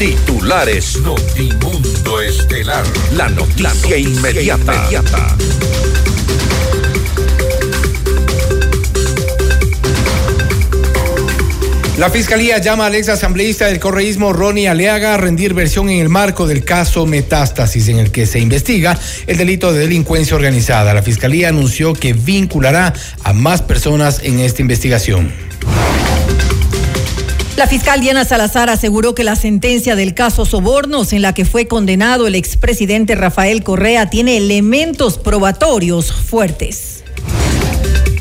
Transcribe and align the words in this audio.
Titulares 0.00 0.96
Notimundo 1.02 2.22
Estelar. 2.22 2.82
La 3.12 3.28
noticia, 3.28 3.98
inmediata. 3.98 4.88
La 11.98 12.08
Fiscalía 12.08 12.56
llama 12.56 12.86
al 12.86 12.94
ex 12.94 13.10
asambleísta 13.10 13.66
del 13.66 13.78
correísmo 13.78 14.32
Ronnie 14.32 14.68
Aleaga 14.68 15.12
a 15.12 15.16
rendir 15.18 15.52
versión 15.52 15.90
en 15.90 16.00
el 16.00 16.08
marco 16.08 16.46
del 16.46 16.64
caso 16.64 17.04
Metástasis, 17.04 17.88
en 17.88 17.98
el 17.98 18.10
que 18.10 18.24
se 18.24 18.38
investiga 18.38 18.98
el 19.26 19.36
delito 19.36 19.70
de 19.70 19.80
delincuencia 19.80 20.34
organizada. 20.34 20.94
La 20.94 21.02
Fiscalía 21.02 21.50
anunció 21.50 21.92
que 21.92 22.14
vinculará 22.14 22.94
a 23.22 23.34
más 23.34 23.60
personas 23.60 24.20
en 24.22 24.40
esta 24.40 24.62
investigación. 24.62 25.49
La 27.60 27.66
fiscal 27.66 28.00
Diana 28.00 28.24
Salazar 28.24 28.70
aseguró 28.70 29.14
que 29.14 29.22
la 29.22 29.36
sentencia 29.36 29.94
del 29.94 30.14
caso 30.14 30.46
Sobornos, 30.46 31.12
en 31.12 31.20
la 31.20 31.34
que 31.34 31.44
fue 31.44 31.68
condenado 31.68 32.26
el 32.26 32.34
expresidente 32.34 33.14
Rafael 33.16 33.62
Correa, 33.62 34.08
tiene 34.08 34.38
elementos 34.38 35.18
probatorios 35.18 36.10
fuertes. 36.10 37.04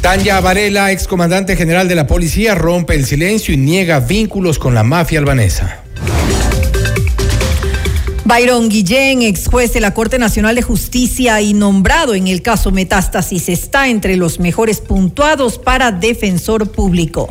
Tanya 0.01 0.41
Varela, 0.41 0.91
excomandante 0.91 1.55
general 1.55 1.87
de 1.87 1.95
la 1.95 2.05
policía, 2.05 2.53
rompe 2.53 2.95
el 2.95 3.05
silencio 3.05 3.53
y 3.53 3.57
niega 3.57 4.01
vínculos 4.01 4.59
con 4.59 4.75
la 4.75 4.83
mafia 4.83 5.19
albanesa. 5.19 5.83
Byron 8.25 8.67
Guillén, 8.67 9.21
ex 9.21 9.47
juez 9.47 9.71
de 9.71 9.79
la 9.79 9.93
Corte 9.93 10.19
Nacional 10.19 10.55
de 10.55 10.63
Justicia 10.63 11.39
y 11.39 11.53
nombrado 11.53 12.13
en 12.13 12.27
el 12.27 12.41
caso 12.41 12.71
Metástasis, 12.71 13.47
está 13.47 13.87
entre 13.87 14.17
los 14.17 14.41
mejores 14.41 14.81
puntuados 14.81 15.57
para 15.57 15.93
defensor 15.93 16.73
público. 16.73 17.29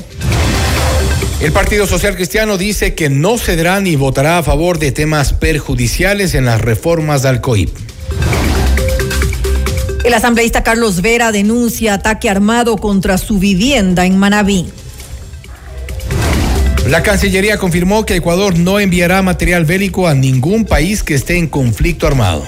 El 1.41 1.53
Partido 1.53 1.87
Social 1.87 2.17
Cristiano 2.17 2.59
dice 2.59 2.97
que 2.97 3.09
no 3.09 3.39
cederá 3.39 3.81
ni 3.81 3.95
votará 3.95 4.39
a 4.39 4.43
favor 4.43 4.81
de 4.81 4.91
temas 4.91 5.33
perjudiciales 5.33 6.35
en 6.35 6.45
las 6.45 6.61
reformas 6.61 7.23
del 7.23 7.41
COIP. 7.41 7.71
El 10.05 10.15
asambleísta 10.15 10.65
Carlos 10.65 11.01
Vera 11.01 11.31
denuncia 11.31 11.95
ataque 11.95 12.29
armado 12.29 12.77
contra 12.77 13.19
su 13.19 13.39
vivienda 13.39 14.05
en 14.05 14.19
Manabí. 14.19 14.67
La 16.89 17.05
Cancillería 17.05 17.59
confirmó 17.59 18.05
que 18.05 18.17
Ecuador 18.17 18.59
no 18.59 18.81
enviará 18.81 19.23
material 19.23 19.65
bélico 19.65 20.09
a 20.09 20.15
ningún 20.15 20.65
país 20.65 21.05
que 21.05 21.15
esté 21.15 21.37
en 21.37 21.47
conflicto 21.47 22.09
armado. 22.09 22.45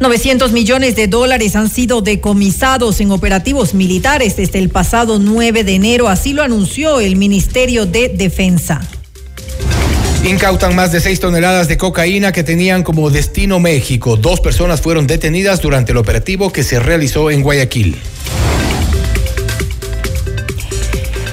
900 0.00 0.52
millones 0.52 0.96
de 0.96 1.08
dólares 1.08 1.54
han 1.56 1.68
sido 1.68 2.00
decomisados 2.00 3.02
en 3.02 3.10
operativos 3.10 3.74
militares 3.74 4.34
desde 4.34 4.58
el 4.58 4.70
pasado 4.70 5.18
9 5.18 5.62
de 5.62 5.74
enero, 5.74 6.08
así 6.08 6.32
lo 6.32 6.42
anunció 6.42 7.00
el 7.00 7.16
Ministerio 7.16 7.84
de 7.84 8.08
Defensa. 8.08 8.80
Incautan 10.24 10.74
más 10.74 10.90
de 10.90 11.00
6 11.00 11.20
toneladas 11.20 11.68
de 11.68 11.76
cocaína 11.76 12.32
que 12.32 12.42
tenían 12.42 12.82
como 12.82 13.10
destino 13.10 13.60
México. 13.60 14.16
Dos 14.16 14.40
personas 14.40 14.80
fueron 14.80 15.06
detenidas 15.06 15.60
durante 15.60 15.92
el 15.92 15.98
operativo 15.98 16.50
que 16.50 16.64
se 16.64 16.80
realizó 16.80 17.30
en 17.30 17.42
Guayaquil. 17.42 17.96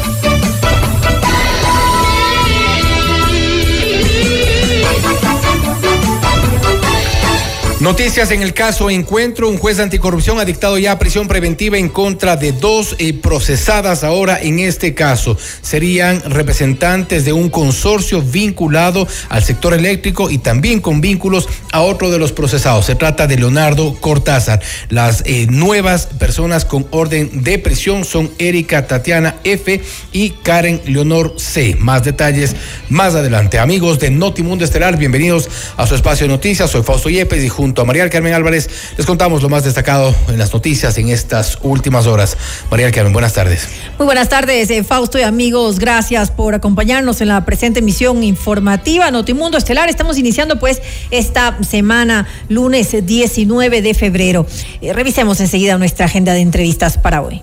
Noticias 7.81 8.29
en 8.29 8.43
el 8.43 8.53
caso 8.53 8.91
Encuentro. 8.91 9.49
Un 9.49 9.57
juez 9.57 9.77
de 9.77 9.83
anticorrupción 9.83 10.39
ha 10.39 10.45
dictado 10.45 10.77
ya 10.77 10.99
prisión 10.99 11.27
preventiva 11.27 11.79
en 11.79 11.89
contra 11.89 12.35
de 12.35 12.51
dos 12.51 12.95
eh, 12.99 13.11
procesadas 13.11 14.03
ahora 14.03 14.39
en 14.39 14.59
este 14.59 14.93
caso. 14.93 15.35
Serían 15.63 16.21
representantes 16.29 17.25
de 17.25 17.33
un 17.33 17.49
consorcio 17.49 18.21
vinculado 18.21 19.07
al 19.29 19.43
sector 19.43 19.73
eléctrico 19.73 20.29
y 20.29 20.37
también 20.37 20.79
con 20.79 21.01
vínculos 21.01 21.49
a 21.71 21.81
otro 21.81 22.11
de 22.11 22.19
los 22.19 22.31
procesados. 22.31 22.85
Se 22.85 22.93
trata 22.93 23.25
de 23.25 23.37
Leonardo 23.37 23.95
Cortázar. 23.99 24.61
Las 24.89 25.23
eh, 25.25 25.47
nuevas 25.49 26.05
personas 26.05 26.65
con 26.65 26.85
orden 26.91 27.41
de 27.43 27.57
prisión 27.57 28.05
son 28.05 28.29
Erika 28.37 28.85
Tatiana 28.85 29.37
F 29.43 29.81
y 30.11 30.29
Karen 30.29 30.83
Leonor 30.85 31.33
C. 31.37 31.75
Más 31.79 32.03
detalles 32.03 32.55
más 32.89 33.15
adelante. 33.15 33.57
Amigos 33.57 33.97
de 33.97 34.11
Notimundo 34.11 34.65
Estelar, 34.65 34.97
bienvenidos 34.97 35.49
a 35.77 35.87
su 35.87 35.95
espacio 35.95 36.27
de 36.27 36.33
noticias. 36.33 36.69
Soy 36.69 36.83
Fausto 36.83 37.09
Yepes 37.09 37.43
y 37.43 37.49
junto 37.49 37.70
a 37.79 37.85
María 37.85 38.09
Carmen 38.09 38.33
Álvarez 38.33 38.69
les 38.97 39.05
contamos 39.05 39.41
lo 39.41 39.47
más 39.47 39.63
destacado 39.63 40.13
en 40.27 40.37
las 40.37 40.51
noticias 40.51 40.97
en 40.97 41.07
estas 41.09 41.57
últimas 41.61 42.05
horas. 42.05 42.35
María 42.69 42.91
Carmen, 42.91 43.13
buenas 43.13 43.33
tardes. 43.33 43.69
Muy 43.97 44.05
buenas 44.05 44.27
tardes, 44.27 44.69
eh, 44.69 44.83
Fausto 44.83 45.17
y 45.17 45.21
amigos. 45.21 45.79
Gracias 45.79 46.31
por 46.31 46.53
acompañarnos 46.53 47.21
en 47.21 47.29
la 47.29 47.45
presente 47.45 47.79
emisión 47.79 48.23
informativa 48.23 49.09
Notimundo 49.11 49.57
Estelar. 49.57 49.89
Estamos 49.89 50.17
iniciando 50.17 50.59
pues 50.59 50.81
esta 51.11 51.57
semana, 51.63 52.27
lunes 52.49 52.93
19 53.05 53.81
de 53.81 53.93
febrero. 53.93 54.45
Eh, 54.81 54.91
revisemos 54.91 55.39
enseguida 55.39 55.77
nuestra 55.77 56.07
agenda 56.07 56.33
de 56.33 56.41
entrevistas 56.41 56.97
para 56.97 57.21
hoy. 57.21 57.41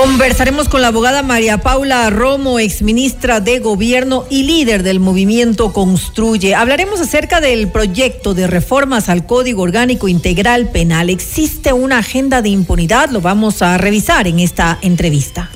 Conversaremos 0.00 0.70
con 0.70 0.80
la 0.80 0.88
abogada 0.88 1.22
María 1.22 1.58
Paula 1.58 2.08
Romo, 2.08 2.58
exministra 2.58 3.40
de 3.40 3.58
Gobierno 3.58 4.24
y 4.30 4.44
líder 4.44 4.82
del 4.82 4.98
movimiento 4.98 5.74
Construye. 5.74 6.54
Hablaremos 6.54 7.02
acerca 7.02 7.42
del 7.42 7.68
proyecto 7.68 8.32
de 8.32 8.46
reformas 8.46 9.10
al 9.10 9.26
Código 9.26 9.60
Orgánico 9.60 10.08
Integral 10.08 10.70
Penal. 10.70 11.10
¿Existe 11.10 11.74
una 11.74 11.98
agenda 11.98 12.40
de 12.40 12.48
impunidad? 12.48 13.10
Lo 13.10 13.20
vamos 13.20 13.60
a 13.60 13.76
revisar 13.76 14.26
en 14.26 14.38
esta 14.38 14.78
entrevista. 14.80 15.50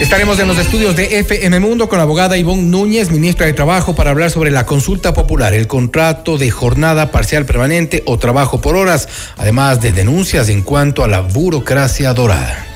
Estaremos 0.00 0.40
en 0.40 0.48
los 0.48 0.58
estudios 0.58 0.96
de 0.96 1.20
FM 1.20 1.60
Mundo 1.60 1.88
con 1.88 1.98
la 1.98 2.02
abogada 2.02 2.36
Ivonne 2.36 2.64
Núñez, 2.64 3.12
ministra 3.12 3.46
de 3.46 3.52
Trabajo, 3.52 3.94
para 3.94 4.10
hablar 4.10 4.32
sobre 4.32 4.50
la 4.50 4.66
consulta 4.66 5.14
popular, 5.14 5.54
el 5.54 5.68
contrato 5.68 6.36
de 6.36 6.50
jornada 6.50 7.12
parcial 7.12 7.46
permanente 7.46 8.02
o 8.06 8.18
trabajo 8.18 8.60
por 8.60 8.74
horas, 8.74 9.08
además 9.36 9.80
de 9.80 9.92
denuncias 9.92 10.48
en 10.48 10.62
cuanto 10.62 11.04
a 11.04 11.08
la 11.08 11.20
burocracia 11.20 12.12
dorada. 12.12 12.66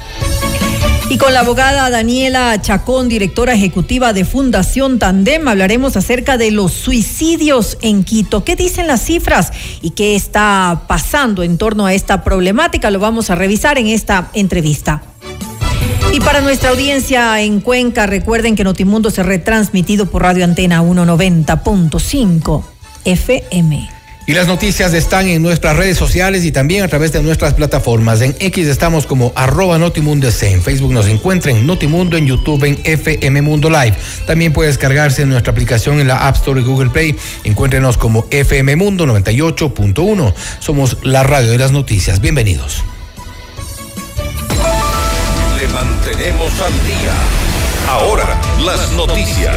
Y 1.10 1.18
con 1.18 1.34
la 1.34 1.40
abogada 1.40 1.90
Daniela 1.90 2.62
Chacón, 2.62 3.08
directora 3.08 3.52
ejecutiva 3.52 4.12
de 4.12 4.24
Fundación 4.24 5.00
Tandem, 5.00 5.48
hablaremos 5.48 5.96
acerca 5.96 6.38
de 6.38 6.52
los 6.52 6.70
suicidios 6.70 7.78
en 7.82 8.04
Quito. 8.04 8.44
¿Qué 8.44 8.54
dicen 8.54 8.86
las 8.86 9.02
cifras 9.02 9.52
y 9.82 9.90
qué 9.90 10.14
está 10.14 10.84
pasando 10.86 11.42
en 11.42 11.58
torno 11.58 11.84
a 11.84 11.94
esta 11.94 12.22
problemática? 12.22 12.92
Lo 12.92 13.00
vamos 13.00 13.28
a 13.28 13.34
revisar 13.34 13.76
en 13.76 13.88
esta 13.88 14.30
entrevista. 14.34 15.02
Y 16.12 16.20
para 16.20 16.42
nuestra 16.42 16.70
audiencia 16.70 17.40
en 17.40 17.60
Cuenca, 17.60 18.06
recuerden 18.06 18.54
que 18.54 18.62
Notimundo 18.62 19.10
se 19.10 19.24
retransmitido 19.24 20.06
por 20.06 20.22
Radio 20.22 20.44
Antena 20.44 20.80
190.5 20.80 22.62
FM. 23.04 23.99
Y 24.26 24.34
las 24.34 24.46
noticias 24.46 24.92
están 24.94 25.26
en 25.28 25.42
nuestras 25.42 25.76
redes 25.76 25.96
sociales 25.96 26.44
y 26.44 26.52
también 26.52 26.84
a 26.84 26.88
través 26.88 27.12
de 27.12 27.22
nuestras 27.22 27.54
plataformas. 27.54 28.20
En 28.20 28.36
X 28.38 28.68
estamos 28.68 29.06
como 29.06 29.32
arroba 29.34 29.78
Notimundo 29.78 30.28
En 30.42 30.62
Facebook 30.62 30.92
nos 30.92 31.06
encuentran 31.06 31.66
Notimundo, 31.66 32.16
en 32.16 32.26
YouTube 32.26 32.64
en 32.64 32.78
FM 32.84 33.42
Mundo 33.42 33.70
Live. 33.70 33.96
También 34.26 34.52
puede 34.52 34.68
descargarse 34.68 35.22
en 35.22 35.30
nuestra 35.30 35.50
aplicación 35.50 36.00
en 36.00 36.08
la 36.08 36.28
App 36.28 36.36
Store 36.36 36.60
y 36.60 36.64
Google 36.64 36.90
Play. 36.90 37.16
Encuéntrenos 37.44 37.96
como 37.96 38.26
FM 38.30 38.76
Mundo 38.76 39.06
98.1. 39.06 40.34
Somos 40.60 40.98
la 41.02 41.22
radio 41.22 41.50
de 41.50 41.58
las 41.58 41.72
noticias. 41.72 42.20
Bienvenidos. 42.20 42.84
Le 45.58 45.66
mantenemos 45.68 46.52
al 46.60 46.72
día. 46.86 47.14
Ahora, 47.88 48.40
las 48.64 48.92
noticias. 48.92 49.56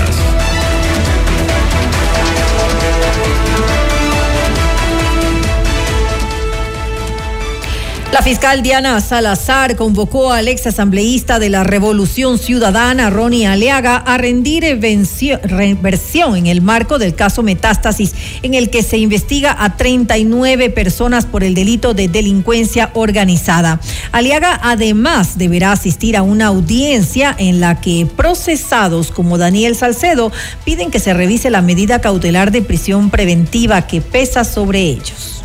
La 8.13 8.21
fiscal 8.21 8.62
Diana 8.62 9.01
Salazar 9.01 9.75
convocó 9.75 10.31
al 10.31 10.48
ex 10.48 10.68
asambleísta 10.68 11.39
de 11.39 11.50
la 11.50 11.63
Revolución 11.63 12.38
Ciudadana, 12.38 13.10
Ronnie 13.10 13.48
Aleaga, 13.48 13.95
a 13.95 14.19
rendir 14.19 14.63
reversión 14.63 16.36
en 16.36 16.45
el 16.45 16.62
marco 16.62 17.00
del 17.00 17.15
caso 17.15 17.42
Metástasis, 17.42 18.13
en 18.44 18.54
el 18.54 18.69
que 18.69 18.83
se 18.83 19.00
investiga 19.00 19.57
a 19.57 19.77
39 19.77 20.69
personas 20.69 21.25
por 21.25 21.44
el 21.44 21.56
delito 21.56 21.95
de 21.95 22.07
delincuencia 22.07 22.92
organizada. 22.94 23.80
Aliaga 24.12 24.59
además 24.62 25.39
deberá 25.39 25.71
asistir 25.71 26.16
a 26.16 26.21
una 26.21 26.45
audiencia 26.45 27.36
en 27.36 27.59
la 27.59 27.81
que 27.81 28.06
procesados 28.16 29.09
como 29.09 29.39
Daniel 29.39 29.75
Salcedo 29.75 30.31
piden 30.63 30.92
que 30.92 31.00
se 31.00 31.16
revise 31.16 31.50
la 31.50 31.63
medida 31.63 32.00
cautelar 32.00 32.51
de 32.51 32.62
prisión 32.62 33.09
preventiva 33.09 33.88
que 33.88 34.01
pesa 34.01 34.44
sobre 34.44 34.81
ellos. 34.81 35.43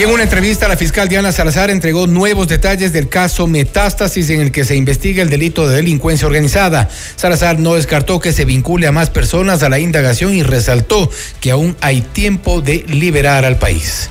Y 0.00 0.02
en 0.04 0.08
una 0.08 0.22
entrevista, 0.22 0.66
la 0.66 0.78
fiscal 0.78 1.10
Diana 1.10 1.30
Salazar 1.30 1.68
entregó 1.68 2.06
nuevos 2.06 2.48
detalles 2.48 2.90
del 2.94 3.10
caso 3.10 3.46
Metástasis 3.46 4.30
en 4.30 4.40
el 4.40 4.50
que 4.50 4.64
se 4.64 4.74
investiga 4.74 5.22
el 5.22 5.28
delito 5.28 5.68
de 5.68 5.76
delincuencia 5.76 6.26
organizada. 6.26 6.88
Salazar 7.16 7.58
no 7.58 7.74
descartó 7.74 8.18
que 8.18 8.32
se 8.32 8.46
vincule 8.46 8.86
a 8.86 8.92
más 8.92 9.10
personas 9.10 9.62
a 9.62 9.68
la 9.68 9.78
indagación 9.78 10.34
y 10.34 10.42
resaltó 10.42 11.10
que 11.42 11.50
aún 11.50 11.76
hay 11.82 12.00
tiempo 12.00 12.62
de 12.62 12.82
liberar 12.88 13.44
al 13.44 13.58
país 13.58 14.08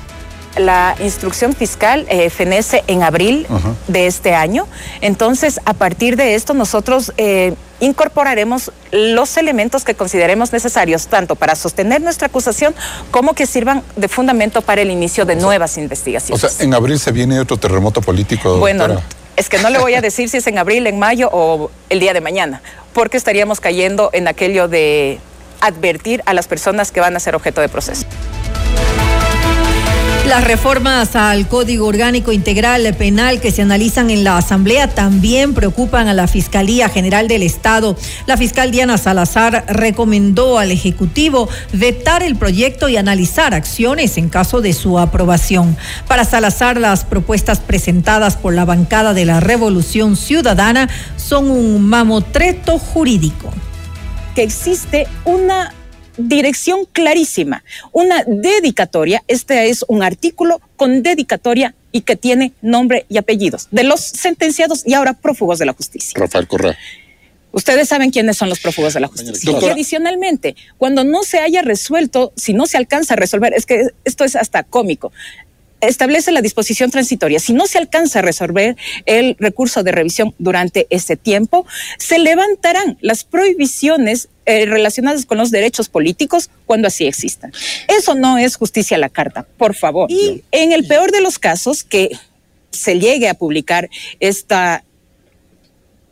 la 0.56 0.94
instrucción 1.00 1.54
fiscal 1.54 2.06
eh, 2.08 2.28
fenece 2.28 2.82
en 2.86 3.02
abril 3.02 3.46
de 3.86 4.06
este 4.06 4.34
año. 4.34 4.66
Entonces, 5.00 5.60
a 5.64 5.74
partir 5.74 6.16
de 6.16 6.34
esto, 6.34 6.54
nosotros 6.54 7.12
eh, 7.16 7.54
incorporaremos 7.80 8.70
los 8.92 9.36
elementos 9.36 9.84
que 9.84 9.94
consideremos 9.94 10.52
necesarios, 10.52 11.08
tanto 11.08 11.34
para 11.36 11.54
sostener 11.56 12.00
nuestra 12.00 12.28
acusación 12.28 12.74
como 13.10 13.34
que 13.34 13.46
sirvan 13.46 13.82
de 13.96 14.08
fundamento 14.08 14.62
para 14.62 14.82
el 14.82 14.90
inicio 14.90 15.24
de 15.24 15.36
nuevas 15.36 15.76
investigaciones. 15.78 16.44
O 16.44 16.48
sea, 16.48 16.64
en 16.64 16.74
abril 16.74 16.98
se 16.98 17.12
viene 17.12 17.40
otro 17.40 17.56
terremoto 17.56 18.00
político. 18.00 18.58
Bueno, 18.58 19.00
es 19.36 19.48
que 19.48 19.58
no 19.58 19.70
le 19.70 19.78
voy 19.78 19.94
a 19.94 20.00
decir 20.00 20.28
si 20.28 20.36
es 20.36 20.46
en 20.46 20.58
abril, 20.58 20.86
en 20.86 20.98
mayo 20.98 21.30
o 21.32 21.70
el 21.88 22.00
día 22.00 22.12
de 22.12 22.20
mañana, 22.20 22.62
porque 22.92 23.16
estaríamos 23.16 23.60
cayendo 23.60 24.10
en 24.12 24.28
aquello 24.28 24.68
de 24.68 25.18
advertir 25.60 26.22
a 26.26 26.34
las 26.34 26.48
personas 26.48 26.92
que 26.92 27.00
van 27.00 27.16
a 27.16 27.20
ser 27.20 27.34
objeto 27.34 27.60
de 27.60 27.68
proceso. 27.68 28.06
Las 30.30 30.44
reformas 30.44 31.16
al 31.16 31.48
Código 31.48 31.88
Orgánico 31.88 32.30
Integral 32.30 32.94
Penal 32.94 33.40
que 33.40 33.50
se 33.50 33.62
analizan 33.62 34.10
en 34.10 34.22
la 34.22 34.38
Asamblea 34.38 34.86
también 34.86 35.54
preocupan 35.54 36.06
a 36.06 36.14
la 36.14 36.28
Fiscalía 36.28 36.88
General 36.88 37.26
del 37.26 37.42
Estado. 37.42 37.96
La 38.26 38.36
fiscal 38.36 38.70
Diana 38.70 38.96
Salazar 38.96 39.64
recomendó 39.66 40.60
al 40.60 40.70
Ejecutivo 40.70 41.48
vetar 41.72 42.22
el 42.22 42.36
proyecto 42.36 42.88
y 42.88 42.96
analizar 42.96 43.54
acciones 43.54 44.18
en 44.18 44.28
caso 44.28 44.60
de 44.60 44.72
su 44.72 45.00
aprobación. 45.00 45.76
Para 46.06 46.24
Salazar, 46.24 46.78
las 46.78 47.04
propuestas 47.04 47.58
presentadas 47.58 48.36
por 48.36 48.54
la 48.54 48.64
bancada 48.64 49.14
de 49.14 49.24
la 49.24 49.40
Revolución 49.40 50.16
Ciudadana 50.16 50.88
son 51.16 51.50
un 51.50 51.82
mamotreto 51.82 52.78
jurídico. 52.78 53.52
Que 54.36 54.44
existe 54.44 55.08
una 55.24 55.74
dirección 56.28 56.86
clarísima, 56.86 57.64
una 57.92 58.24
dedicatoria. 58.26 59.22
Este 59.28 59.68
es 59.70 59.84
un 59.88 60.02
artículo 60.02 60.60
con 60.76 61.02
dedicatoria 61.02 61.74
y 61.92 62.02
que 62.02 62.16
tiene 62.16 62.52
nombre 62.62 63.06
y 63.08 63.18
apellidos 63.18 63.68
de 63.70 63.84
los 63.84 64.00
sentenciados 64.00 64.86
y 64.86 64.94
ahora 64.94 65.14
prófugos 65.14 65.58
de 65.58 65.66
la 65.66 65.72
justicia. 65.72 66.12
Rafael 66.14 66.46
Correa. 66.46 66.78
Ustedes 67.52 67.88
saben 67.88 68.12
quiénes 68.12 68.36
son 68.36 68.48
los 68.48 68.60
prófugos 68.60 68.94
de 68.94 69.00
la 69.00 69.08
justicia. 69.08 69.50
Y 69.60 69.68
adicionalmente, 69.68 70.54
cuando 70.78 71.02
no 71.02 71.24
se 71.24 71.40
haya 71.40 71.62
resuelto, 71.62 72.32
si 72.36 72.52
no 72.52 72.66
se 72.66 72.76
alcanza 72.76 73.14
a 73.14 73.16
resolver, 73.16 73.52
es 73.54 73.66
que 73.66 73.88
esto 74.04 74.24
es 74.24 74.36
hasta 74.36 74.62
cómico 74.62 75.10
establece 75.80 76.32
la 76.32 76.42
disposición 76.42 76.90
transitoria. 76.90 77.40
Si 77.40 77.52
no 77.52 77.66
se 77.66 77.78
alcanza 77.78 78.18
a 78.20 78.22
resolver 78.22 78.76
el 79.06 79.36
recurso 79.38 79.82
de 79.82 79.92
revisión 79.92 80.34
durante 80.38 80.86
ese 80.90 81.16
tiempo, 81.16 81.66
se 81.98 82.18
levantarán 82.18 82.98
las 83.00 83.24
prohibiciones 83.24 84.28
eh, 84.50 84.66
relacionadas 84.66 85.26
con 85.26 85.38
los 85.38 85.50
derechos 85.50 85.88
políticos 85.88 86.50
cuando 86.66 86.88
así 86.88 87.06
existan. 87.06 87.52
Eso 87.86 88.14
no 88.14 88.36
es 88.36 88.56
justicia 88.56 88.96
a 88.96 89.00
la 89.00 89.08
carta, 89.08 89.46
por 89.56 89.74
favor. 89.74 90.10
Y 90.10 90.42
en 90.50 90.72
el 90.72 90.86
peor 90.86 91.12
de 91.12 91.20
los 91.20 91.38
casos, 91.38 91.84
que 91.84 92.10
se 92.70 92.98
llegue 92.98 93.28
a 93.28 93.34
publicar 93.34 93.88
esta, 94.18 94.82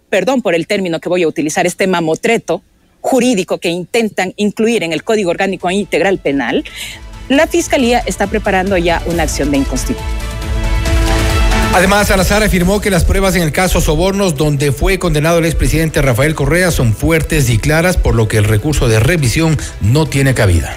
perdón 0.08 0.40
por 0.42 0.54
el 0.54 0.66
término 0.66 1.00
que 1.00 1.08
voy 1.08 1.24
a 1.24 1.28
utilizar, 1.28 1.66
este 1.66 1.86
mamotreto 1.86 2.62
jurídico 3.00 3.58
que 3.58 3.70
intentan 3.70 4.34
incluir 4.36 4.82
en 4.82 4.92
el 4.92 5.02
Código 5.02 5.30
Orgánico 5.30 5.70
Integral 5.70 6.18
Penal, 6.18 6.64
la 7.28 7.46
Fiscalía 7.46 7.98
está 8.06 8.26
preparando 8.26 8.76
ya 8.76 9.02
una 9.06 9.24
acción 9.24 9.50
de 9.50 9.58
inconstitucionalidad. 9.58 10.37
Además, 11.74 12.08
Salazar 12.08 12.42
afirmó 12.42 12.80
que 12.80 12.90
las 12.90 13.04
pruebas 13.04 13.36
en 13.36 13.42
el 13.42 13.52
caso 13.52 13.80
Sobornos, 13.80 14.36
donde 14.36 14.72
fue 14.72 14.98
condenado 14.98 15.38
el 15.38 15.44
expresidente 15.44 16.02
Rafael 16.02 16.34
Correa, 16.34 16.70
son 16.70 16.94
fuertes 16.94 17.50
y 17.50 17.58
claras, 17.58 17.96
por 17.96 18.14
lo 18.14 18.26
que 18.26 18.38
el 18.38 18.44
recurso 18.44 18.88
de 18.88 18.98
revisión 18.98 19.56
no 19.80 20.06
tiene 20.06 20.34
cabida. 20.34 20.76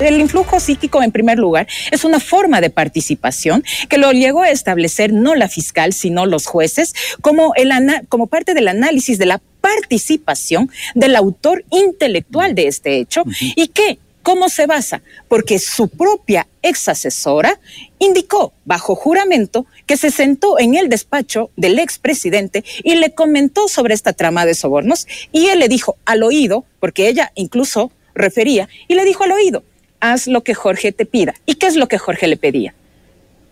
El 0.00 0.20
influjo 0.20 0.58
psíquico, 0.58 1.02
en 1.02 1.12
primer 1.12 1.38
lugar, 1.38 1.68
es 1.92 2.04
una 2.04 2.18
forma 2.18 2.60
de 2.60 2.70
participación 2.70 3.62
que 3.88 3.98
lo 3.98 4.10
llegó 4.10 4.42
a 4.42 4.50
establecer 4.50 5.12
no 5.12 5.36
la 5.36 5.48
fiscal, 5.48 5.92
sino 5.92 6.26
los 6.26 6.46
jueces, 6.46 6.94
como, 7.20 7.54
el 7.54 7.70
como 8.08 8.26
parte 8.26 8.54
del 8.54 8.66
análisis 8.66 9.18
de 9.18 9.26
la 9.26 9.40
participación 9.60 10.70
del 10.94 11.14
autor 11.16 11.64
intelectual 11.70 12.54
de 12.54 12.66
este 12.66 12.98
hecho 12.98 13.24
y 13.54 13.68
que 13.68 13.98
¿Cómo 14.24 14.48
se 14.48 14.66
basa? 14.66 15.02
Porque 15.28 15.58
su 15.58 15.88
propia 15.88 16.48
ex 16.62 16.88
asesora 16.88 17.60
indicó 17.98 18.54
bajo 18.64 18.94
juramento 18.94 19.66
que 19.84 19.98
se 19.98 20.10
sentó 20.10 20.58
en 20.58 20.74
el 20.76 20.88
despacho 20.88 21.50
del 21.56 21.78
expresidente 21.78 22.64
y 22.82 22.94
le 22.94 23.12
comentó 23.12 23.68
sobre 23.68 23.92
esta 23.92 24.14
trama 24.14 24.46
de 24.46 24.54
sobornos 24.54 25.06
y 25.30 25.48
él 25.48 25.58
le 25.58 25.68
dijo 25.68 25.98
al 26.06 26.22
oído, 26.22 26.64
porque 26.80 27.06
ella 27.06 27.32
incluso 27.34 27.92
refería, 28.14 28.66
y 28.88 28.94
le 28.94 29.04
dijo 29.04 29.24
al 29.24 29.32
oído, 29.32 29.62
haz 30.00 30.26
lo 30.26 30.42
que 30.42 30.54
Jorge 30.54 30.90
te 30.90 31.04
pida. 31.04 31.34
¿Y 31.44 31.56
qué 31.56 31.66
es 31.66 31.76
lo 31.76 31.86
que 31.86 31.98
Jorge 31.98 32.26
le 32.26 32.38
pedía? 32.38 32.74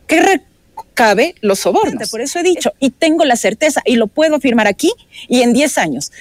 Que 0.07 0.23
recabe 0.23 1.35
los 1.43 1.59
sobornos. 1.59 2.11
Por 2.11 2.23
eso 2.23 2.39
he 2.39 2.43
dicho, 2.43 2.73
y 2.81 2.89
tengo 2.89 3.27
la 3.27 3.37
certeza, 3.37 3.83
y 3.85 3.97
lo 3.97 4.07
puedo 4.07 4.37
afirmar 4.37 4.69
aquí 4.69 4.91
y 5.29 5.43
en 5.43 5.53
10 5.53 5.77
años, 5.77 6.13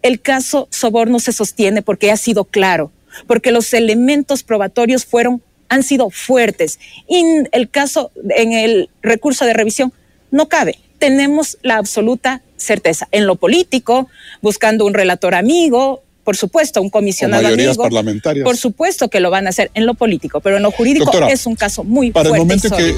el 0.00 0.22
caso 0.22 0.68
soborno 0.70 1.18
se 1.18 1.32
sostiene 1.32 1.82
porque 1.82 2.10
ha 2.10 2.16
sido 2.16 2.46
claro 2.46 2.92
porque 3.26 3.52
los 3.52 3.72
elementos 3.74 4.42
probatorios 4.42 5.04
fueron, 5.04 5.42
han 5.68 5.82
sido 5.82 6.10
fuertes. 6.10 6.78
Y 7.08 7.24
el 7.52 7.70
caso, 7.70 8.10
en 8.36 8.52
el 8.52 8.90
recurso 9.02 9.44
de 9.44 9.54
revisión, 9.54 9.92
no 10.30 10.48
cabe. 10.48 10.78
Tenemos 10.98 11.58
la 11.62 11.76
absoluta 11.76 12.42
certeza. 12.56 13.08
En 13.10 13.26
lo 13.26 13.36
político, 13.36 14.08
buscando 14.42 14.84
un 14.84 14.94
relator 14.94 15.34
amigo, 15.34 16.02
por 16.24 16.36
supuesto, 16.36 16.82
un 16.82 16.90
comisionado 16.90 17.46
amigo. 17.48 17.74
parlamentarias. 17.74 18.44
Por 18.44 18.56
supuesto 18.56 19.08
que 19.08 19.20
lo 19.20 19.30
van 19.30 19.46
a 19.46 19.50
hacer 19.50 19.70
en 19.74 19.86
lo 19.86 19.94
político, 19.94 20.40
pero 20.40 20.58
en 20.58 20.62
lo 20.62 20.70
jurídico 20.70 21.10
es 21.28 21.46
un 21.46 21.56
caso 21.56 21.82
muy 21.82 22.12
para 22.12 22.28
fuerte. 22.28 22.42
el 22.42 22.46
momento 22.46 22.76
que 22.76 22.94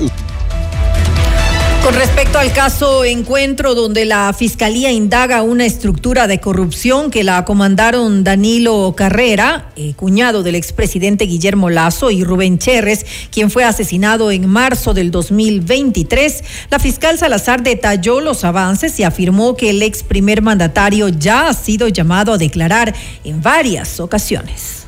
con 1.83 1.95
respecto 1.95 2.39
al 2.39 2.53
caso 2.53 3.05
Encuentro, 3.05 3.75
donde 3.75 4.05
la 4.05 4.33
Fiscalía 4.33 4.93
indaga 4.93 5.43
una 5.43 5.65
estructura 5.65 6.29
de 6.29 6.39
corrupción 6.39 7.11
que 7.11 7.25
la 7.25 7.45
comandaron 7.45 8.23
Danilo 8.23 8.95
Carrera, 8.97 9.71
eh, 9.75 9.95
cuñado 9.95 10.45
del 10.45 10.55
expresidente 10.55 11.25
Guillermo 11.25 11.71
Lazo, 11.71 12.13
y 12.13 12.23
Rubén 12.23 12.59
Cherres, 12.59 13.05
quien 13.33 13.51
fue 13.51 13.65
asesinado 13.65 14.31
en 14.31 14.49
marzo 14.49 14.95
del 14.95 15.11
2023, 15.11 16.45
la 16.71 16.79
fiscal 16.79 17.19
Salazar 17.19 17.63
detalló 17.63 18.21
los 18.21 18.45
avances 18.45 19.01
y 19.01 19.03
afirmó 19.03 19.57
que 19.57 19.71
el 19.71 19.83
ex 19.83 20.05
primer 20.05 20.41
mandatario 20.41 21.09
ya 21.09 21.49
ha 21.49 21.55
sido 21.55 21.89
llamado 21.89 22.33
a 22.33 22.39
declarar 22.39 22.95
en 23.25 23.43
varias 23.43 23.99
ocasiones 23.99 24.82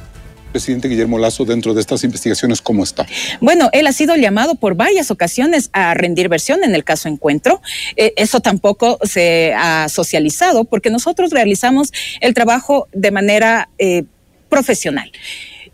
presidente 0.55 0.87
Guillermo 0.87 1.19
Lazo 1.19 1.45
dentro 1.45 1.75
de 1.75 1.81
estas 1.81 2.05
investigaciones, 2.05 2.63
¿cómo 2.63 2.85
está? 2.85 3.05
Bueno, 3.41 3.71
él 3.73 3.89
ha 3.89 3.93
sido 3.93 4.15
llamado 4.15 4.55
por 4.55 4.77
varias 4.77 5.11
ocasiones 5.11 5.69
a 5.73 5.95
rendir 5.95 6.29
versión 6.29 6.63
en 6.63 6.77
el 6.77 6.85
caso 6.85 7.09
Encuentro. 7.09 7.61
Eh, 7.97 8.13
eso 8.17 8.39
tampoco 8.39 9.01
se 9.03 9.53
ha 9.53 9.89
socializado 9.89 10.63
porque 10.63 10.91
nosotros 10.91 11.33
realizamos 11.33 11.93
el 12.21 12.35
trabajo 12.35 12.87
de 12.93 13.11
manera 13.11 13.69
eh, 13.79 14.05
profesional. 14.49 15.11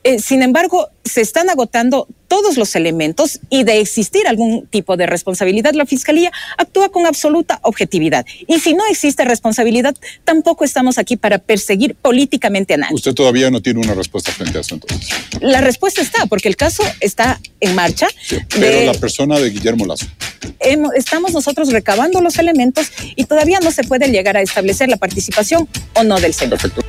Eh, 0.02 0.18
sin 0.18 0.42
embargo, 0.42 0.88
se 1.04 1.20
están 1.20 1.50
agotando 1.50 2.06
todos 2.28 2.56
los 2.56 2.76
elementos 2.76 3.40
y 3.50 3.64
de 3.64 3.80
existir 3.80 4.26
algún 4.28 4.66
tipo 4.68 4.96
de 4.96 5.06
responsabilidad, 5.06 5.74
la 5.74 5.84
Fiscalía 5.84 6.30
actúa 6.56 6.88
con 6.88 7.04
absoluta 7.04 7.58
objetividad. 7.62 8.24
Y 8.46 8.60
si 8.60 8.72
no 8.72 8.86
existe 8.86 9.24
responsabilidad, 9.24 9.94
tampoco 10.24 10.64
estamos 10.64 10.96
aquí 10.96 11.16
para 11.16 11.38
perseguir 11.38 11.96
políticamente 11.96 12.74
a 12.74 12.76
nadie. 12.78 12.94
Usted 12.94 13.14
todavía 13.14 13.50
no 13.50 13.60
tiene 13.60 13.80
una 13.80 13.94
respuesta 13.94 14.30
frente 14.32 14.58
a 14.58 14.60
eso 14.60 14.74
entonces. 14.74 15.10
La 15.40 15.60
respuesta 15.60 16.00
está, 16.00 16.26
porque 16.26 16.48
el 16.48 16.56
caso 16.56 16.82
está 17.00 17.40
en 17.60 17.74
marcha. 17.74 18.06
pero 18.58 18.92
la 18.92 18.98
persona 18.98 19.38
de 19.38 19.50
Guillermo 19.50 19.86
Lazo. 19.86 20.06
estamos 20.94 21.32
nosotros 21.32 21.72
recabando 21.72 22.20
los 22.20 22.38
elementos 22.38 22.92
y 23.16 23.24
todavía 23.24 23.58
no 23.60 23.72
se 23.72 23.82
puede 23.84 24.08
llegar 24.08 24.36
a 24.36 24.42
establecer 24.42 24.88
la 24.88 24.96
participación 24.96 25.68
o 25.94 26.04
no 26.04 26.20
del 26.20 26.32
Señor. 26.32 26.58
Perfecto. 26.60 26.82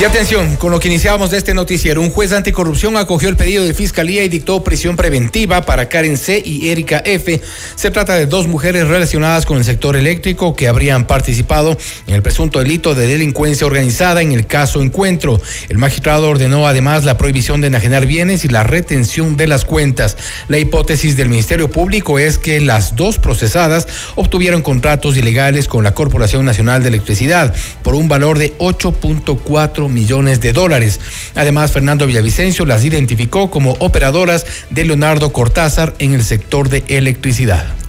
Y 0.00 0.04
atención, 0.04 0.56
con 0.56 0.72
lo 0.72 0.80
que 0.80 0.88
iniciábamos 0.88 1.30
de 1.30 1.38
este 1.38 1.54
noticiero, 1.54 2.00
un 2.00 2.10
juez 2.10 2.32
anticorrupción 2.32 2.96
acogió 2.96 3.28
el 3.28 3.36
pedido 3.36 3.64
de 3.64 3.72
fiscalía 3.72 4.24
y 4.24 4.28
dictó 4.28 4.64
prisión 4.64 4.96
preventiva 4.96 5.62
para 5.62 5.88
Karen 5.88 6.16
C 6.16 6.42
y 6.44 6.70
Erika 6.70 7.00
F. 7.04 7.40
Se 7.76 7.90
trata 7.92 8.14
de 8.14 8.26
dos 8.26 8.48
mujeres 8.48 8.88
relacionadas 8.88 9.46
con 9.46 9.58
el 9.58 9.64
sector 9.64 9.94
eléctrico 9.94 10.56
que 10.56 10.66
habrían 10.66 11.06
participado 11.06 11.78
en 12.08 12.14
el 12.14 12.22
presunto 12.22 12.58
delito 12.58 12.96
de 12.96 13.06
delincuencia 13.06 13.64
organizada 13.64 14.22
en 14.22 14.32
el 14.32 14.48
caso 14.48 14.82
Encuentro. 14.82 15.40
El 15.68 15.78
magistrado 15.78 16.28
ordenó 16.28 16.66
además 16.66 17.04
la 17.04 17.16
prohibición 17.16 17.60
de 17.60 17.68
enajenar 17.68 18.06
bienes 18.06 18.44
y 18.44 18.48
la 18.48 18.64
retención 18.64 19.36
de 19.36 19.46
las 19.46 19.64
cuentas. 19.64 20.16
La 20.48 20.58
hipótesis 20.58 21.16
del 21.16 21.28
Ministerio 21.28 21.70
Público 21.70 22.18
es 22.18 22.38
que 22.38 22.60
las 22.60 22.96
dos 22.96 23.18
procesadas 23.18 23.86
obtuvieron 24.16 24.62
contratos 24.62 25.16
ilegales 25.16 25.68
con 25.68 25.84
la 25.84 25.94
Corporación 25.94 26.44
Nacional 26.44 26.82
de 26.82 26.88
Electricidad 26.88 27.54
por 27.84 27.94
un 27.94 28.08
valor 28.08 28.38
de 28.38 28.58
8.4 28.58 29.81
millones 29.88 30.40
de 30.40 30.52
dólares. 30.52 31.00
Además, 31.34 31.72
Fernando 31.72 32.06
Villavicencio 32.06 32.64
las 32.66 32.84
identificó 32.84 33.50
como 33.50 33.72
operadoras 33.80 34.46
de 34.70 34.84
Leonardo 34.84 35.32
Cortázar 35.32 35.94
en 35.98 36.14
el 36.14 36.24
sector 36.24 36.68
de 36.68 36.84
electricidad. 36.88 37.81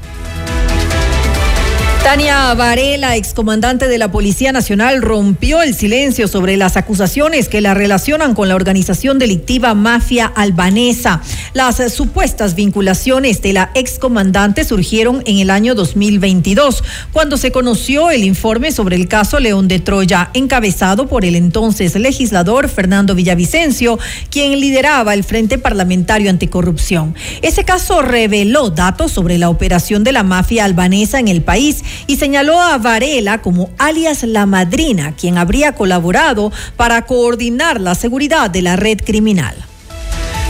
Tania 2.03 2.53
Varela, 2.53 3.15
excomandante 3.15 3.87
de 3.87 3.97
la 3.97 4.11
Policía 4.11 4.51
Nacional, 4.51 5.01
rompió 5.01 5.61
el 5.61 5.73
silencio 5.73 6.27
sobre 6.27 6.57
las 6.57 6.75
acusaciones 6.75 7.47
que 7.47 7.61
la 7.61 7.73
relacionan 7.73 8.35
con 8.35 8.49
la 8.49 8.55
organización 8.55 9.19
delictiva 9.19 9.73
Mafia 9.73 10.25
Albanesa. 10.25 11.21
Las 11.53 11.77
supuestas 11.93 12.55
vinculaciones 12.55 13.41
de 13.41 13.53
la 13.53 13.71
excomandante 13.73 14.65
surgieron 14.65 15.23
en 15.25 15.37
el 15.37 15.49
año 15.49 15.75
2022, 15.75 16.83
cuando 17.13 17.37
se 17.37 17.53
conoció 17.53 18.11
el 18.11 18.25
informe 18.25 18.73
sobre 18.73 18.97
el 18.97 19.07
caso 19.07 19.39
León 19.39 19.69
de 19.69 19.79
Troya, 19.79 20.29
encabezado 20.33 21.07
por 21.07 21.23
el 21.23 21.35
entonces 21.35 21.95
legislador 21.95 22.67
Fernando 22.67 23.15
Villavicencio, 23.15 23.97
quien 24.29 24.59
lideraba 24.59 25.13
el 25.13 25.23
Frente 25.23 25.57
Parlamentario 25.57 26.29
Anticorrupción. 26.29 27.15
Ese 27.41 27.63
caso 27.63 28.01
reveló 28.01 28.71
datos 28.71 29.13
sobre 29.13 29.37
la 29.37 29.49
operación 29.49 30.03
de 30.03 30.11
la 30.11 30.23
mafia 30.23 30.65
albanesa 30.65 31.19
en 31.19 31.29
el 31.29 31.41
país 31.41 31.81
y 32.07 32.17
señaló 32.17 32.59
a 32.59 32.77
Varela 32.77 33.41
como 33.41 33.69
alias 33.77 34.23
la 34.23 34.45
madrina, 34.45 35.15
quien 35.15 35.37
habría 35.37 35.73
colaborado 35.73 36.51
para 36.77 37.05
coordinar 37.05 37.79
la 37.79 37.95
seguridad 37.95 38.49
de 38.49 38.61
la 38.61 38.75
red 38.75 38.99
criminal. 39.03 39.55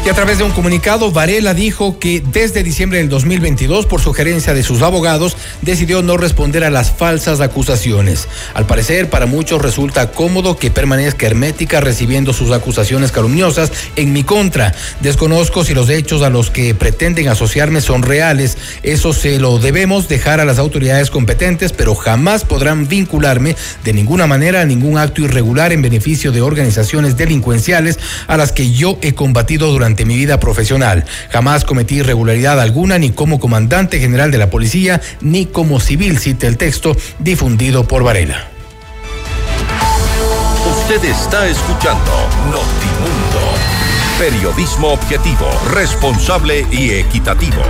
Y 0.05 0.09
a 0.09 0.13
través 0.13 0.37
de 0.37 0.43
un 0.43 0.51
comunicado, 0.51 1.13
Varela 1.13 1.53
dijo 1.53 1.97
que 1.97 2.21
desde 2.33 2.61
diciembre 2.61 2.97
del 2.97 3.07
2022, 3.07 3.85
por 3.85 4.01
sugerencia 4.01 4.53
de 4.53 4.61
sus 4.61 4.81
abogados, 4.81 5.37
decidió 5.61 6.01
no 6.01 6.17
responder 6.17 6.65
a 6.65 6.69
las 6.69 6.91
falsas 6.91 7.39
acusaciones. 7.39 8.27
Al 8.53 8.65
parecer, 8.65 9.09
para 9.09 9.27
muchos 9.27 9.61
resulta 9.61 10.11
cómodo 10.11 10.57
que 10.57 10.71
permanezca 10.71 11.25
hermética 11.25 11.79
recibiendo 11.79 12.33
sus 12.33 12.51
acusaciones 12.51 13.13
calumniosas 13.13 13.71
en 13.95 14.11
mi 14.11 14.25
contra. 14.25 14.75
Desconozco 14.99 15.63
si 15.63 15.73
los 15.73 15.89
hechos 15.89 16.21
a 16.21 16.29
los 16.29 16.51
que 16.51 16.75
pretenden 16.75 17.29
asociarme 17.29 17.79
son 17.79 18.03
reales. 18.03 18.57
Eso 18.83 19.13
se 19.13 19.39
lo 19.39 19.57
debemos 19.57 20.09
dejar 20.09 20.41
a 20.41 20.45
las 20.45 20.59
autoridades 20.59 21.11
competentes, 21.11 21.71
pero 21.71 21.95
jamás 21.95 22.43
podrán 22.43 22.89
vincularme 22.89 23.55
de 23.85 23.93
ninguna 23.93 24.27
manera 24.27 24.59
a 24.59 24.65
ningún 24.65 24.97
acto 24.97 25.21
irregular 25.21 25.71
en 25.71 25.81
beneficio 25.81 26.33
de 26.33 26.41
organizaciones 26.41 27.15
delincuenciales 27.15 27.99
a 28.27 28.35
las 28.35 28.51
que 28.51 28.69
yo 28.69 28.97
he 29.01 29.13
combatido 29.13 29.71
durante 29.71 29.92
mi 30.03 30.15
vida 30.15 30.39
profesional. 30.39 31.05
Jamás 31.31 31.63
cometí 31.63 31.97
irregularidad 31.97 32.59
alguna 32.59 32.97
ni 32.97 33.11
como 33.11 33.39
comandante 33.39 33.99
general 33.99 34.31
de 34.31 34.39
la 34.39 34.49
policía 34.49 35.01
ni 35.21 35.45
como 35.45 35.79
civil, 35.79 36.17
cita 36.17 36.47
el 36.47 36.57
texto 36.57 36.97
difundido 37.19 37.87
por 37.87 38.03
Varela. 38.03 38.47
Usted 40.79 41.03
está 41.05 41.47
escuchando 41.47 42.11
Notimundo. 42.45 43.53
Periodismo 44.17 44.89
objetivo, 44.89 45.49
responsable 45.73 46.65
y 46.71 46.91
equitativo. 46.91 47.61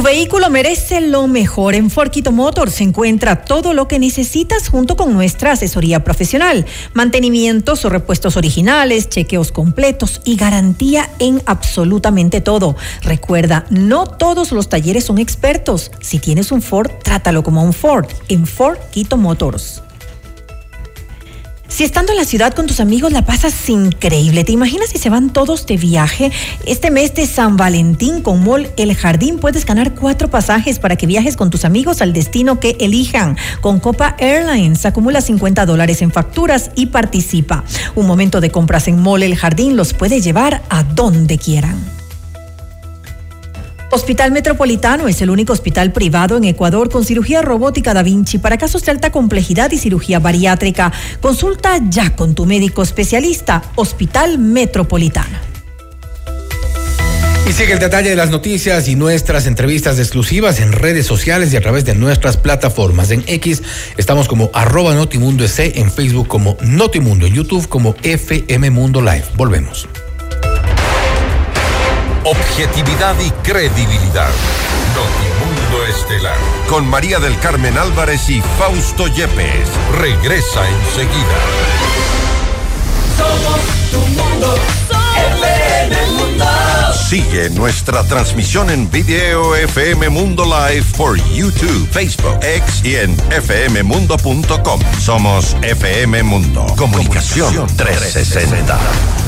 Tu 0.00 0.06
vehículo 0.06 0.48
merece 0.48 1.02
lo 1.02 1.26
mejor. 1.26 1.74
En 1.74 1.90
Forquito 1.90 2.32
Motors 2.32 2.72
se 2.72 2.84
encuentra 2.84 3.44
todo 3.44 3.74
lo 3.74 3.86
que 3.86 3.98
necesitas 3.98 4.70
junto 4.70 4.96
con 4.96 5.12
nuestra 5.12 5.52
asesoría 5.52 6.02
profesional. 6.04 6.64
Mantenimientos 6.94 7.84
o 7.84 7.90
repuestos 7.90 8.38
originales, 8.38 9.10
chequeos 9.10 9.52
completos 9.52 10.22
y 10.24 10.36
garantía 10.36 11.10
en 11.18 11.42
absolutamente 11.44 12.40
todo. 12.40 12.76
Recuerda, 13.02 13.66
no 13.68 14.06
todos 14.06 14.52
los 14.52 14.70
talleres 14.70 15.04
son 15.04 15.18
expertos. 15.18 15.90
Si 16.00 16.18
tienes 16.18 16.50
un 16.50 16.62
Ford, 16.62 16.90
trátalo 17.04 17.42
como 17.42 17.62
un 17.62 17.74
Ford 17.74 18.06
en 18.30 18.46
Forquito 18.46 19.18
Motors. 19.18 19.82
Si 21.70 21.84
estando 21.84 22.10
en 22.10 22.18
la 22.18 22.24
ciudad 22.24 22.52
con 22.52 22.66
tus 22.66 22.80
amigos 22.80 23.12
la 23.12 23.24
pasas 23.24 23.68
increíble, 23.68 24.42
¿te 24.42 24.50
imaginas 24.50 24.90
si 24.90 24.98
se 24.98 25.08
van 25.08 25.32
todos 25.32 25.66
de 25.66 25.76
viaje? 25.76 26.32
Este 26.66 26.90
mes 26.90 27.14
de 27.14 27.26
San 27.26 27.56
Valentín 27.56 28.22
con 28.22 28.42
Mall 28.42 28.70
El 28.76 28.94
Jardín 28.94 29.38
puedes 29.38 29.64
ganar 29.64 29.94
cuatro 29.94 30.28
pasajes 30.28 30.80
para 30.80 30.96
que 30.96 31.06
viajes 31.06 31.36
con 31.36 31.48
tus 31.48 31.64
amigos 31.64 32.02
al 32.02 32.12
destino 32.12 32.58
que 32.58 32.76
elijan. 32.80 33.36
Con 33.60 33.78
Copa 33.78 34.16
Airlines 34.18 34.84
acumula 34.84 35.20
50 35.20 35.64
dólares 35.64 36.02
en 36.02 36.10
facturas 36.10 36.72
y 36.74 36.86
participa. 36.86 37.64
Un 37.94 38.06
momento 38.06 38.40
de 38.40 38.50
compras 38.50 38.88
en 38.88 39.00
Mall 39.00 39.22
El 39.22 39.36
Jardín 39.36 39.76
los 39.76 39.94
puede 39.94 40.20
llevar 40.20 40.62
a 40.70 40.82
donde 40.82 41.38
quieran. 41.38 41.99
Hospital 43.92 44.30
Metropolitano 44.30 45.08
es 45.08 45.20
el 45.20 45.30
único 45.30 45.52
hospital 45.52 45.92
privado 45.92 46.36
en 46.36 46.44
Ecuador 46.44 46.88
con 46.88 47.04
cirugía 47.04 47.42
robótica 47.42 47.92
Da 47.92 48.04
Vinci 48.04 48.38
para 48.38 48.56
casos 48.56 48.84
de 48.84 48.92
alta 48.92 49.10
complejidad 49.10 49.72
y 49.72 49.78
cirugía 49.78 50.20
bariátrica. 50.20 50.92
Consulta 51.20 51.80
ya 51.88 52.14
con 52.14 52.36
tu 52.36 52.46
médico 52.46 52.82
especialista, 52.82 53.62
Hospital 53.74 54.38
Metropolitano. 54.38 55.38
Y 57.48 57.52
sigue 57.52 57.72
el 57.72 57.80
detalle 57.80 58.10
de 58.10 58.14
las 58.14 58.30
noticias 58.30 58.86
y 58.86 58.94
nuestras 58.94 59.48
entrevistas 59.48 59.98
exclusivas 59.98 60.60
en 60.60 60.70
redes 60.70 61.04
sociales 61.04 61.52
y 61.52 61.56
a 61.56 61.60
través 61.60 61.84
de 61.84 61.96
nuestras 61.96 62.36
plataformas. 62.36 63.10
En 63.10 63.24
X 63.26 63.60
estamos 63.96 64.28
como 64.28 64.50
arroba 64.54 64.92
en 64.92 65.90
Facebook 65.90 66.28
como 66.28 66.56
Notimundo, 66.62 67.26
en 67.26 67.34
YouTube 67.34 67.68
como 67.68 67.96
FM 68.04 68.70
Mundo 68.70 69.00
Live. 69.00 69.24
Volvemos 69.34 69.88
objetividad 72.24 73.14
y 73.20 73.30
credibilidad. 73.42 74.30
Notimundo 74.94 75.86
Estelar. 75.86 76.36
Con 76.68 76.86
María 76.88 77.18
del 77.18 77.38
Carmen 77.38 77.78
Álvarez 77.78 78.28
y 78.28 78.42
Fausto 78.58 79.06
Yepes. 79.06 79.68
Regresa 79.98 80.68
enseguida. 80.68 81.38
Somos 83.16 83.60
tu 83.90 84.00
mundo. 84.00 84.54
Sigue 87.10 87.50
nuestra 87.50 88.04
transmisión 88.04 88.70
en 88.70 88.88
video 88.88 89.56
FM 89.56 90.10
Mundo 90.10 90.44
Live 90.44 90.86
por 90.96 91.16
YouTube, 91.32 91.88
Facebook, 91.90 92.38
X 92.40 92.84
y 92.84 92.94
en 92.94 93.16
fmmundo.com. 93.16 94.80
Somos 95.00 95.56
FM 95.60 96.22
Mundo. 96.22 96.66
Comunicación 96.76 97.66
360. 97.76 98.78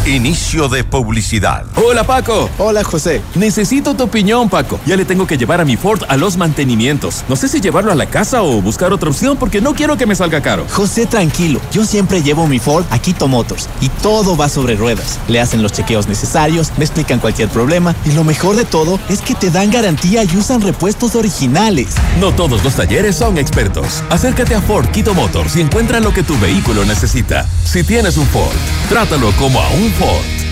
Inicio 0.07 0.69
de 0.69 0.85
publicidad. 0.85 1.65
Hola 1.75 2.05
Paco. 2.05 2.49
Hola 2.59 2.85
José. 2.85 3.21
Necesito 3.35 3.95
tu 3.95 4.05
opinión 4.05 4.49
Paco. 4.49 4.79
Ya 4.87 4.97
le 4.97 5.05
tengo 5.05 5.27
que 5.27 5.37
llevar 5.37 5.61
a 5.61 5.65
mi 5.65 5.77
Ford 5.77 6.03
a 6.07 6.17
los 6.17 6.37
mantenimientos. 6.37 7.25
No 7.29 7.35
sé 7.35 7.49
si 7.49 7.61
llevarlo 7.61 7.91
a 7.91 7.97
la 7.97 8.07
casa 8.07 8.45
o 8.45 8.63
buscar 8.63 8.93
otra 8.93 9.11
opción 9.11 9.37
porque 9.37 9.61
no 9.61 9.75
quiero 9.75 9.97
que 9.97 10.07
me 10.07 10.15
salga 10.15 10.41
caro. 10.41 10.67
José, 10.71 11.07
tranquilo. 11.07 11.61
Yo 11.73 11.85
siempre 11.85 12.23
llevo 12.23 12.47
mi 12.47 12.61
Ford 12.61 12.85
a 12.91 13.01
Quito 13.01 13.27
Motors 13.27 13.69
y 13.81 13.89
todo 13.89 14.37
va 14.37 14.49
sobre 14.49 14.77
ruedas. 14.77 15.19
Le 15.27 15.41
hacen 15.41 15.63
los 15.63 15.73
chequeos 15.73 16.07
necesarios, 16.07 16.71
me 16.79 16.85
explican 16.85 17.19
cualquier 17.19 17.49
problema 17.49 17.72
y 18.05 18.13
lo 18.13 18.23
mejor 18.23 18.57
de 18.57 18.67
todo 18.67 19.01
es 19.09 19.23
que 19.23 19.35
te 19.35 19.51
dan 19.51 19.71
garantía 19.71 20.25
y 20.25 20.37
usan 20.37 20.61
repuestos 20.61 21.15
originales. 21.15 21.95
No 22.21 22.35
todos 22.35 22.63
los 22.63 22.75
talleres 22.75 23.17
son 23.17 23.39
expertos. 23.39 24.05
Acércate 24.11 24.55
a 24.55 24.61
Ford 24.61 24.89
Quito 24.91 25.15
Motors 25.15 25.57
y 25.57 25.63
encuentra 25.63 25.99
lo 25.99 26.13
que 26.13 26.23
tu 26.23 26.39
vehículo 26.39 26.85
necesita. 26.85 27.49
Si 27.65 27.83
tienes 27.83 28.19
un 28.19 28.27
Ford, 28.27 28.57
trátalo 28.91 29.33
como 29.39 29.59
a 29.59 29.69
un 29.71 29.91
Ford. 29.93 30.52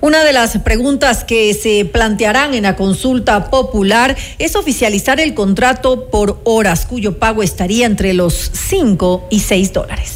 Una 0.00 0.24
de 0.24 0.32
las 0.32 0.58
preguntas 0.58 1.24
que 1.24 1.54
se 1.54 1.84
plantearán 1.84 2.54
en 2.54 2.64
la 2.64 2.76
consulta 2.76 3.50
popular 3.50 4.16
es 4.38 4.54
oficializar 4.54 5.20
el 5.20 5.34
contrato 5.34 6.08
por 6.10 6.40
horas, 6.44 6.86
cuyo 6.86 7.18
pago 7.18 7.42
estaría 7.42 7.86
entre 7.86 8.12
los 8.14 8.50
5 8.52 9.28
y 9.30 9.40
6 9.40 9.72
dólares. 9.72 10.12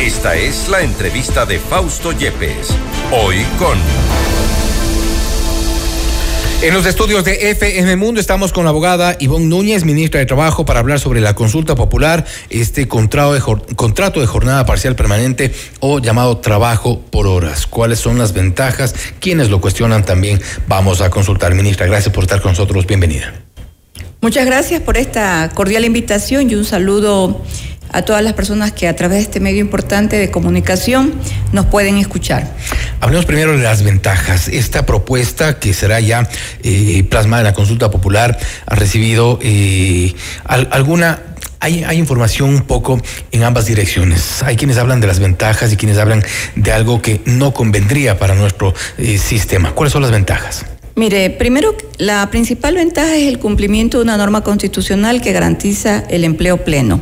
Esta 0.00 0.34
es 0.36 0.68
la 0.68 0.82
entrevista 0.82 1.46
de 1.46 1.58
Fausto 1.58 2.12
Yepes, 2.12 2.68
hoy 3.12 3.44
con... 3.58 4.21
En 6.62 6.74
los 6.74 6.86
estudios 6.86 7.24
de 7.24 7.50
FM 7.50 7.96
Mundo 7.96 8.20
estamos 8.20 8.52
con 8.52 8.62
la 8.62 8.70
abogada 8.70 9.16
Ivonne 9.18 9.46
Núñez, 9.46 9.84
ministra 9.84 10.20
de 10.20 10.26
Trabajo, 10.26 10.64
para 10.64 10.78
hablar 10.78 11.00
sobre 11.00 11.20
la 11.20 11.34
consulta 11.34 11.74
popular, 11.74 12.24
este 12.50 12.86
contrato 12.86 13.34
de, 13.34 13.40
contrato 13.74 14.20
de 14.20 14.28
jornada 14.28 14.64
parcial 14.64 14.94
permanente 14.94 15.52
o 15.80 15.98
llamado 15.98 16.38
trabajo 16.38 17.00
por 17.00 17.26
horas. 17.26 17.66
¿Cuáles 17.66 17.98
son 17.98 18.16
las 18.16 18.32
ventajas? 18.32 18.94
¿Quiénes 19.18 19.50
lo 19.50 19.60
cuestionan 19.60 20.04
también? 20.04 20.40
Vamos 20.68 21.00
a 21.00 21.10
consultar. 21.10 21.52
Ministra, 21.56 21.86
gracias 21.86 22.14
por 22.14 22.22
estar 22.22 22.40
con 22.40 22.52
nosotros. 22.52 22.86
Bienvenida. 22.86 23.34
Muchas 24.20 24.46
gracias 24.46 24.82
por 24.82 24.96
esta 24.96 25.50
cordial 25.52 25.84
invitación 25.84 26.48
y 26.48 26.54
un 26.54 26.64
saludo 26.64 27.42
a 27.92 28.02
todas 28.02 28.22
las 28.22 28.32
personas 28.32 28.72
que 28.72 28.88
a 28.88 28.96
través 28.96 29.18
de 29.18 29.22
este 29.22 29.40
medio 29.40 29.60
importante 29.60 30.16
de 30.16 30.30
comunicación 30.30 31.12
nos 31.52 31.66
pueden 31.66 31.98
escuchar. 31.98 32.54
Hablemos 33.00 33.26
primero 33.26 33.56
de 33.56 33.62
las 33.62 33.82
ventajas. 33.82 34.48
Esta 34.48 34.86
propuesta 34.86 35.58
que 35.58 35.74
será 35.74 36.00
ya 36.00 36.28
eh, 36.62 37.04
plasmada 37.04 37.42
en 37.42 37.46
la 37.46 37.54
consulta 37.54 37.90
popular 37.90 38.38
ha 38.66 38.74
recibido 38.74 39.38
eh, 39.42 40.14
alguna 40.44 41.20
hay, 41.60 41.84
hay, 41.84 41.96
información 41.98 42.48
un 42.48 42.62
poco 42.62 43.00
en 43.30 43.44
ambas 43.44 43.66
direcciones. 43.66 44.42
Hay 44.42 44.56
quienes 44.56 44.78
hablan 44.78 45.00
de 45.00 45.06
las 45.06 45.20
ventajas 45.20 45.72
y 45.72 45.76
quienes 45.76 45.96
hablan 45.96 46.24
de 46.56 46.72
algo 46.72 47.00
que 47.00 47.20
no 47.24 47.54
convendría 47.54 48.18
para 48.18 48.34
nuestro 48.34 48.74
eh, 48.98 49.16
sistema. 49.16 49.72
¿Cuáles 49.72 49.92
son 49.92 50.02
las 50.02 50.10
ventajas? 50.10 50.66
Mire, 50.96 51.30
primero, 51.30 51.74
la 51.98 52.28
principal 52.30 52.74
ventaja 52.74 53.16
es 53.16 53.28
el 53.28 53.38
cumplimiento 53.38 53.98
de 53.98 54.04
una 54.04 54.16
norma 54.16 54.42
constitucional 54.42 55.22
que 55.22 55.32
garantiza 55.32 56.02
el 56.10 56.24
empleo 56.24 56.64
pleno. 56.64 57.00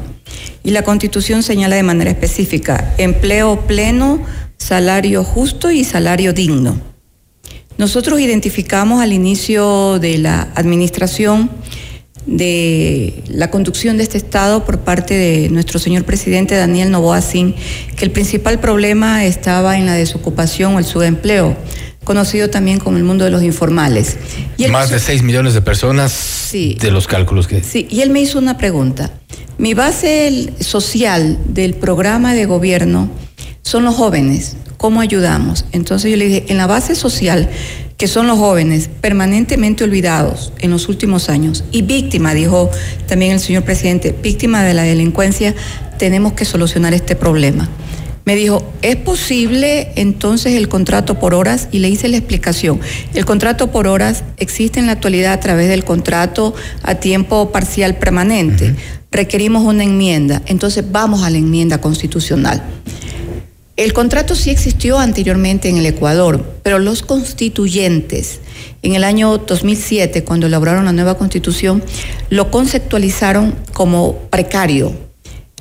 Y 0.63 0.71
la 0.71 0.83
Constitución 0.83 1.43
señala 1.43 1.77
de 1.77 1.83
manera 1.83 2.11
específica 2.11 2.95
empleo 2.99 3.67
pleno, 3.67 4.23
salario 4.59 5.25
justo 5.25 5.71
y 5.71 5.85
salario 5.85 6.33
digno. 6.33 6.81
Nosotros 7.79 8.21
identificamos 8.21 9.01
al 9.01 9.13
inicio 9.13 9.99
de 9.99 10.19
la 10.19 10.49
administración 10.55 11.51
de 12.27 13.23
la 13.29 13.51
conducción 13.51 13.97
de 13.97 14.03
este 14.03 14.19
Estado 14.19 14.65
por 14.65 14.81
parte 14.81 15.15
de 15.15 15.49
nuestro 15.49 15.79
señor 15.79 16.05
presidente 16.05 16.55
Daniel 16.55 16.91
Novoa 16.91 17.21
que 17.23 18.05
el 18.05 18.11
principal 18.11 18.61
problema 18.61 19.25
estaba 19.25 19.79
en 19.79 19.87
la 19.87 19.95
desocupación 19.95 20.75
o 20.75 20.79
el 20.79 20.85
subempleo, 20.85 21.57
conocido 22.05 22.51
también 22.51 22.79
como 22.79 22.97
el 22.97 23.05
mundo 23.05 23.25
de 23.25 23.31
los 23.31 23.43
informales. 23.43 24.17
Más 24.71 24.91
de 24.91 24.99
6 24.99 25.23
millones 25.23 25.55
de 25.55 25.63
personas 25.63 26.49
de 26.53 26.91
los 26.91 27.07
cálculos 27.07 27.47
que... 27.47 27.63
Sí, 27.63 27.87
y 27.91 28.01
él 28.01 28.11
me 28.11 28.21
hizo 28.21 28.39
una 28.39 28.57
pregunta. 28.57 29.13
Mi 29.59 29.75
base 29.75 30.53
social 30.61 31.39
del 31.47 31.75
programa 31.75 32.35
de 32.35 32.47
gobierno 32.47 33.11
son 33.63 33.85
los 33.85 33.95
jóvenes. 33.95 34.57
¿Cómo 34.79 35.03
ayudamos? 35.03 35.67
Entonces 35.73 36.11
yo 36.11 36.17
le 36.17 36.27
dije, 36.27 36.45
en 36.49 36.57
la 36.57 36.67
base 36.67 36.95
social, 36.95 37.51
que 37.99 38.09
son 38.09 38.27
los 38.27 38.39
jóvenes 38.39 38.89
permanentemente 39.03 39.85
olvidados 39.85 40.55
en 40.59 40.71
los 40.71 40.89
últimos 40.89 41.29
años 41.29 41.65
y 41.71 41.83
víctima, 41.83 42.33
dijo 42.33 42.71
también 43.07 43.33
el 43.33 43.41
señor 43.41 43.65
presidente, 43.65 44.15
víctima 44.23 44.63
de 44.65 44.73
la 44.73 44.85
delincuencia, 44.85 45.55
tenemos 45.99 46.33
que 46.33 46.47
solucionar 46.47 46.95
este 46.95 47.15
problema. 47.15 47.69
Me 48.31 48.37
dijo, 48.37 48.63
¿es 48.83 48.95
posible 48.95 49.91
entonces 49.97 50.55
el 50.55 50.69
contrato 50.69 51.19
por 51.19 51.35
horas? 51.35 51.67
Y 51.73 51.81
le 51.81 51.89
hice 51.89 52.07
la 52.07 52.17
explicación. 52.17 52.79
El 53.13 53.25
contrato 53.25 53.73
por 53.73 53.89
horas 53.89 54.23
existe 54.37 54.79
en 54.79 54.87
la 54.87 54.93
actualidad 54.93 55.33
a 55.33 55.41
través 55.41 55.69
del 55.69 55.85
contrato 55.85 56.55
a 56.85 56.95
tiempo 56.95 57.51
parcial 57.51 57.97
permanente 57.97 58.77
requerimos 59.11 59.65
una 59.65 59.83
enmienda, 59.83 60.43
entonces 60.47 60.85
vamos 60.93 61.25
a 61.25 61.31
la 61.31 61.39
enmienda 61.39 61.81
constitucional. 61.81 62.63
El 63.77 63.93
contrato 63.93 64.37
sí 64.37 64.51
existió 64.51 65.01
anteriormente 65.01 65.69
en 65.69 65.79
el 65.79 65.87
Ecuador, 65.87 66.61
pero 66.63 66.79
los 66.79 67.03
constituyentes 67.03 68.39
en 68.83 68.95
el 68.95 69.03
año 69.03 69.39
2007, 69.39 70.23
cuando 70.23 70.47
elaboraron 70.47 70.85
la 70.85 70.93
nueva 70.93 71.19
constitución, 71.19 71.83
lo 72.29 72.53
conceptualizaron 72.53 73.57
como 73.73 74.19
precario. 74.31 75.10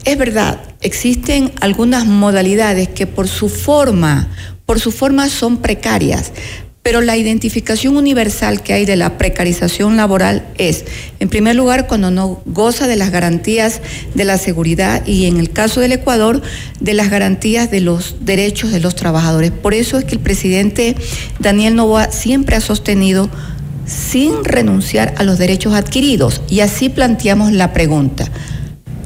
Es 0.05 0.17
verdad, 0.17 0.59
existen 0.81 1.51
algunas 1.59 2.05
modalidades 2.05 2.87
que 2.89 3.07
por 3.07 3.27
su 3.27 3.49
forma, 3.49 4.29
por 4.65 4.79
son 4.79 5.57
precarias, 5.57 6.31
pero 6.81 7.01
la 7.01 7.17
identificación 7.17 7.97
universal 7.97 8.63
que 8.63 8.73
hay 8.73 8.85
de 8.85 8.95
la 8.95 9.17
precarización 9.17 9.97
laboral 9.97 10.47
es, 10.57 10.85
en 11.19 11.27
primer 11.27 11.55
lugar, 11.55 11.87
cuando 11.87 12.09
no 12.09 12.41
goza 12.45 12.87
de 12.87 12.95
las 12.95 13.11
garantías 13.11 13.81
de 14.15 14.23
la 14.23 14.37
seguridad 14.37 15.05
y 15.05 15.25
en 15.25 15.37
el 15.37 15.51
caso 15.51 15.81
del 15.81 15.91
Ecuador, 15.91 16.41
de 16.79 16.93
las 16.93 17.09
garantías 17.09 17.69
de 17.69 17.81
los 17.81 18.15
derechos 18.21 18.71
de 18.71 18.79
los 18.79 18.95
trabajadores. 18.95 19.51
Por 19.51 19.73
eso 19.73 19.97
es 19.97 20.05
que 20.05 20.15
el 20.15 20.21
presidente 20.21 20.95
Daniel 21.39 21.75
Novoa 21.75 22.11
siempre 22.11 22.55
ha 22.55 22.61
sostenido 22.61 23.29
sin 23.85 24.45
renunciar 24.45 25.13
a 25.17 25.23
los 25.23 25.37
derechos 25.37 25.73
adquiridos. 25.73 26.41
Y 26.49 26.61
así 26.61 26.89
planteamos 26.89 27.51
la 27.51 27.73
pregunta. 27.73 28.25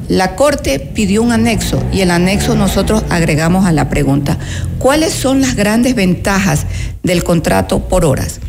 La 0.08 0.36
Corte 0.36 0.80
pidió 0.80 1.22
un 1.22 1.32
anexo 1.32 1.82
y 1.90 2.02
el 2.02 2.10
anexo 2.10 2.54
nosotros 2.54 3.04
agregamos 3.08 3.64
a 3.64 3.72
la 3.72 3.88
pregunta, 3.88 4.38
¿cuáles 4.78 5.14
son 5.14 5.40
las 5.40 5.56
grandes 5.56 5.94
ventajas 5.94 6.66
del 7.02 7.24
contrato 7.24 7.88
por 7.88 8.04
horas? 8.04 8.40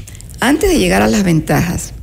Antes 0.42 0.70
de 0.70 0.80
llegar 0.80 1.02
a 1.02 1.08
las 1.08 1.24
ventajas, 1.24 1.94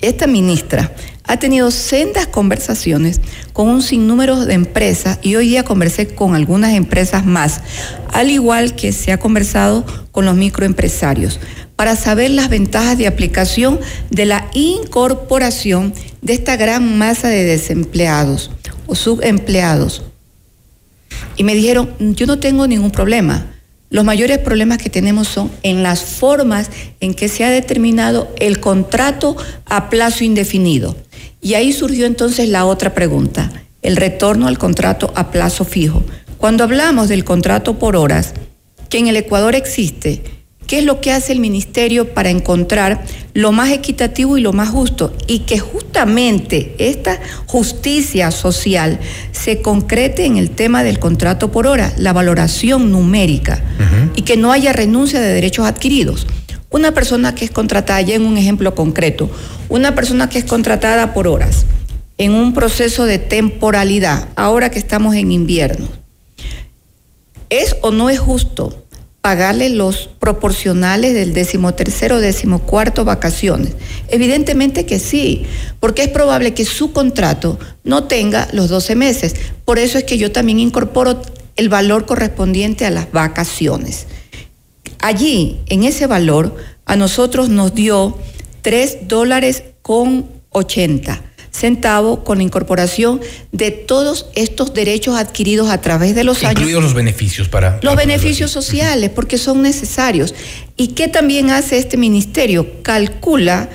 esta 0.00 0.28
ministra 0.28 0.92
ha 1.24 1.36
tenido 1.36 1.72
sendas 1.72 2.28
conversaciones 2.28 3.20
con 3.52 3.68
un 3.68 3.82
sinnúmero 3.82 4.44
de 4.44 4.54
empresas 4.54 5.18
y 5.20 5.34
hoy 5.34 5.48
día 5.48 5.64
conversé 5.64 6.14
con 6.14 6.36
algunas 6.36 6.74
empresas 6.74 7.26
más, 7.26 7.60
al 8.12 8.30
igual 8.30 8.76
que 8.76 8.92
se 8.92 9.10
ha 9.10 9.18
conversado 9.18 9.84
con 10.12 10.26
los 10.26 10.36
microempresarios, 10.36 11.40
para 11.74 11.96
saber 11.96 12.30
las 12.30 12.48
ventajas 12.48 12.98
de 12.98 13.08
aplicación 13.08 13.80
de 14.10 14.26
la 14.26 14.48
incorporación 14.54 15.92
de 16.20 16.34
esta 16.34 16.54
gran 16.54 16.98
masa 16.98 17.26
de 17.26 17.42
desempleados 17.42 18.52
subempleados. 18.94 20.02
Y 21.36 21.44
me 21.44 21.54
dijeron, 21.54 21.94
yo 21.98 22.26
no 22.26 22.38
tengo 22.38 22.66
ningún 22.66 22.90
problema. 22.90 23.46
Los 23.90 24.04
mayores 24.04 24.38
problemas 24.38 24.78
que 24.78 24.88
tenemos 24.88 25.28
son 25.28 25.50
en 25.62 25.82
las 25.82 26.02
formas 26.02 26.70
en 27.00 27.14
que 27.14 27.28
se 27.28 27.44
ha 27.44 27.50
determinado 27.50 28.32
el 28.38 28.58
contrato 28.58 29.36
a 29.66 29.90
plazo 29.90 30.24
indefinido. 30.24 30.96
Y 31.42 31.54
ahí 31.54 31.72
surgió 31.72 32.06
entonces 32.06 32.48
la 32.48 32.64
otra 32.64 32.94
pregunta, 32.94 33.52
el 33.82 33.96
retorno 33.96 34.48
al 34.48 34.58
contrato 34.58 35.12
a 35.14 35.30
plazo 35.30 35.64
fijo. 35.64 36.02
Cuando 36.38 36.64
hablamos 36.64 37.08
del 37.08 37.24
contrato 37.24 37.78
por 37.78 37.96
horas, 37.96 38.32
que 38.88 38.98
en 38.98 39.08
el 39.08 39.16
Ecuador 39.16 39.54
existe, 39.54 40.22
¿qué 40.66 40.78
es 40.78 40.84
lo 40.84 41.00
que 41.00 41.12
hace 41.12 41.32
el 41.32 41.40
ministerio 41.40 42.14
para 42.14 42.30
encontrar 42.30 43.04
lo 43.34 43.52
más 43.52 43.70
equitativo 43.70 44.38
y 44.38 44.40
lo 44.40 44.52
más 44.52 44.70
justo? 44.70 45.14
Y 45.26 45.40
que 45.40 45.58
justamente 45.58 46.74
esta 46.78 47.20
justicia 47.46 48.30
social 48.30 48.98
se 49.32 49.60
concrete 49.60 50.24
en 50.24 50.36
el 50.36 50.50
tema 50.50 50.82
del 50.82 50.98
contrato 50.98 51.52
por 51.52 51.66
hora, 51.66 51.92
la 51.96 52.12
valoración 52.12 52.90
numérica, 52.90 53.62
y 54.14 54.22
que 54.22 54.36
no 54.36 54.52
haya 54.52 54.72
renuncia 54.72 55.20
de 55.20 55.32
derechos 55.32 55.66
adquiridos. 55.66 56.26
Una 56.70 56.92
persona 56.92 57.34
que 57.34 57.44
es 57.44 57.50
contratada, 57.50 58.00
ya 58.00 58.14
en 58.14 58.24
un 58.24 58.38
ejemplo 58.38 58.74
concreto, 58.74 59.30
una 59.68 59.94
persona 59.94 60.28
que 60.28 60.38
es 60.38 60.44
contratada 60.44 61.12
por 61.12 61.28
horas, 61.28 61.66
en 62.18 62.32
un 62.32 62.54
proceso 62.54 63.04
de 63.04 63.18
temporalidad, 63.18 64.28
ahora 64.36 64.70
que 64.70 64.78
estamos 64.78 65.14
en 65.14 65.32
invierno, 65.32 65.88
¿es 67.50 67.76
o 67.82 67.90
no 67.90 68.08
es 68.08 68.18
justo 68.18 68.81
pagarle 69.22 69.70
los 69.70 70.10
proporcionales 70.18 71.14
del 71.14 71.32
decimotercero, 71.32 72.20
decimocuarto 72.20 73.06
vacaciones? 73.06 73.72
Evidentemente 74.08 74.84
que 74.84 74.98
sí, 74.98 75.44
porque 75.80 76.02
es 76.02 76.08
probable 76.08 76.52
que 76.52 76.66
su 76.66 76.92
contrato 76.92 77.58
no 77.84 78.04
tenga 78.04 78.48
los 78.52 78.68
12 78.68 78.94
meses. 78.94 79.34
Por 79.64 79.78
eso 79.78 79.96
es 79.96 80.04
que 80.04 80.18
yo 80.18 80.30
también 80.30 80.60
incorporo 80.60 81.22
el 81.56 81.70
valor 81.70 82.04
correspondiente 82.04 82.84
a 82.84 82.90
las 82.90 83.10
vacaciones. 83.10 84.06
Allí, 84.98 85.60
en 85.66 85.84
ese 85.84 86.06
valor, 86.06 86.54
a 86.84 86.96
nosotros 86.96 87.48
nos 87.48 87.74
dio 87.74 88.18
3 88.60 89.08
dólares 89.08 89.62
con 89.80 90.26
80 90.50 91.31
centavos 91.52 92.20
con 92.20 92.38
la 92.38 92.44
incorporación 92.44 93.20
de 93.52 93.70
todos 93.70 94.26
estos 94.34 94.74
derechos 94.74 95.16
adquiridos 95.16 95.70
a 95.70 95.80
través 95.80 96.14
de 96.14 96.24
los 96.24 96.38
Incluidos 96.38 96.50
años. 96.50 96.60
Incluidos 96.60 96.82
los 96.84 96.94
beneficios 96.94 97.48
para... 97.48 97.78
Los 97.82 97.94
beneficios 97.94 98.50
sociales, 98.50 99.10
porque 99.10 99.38
son 99.38 99.62
necesarios. 99.62 100.34
¿Y 100.76 100.88
qué 100.88 101.08
también 101.08 101.50
hace 101.50 101.78
este 101.78 101.96
ministerio? 101.96 102.82
Calcula 102.82 103.68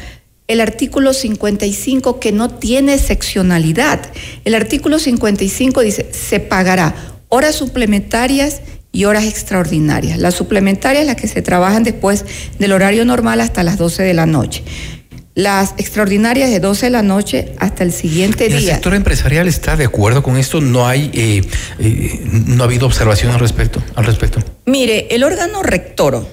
el 0.48 0.62
artículo 0.62 1.14
55 1.14 2.20
que 2.20 2.32
no 2.32 2.50
tiene 2.50 2.98
seccionalidad. 2.98 4.02
El 4.46 4.56
artículo 4.56 4.98
55 4.98 5.82
dice, 5.82 6.10
se 6.12 6.40
pagará 6.40 6.96
horas 7.30 7.56
suplementarias 7.56 8.62
y 8.92 9.06
horas 9.06 9.26
extraordinarias. 9.26 10.18
Las 10.18 10.36
suplementarias 10.36 11.06
las 11.06 11.18
que 11.18 11.28
se 11.28 11.42
trabajan 11.42 11.84
después 11.84 12.26
del 12.58 12.72
horario 12.72 13.06
normal 13.06 13.42
hasta 13.42 13.62
las 13.62 13.78
12 13.78 14.04
de 14.04 14.14
la 14.14 14.26
noche. 14.26 14.64
Las 15.38 15.76
extraordinarias 15.78 16.50
de 16.50 16.60
12 16.60 16.88
de 16.88 16.90
la 16.90 17.04
noche 17.04 17.54
hasta 17.60 17.84
el 17.84 17.92
siguiente 17.92 18.48
día. 18.48 18.58
¿El 18.58 18.64
sector 18.64 18.96
empresarial 18.96 19.48
está 19.48 19.76
de 19.76 19.86
acuerdo 19.86 20.24
con 20.24 20.36
esto? 20.36 20.62
¿No 20.62 20.88
hay, 20.88 21.12
eh, 21.14 21.44
eh, 21.78 22.22
no 22.26 22.64
ha 22.64 22.66
habido 22.66 22.88
observación 22.88 23.32
al 23.32 23.40
respecto? 23.40 23.80
Al 23.94 24.06
respecto? 24.06 24.40
Mire, 24.66 25.06
el 25.12 25.24
órgano 25.24 25.62
rector 25.62 26.28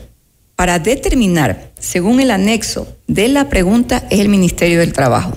para 0.56 0.78
determinar, 0.78 1.70
según 1.78 2.18
el 2.18 2.30
anexo 2.30 2.96
de 3.06 3.28
la 3.28 3.50
pregunta, 3.50 4.06
es 4.08 4.20
el 4.20 4.30
Ministerio 4.30 4.78
del 4.78 4.94
Trabajo. 4.94 5.36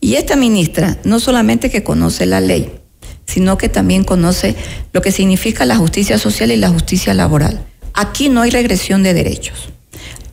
Y 0.00 0.14
esta 0.14 0.36
ministra 0.36 0.96
no 1.02 1.18
solamente 1.18 1.68
que 1.68 1.82
conoce 1.82 2.26
la 2.26 2.40
ley, 2.40 2.70
sino 3.26 3.58
que 3.58 3.68
también 3.68 4.04
conoce 4.04 4.54
lo 4.92 5.02
que 5.02 5.10
significa 5.10 5.64
la 5.64 5.74
justicia 5.74 6.16
social 6.16 6.52
y 6.52 6.56
la 6.58 6.68
justicia 6.68 7.12
laboral. 7.12 7.66
Aquí 7.92 8.28
no 8.28 8.42
hay 8.42 8.52
regresión 8.52 9.02
de 9.02 9.14
derechos. 9.14 9.70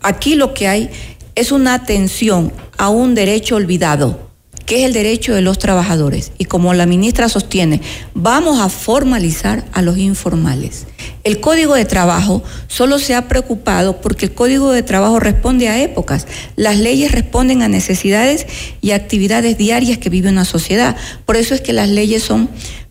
Aquí 0.03 0.35
lo 0.35 0.53
que 0.53 0.67
hay 0.67 0.91
es 1.37 1.51
una 1.51 1.75
atención 1.75 2.51
a 2.79 2.89
un 2.89 3.13
derecho 3.13 3.57
olvidado, 3.57 4.27
que 4.65 4.79
es 4.79 4.85
el 4.85 4.93
derecho 4.93 5.35
de 5.35 5.43
los 5.43 5.59
trabajadores. 5.59 6.31
Y 6.39 6.45
como 6.45 6.73
la 6.73 6.87
ministra 6.87 7.29
sostiene, 7.29 7.79
vamos 8.15 8.59
a 8.59 8.69
formalizar 8.69 9.63
a 9.71 9.83
los 9.83 9.99
informales. 9.99 10.87
El 11.23 11.39
código 11.39 11.75
de 11.75 11.85
trabajo 11.85 12.43
solo 12.65 12.97
se 12.97 13.13
ha 13.13 13.27
preocupado 13.27 14.01
porque 14.01 14.25
el 14.25 14.33
código 14.33 14.71
de 14.71 14.81
trabajo 14.81 15.19
responde 15.19 15.69
a 15.69 15.79
épocas. 15.79 16.25
Las 16.55 16.79
leyes 16.79 17.11
responden 17.11 17.61
a 17.61 17.67
necesidades 17.67 18.47
y 18.81 18.91
actividades 18.91 19.59
diarias 19.59 19.99
que 19.99 20.09
vive 20.09 20.29
una 20.29 20.43
sociedad. 20.43 20.97
Por 21.27 21.37
eso 21.37 21.53
es 21.53 21.61
que 21.61 21.71
las 21.71 21.87
leyes 21.87 22.23
son 22.23 22.49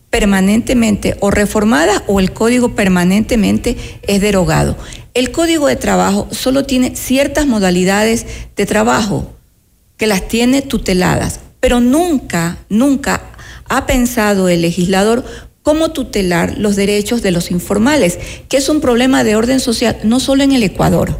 permanentemente 0.09 1.16
o 1.18 1.32
reformadas 1.32 2.04
o 2.06 2.20
el 2.20 2.32
código 2.32 2.76
permanentemente 2.76 3.76
es 4.06 4.20
derogado. 4.20 4.76
El 5.16 5.31
código 5.31 5.66
de 5.66 5.76
trabajo 5.76 6.29
solo 6.31 6.64
tiene 6.64 6.94
ciertas 6.94 7.46
modalidades 7.46 8.26
de 8.55 8.66
trabajo 8.66 9.33
que 9.96 10.07
las 10.07 10.29
tiene 10.29 10.61
tuteladas, 10.61 11.40
pero 11.59 11.81
nunca, 11.81 12.59
nunca 12.68 13.22
ha 13.66 13.87
pensado 13.87 14.50
el 14.50 14.61
legislador 14.61 15.24
cómo 15.62 15.90
tutelar 15.90 16.59
los 16.59 16.76
derechos 16.76 17.22
de 17.22 17.31
los 17.31 17.50
informales, 17.50 18.18
que 18.50 18.59
es 18.59 18.68
un 18.68 18.83
problema 18.83 19.24
de 19.24 19.37
orden 19.37 19.59
social 19.59 19.96
no 20.05 20.20
solo 20.20 20.42
en 20.42 20.52
el 20.52 20.62
Ecuador, 20.62 21.18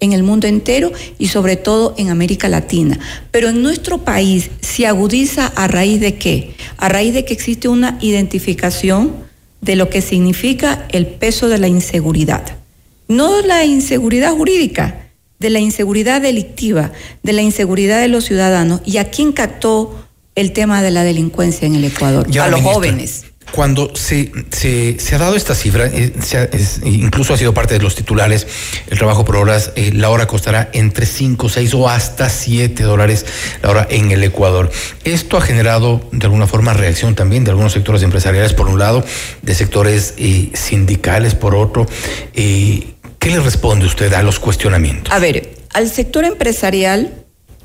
en 0.00 0.14
el 0.14 0.22
mundo 0.22 0.46
entero 0.46 0.90
y 1.18 1.28
sobre 1.28 1.56
todo 1.56 1.94
en 1.98 2.08
América 2.08 2.48
Latina. 2.48 2.98
Pero 3.30 3.50
en 3.50 3.62
nuestro 3.62 4.06
país 4.06 4.52
se 4.62 4.86
agudiza 4.86 5.48
a 5.48 5.68
raíz 5.68 6.00
de 6.00 6.14
qué? 6.14 6.54
A 6.78 6.88
raíz 6.88 7.12
de 7.12 7.26
que 7.26 7.34
existe 7.34 7.68
una 7.68 7.98
identificación 8.00 9.14
de 9.60 9.76
lo 9.76 9.90
que 9.90 10.00
significa 10.00 10.88
el 10.92 11.06
peso 11.06 11.50
de 11.50 11.58
la 11.58 11.68
inseguridad. 11.68 12.63
No 13.08 13.42
la 13.42 13.64
inseguridad 13.64 14.32
jurídica, 14.32 15.04
de 15.38 15.50
la 15.50 15.60
inseguridad 15.60 16.20
delictiva, 16.20 16.92
de 17.22 17.32
la 17.32 17.42
inseguridad 17.42 18.00
de 18.00 18.08
los 18.08 18.24
ciudadanos. 18.24 18.80
¿Y 18.84 18.96
a 18.96 19.10
quién 19.10 19.32
captó 19.32 20.06
el 20.34 20.52
tema 20.52 20.82
de 20.82 20.90
la 20.90 21.04
delincuencia 21.04 21.66
en 21.66 21.74
el 21.74 21.84
Ecuador? 21.84 22.26
Ya, 22.30 22.44
a 22.44 22.48
los 22.48 22.60
ministra. 22.60 22.74
jóvenes. 22.74 23.24
Cuando 23.52 23.94
se, 23.94 24.32
se, 24.50 24.98
se, 24.98 25.14
ha 25.14 25.18
dado 25.18 25.36
esta 25.36 25.54
cifra, 25.54 25.86
eh, 25.86 26.14
se 26.20 26.38
ha, 26.38 26.44
es, 26.44 26.80
incluso 26.82 27.34
ha 27.34 27.36
sido 27.36 27.52
parte 27.52 27.74
de 27.74 27.80
los 27.80 27.94
titulares, 27.94 28.46
el 28.88 28.96
trabajo 28.96 29.24
por 29.24 29.36
horas, 29.36 29.72
eh, 29.76 29.92
la 29.92 30.08
hora 30.08 30.26
costará 30.26 30.70
entre 30.72 31.04
5, 31.04 31.50
6 31.50 31.74
o 31.74 31.88
hasta 31.88 32.30
7 32.30 32.82
dólares 32.82 33.26
la 33.62 33.70
hora 33.70 33.86
en 33.90 34.10
el 34.10 34.24
Ecuador. 34.24 34.72
Esto 35.04 35.36
ha 35.36 35.42
generado 35.42 36.08
de 36.10 36.24
alguna 36.24 36.46
forma 36.46 36.72
reacción 36.72 37.14
también 37.14 37.44
de 37.44 37.50
algunos 37.50 37.72
sectores 37.74 38.02
empresariales, 38.02 38.54
por 38.54 38.66
un 38.66 38.78
lado, 38.78 39.04
de 39.42 39.54
sectores 39.54 40.14
eh, 40.16 40.50
sindicales, 40.54 41.34
por 41.34 41.54
otro. 41.54 41.86
¿Qué 43.24 43.30
le 43.30 43.40
responde 43.40 43.86
usted 43.86 44.12
a 44.12 44.22
los 44.22 44.38
cuestionamientos? 44.38 45.10
A 45.10 45.18
ver, 45.18 45.54
al 45.72 45.88
sector 45.88 46.26
empresarial, 46.26 47.24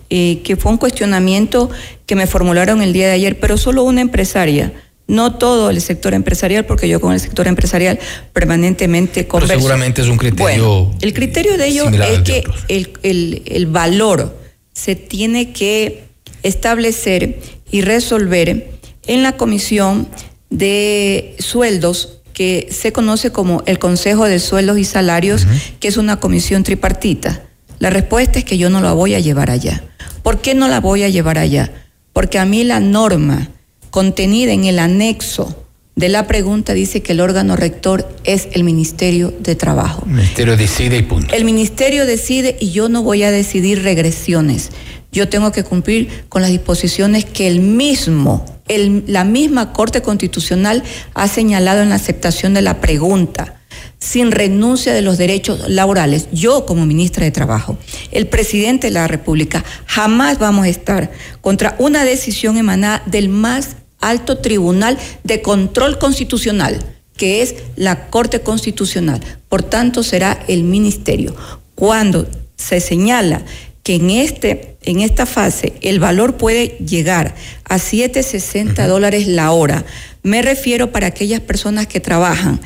eh, 0.10 0.40
que 0.42 0.56
fue 0.56 0.72
un 0.72 0.78
cuestionamiento 0.78 1.70
que 2.06 2.16
me 2.16 2.28
formularon 2.28 2.82
el 2.82 2.94
día 2.94 3.08
de 3.08 3.12
ayer, 3.12 3.38
pero 3.42 3.58
solo 3.58 3.84
una 3.84 4.00
empresaria 4.00 4.72
no 5.08 5.36
todo 5.36 5.70
el 5.70 5.82
sector 5.82 6.14
empresarial, 6.14 6.66
porque 6.66 6.88
yo 6.88 7.02
con 7.02 7.12
el 7.12 7.20
sector 7.20 7.46
empresarial 7.46 8.00
permanentemente 8.32 9.28
converso. 9.28 9.50
Pero 9.50 9.60
seguramente 9.60 10.02
es 10.02 10.08
un 10.08 10.16
criterio. 10.16 10.46
Bueno, 10.46 10.98
el 11.02 11.14
criterio 11.14 11.58
de 11.58 11.68
ellos 11.68 11.88
es 11.92 12.20
que 12.20 12.44
el, 12.70 12.94
el, 13.04 13.42
el, 13.46 13.66
valor 13.66 14.40
se 14.72 14.96
tiene 14.96 15.52
que 15.52 16.06
establecer 16.42 17.38
y 17.70 17.82
resolver 17.82 18.70
en 19.08 19.24
la 19.24 19.36
comisión 19.36 20.08
de 20.50 21.36
sueldos 21.40 22.19
que 22.40 22.70
se 22.72 22.94
conoce 22.94 23.34
como 23.34 23.64
el 23.66 23.80
Consejo 23.80 24.24
de 24.24 24.40
Sueldos 24.40 24.78
y 24.78 24.86
Salarios, 24.86 25.44
uh 25.44 25.48
-huh. 25.50 25.80
que 25.82 25.90
es 25.90 25.98
una 25.98 26.22
comisión 26.22 26.64
tripartita. 26.64 27.42
La 27.80 27.90
respuesta 27.90 28.40
es 28.40 28.46
que 28.46 28.58
yo 28.58 28.70
no 28.70 28.80
la 28.80 28.94
voy 28.94 29.14
a 29.14 29.20
llevar 29.20 29.52
allá. 29.52 29.84
¿Por 30.24 30.40
qué 30.40 30.56
no 30.56 30.70
la 30.70 30.80
voy 30.80 31.04
a 31.04 31.10
llevar 31.10 31.38
allá? 31.38 31.70
Porque 32.14 32.40
a 32.40 32.46
mí 32.46 32.64
la 32.64 32.80
norma 32.80 33.50
contenida 33.90 34.54
en 34.54 34.64
el 34.64 34.80
anexo 34.80 35.66
de 35.98 36.08
la 36.08 36.28
pregunta 36.28 36.74
dice 36.74 37.02
que 37.02 37.12
el 37.12 37.20
órgano 37.20 37.58
rector 37.58 38.08
es 38.24 38.48
el 38.54 38.64
Ministerio 38.64 39.34
de 39.38 39.56
Trabajo. 39.56 40.04
El 40.06 40.14
Ministerio 40.14 40.56
decide 40.56 40.96
y 40.96 41.02
punto. 41.02 41.36
El 41.36 41.44
Ministerio 41.44 42.06
decide 42.06 42.56
y 42.62 42.72
yo 42.72 42.88
no 42.88 43.04
voy 43.04 43.24
a 43.24 43.32
decidir 43.32 43.84
regresiones. 43.84 44.70
Yo 45.12 45.30
tengo 45.30 45.52
que 45.52 45.64
cumplir 45.64 46.26
con 46.30 46.42
las 46.42 46.52
disposiciones 46.52 47.26
que 47.26 47.48
el 47.48 47.62
mismo, 47.62 48.46
la 48.68 49.24
misma 49.24 49.74
Corte 49.74 50.02
Constitucional 50.02 50.84
ha 51.14 51.28
señalado 51.28 51.82
en 51.82 51.90
la 51.90 51.96
aceptación 51.96 52.54
de 52.54 52.62
la 52.62 52.80
pregunta 52.80 53.56
sin 54.00 54.32
renuncia 54.32 54.94
de 54.94 55.02
los 55.02 55.18
derechos 55.18 55.68
laborales. 55.68 56.28
Yo 56.32 56.66
como 56.66 56.86
ministra 56.86 57.26
de 57.26 57.32
Trabajo, 57.32 57.78
el 58.12 58.28
presidente 58.28 58.88
de 58.88 58.94
la 58.94 59.08
República, 59.08 59.64
jamás 59.86 60.40
vamos 60.40 60.66
a 60.66 60.70
estar 60.70 61.12
contra 61.42 61.76
una 61.80 62.06
decisión 62.06 62.58
emanada 62.58 63.04
del 63.06 63.30
más 63.30 63.76
alto 64.00 64.38
tribunal 64.38 64.98
de 65.24 65.42
control 65.42 66.00
constitucional, 66.00 66.80
que 67.18 67.42
es 67.42 67.56
la 67.76 68.08
Corte 68.10 68.40
Constitucional. 68.42 69.20
Por 69.50 69.64
tanto, 69.64 70.04
será 70.04 70.40
el 70.48 70.64
ministerio. 70.64 71.36
Cuando 71.76 72.28
se 72.56 72.80
señala 72.80 73.42
que 73.90 73.96
en, 73.96 74.12
este, 74.12 74.78
en 74.84 75.00
esta 75.00 75.26
fase 75.26 75.74
el 75.82 76.00
valor 76.00 76.38
puede 76.38 76.78
llegar 76.78 77.34
a 77.64 77.78
7,60 77.78 78.70
uh 78.70 78.76
-huh. 78.76 78.88
dólares 78.88 79.26
la 79.26 79.50
hora, 79.50 79.84
me 80.22 80.44
refiero 80.44 80.92
para 80.92 81.08
aquellas 81.08 81.40
personas 81.40 81.88
que 81.88 82.00
trabajan 82.00 82.62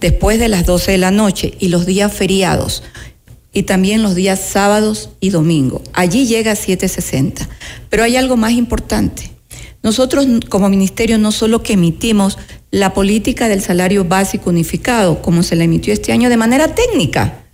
después 0.00 0.40
de 0.40 0.48
las 0.48 0.66
12 0.66 0.90
de 0.90 0.98
la 0.98 1.12
noche 1.12 1.54
y 1.60 1.68
los 1.68 1.86
días 1.86 2.12
feriados 2.12 2.82
y 3.52 3.62
también 3.62 4.02
los 4.02 4.16
días 4.16 4.40
sábados 4.40 5.10
y 5.20 5.30
domingos. 5.30 5.82
Allí 5.92 6.26
llega 6.26 6.50
a 6.50 6.56
7.60. 6.56 7.46
Pero 7.88 8.02
hay 8.02 8.16
algo 8.16 8.36
más 8.36 8.50
importante. 8.50 9.30
Nosotros 9.84 10.26
como 10.48 10.68
ministerio 10.68 11.16
no 11.16 11.30
solo 11.30 11.62
que 11.62 11.74
emitimos 11.74 12.38
la 12.72 12.92
política 12.92 13.48
del 13.48 13.62
salario 13.62 14.04
básico 14.04 14.50
unificado, 14.50 15.22
como 15.22 15.44
se 15.44 15.54
la 15.54 15.62
emitió 15.62 15.92
este 15.92 16.10
año 16.10 16.28
de 16.28 16.36
manera 16.36 16.74
técnica, 16.74 17.45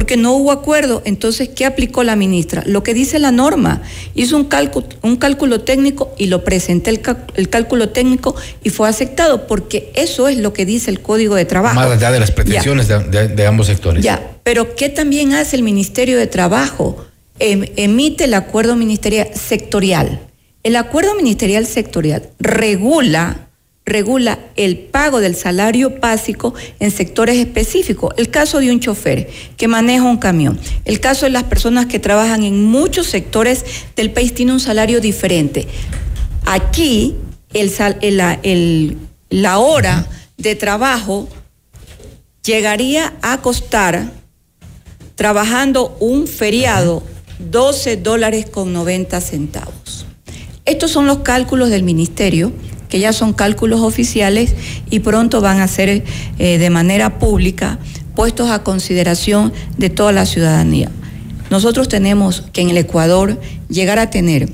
porque 0.00 0.16
no 0.16 0.32
hubo 0.32 0.50
acuerdo. 0.50 1.02
Entonces, 1.04 1.50
¿qué 1.50 1.66
aplicó 1.66 2.04
la 2.04 2.16
ministra? 2.16 2.62
Lo 2.64 2.82
que 2.82 2.94
dice 2.94 3.18
la 3.18 3.32
norma. 3.32 3.82
Hizo 4.14 4.34
un 4.34 4.44
cálculo, 4.44 4.86
un 5.02 5.16
cálculo 5.16 5.60
técnico 5.60 6.14
y 6.16 6.28
lo 6.28 6.42
presenté 6.42 6.88
el, 6.88 7.02
el, 7.34 7.50
cálculo 7.50 7.90
técnico 7.90 8.34
y 8.64 8.70
fue 8.70 8.88
aceptado, 8.88 9.46
porque 9.46 9.92
eso 9.94 10.28
es 10.28 10.38
lo 10.38 10.54
que 10.54 10.64
dice 10.64 10.90
el 10.90 11.02
Código 11.02 11.34
de 11.34 11.44
Trabajo. 11.44 11.74
Más 11.74 11.90
allá 11.90 12.10
de 12.10 12.18
las 12.18 12.30
pretensiones 12.30 12.88
de, 12.88 12.98
de, 13.00 13.28
de, 13.28 13.46
ambos 13.46 13.66
sectores. 13.66 14.02
Ya, 14.02 14.38
pero 14.42 14.74
¿qué 14.74 14.88
también 14.88 15.34
hace 15.34 15.56
el 15.56 15.62
Ministerio 15.62 16.16
de 16.16 16.26
Trabajo? 16.26 17.04
Em, 17.38 17.66
emite 17.76 18.24
el 18.24 18.32
acuerdo 18.32 18.76
ministerial 18.76 19.28
sectorial. 19.34 20.18
El 20.62 20.76
acuerdo 20.76 21.14
ministerial 21.14 21.66
sectorial 21.66 22.30
regula 22.38 23.49
regula 23.90 24.38
el 24.54 24.78
pago 24.78 25.20
del 25.20 25.34
salario 25.34 25.98
básico 26.00 26.54
en 26.78 26.90
sectores 26.92 27.36
específicos. 27.36 28.14
El 28.16 28.30
caso 28.30 28.60
de 28.60 28.70
un 28.70 28.80
chofer 28.80 29.28
que 29.56 29.68
maneja 29.68 30.04
un 30.04 30.18
camión, 30.18 30.58
el 30.84 31.00
caso 31.00 31.26
de 31.26 31.32
las 31.32 31.44
personas 31.44 31.86
que 31.86 31.98
trabajan 31.98 32.44
en 32.44 32.64
muchos 32.64 33.08
sectores 33.08 33.64
del 33.96 34.12
país 34.12 34.32
tiene 34.32 34.52
un 34.52 34.60
salario 34.60 35.00
diferente. 35.00 35.66
Aquí 36.46 37.16
la 39.28 39.58
hora 39.58 40.06
de 40.38 40.54
trabajo 40.54 41.28
llegaría 42.44 43.12
a 43.22 43.42
costar, 43.42 44.12
trabajando 45.16 45.96
un 45.98 46.28
feriado, 46.28 47.02
12 47.50 47.96
dólares 47.96 48.46
con 48.48 48.72
90 48.72 49.20
centavos. 49.20 50.06
Estos 50.64 50.92
son 50.92 51.06
los 51.06 51.18
cálculos 51.18 51.70
del 51.70 51.82
ministerio 51.82 52.52
que 52.90 52.98
ya 52.98 53.12
son 53.12 53.32
cálculos 53.32 53.80
oficiales 53.80 54.54
y 54.90 55.00
pronto 55.00 55.40
van 55.40 55.60
a 55.60 55.68
ser 55.68 56.04
eh, 56.38 56.58
de 56.58 56.70
manera 56.70 57.18
pública 57.18 57.78
puestos 58.14 58.50
a 58.50 58.62
consideración 58.62 59.52
de 59.78 59.88
toda 59.88 60.12
la 60.12 60.26
ciudadanía. 60.26 60.90
Nosotros 61.48 61.88
tenemos 61.88 62.44
que 62.52 62.60
en 62.60 62.70
el 62.70 62.76
Ecuador 62.76 63.40
llegar 63.68 63.98
a 63.98 64.10
tener 64.10 64.48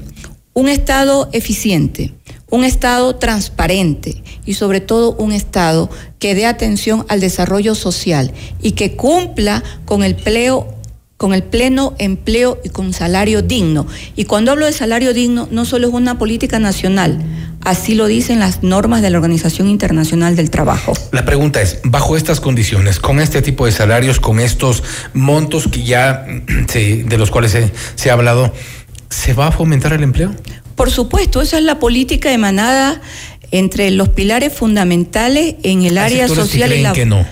un 0.55 0.68
Estado 0.68 1.29
eficiente, 1.33 2.14
un 2.49 2.64
Estado 2.64 3.16
transparente 3.16 4.22
y 4.46 4.55
sobre 4.55 4.81
todo 4.81 5.16
un 5.16 5.33
Estado 5.33 5.90
que 6.18 6.35
dé 6.35 6.46
atención 6.46 7.05
al 7.09 7.20
desarrollo 7.20 7.75
social 7.75 8.33
y 8.62 8.72
que 8.72 8.96
cumpla 8.96 9.62
con 9.85 10.03
el 10.03 10.12
empleo 10.12 10.76
con 11.17 11.33
el 11.33 11.43
pleno 11.43 11.95
empleo 11.99 12.61
y 12.63 12.69
con 12.69 12.93
salario 12.93 13.43
digno. 13.43 13.87
Y 14.17 14.25
cuando 14.25 14.53
hablo 14.53 14.67
de 14.67 14.73
salario 14.73 15.15
digno, 15.15 15.49
no 15.51 15.65
solo 15.65 15.89
es 15.89 15.95
una 15.95 16.19
política 16.19 16.59
nacional, 16.59 17.25
así 17.63 17.95
lo 17.95 18.07
dicen 18.07 18.39
las 18.39 18.63
normas 18.63 19.03
de 19.03 19.11
la 19.11 19.19
Organización 19.19 19.69
Internacional 19.69 20.37
del 20.37 20.51
Trabajo. 20.51 20.93
La 21.13 21.25
pregunta 21.25 21.63
es, 21.63 21.81
bajo 21.85 22.17
estas 22.17 22.41
condiciones, 22.41 23.01
con 23.01 23.21
este 23.21 23.41
tipo 23.41 23.67
de 23.67 23.73
salarios, 23.73 24.21
con 24.21 24.41
estos 24.41 24.83
montos 25.15 25.69
que 25.69 25.85
ya 25.85 26.27
de 26.75 27.19
los 27.19 27.31
cuales 27.31 27.53
se, 27.53 27.73
se 27.95 28.11
ha 28.11 28.13
hablado, 28.13 28.53
¿se 29.09 29.33
va 29.33 29.49
a 29.49 29.53
fomentar 29.53 29.93
el 29.95 30.03
empleo? 30.03 30.35
Por 30.75 30.91
supuesto, 30.91 31.41
esa 31.41 31.57
es 31.57 31.65
la 31.65 31.79
política 31.79 32.31
emanada 32.33 33.01
entre 33.51 33.91
los 33.91 34.11
pilares 34.11 34.53
fundamentales 34.53 35.55
en 35.63 35.85
el 35.85 35.97
área 35.97 36.29
social 36.29 36.73
y 36.73 36.83
la 36.83 36.93
que 36.93 37.07
no. 37.07 37.25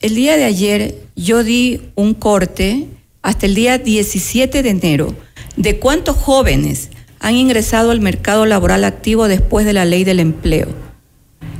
El 0.00 0.14
día 0.14 0.38
de 0.38 0.44
ayer 0.44 0.94
yo 1.14 1.44
di 1.44 1.82
un 1.94 2.14
corte 2.14 2.86
hasta 3.20 3.44
el 3.44 3.54
día 3.54 3.76
17 3.76 4.62
de 4.62 4.70
enero 4.70 5.14
de 5.58 5.78
cuántos 5.78 6.16
jóvenes 6.16 6.88
han 7.18 7.34
ingresado 7.34 7.90
al 7.90 8.00
mercado 8.00 8.46
laboral 8.46 8.84
activo 8.84 9.28
después 9.28 9.66
de 9.66 9.74
la 9.74 9.84
ley 9.84 10.04
del 10.04 10.20
empleo. 10.20 10.68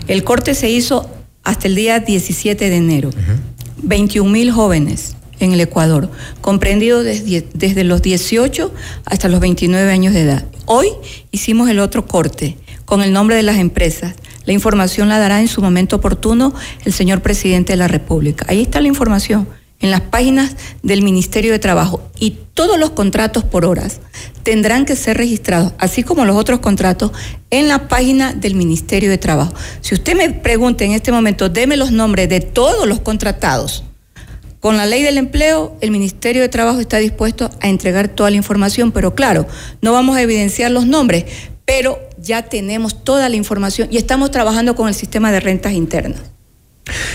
El 0.09 0.25
corte 0.25 0.55
se 0.55 0.71
hizo 0.71 1.11
hasta 1.45 1.69
el 1.69 1.75
día 1.75 2.01
17 2.01 2.71
de 2.71 2.77
enero. 2.77 3.11
21 3.83 4.31
mil 4.31 4.51
jóvenes 4.51 5.17
en 5.39 5.53
el 5.53 5.61
Ecuador, 5.61 6.11
comprendidos 6.41 7.05
desde, 7.05 7.47
desde 7.53 7.85
los 7.85 8.01
18 8.01 8.73
hasta 9.05 9.29
los 9.29 9.41
29 9.41 9.93
años 9.93 10.15
de 10.15 10.23
edad. 10.23 10.47
Hoy 10.65 10.89
hicimos 11.31 11.69
el 11.69 11.79
otro 11.79 12.07
corte 12.07 12.57
con 12.87 13.03
el 13.03 13.13
nombre 13.13 13.37
de 13.37 13.43
las 13.43 13.59
empresas. 13.59 14.15
La 14.45 14.53
información 14.53 15.09
la 15.09 15.19
dará 15.19 15.41
en 15.41 15.49
su 15.49 15.61
momento 15.61 15.97
oportuno 15.97 16.55
el 16.85 16.93
señor 16.93 17.23
presidente 17.23 17.73
de 17.73 17.77
la 17.77 17.89
República. 17.89 18.47
Ahí 18.49 18.63
está 18.63 18.81
la 18.81 18.89
información 18.89 19.49
en 19.81 19.91
las 19.91 20.03
páginas 20.03 20.57
del 20.83 21.03
Ministerio 21.03 21.53
de 21.53 21.59
Trabajo 21.59 22.03
y 22.19 22.39
todos 22.55 22.79
los 22.79 22.91
contratos 22.91 23.45
por 23.45 23.65
horas 23.65 24.01
tendrán 24.43 24.85
que 24.85 24.97
ser 24.97 25.17
registrados, 25.17 25.73
así 25.79 26.03
como 26.03 26.25
los 26.25 26.37
otros 26.37 26.61
contratos, 26.61 27.13
en 27.51 27.69
la 27.69 27.89
página 27.89 28.33
del 28.33 28.55
Ministerio 28.55 29.11
de 29.11 29.19
Trabajo. 29.19 29.55
Si 29.81 29.95
usted 29.95 30.17
me 30.17 30.31
pregunta 30.31 30.85
en 30.85 30.93
este 30.93 31.13
momento, 31.13 31.49
deme 31.49 31.77
los 31.77 31.93
nombres 31.93 32.29
de 32.29 32.41
todos 32.41 32.87
los 32.87 33.01
contratados. 33.01 33.85
Con 34.61 34.77
la 34.77 34.85
ley 34.85 35.03
del 35.03 35.17
empleo, 35.17 35.75
el 35.81 35.91
Ministerio 35.91 36.43
de 36.43 36.51
Trabajo 36.51 36.81
está 36.81 36.99
dispuesto 36.99 37.51
a 37.61 37.69
entregar 37.69 38.09
toda 38.09 38.31
la 38.31 38.37
información, 38.37 38.93
pero 38.93 39.15
claro, 39.15 39.47
no 39.81 39.93
vamos 39.95 40.19
a 40.19 40.23
evidenciar 40.23 40.71
los 40.71 40.87
nombres, 40.87 41.25
pero 41.65 41.99
ya 42.21 42.43
tenemos 42.43 43.05
toda 43.05 43.29
la 43.29 43.37
información 43.37 43.89
y 43.91 43.97
estamos 43.97 44.31
trabajando 44.31 44.75
con 44.75 44.89
el 44.89 44.95
sistema 44.95 45.33
de 45.33 45.41
rentas 45.41 45.73
internas. 45.73 46.23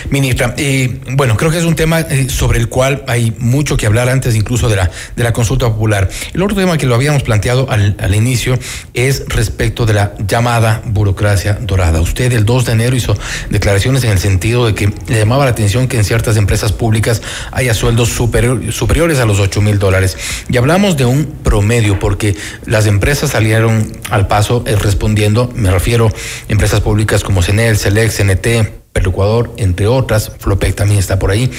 Ministra, 0.09 0.53
eh, 0.57 0.99
bueno, 1.11 1.37
creo 1.37 1.51
que 1.51 1.57
es 1.57 1.63
un 1.63 1.75
tema 1.75 2.01
eh, 2.01 2.27
sobre 2.29 2.59
el 2.59 2.69
cual 2.69 3.03
hay 3.07 3.33
mucho 3.39 3.77
que 3.77 3.85
hablar 3.85 4.09
antes 4.09 4.35
incluso 4.35 4.69
de 4.69 4.75
la, 4.75 4.91
de 5.15 5.23
la 5.23 5.33
consulta 5.33 5.67
popular. 5.67 6.09
El 6.33 6.41
otro 6.41 6.55
tema 6.55 6.77
que 6.77 6.85
lo 6.85 6.95
habíamos 6.95 7.23
planteado 7.23 7.69
al, 7.69 7.95
al 7.99 8.15
inicio 8.15 8.57
es 8.93 9.23
respecto 9.27 9.85
de 9.85 9.93
la 9.93 10.13
llamada 10.27 10.81
burocracia 10.85 11.57
dorada. 11.61 12.01
Usted 12.01 12.31
el 12.33 12.45
2 12.45 12.65
de 12.65 12.71
enero 12.71 12.95
hizo 12.95 13.17
declaraciones 13.49 14.03
en 14.03 14.11
el 14.11 14.19
sentido 14.19 14.65
de 14.65 14.75
que 14.75 14.91
le 15.07 15.19
llamaba 15.19 15.45
la 15.45 15.51
atención 15.51 15.87
que 15.87 15.97
en 15.97 16.03
ciertas 16.03 16.37
empresas 16.37 16.71
públicas 16.71 17.21
haya 17.51 17.73
sueldos 17.73 18.09
superior, 18.09 18.71
superiores 18.71 19.19
a 19.19 19.25
los 19.25 19.39
8 19.39 19.61
mil 19.61 19.79
dólares. 19.79 20.17
Y 20.49 20.57
hablamos 20.57 20.97
de 20.97 21.05
un 21.05 21.25
promedio 21.43 21.99
porque 21.99 22.35
las 22.65 22.85
empresas 22.85 23.31
salieron 23.31 23.91
al 24.09 24.27
paso 24.27 24.63
eh, 24.65 24.75
respondiendo, 24.75 25.51
me 25.55 25.71
refiero 25.71 26.07
a 26.07 26.11
empresas 26.51 26.81
públicas 26.81 27.23
como 27.23 27.41
CENEL, 27.41 27.77
SELEC, 27.77 28.11
CNT, 28.11 28.84
Ecuador, 29.03 29.53
entre 29.57 29.87
otras, 29.87 30.31
Flopec 30.39 30.75
también 30.75 30.99
está 30.99 31.19
por 31.19 31.31
ahí, 31.31 31.51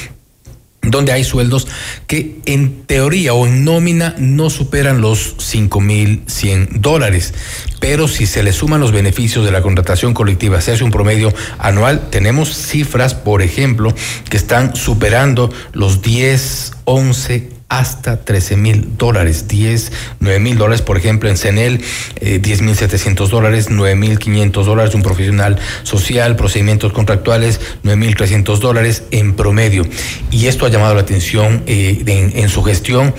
donde 0.83 1.13
hay 1.13 1.25
sueldos 1.25 1.67
que 2.07 2.39
en 2.47 2.85
teoría 2.87 3.35
o 3.35 3.47
en 3.47 3.65
nómina 3.65 4.15
no 4.19 4.51
superan 4.51 5.01
los 5.01 5.37
5.100 5.39 6.81
dólares. 6.81 7.35
Pero 7.81 8.09
si 8.09 8.27
se 8.27 8.43
le 8.43 8.53
suman 8.53 8.81
los 8.81 8.93
beneficios 8.93 9.45
de 9.45 9.51
la 9.51 9.63
contratación 9.63 10.15
colectiva, 10.15 10.61
se 10.61 10.73
hace 10.73 10.85
un 10.85 10.91
promedio 10.91 11.33
anual, 11.59 12.09
tenemos 12.11 12.55
cifras, 12.55 13.15
por 13.15 13.43
ejemplo, 13.43 13.95
que 14.31 14.37
están 14.37 14.77
superando 14.77 15.53
los 15.73 16.03
10, 16.03 16.73
11, 16.85 17.56
hasta 17.69 18.25
13 18.25 18.57
mil 18.57 18.97
dólares, 18.97 19.49
10, 19.49 19.93
9 20.21 20.39
mil 20.39 20.57
dólares, 20.57 20.83
por 20.83 20.97
ejemplo, 20.97 21.29
en 21.29 21.37
CENEL, 21.37 21.81
eh, 22.21 22.39
10 22.39 22.63
mil 22.63 22.77
700 22.77 23.31
dólares, 23.31 23.67
9 23.71 23.97
mil 23.97 24.19
500 24.19 24.67
dólares, 24.67 24.95
un 24.95 25.03
profesional 25.03 25.59
social, 25.83 26.37
procedimientos 26.37 26.93
contractuales, 26.93 27.61
9 27.83 27.97
mil 27.97 28.15
300 28.15 28.61
dólares 28.61 29.03
en 29.11 29.35
promedio. 29.35 29.85
Y 30.31 30.47
esto 30.47 30.67
ha 30.67 30.69
llamado 30.69 30.95
la 30.95 31.01
atención 31.01 31.65
eh, 31.67 32.03
en, 32.07 32.49
su 32.49 32.63
gestión 32.63 33.15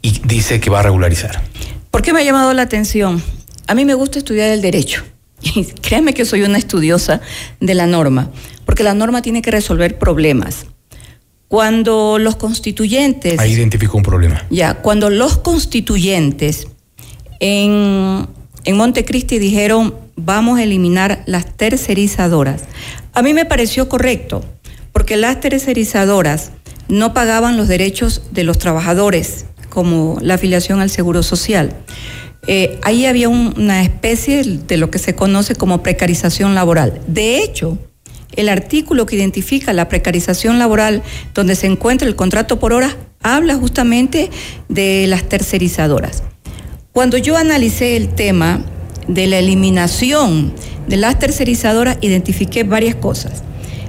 y 0.00 0.20
dice 0.24 0.58
que 0.58 0.70
va 0.70 0.80
a 0.80 0.82
regularizar. 0.84 1.42
¿Por 1.90 2.02
qué 2.02 2.12
me 2.14 2.20
ha 2.20 2.24
llamado 2.24 2.54
la 2.54 2.62
atención? 2.62 3.22
A 3.66 3.74
mí 3.74 3.84
me 3.84 3.94
gusta 3.94 4.18
estudiar 4.18 4.50
el 4.50 4.62
derecho. 4.62 5.04
Y 5.54 5.64
créanme 5.64 6.14
que 6.14 6.24
soy 6.24 6.42
una 6.42 6.56
estudiosa 6.56 7.20
de 7.58 7.74
la 7.74 7.86
norma, 7.86 8.30
porque 8.64 8.84
la 8.84 8.94
norma 8.94 9.22
tiene 9.22 9.42
que 9.42 9.50
resolver 9.50 9.98
problemas. 9.98 10.66
Cuando 11.52 12.16
los 12.18 12.36
constituyentes... 12.36 13.38
Ahí 13.38 13.52
identificó 13.52 13.98
un 13.98 14.02
problema. 14.02 14.42
Ya, 14.48 14.76
cuando 14.76 15.10
los 15.10 15.36
constituyentes 15.36 16.66
en, 17.40 18.26
en 18.64 18.76
Montecristi 18.78 19.38
dijeron 19.38 19.94
vamos 20.16 20.58
a 20.58 20.62
eliminar 20.62 21.22
las 21.26 21.54
tercerizadoras, 21.54 22.62
a 23.12 23.20
mí 23.20 23.34
me 23.34 23.44
pareció 23.44 23.90
correcto, 23.90 24.42
porque 24.92 25.18
las 25.18 25.40
tercerizadoras 25.40 26.52
no 26.88 27.12
pagaban 27.12 27.58
los 27.58 27.68
derechos 27.68 28.22
de 28.30 28.44
los 28.44 28.56
trabajadores, 28.56 29.44
como 29.68 30.16
la 30.22 30.36
afiliación 30.36 30.80
al 30.80 30.88
Seguro 30.88 31.22
Social. 31.22 31.76
Eh, 32.46 32.80
ahí 32.82 33.04
había 33.04 33.28
un, 33.28 33.52
una 33.58 33.82
especie 33.82 34.42
de 34.42 34.76
lo 34.78 34.90
que 34.90 34.98
se 34.98 35.14
conoce 35.14 35.54
como 35.54 35.82
precarización 35.82 36.54
laboral. 36.54 37.02
De 37.08 37.42
hecho, 37.42 37.76
el 38.36 38.48
artículo 38.48 39.06
que 39.06 39.16
identifica 39.16 39.72
la 39.72 39.88
precarización 39.88 40.58
laboral, 40.58 41.02
donde 41.34 41.54
se 41.56 41.66
encuentra 41.66 42.08
el 42.08 42.16
contrato 42.16 42.58
por 42.58 42.72
hora, 42.72 42.96
habla 43.22 43.56
justamente 43.56 44.30
de 44.68 45.06
las 45.06 45.28
tercerizadoras. 45.28 46.22
Cuando 46.92 47.16
yo 47.16 47.36
analicé 47.36 47.96
el 47.96 48.14
tema 48.14 48.64
de 49.08 49.26
la 49.26 49.38
eliminación 49.38 50.52
de 50.86 50.96
las 50.96 51.18
tercerizadoras, 51.18 51.98
identifiqué 52.00 52.64
varias 52.64 52.94
cosas. 52.96 53.42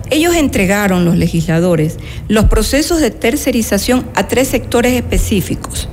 Ellos 0.10 0.36
entregaron, 0.36 1.06
los 1.06 1.18
legisladores, 1.18 1.98
los 2.28 2.46
procesos 2.46 3.02
de 3.02 3.12
tercerización 3.12 4.08
a 4.16 4.28
tres 4.28 4.48
sectores 4.48 4.94
específicos. 4.94 5.90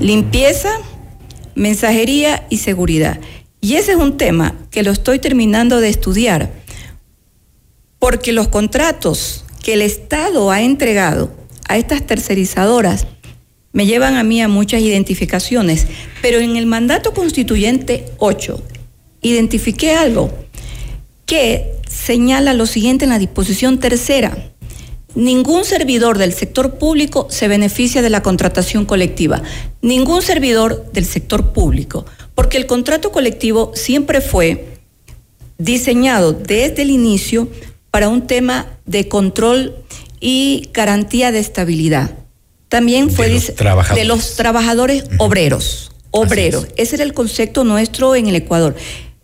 Limpieza, 0.00 0.70
mensajería 1.54 2.46
y 2.50 2.58
seguridad. 2.58 3.18
Y 3.60 3.74
ese 3.74 3.92
es 3.92 3.98
un 3.98 4.16
tema 4.16 4.54
que 4.70 4.82
lo 4.82 4.92
estoy 4.92 5.18
terminando 5.18 5.80
de 5.80 5.88
estudiar, 5.88 6.50
porque 7.98 8.32
los 8.32 8.48
contratos 8.48 9.44
que 9.62 9.74
el 9.74 9.82
Estado 9.82 10.50
ha 10.50 10.62
entregado 10.62 11.30
a 11.68 11.76
estas 11.76 12.06
tercerizadoras 12.06 13.06
me 13.72 13.86
llevan 13.86 14.16
a 14.16 14.22
mí 14.22 14.40
a 14.40 14.48
muchas 14.48 14.80
identificaciones, 14.80 15.86
pero 16.22 16.38
en 16.38 16.56
el 16.56 16.66
mandato 16.66 17.12
constituyente 17.12 18.06
8 18.18 18.62
identifiqué 19.22 19.92
algo 19.92 20.32
que 21.26 21.74
señala 21.88 22.54
lo 22.54 22.66
siguiente 22.66 23.04
en 23.04 23.10
la 23.10 23.18
disposición 23.18 23.78
tercera. 23.78 24.52
Ningún 25.14 25.64
servidor 25.64 26.16
del 26.16 26.32
sector 26.32 26.78
público 26.78 27.26
se 27.30 27.48
beneficia 27.48 28.02
de 28.02 28.10
la 28.10 28.22
contratación 28.22 28.84
colectiva. 28.84 29.42
Ningún 29.82 30.22
servidor 30.22 30.90
del 30.92 31.04
sector 31.04 31.52
público. 31.52 32.06
Porque 32.34 32.56
el 32.56 32.66
contrato 32.66 33.10
colectivo 33.10 33.72
siempre 33.74 34.20
fue 34.20 34.78
diseñado 35.58 36.32
desde 36.32 36.82
el 36.82 36.90
inicio 36.90 37.48
para 37.98 38.10
un 38.10 38.28
tema 38.28 38.66
de 38.86 39.08
control 39.08 39.74
y 40.20 40.68
garantía 40.72 41.32
de 41.32 41.40
estabilidad. 41.40 42.12
También 42.68 43.10
fue 43.10 43.26
de 43.26 43.34
los 43.34 43.54
trabajadores, 43.56 44.00
de 44.00 44.08
los 44.08 44.36
trabajadores 44.36 45.04
obreros. 45.18 45.90
Obreros. 46.12 46.68
Ese 46.76 46.94
era 46.94 47.02
el 47.02 47.12
concepto 47.12 47.64
nuestro 47.64 48.14
en 48.14 48.28
el 48.28 48.36
Ecuador 48.36 48.76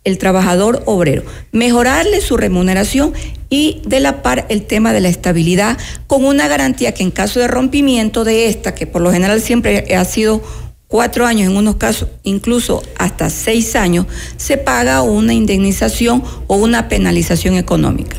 el 0.02 0.18
trabajador 0.18 0.82
obrero, 0.86 1.22
mejorarle 1.52 2.20
su 2.20 2.36
remuneración 2.36 3.14
y 3.48 3.80
de 3.86 4.00
la 4.00 4.22
par 4.22 4.44
el 4.48 4.66
tema 4.66 4.92
de 4.92 5.00
la 5.00 5.08
estabilidad 5.08 5.78
con 6.08 6.24
una 6.24 6.48
garantía 6.48 6.92
que 6.92 7.04
en 7.04 7.12
caso 7.12 7.38
de 7.38 7.46
rompimiento 7.46 8.24
de 8.24 8.48
esta, 8.48 8.74
que 8.74 8.88
por 8.88 9.02
lo 9.02 9.12
general 9.12 9.40
siempre 9.40 9.94
ha 9.94 10.04
sido 10.04 10.42
cuatro 10.88 11.26
años, 11.26 11.48
en 11.48 11.56
unos 11.56 11.76
casos 11.76 12.08
incluso 12.24 12.82
hasta 12.98 13.30
seis 13.30 13.76
años, 13.76 14.06
se 14.36 14.58
paga 14.58 15.02
una 15.02 15.32
indemnización 15.32 16.24
o 16.48 16.56
una 16.56 16.88
penalización 16.88 17.54
económica. 17.54 18.16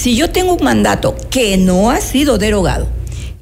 Si 0.00 0.16
yo 0.16 0.30
tengo 0.30 0.54
un 0.54 0.64
mandato 0.64 1.14
que 1.28 1.58
no 1.58 1.90
ha 1.90 2.00
sido 2.00 2.38
derogado 2.38 2.88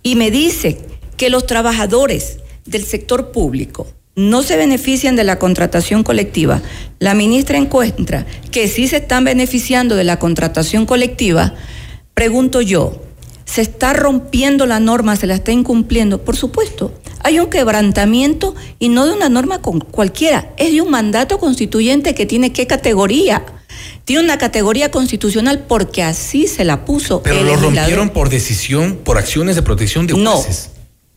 y 0.02 0.16
me 0.16 0.32
dice 0.32 0.76
que 1.16 1.30
los 1.30 1.46
trabajadores 1.46 2.40
del 2.64 2.82
sector 2.82 3.30
público 3.30 3.86
no 4.16 4.42
se 4.42 4.56
benefician 4.56 5.14
de 5.14 5.22
la 5.22 5.38
contratación 5.38 6.02
colectiva, 6.02 6.60
la 6.98 7.14
ministra 7.14 7.58
encuentra 7.58 8.26
que 8.50 8.66
sí 8.66 8.88
se 8.88 8.96
están 8.96 9.22
beneficiando 9.22 9.94
de 9.94 10.02
la 10.02 10.18
contratación 10.18 10.84
colectiva, 10.84 11.54
pregunto 12.12 12.60
yo, 12.60 13.04
¿se 13.48 13.62
está 13.62 13.92
rompiendo 13.92 14.66
la 14.66 14.78
norma, 14.78 15.16
se 15.16 15.26
la 15.26 15.34
está 15.34 15.52
incumpliendo? 15.52 16.22
Por 16.22 16.36
supuesto, 16.36 16.92
hay 17.20 17.40
un 17.40 17.48
quebrantamiento 17.48 18.54
y 18.78 18.90
no 18.90 19.06
de 19.06 19.12
una 19.12 19.28
norma 19.28 19.62
con 19.62 19.80
cualquiera, 19.80 20.52
es 20.56 20.72
de 20.72 20.82
un 20.82 20.90
mandato 20.90 21.38
constituyente 21.38 22.14
que 22.14 22.26
tiene 22.26 22.52
qué 22.52 22.66
categoría. 22.66 23.44
Tiene 24.04 24.24
una 24.24 24.38
categoría 24.38 24.90
constitucional 24.90 25.64
porque 25.68 26.02
así 26.02 26.46
se 26.46 26.64
la 26.64 26.84
puso. 26.84 27.22
Pero 27.22 27.42
lo 27.42 27.56
rompieron 27.56 28.10
por 28.10 28.28
decisión, 28.28 28.96
por 29.04 29.18
acciones 29.18 29.56
de 29.56 29.62
protección 29.62 30.06
de 30.06 30.14
jueces. 30.14 30.70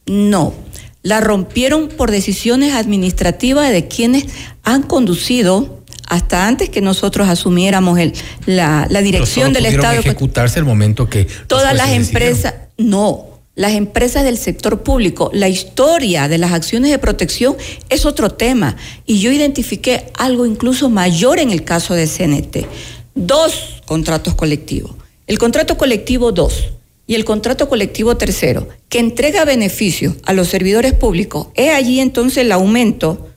No, 0.05 0.29
no 0.29 0.71
la 1.03 1.19
rompieron 1.19 1.87
por 1.87 2.11
decisiones 2.11 2.73
administrativas 2.73 3.71
de 3.71 3.87
quienes 3.87 4.25
han 4.63 4.83
conducido 4.83 5.80
hasta 6.11 6.45
antes 6.45 6.69
que 6.69 6.81
nosotros 6.81 7.29
asumiéramos 7.29 7.97
el, 7.97 8.11
la, 8.45 8.85
dirección 9.01 9.53
del 9.53 9.65
Estado. 9.65 9.97
ejecutarse 9.97 10.59
el 10.59 10.65
momento 10.65 11.07
que 11.07 11.25
todas 11.47 11.73
las 11.73 11.91
empresas 11.91 12.53
no 12.77 13.27
las 13.55 13.73
empresas 13.73 14.23
del 14.23 14.37
sector 14.37 14.83
público, 14.83 15.29
la 15.33 15.47
historia 15.47 16.27
de 16.27 16.37
las 16.37 16.51
acciones 16.51 16.91
de 16.91 16.97
protección 16.97 17.55
es 17.89 18.05
otro 18.05 18.29
tema. 18.29 18.75
Y 19.05 19.19
yo 19.19 19.31
identifiqué 19.31 20.05
algo 20.17 20.45
incluso 20.45 20.89
mayor 20.89 21.37
en 21.39 21.51
el 21.51 21.63
caso 21.63 21.93
de 21.93 22.07
CNT. 22.07 22.65
Dos 23.13 23.81
contratos 23.85 24.35
colectivos. 24.35 24.91
El 25.27 25.37
contrato 25.37 25.77
colectivo 25.77 26.31
2 26.31 26.73
y 27.07 27.15
el 27.15 27.25
contrato 27.25 27.69
colectivo 27.69 28.17
tercero, 28.17 28.67
que 28.89 28.99
entrega 28.99 29.45
beneficios 29.45 30.15
a 30.25 30.33
los 30.33 30.47
servidores 30.47 30.93
públicos, 30.93 31.47
es 31.55 31.73
allí 31.73 31.99
entonces 31.99 32.39
el 32.39 32.51
aumento 32.51 33.30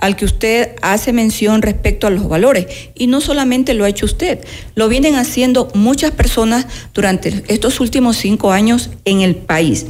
al 0.00 0.16
que 0.16 0.24
usted 0.24 0.76
hace 0.82 1.12
mención 1.12 1.62
respecto 1.62 2.06
a 2.06 2.10
los 2.10 2.28
valores. 2.28 2.66
Y 2.94 3.06
no 3.06 3.20
solamente 3.20 3.74
lo 3.74 3.84
ha 3.84 3.88
hecho 3.88 4.06
usted, 4.06 4.40
lo 4.74 4.88
vienen 4.88 5.14
haciendo 5.14 5.70
muchas 5.74 6.10
personas 6.10 6.66
durante 6.92 7.44
estos 7.48 7.80
últimos 7.80 8.16
cinco 8.16 8.50
años 8.50 8.90
en 9.04 9.20
el 9.20 9.36
país. 9.36 9.86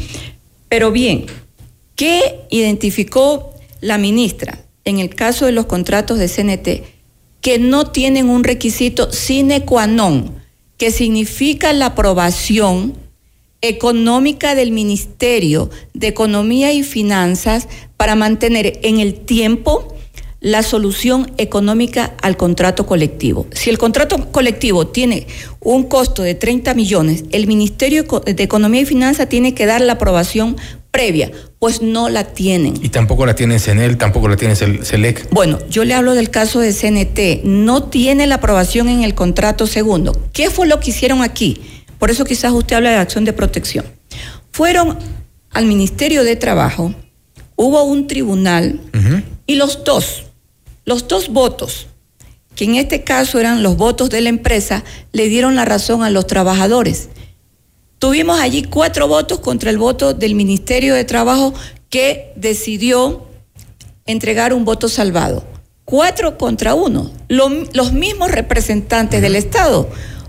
Pero 0.68 0.90
bien, 0.90 1.26
¿qué 1.96 2.40
identificó 2.50 3.54
la 3.80 3.98
ministra 3.98 4.58
en 4.84 4.98
el 4.98 5.14
caso 5.14 5.46
de 5.46 5.52
los 5.52 5.66
contratos 5.66 6.18
de 6.18 6.28
CNT? 6.28 6.84
Que 7.40 7.58
no 7.58 7.86
tienen 7.86 8.28
un 8.28 8.44
requisito 8.44 9.12
sine 9.12 9.64
qua 9.64 9.86
non 9.86 10.40
que 10.76 10.90
significa 10.90 11.74
la 11.74 11.86
aprobación 11.86 12.94
económica 13.60 14.54
del 14.54 14.72
Ministerio 14.72 15.68
de 15.92 16.08
Economía 16.08 16.72
y 16.72 16.82
Finanzas 16.82 17.68
para 17.98 18.14
mantener 18.14 18.80
en 18.82 18.98
el 18.98 19.20
tiempo 19.20 19.94
la 20.40 20.62
solución 20.62 21.32
económica 21.36 22.14
al 22.22 22.36
contrato 22.36 22.86
colectivo. 22.86 23.46
Si 23.52 23.70
el 23.70 23.78
contrato 23.78 24.30
colectivo 24.32 24.86
tiene 24.86 25.26
un 25.60 25.84
costo 25.84 26.22
de 26.22 26.34
30 26.34 26.74
millones, 26.74 27.24
el 27.30 27.46
Ministerio 27.46 28.04
de 28.04 28.42
Economía 28.42 28.80
y 28.80 28.86
Finanzas 28.86 29.28
tiene 29.28 29.54
que 29.54 29.66
dar 29.66 29.82
la 29.82 29.94
aprobación 29.94 30.56
previa, 30.90 31.30
pues 31.58 31.82
no 31.82 32.08
la 32.08 32.24
tienen. 32.24 32.74
Y 32.82 32.88
tampoco 32.88 33.26
la 33.26 33.34
tiene 33.34 33.58
CENEL, 33.58 33.96
tampoco 33.96 34.28
la 34.28 34.36
tiene 34.36 34.56
CELEC. 34.56 35.28
Bueno, 35.30 35.58
yo 35.68 35.84
le 35.84 35.94
hablo 35.94 36.14
del 36.14 36.30
caso 36.30 36.58
de 36.58 36.72
CNT, 36.72 37.44
no 37.44 37.84
tiene 37.84 38.26
la 38.26 38.36
aprobación 38.36 38.88
en 38.88 39.04
el 39.04 39.14
contrato 39.14 39.66
segundo. 39.66 40.18
¿Qué 40.32 40.50
fue 40.50 40.66
lo 40.66 40.80
que 40.80 40.90
hicieron 40.90 41.22
aquí? 41.22 41.60
Por 41.98 42.10
eso 42.10 42.24
quizás 42.24 42.52
usted 42.52 42.76
habla 42.76 42.90
de 42.90 42.96
acción 42.96 43.24
de 43.24 43.34
protección. 43.34 43.84
Fueron 44.52 44.98
al 45.50 45.66
Ministerio 45.66 46.24
de 46.24 46.34
Trabajo, 46.34 46.94
hubo 47.56 47.84
un 47.84 48.06
tribunal 48.06 48.80
y 49.46 49.56
los 49.56 49.84
dos, 49.84 50.29
los 50.84 51.08
dos 51.08 51.28
votos, 51.28 51.86
que 52.54 52.64
en 52.64 52.76
este 52.76 53.04
caso 53.04 53.38
eran 53.38 53.62
los 53.62 53.76
votos 53.76 54.10
de 54.10 54.20
la 54.20 54.28
empresa, 54.28 54.84
le 55.12 55.28
dieron 55.28 55.56
la 55.56 55.64
razón 55.64 56.02
a 56.02 56.10
los 56.10 56.26
trabajadores. 56.26 57.08
Tuvimos 57.98 58.40
allí 58.40 58.62
cuatro 58.64 59.08
votos 59.08 59.40
contra 59.40 59.70
el 59.70 59.78
voto 59.78 60.14
del 60.14 60.34
Ministerio 60.34 60.94
de 60.94 61.04
Trabajo 61.04 61.52
que 61.90 62.32
decidió 62.36 63.26
entregar 64.06 64.54
un 64.54 64.64
voto 64.64 64.88
salvado. 64.88 65.44
Cuatro 65.84 66.38
contra 66.38 66.74
uno. 66.74 67.10
los 67.28 67.92
mismos 67.92 68.30
representantes 68.30 69.20
del 69.20 69.36
Estado 69.36 69.88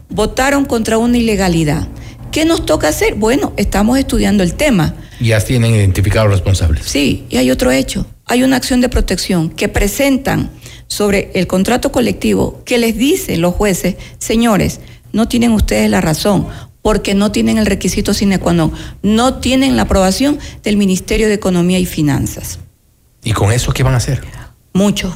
votaron 0.09 0.65
contra 0.65 0.97
una 0.97 1.17
ilegalidad. 1.17 1.87
¿Qué 2.31 2.45
nos 2.45 2.65
toca 2.65 2.87
hacer? 2.87 3.15
Bueno, 3.15 3.53
estamos 3.57 3.97
estudiando 3.99 4.43
el 4.43 4.53
tema. 4.53 4.95
Ya 5.19 5.39
tienen 5.39 5.75
identificados 5.75 6.29
los 6.29 6.39
responsables. 6.39 6.85
Sí, 6.85 7.25
y 7.29 7.37
hay 7.37 7.51
otro 7.51 7.71
hecho. 7.71 8.05
Hay 8.31 8.43
una 8.43 8.55
acción 8.55 8.79
de 8.79 8.87
protección 8.87 9.49
que 9.49 9.67
presentan 9.67 10.51
sobre 10.87 11.31
el 11.33 11.47
contrato 11.47 11.91
colectivo 11.91 12.63
que 12.63 12.77
les 12.77 12.97
dicen 12.97 13.41
los 13.41 13.53
jueces, 13.53 13.97
señores, 14.19 14.79
no 15.11 15.27
tienen 15.27 15.51
ustedes 15.51 15.89
la 15.89 15.99
razón 15.99 16.47
porque 16.81 17.13
no 17.13 17.33
tienen 17.33 17.57
el 17.57 17.65
requisito 17.65 18.13
sine 18.13 18.39
qua 18.39 18.53
non, 18.53 18.71
no 19.03 19.41
tienen 19.41 19.75
la 19.75 19.81
aprobación 19.81 20.39
del 20.63 20.77
Ministerio 20.77 21.27
de 21.27 21.33
Economía 21.33 21.77
y 21.77 21.85
Finanzas. 21.85 22.59
¿Y 23.21 23.33
con 23.33 23.51
eso 23.51 23.73
qué 23.73 23.83
van 23.83 23.95
a 23.95 23.97
hacer? 23.97 24.21
Mucho. 24.71 25.13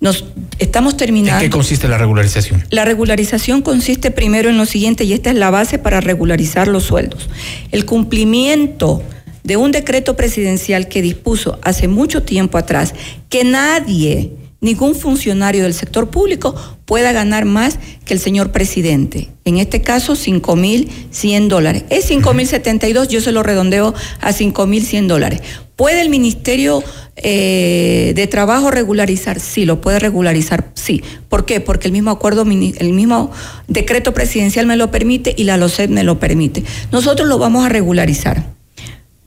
Nos 0.00 0.24
estamos 0.58 0.96
terminando. 0.96 1.40
¿En 1.40 1.48
qué 1.48 1.56
consiste 1.56 1.86
la 1.86 1.98
regularización? 1.98 2.64
La 2.70 2.84
regularización 2.84 3.62
consiste 3.62 4.10
primero 4.10 4.50
en 4.50 4.56
lo 4.56 4.66
siguiente, 4.66 5.04
y 5.04 5.12
esta 5.12 5.30
es 5.30 5.36
la 5.36 5.50
base 5.50 5.78
para 5.78 6.00
regularizar 6.00 6.66
los 6.66 6.82
sueldos. 6.82 7.28
El 7.70 7.86
cumplimiento 7.86 9.04
de 9.44 9.56
un 9.56 9.70
decreto 9.70 10.16
presidencial 10.16 10.88
que 10.88 11.02
dispuso 11.02 11.58
hace 11.62 11.86
mucho 11.86 12.22
tiempo 12.24 12.58
atrás 12.58 12.94
que 13.28 13.44
nadie 13.44 14.32
ningún 14.64 14.94
funcionario 14.94 15.64
del 15.64 15.74
sector 15.74 16.08
público 16.08 16.54
pueda 16.86 17.12
ganar 17.12 17.44
más 17.44 17.78
que 18.06 18.14
el 18.14 18.20
señor 18.20 18.50
presidente. 18.50 19.28
En 19.44 19.58
este 19.58 19.82
caso, 19.82 20.14
5.100 20.14 21.48
dólares. 21.48 21.84
Es 21.90 22.10
5.072, 22.10 23.08
yo 23.08 23.20
se 23.20 23.30
lo 23.30 23.42
redondeo 23.42 23.94
a 24.20 24.32
5.100 24.32 25.06
dólares. 25.06 25.42
¿Puede 25.76 26.00
el 26.00 26.08
Ministerio 26.08 26.82
eh, 27.16 28.12
de 28.16 28.26
Trabajo 28.26 28.70
regularizar? 28.70 29.38
Sí, 29.38 29.66
lo 29.66 29.82
puede 29.82 29.98
regularizar, 29.98 30.70
sí. 30.74 31.02
¿Por 31.28 31.44
qué? 31.44 31.60
Porque 31.60 31.88
el 31.88 31.92
mismo 31.92 32.10
acuerdo, 32.10 32.42
el 32.42 32.92
mismo 32.94 33.32
decreto 33.68 34.14
presidencial 34.14 34.66
me 34.66 34.76
lo 34.76 34.90
permite 34.90 35.34
y 35.36 35.44
la 35.44 35.58
LOCEP 35.58 35.90
me 35.90 36.04
lo 36.04 36.18
permite. 36.18 36.64
Nosotros 36.90 37.28
lo 37.28 37.38
vamos 37.38 37.66
a 37.66 37.68
regularizar. 37.68 38.54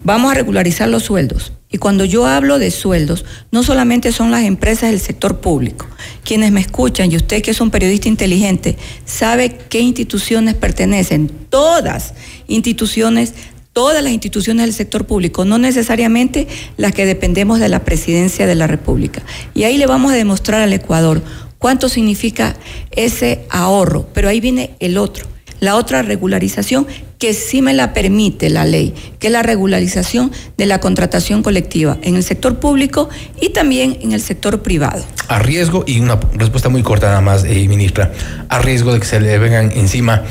Vamos 0.04 0.32
a 0.32 0.36
regularizar 0.36 0.88
los 0.88 1.04
sueldos. 1.04 1.54
Y 1.70 1.80
cuando 1.80 2.06
yo 2.06 2.26
hablo 2.26 2.60
de 2.60 2.72
sueldos, 2.72 3.26
no 3.52 3.62
solamente 3.62 4.12
son 4.14 4.32
las 4.32 4.44
empresas 4.44 4.92
del 4.92 5.02
sector 5.02 5.42
público. 5.42 5.86
Quienes 6.24 6.52
me 6.52 6.62
escuchan, 6.62 7.12
y 7.12 7.18
usted 7.18 7.42
que 7.42 7.52
es 7.52 7.60
un 7.60 7.72
periodista 7.72 8.08
inteligente, 8.08 8.78
sabe 9.06 9.58
qué 9.70 9.82
instituciones 9.82 10.56
pertenecen. 10.56 11.28
Todas 11.50 12.14
instituciones, 12.48 13.34
todas 13.74 14.02
las 14.02 14.14
instituciones 14.14 14.66
del 14.66 14.74
sector 14.74 15.06
público, 15.06 15.44
no 15.44 15.58
necesariamente 15.58 16.48
las 16.78 16.94
que 16.94 17.06
dependemos 17.06 17.60
de 17.60 17.68
la 17.68 17.84
presidencia 17.84 18.48
de 18.48 18.56
la 18.56 18.68
República. 18.68 19.24
Y 19.54 19.64
ahí 19.64 19.78
le 19.78 19.88
vamos 19.88 20.14
a 20.14 20.16
demostrar 20.16 20.62
al 20.62 20.72
Ecuador 20.72 21.22
cuánto 21.58 21.90
significa 21.90 22.56
ese 22.92 23.46
ahorro. 23.50 24.08
Pero 24.14 24.30
ahí 24.30 24.40
viene 24.40 24.76
el 24.80 24.98
otro, 24.98 25.28
la 25.60 25.76
otra 25.76 26.02
regularización 26.02 26.88
que 27.18 27.34
sí 27.34 27.62
me 27.62 27.74
la 27.74 27.94
permite 27.94 28.50
la 28.50 28.66
ley, 28.66 28.94
que 29.20 29.28
es 29.28 29.34
la 29.34 29.44
regularización 29.44 30.32
de 30.58 30.66
la 30.66 30.80
contratación 30.80 31.44
colectiva 31.44 31.98
en 32.04 32.16
el 32.16 32.24
sector 32.24 32.60
público 32.60 33.10
y 33.42 33.50
también 33.50 33.98
en 34.02 34.12
el 34.12 34.22
sector 34.22 34.62
privado. 34.62 35.04
A 35.28 35.40
riesgo, 35.40 35.84
y 35.88 36.00
una 36.00 36.20
respuesta 36.34 36.70
muy 36.70 36.84
corta 36.84 37.08
nada 37.08 37.22
más, 37.22 37.44
eh, 37.44 37.68
ministra, 37.68 38.12
a 38.50 38.60
riesgo 38.60 38.94
de 38.94 39.00
que 39.00 39.06
se 39.06 39.20
le 39.20 39.38
vengan 39.40 39.72
encima 39.72 40.24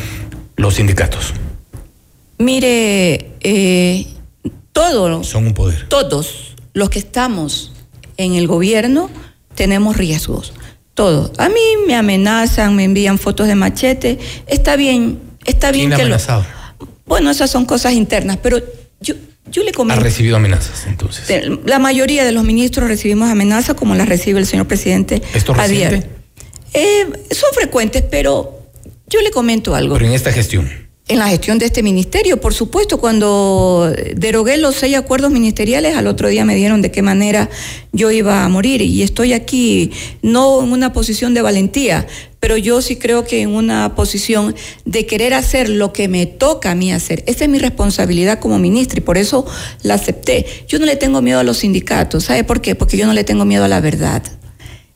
los 0.56 0.74
sindicatos. 0.74 1.34
Mire, 2.38 3.32
eh, 3.40 4.06
todos. 4.72 5.26
Son 5.26 5.46
un 5.46 5.54
poder. 5.54 5.88
Todos 5.88 6.54
los 6.74 6.90
que 6.90 6.98
estamos 6.98 7.72
en 8.16 8.34
el 8.34 8.46
gobierno 8.46 9.10
tenemos 9.54 9.96
riesgos. 9.96 10.52
Todos. 10.96 11.30
A 11.36 11.50
mí 11.50 11.60
me 11.86 11.94
amenazan, 11.94 12.74
me 12.74 12.84
envían 12.84 13.18
fotos 13.18 13.46
de 13.46 13.54
machete. 13.54 14.18
Está 14.46 14.76
bien, 14.76 15.20
está 15.44 15.70
bien 15.70 15.90
¿Quién 15.90 15.96
que 15.98 16.02
amenazado? 16.02 16.46
lo. 16.80 16.88
Bueno, 17.04 17.30
esas 17.30 17.50
son 17.50 17.66
cosas 17.66 17.92
internas, 17.92 18.38
pero 18.42 18.62
yo, 19.00 19.14
yo 19.52 19.62
le 19.62 19.72
comento. 19.72 20.00
Ha 20.00 20.02
recibido 20.02 20.36
amenazas, 20.36 20.86
entonces. 20.86 21.30
La 21.66 21.78
mayoría 21.78 22.24
de 22.24 22.32
los 22.32 22.44
ministros 22.44 22.88
recibimos 22.88 23.28
amenazas 23.30 23.76
como 23.76 23.94
las 23.94 24.08
recibe 24.08 24.40
el 24.40 24.46
señor 24.46 24.68
presidente 24.68 25.22
¿Esto 25.34 25.52
reciente? 25.52 26.08
Eh, 26.72 27.06
son 27.30 27.50
frecuentes, 27.52 28.02
pero 28.10 28.58
yo 29.06 29.20
le 29.20 29.30
comento 29.30 29.74
algo. 29.74 29.96
Pero 29.96 30.06
en 30.06 30.12
esta 30.12 30.32
gestión. 30.32 30.85
En 31.08 31.20
la 31.20 31.28
gestión 31.28 31.60
de 31.60 31.66
este 31.66 31.84
ministerio, 31.84 32.40
por 32.40 32.52
supuesto, 32.52 32.98
cuando 32.98 33.94
derogué 34.16 34.56
los 34.56 34.74
seis 34.74 34.96
acuerdos 34.96 35.30
ministeriales, 35.30 35.96
al 35.96 36.08
otro 36.08 36.26
día 36.28 36.44
me 36.44 36.56
dieron 36.56 36.82
de 36.82 36.90
qué 36.90 37.00
manera 37.00 37.48
yo 37.92 38.10
iba 38.10 38.44
a 38.44 38.48
morir. 38.48 38.82
Y 38.82 39.04
estoy 39.04 39.32
aquí 39.32 39.92
no 40.22 40.60
en 40.64 40.72
una 40.72 40.92
posición 40.92 41.32
de 41.32 41.42
valentía, 41.42 42.08
pero 42.40 42.56
yo 42.56 42.82
sí 42.82 42.96
creo 42.96 43.24
que 43.24 43.42
en 43.42 43.54
una 43.54 43.94
posición 43.94 44.56
de 44.84 45.06
querer 45.06 45.34
hacer 45.34 45.68
lo 45.68 45.92
que 45.92 46.08
me 46.08 46.26
toca 46.26 46.72
a 46.72 46.74
mí 46.74 46.92
hacer. 46.92 47.22
Esa 47.28 47.44
es 47.44 47.50
mi 47.50 47.60
responsabilidad 47.60 48.40
como 48.40 48.58
ministra 48.58 48.98
y 48.98 49.02
por 49.02 49.16
eso 49.16 49.46
la 49.82 49.94
acepté. 49.94 50.44
Yo 50.66 50.80
no 50.80 50.86
le 50.86 50.96
tengo 50.96 51.22
miedo 51.22 51.38
a 51.38 51.44
los 51.44 51.58
sindicatos. 51.58 52.24
¿Sabe 52.24 52.42
por 52.42 52.60
qué? 52.60 52.74
Porque 52.74 52.96
yo 52.96 53.06
no 53.06 53.12
le 53.12 53.22
tengo 53.22 53.44
miedo 53.44 53.62
a 53.62 53.68
la 53.68 53.80
verdad. 53.80 54.24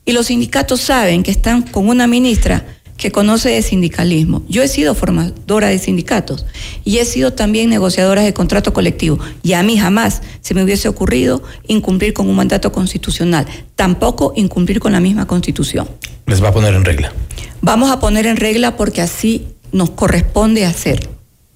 Y 0.03 0.11
los 0.11 0.27
sindicatos 0.27 0.81
saben 0.81 1.23
que 1.23 1.31
están 1.31 1.61
con 1.61 1.87
una 1.87 2.05
ministra 2.05 2.65
que 3.01 3.11
conoce 3.11 3.49
de 3.49 3.63
sindicalismo. 3.63 4.43
Yo 4.47 4.61
he 4.61 4.67
sido 4.67 4.93
formadora 4.93 5.69
de 5.69 5.79
sindicatos 5.79 6.45
y 6.85 6.99
he 6.99 7.05
sido 7.05 7.33
también 7.33 7.67
negociadora 7.71 8.21
de 8.21 8.31
contrato 8.31 8.73
colectivo 8.73 9.17
y 9.41 9.53
a 9.53 9.63
mí 9.63 9.75
jamás 9.75 10.21
se 10.41 10.53
me 10.53 10.63
hubiese 10.63 10.87
ocurrido 10.87 11.41
incumplir 11.67 12.13
con 12.13 12.29
un 12.29 12.35
mandato 12.35 12.71
constitucional, 12.71 13.47
tampoco 13.75 14.33
incumplir 14.35 14.79
con 14.79 14.91
la 14.91 14.99
misma 14.99 15.25
constitución. 15.25 15.89
Les 16.27 16.43
va 16.43 16.49
a 16.49 16.53
poner 16.53 16.75
en 16.75 16.85
regla. 16.85 17.11
Vamos 17.61 17.89
a 17.89 17.99
poner 17.99 18.27
en 18.27 18.37
regla 18.37 18.77
porque 18.77 19.01
así 19.01 19.47
nos 19.71 19.89
corresponde 19.89 20.67
hacer 20.67 21.09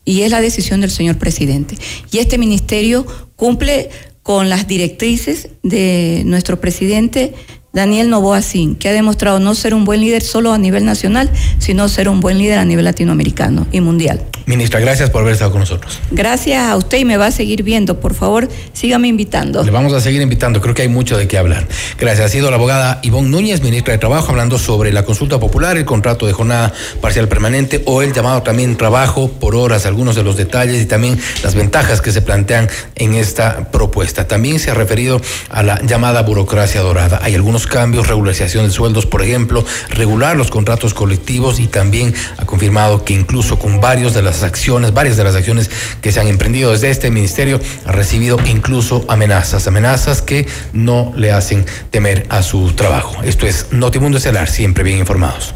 y 0.04 0.22
es 0.24 0.32
la 0.32 0.42
decisión 0.42 0.82
del 0.82 0.90
señor 0.90 1.20
presidente. 1.20 1.78
Y 2.12 2.18
este 2.18 2.40
ministerio 2.40 3.06
cumple 3.36 3.92
con 4.24 4.50
las 4.50 4.68
directrices 4.68 5.50
de 5.62 6.24
nuestro 6.26 6.60
presidente 6.60 7.36
Daniel 7.76 8.10
Novoa 8.10 8.42
Sin, 8.42 8.76
que 8.76 8.88
ha 8.88 8.94
demostrado 8.94 9.42
no 9.42 9.54
ser 9.54 9.74
un 9.74 9.84
buen 9.84 10.00
líder 10.00 10.24
solo 10.24 10.54
a 10.54 10.58
nivel 10.58 10.86
nacional, 10.86 11.30
sino 11.60 11.90
ser 11.90 12.08
un 12.08 12.22
buen 12.22 12.38
líder 12.38 12.58
a 12.58 12.64
nivel 12.64 12.86
latinoamericano 12.86 13.68
y 13.74 13.82
mundial. 13.82 14.22
Ministra, 14.46 14.80
gracias 14.80 15.10
por 15.10 15.22
haber 15.22 15.34
estado 15.34 15.52
con 15.52 15.60
nosotros. 15.60 16.00
Gracias 16.12 16.70
a 16.70 16.78
usted 16.78 17.00
y 17.00 17.06
me 17.06 17.18
va 17.18 17.28
a 17.28 17.32
seguir 17.32 17.64
viendo. 17.64 18.00
Por 18.00 18.14
favor, 18.14 18.48
sígame 18.74 19.08
invitando. 19.08 19.64
Le 19.64 19.72
vamos 19.72 19.92
a 19.94 20.00
seguir 20.00 20.22
invitando, 20.22 20.62
creo 20.62 20.76
que 20.76 20.84
hay 20.84 20.88
mucho 20.88 21.18
de 21.18 21.28
qué 21.28 21.38
hablar. 21.38 21.68
Gracias. 21.98 22.28
Ha 22.28 22.30
sido 22.30 22.50
la 22.50 22.58
abogada 22.58 23.00
Ivonne 23.02 23.30
Núñez, 23.30 23.62
ministra 23.62 23.94
de 23.94 23.98
Trabajo, 23.98 24.30
hablando 24.30 24.58
sobre 24.60 24.94
la 24.94 25.04
consulta 25.04 25.40
popular, 25.40 25.78
el 25.78 25.86
contrato 25.86 26.28
de 26.28 26.34
jornada 26.34 26.72
parcial 27.02 27.28
permanente 27.28 27.82
o 27.86 28.04
el 28.04 28.14
llamado 28.14 28.44
también 28.44 28.78
trabajo 28.78 29.32
por 29.32 29.56
horas, 29.56 29.86
algunos 29.86 30.16
de 30.16 30.24
los 30.24 30.38
detalles 30.38 30.82
y 30.82 30.86
también 30.86 31.20
las 31.44 31.56
ventajas 31.56 32.02
que 32.02 32.12
se 32.12 32.22
plantean 32.22 32.70
en 32.96 33.16
esta 33.16 33.72
propuesta. 33.72 34.28
También 34.28 34.60
se 34.60 34.70
ha 34.70 34.76
referido 34.76 35.20
a 35.50 35.64
la 35.64 35.82
llamada 35.82 36.22
burocracia 36.22 36.82
dorada. 36.82 37.20
Hay 37.24 37.34
algunos 37.36 37.65
cambios, 37.68 38.08
regularización 38.08 38.66
de 38.66 38.72
sueldos, 38.72 39.06
por 39.06 39.22
ejemplo, 39.22 39.66
regular 39.90 40.36
los 40.36 40.50
contratos 40.50 40.94
colectivos 40.94 41.60
y 41.60 41.68
también 41.68 42.14
ha 42.38 42.46
confirmado 42.46 43.04
que 43.04 43.14
incluso 43.14 43.60
con 43.60 43.80
varios 43.82 44.14
de 44.14 44.22
las 44.22 44.44
acciones, 44.44 44.94
varias 44.94 45.18
de 45.18 45.24
las 45.24 45.36
acciones 45.36 45.70
que 46.02 46.12
se 46.12 46.20
han 46.20 46.28
emprendido 46.28 46.72
desde 46.72 46.90
este 46.90 47.12
ministerio, 47.12 47.60
ha 47.86 47.92
recibido 47.92 48.38
incluso 48.46 49.06
amenazas, 49.08 49.68
amenazas 49.68 50.22
que 50.22 50.48
no 50.74 51.14
le 51.16 51.32
hacen 51.32 51.66
temer 51.92 52.26
a 52.30 52.44
su 52.44 52.72
trabajo. 52.74 53.22
Esto 53.24 53.48
es 53.48 53.68
Notimundo 53.72 54.18
Estelar, 54.18 54.50
siempre 54.50 54.84
bien 54.84 55.00
informados. 55.00 55.54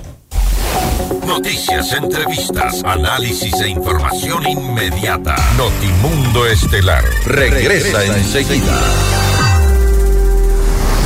Noticias, 1.26 1.94
entrevistas, 1.94 2.84
análisis 2.84 3.54
e 3.62 3.70
información 3.70 4.48
inmediata. 4.48 5.36
Notimundo 5.58 6.46
Estelar 6.46 7.04
regresa 7.26 8.04
enseguida. 8.04 9.19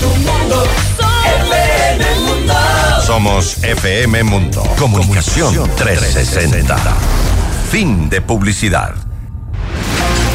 Somos 0.00 0.14
tu 0.14 0.30
mundo, 0.30 0.64
FM 1.46 2.20
Mundo. 2.20 2.54
Somos 3.02 3.62
FM 3.62 4.22
Mundo. 4.24 4.62
Comunicación 4.78 5.70
360. 5.76 6.76
Fin 7.70 8.08
de 8.08 8.22
publicidad. 8.22 9.09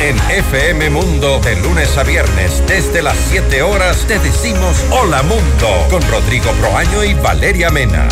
En 0.00 0.16
FM 0.30 0.90
Mundo, 0.90 1.40
de 1.40 1.56
lunes 1.56 1.98
a 1.98 2.04
viernes, 2.04 2.62
desde 2.68 3.02
las 3.02 3.16
7 3.30 3.62
horas, 3.62 4.04
te 4.06 4.18
decimos 4.20 4.76
Hola 4.92 5.24
Mundo, 5.24 5.86
con 5.90 6.00
Rodrigo 6.08 6.52
Proaño 6.52 7.02
y 7.02 7.14
Valeria 7.14 7.70
Mena. 7.70 8.08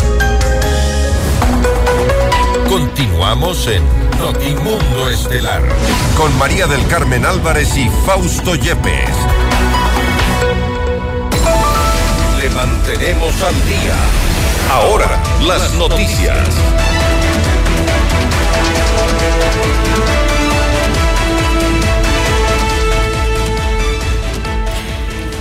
Con 2.67 2.87
Continuamos 2.87 3.67
en 3.67 3.83
Notimundo 4.19 5.09
Estelar 5.09 5.61
con 6.17 6.35
María 6.37 6.67
del 6.67 6.85
Carmen 6.87 7.25
Álvarez 7.25 7.77
y 7.77 7.89
Fausto 8.05 8.55
Yepes. 8.55 9.15
Le 12.41 12.49
mantenemos 12.49 13.41
al 13.43 13.55
día. 13.65 13.95
Ahora, 14.71 15.21
las 15.45 15.73
noticias. 15.75 16.37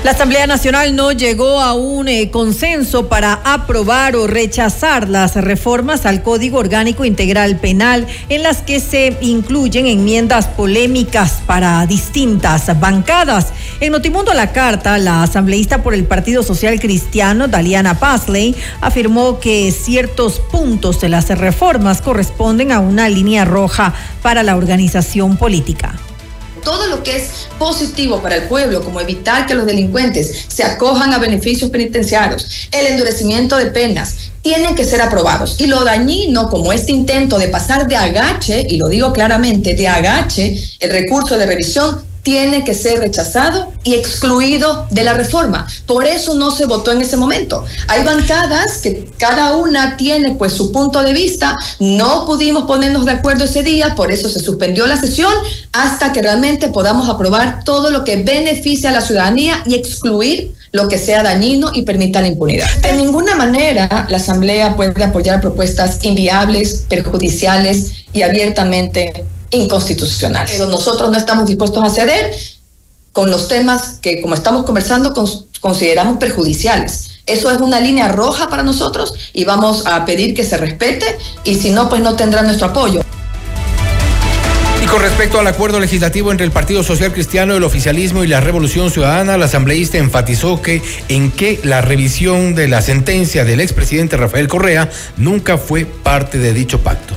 La 0.07 0.13
Asamblea 0.13 0.47
Nacional 0.47 0.95
no 0.95 1.11
llegó 1.11 1.61
a 1.61 1.75
un 1.75 2.07
eh, 2.07 2.31
consenso 2.31 3.09
para 3.09 3.41
aprobar 3.43 4.15
o 4.15 4.29
rechazar 4.29 5.09
las 5.09 5.35
reformas 5.35 6.07
al 6.07 6.23
Código 6.23 6.59
Orgánico 6.59 7.05
Integral 7.05 7.59
Penal 7.59 8.07
en 8.29 8.45
las 8.45 8.59
que 8.59 8.79
se 8.79 9.17
incluyen 9.21 9.89
enmiendas 9.89 10.47
polémicas 10.47 11.43
para 11.45 11.85
distintas 11.87 12.79
bancadas. 12.79 13.49
En 13.81 13.91
Notimundo 13.91 14.31
a 14.31 14.37
la 14.37 14.53
Carta, 14.53 14.97
la 14.99 15.25
asambleísta 15.25 15.83
por 15.83 15.93
el 15.93 16.05
Partido 16.05 16.45
Social 16.45 16.79
Cristiano, 16.79 17.49
Daliana 17.49 17.99
Pasley, 17.99 18.55
afirmó 18.81 19.41
que 19.41 19.73
ciertos 19.73 20.39
puntos 20.39 21.01
de 21.01 21.09
las 21.09 21.37
reformas 21.37 22.01
corresponden 22.01 22.71
a 22.71 22.79
una 22.79 23.09
línea 23.09 23.45
roja 23.45 23.93
para 24.23 24.45
la 24.45 24.55
organización 24.55 25.37
política 25.37 25.97
todo 26.67 26.89
lo 26.89 27.05
que 27.05 27.15
es 27.15 27.29
positivo 27.61 28.21
para 28.21 28.35
el 28.35 28.43
pueblo, 28.49 28.83
como 28.83 29.01
evitar 29.01 29.47
que 29.47 29.55
los 29.55 29.67
delincuentes 29.67 30.47
se 30.49 30.65
acojan 30.65 31.13
a 31.15 31.19
beneficios 31.19 31.71
penitenciarios, 31.71 32.69
el 32.73 32.89
endurecimiento 32.89 33.57
de 33.57 33.67
penas, 33.67 34.17
tienen 34.43 34.75
que 34.75 34.85
ser 34.85 35.01
aprobados. 35.01 35.61
Y 35.61 35.69
lo 35.69 35.85
dañino, 35.85 36.51
como 36.51 36.73
este 36.73 36.91
intento 36.91 37.39
de 37.39 37.47
pasar 37.47 37.87
de 37.87 37.95
agache, 37.95 38.67
y 38.69 38.79
lo 38.79 38.89
digo 38.89 39.13
claramente, 39.13 39.77
de 39.77 39.87
agache 39.87 40.61
el 40.81 40.91
recurso 40.91 41.39
de 41.39 41.47
revisión, 41.47 42.03
tiene 42.27 42.65
que 42.65 42.75
ser 42.75 42.99
rechazado 42.99 43.73
y 43.85 43.95
excluido 43.95 44.89
de 44.91 45.05
la 45.05 45.13
reforma. 45.13 45.65
Por 45.87 46.05
eso 46.09 46.35
no 46.35 46.51
se 46.51 46.67
votó 46.67 46.91
en 46.91 47.01
ese 47.01 47.17
momento. 47.17 47.65
Hay 47.87 48.03
bancadas 48.03 48.79
que 48.79 49.09
cada 49.17 49.55
una 49.55 49.97
tiene 49.97 50.35
pues 50.35 50.53
su 50.53 50.73
punto 50.73 51.05
de 51.05 51.13
vista. 51.13 51.57
No 51.79 52.27
pudimos 52.27 52.65
ponernos 52.65 53.05
de 53.05 53.13
acuerdo 53.13 53.45
ese 53.45 53.63
día, 53.63 53.95
por 53.95 54.11
eso 54.11 54.29
se 54.29 54.41
suspendió 54.41 54.89
la 54.89 54.97
sesión 54.97 55.33
hasta 55.71 56.13
que 56.13 56.21
realmente 56.21 56.67
podamos 56.67 57.09
aprobar 57.09 57.63
todo 57.63 57.91
lo 57.91 58.03
que 58.03 58.17
beneficia 58.17 58.91
a 58.91 58.95
la 58.95 59.03
ciudadanía 59.03 59.63
y 59.65 59.77
excluir 59.77 60.53
lo 60.73 60.89
que 60.89 60.99
sea 60.99 61.23
dañino 61.23 61.71
y 61.73 61.83
permita 61.83 62.21
la 62.21 62.27
impunidad. 62.27 62.69
De 62.83 62.95
ninguna 62.95 63.37
manera 63.37 64.09
la 64.11 64.17
Asamblea 64.17 64.75
puede 64.75 65.05
apoyar 65.05 65.41
propuestas 65.41 66.01
inviables, 66.03 66.87
perjudiciales 66.89 67.93
y 68.13 68.23
abiertamente 68.23 69.25
inconstitucional. 69.51 70.47
Pero 70.51 70.67
nosotros 70.67 71.11
no 71.11 71.17
estamos 71.17 71.47
dispuestos 71.47 71.83
a 71.83 71.91
ceder 71.91 72.35
con 73.13 73.31
los 73.31 73.49
temas 73.49 73.99
que, 74.03 74.21
como 74.21 74.35
estamos 74.35 74.65
conversando, 74.65 75.15
consideramos 75.61 76.19
perjudiciales. 76.19 77.11
Eso 77.27 77.51
es 77.51 77.61
una 77.61 77.81
línea 77.81 78.09
roja 78.09 78.49
para 78.49 78.63
nosotros 78.63 79.15
y 79.33 79.45
vamos 79.45 79.87
a 79.87 80.05
pedir 80.05 80.35
que 80.35 80.45
se 80.45 80.57
respete 80.57 81.19
y 81.43 81.57
si 81.57 81.71
no, 81.71 81.89
pues 81.89 82.01
no 82.01 82.15
tendrá 82.15 82.43
nuestro 82.43 82.69
apoyo. 82.69 83.03
Y 84.83 84.87
con 84.87 85.01
respecto 85.01 85.41
al 85.41 85.47
acuerdo 85.49 85.81
legislativo 85.81 86.31
entre 86.31 86.47
el 86.47 86.53
Partido 86.53 86.85
Social 86.85 87.13
Cristiano, 87.13 87.57
el 87.57 87.65
oficialismo 87.65 88.23
y 88.23 88.29
la 88.29 88.41
Revolución 88.41 88.93
Ciudadana, 88.93 89.37
la 89.37 89.47
asambleísta 89.47 89.99
enfatizó 89.99 90.63
que 90.63 90.81
en 91.09 91.33
que 91.33 91.59
la 91.65 91.81
revisión 91.81 92.55
de 92.55 92.69
la 92.69 92.81
sentencia 92.83 93.45
del 93.45 93.61
expresidente 93.61 94.17
Rafael 94.17 94.47
Correa 94.47 94.89
nunca 95.17 95.59
fue 95.59 95.85
parte 95.87 96.39
de 96.39 96.53
dicho 96.53 96.81
pacto. 96.81 97.17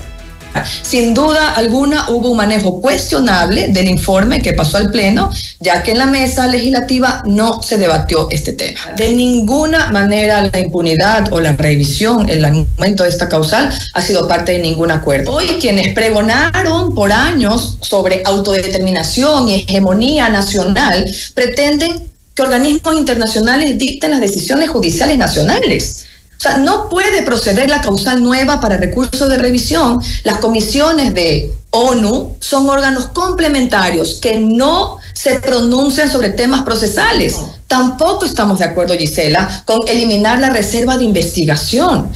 Sin 0.82 1.14
duda 1.14 1.54
alguna 1.54 2.10
hubo 2.10 2.32
un 2.32 2.38
manejo 2.38 2.82
cuestionable 2.82 3.68
del 3.70 3.88
informe 3.88 4.42
que 4.42 4.54
pasó 4.54 4.78
al 4.78 4.92
Pleno, 4.92 5.32
ya 5.60 5.84
que 5.84 5.92
en 5.92 6.00
la 6.00 6.06
mesa 6.06 6.48
legislativa 6.48 7.22
no 7.26 7.62
se 7.62 7.78
debatió 7.78 8.28
este 8.32 8.54
tema. 8.54 8.80
De 8.96 9.14
ninguna 9.14 9.92
manera 9.92 10.50
la 10.52 10.60
impunidad 10.60 11.32
o 11.32 11.40
la 11.40 11.54
revisión, 11.54 12.30
el 12.30 12.42
momento 12.78 13.04
de 13.04 13.10
esta 13.10 13.30
causal, 13.30 13.70
ha 13.94 14.02
sido 14.02 14.28
parte 14.28 14.54
de 14.54 14.60
ningún 14.60 14.92
acuerdo. 14.92 15.34
Hoy 15.34 15.58
quienes 15.60 15.94
pregonaron 15.94 16.94
por 16.96 17.12
años 17.12 17.78
sobre 17.82 18.22
autodeterminación 18.26 19.50
y 19.50 19.56
hegemonía 19.68 20.30
nacional 20.30 21.06
pretenden 21.34 22.10
que 22.34 22.42
organismos 22.42 22.96
internacionales 22.96 23.78
dicten 23.78 24.12
las 24.12 24.22
decisiones 24.22 24.70
judiciales 24.70 25.18
nacionales. 25.18 26.06
O 26.40 26.42
sea, 26.42 26.58
no 26.58 26.88
puede 26.88 27.22
proceder 27.24 27.70
la 27.70 27.82
causal 27.82 28.24
nueva 28.24 28.62
para 28.62 28.78
recursos 28.78 29.28
de 29.28 29.38
revisión. 29.38 30.02
Las 30.24 30.38
comisiones 30.38 31.14
de 31.14 31.54
ONU 31.72 32.38
son 32.40 32.70
órganos 32.70 33.08
complementarios 33.08 34.20
que 34.22 34.40
no 34.40 35.00
se 35.12 35.42
pronuncian 35.42 36.10
sobre 36.10 36.30
temas 36.30 36.64
procesales. 36.64 37.36
Tampoco 37.68 38.24
estamos 38.24 38.60
de 38.60 38.66
acuerdo, 38.66 38.96
Gisela, 38.98 39.64
con 39.66 39.86
eliminar 39.90 40.40
la 40.40 40.50
reserva 40.50 40.98
de 40.98 41.04
investigación 41.04 42.10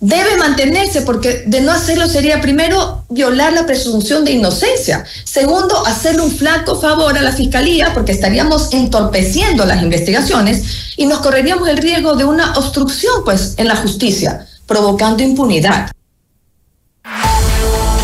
debe 0.00 0.36
mantenerse 0.38 1.02
porque 1.02 1.44
de 1.46 1.60
no 1.60 1.72
hacerlo 1.72 2.08
sería 2.08 2.40
primero 2.40 3.04
violar 3.10 3.52
la 3.52 3.66
presunción 3.66 4.24
de 4.24 4.32
inocencia, 4.32 5.04
segundo 5.24 5.86
hacerle 5.86 6.22
un 6.22 6.30
flaco 6.30 6.80
favor 6.80 7.16
a 7.16 7.22
la 7.22 7.32
fiscalía 7.32 7.92
porque 7.92 8.12
estaríamos 8.12 8.72
entorpeciendo 8.72 9.66
las 9.66 9.82
investigaciones 9.82 10.94
y 10.96 11.06
nos 11.06 11.20
correríamos 11.20 11.68
el 11.68 11.76
riesgo 11.76 12.16
de 12.16 12.24
una 12.24 12.54
obstrucción 12.54 13.22
pues 13.24 13.54
en 13.58 13.68
la 13.68 13.76
justicia, 13.76 14.46
provocando 14.66 15.22
impunidad. 15.22 15.90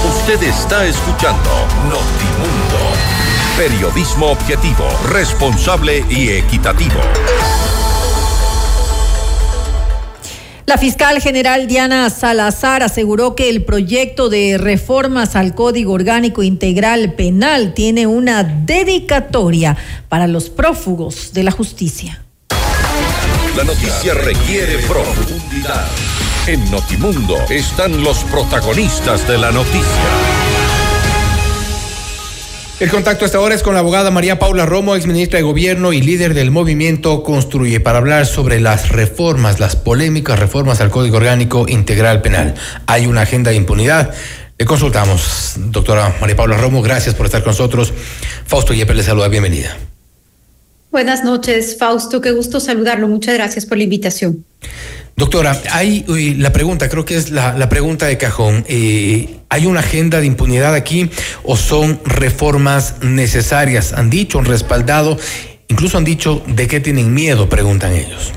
Usted 0.09 0.43
está 0.43 0.85
escuchando 0.85 1.51
Notimundo, 1.85 2.79
periodismo 3.57 4.27
objetivo, 4.27 4.85
responsable 5.09 6.05
y 6.11 6.29
equitativo. 6.29 7.01
La 10.67 10.79
fiscal 10.79 11.21
general 11.21 11.69
Diana 11.69 12.11
Salazar 12.11 12.83
aseguró 12.83 13.37
que 13.37 13.49
el 13.49 13.65
proyecto 13.65 14.29
de 14.29 14.59
reformas 14.59 15.37
al 15.37 15.55
Código 15.55 15.93
Orgánico 15.93 16.43
Integral 16.43 17.13
Penal 17.13 17.73
tiene 17.73 18.09
una 18.09 18.43
dedicatoria 18.43 19.77
para 20.09 20.27
los 20.27 20.51
prófugos 20.51 21.33
de 21.33 21.45
la 21.45 21.53
justicia. 21.53 22.25
La 23.57 23.63
noticia 23.63 24.13
requiere 24.15 24.79
profundidad. 24.89 25.87
En 26.49 26.69
Notimundo 26.69 27.37
están 27.49 28.03
los 28.03 28.25
protagonistas 28.25 29.27
de 29.29 29.39
la 29.39 29.53
noticia. 29.53 30.46
El 32.79 32.91
contacto 32.91 33.25
hasta 33.25 33.39
ahora 33.39 33.55
es 33.55 33.63
con 33.63 33.73
la 33.73 33.81
abogada 33.81 34.11
María 34.11 34.39
Paula 34.39 34.67
Romo, 34.67 34.97
exministra 34.97 35.39
de 35.39 35.43
Gobierno 35.43 35.95
y 35.95 36.03
líder 36.03 36.35
del 36.35 36.51
movimiento 36.51 37.23
Construye, 37.23 37.81
para 37.81 37.97
hablar 37.97 38.27
sobre 38.27 38.61
las 38.61 38.91
reformas, 38.91 39.61
las 39.61 39.77
polémicas 39.77 40.39
reformas 40.39 40.83
al 40.83 40.91
Código 40.91 41.17
Orgánico 41.17 41.65
Integral 41.67 42.21
Penal. 42.21 42.55
Hay 42.87 43.07
una 43.07 43.23
agenda 43.23 43.51
de 43.51 43.57
impunidad. 43.57 44.13
Le 44.59 44.67
consultamos, 44.67 45.55
doctora 45.57 46.17
María 46.21 46.37
Paula 46.37 46.59
Romo, 46.59 46.83
gracias 46.83 47.15
por 47.15 47.25
estar 47.25 47.43
con 47.43 47.53
nosotros. 47.53 47.95
Fausto 48.45 48.75
Yepes 48.75 48.95
le 48.95 49.03
saluda, 49.03 49.29
bienvenida. 49.29 49.75
Buenas 50.91 51.25
noches, 51.25 51.79
Fausto, 51.79 52.21
qué 52.21 52.33
gusto 52.33 52.61
saludarlo. 52.61 53.09
Muchas 53.09 53.35
gracias 53.37 53.65
por 53.65 53.79
la 53.79 53.85
invitación. 53.85 54.45
Doctora, 55.17 55.59
hay 55.73 56.05
la 56.37 56.53
pregunta, 56.53 56.91
creo 56.91 57.07
que 57.07 57.17
es 57.17 57.31
la, 57.31 57.69
pregunta 57.71 58.05
de 58.05 58.19
cajón. 58.19 58.67
Eh, 58.69 59.39
¿Hay 59.49 59.65
una 59.65 59.81
agenda 59.81 60.21
de 60.21 60.27
impunidad 60.27 60.75
aquí 60.75 61.09
o 61.43 61.57
son 61.57 61.99
reformas 62.05 62.97
necesarias? 63.01 63.95
Han 63.95 64.11
dicho, 64.11 64.39
han 64.39 64.45
respaldado, 64.45 65.17
incluso 65.69 65.97
han 65.97 66.05
dicho 66.05 66.43
de 66.47 66.69
qué 66.69 66.81
tienen 66.81 67.15
miedo, 67.15 67.49
preguntan 67.49 67.95
ellos. 67.95 68.33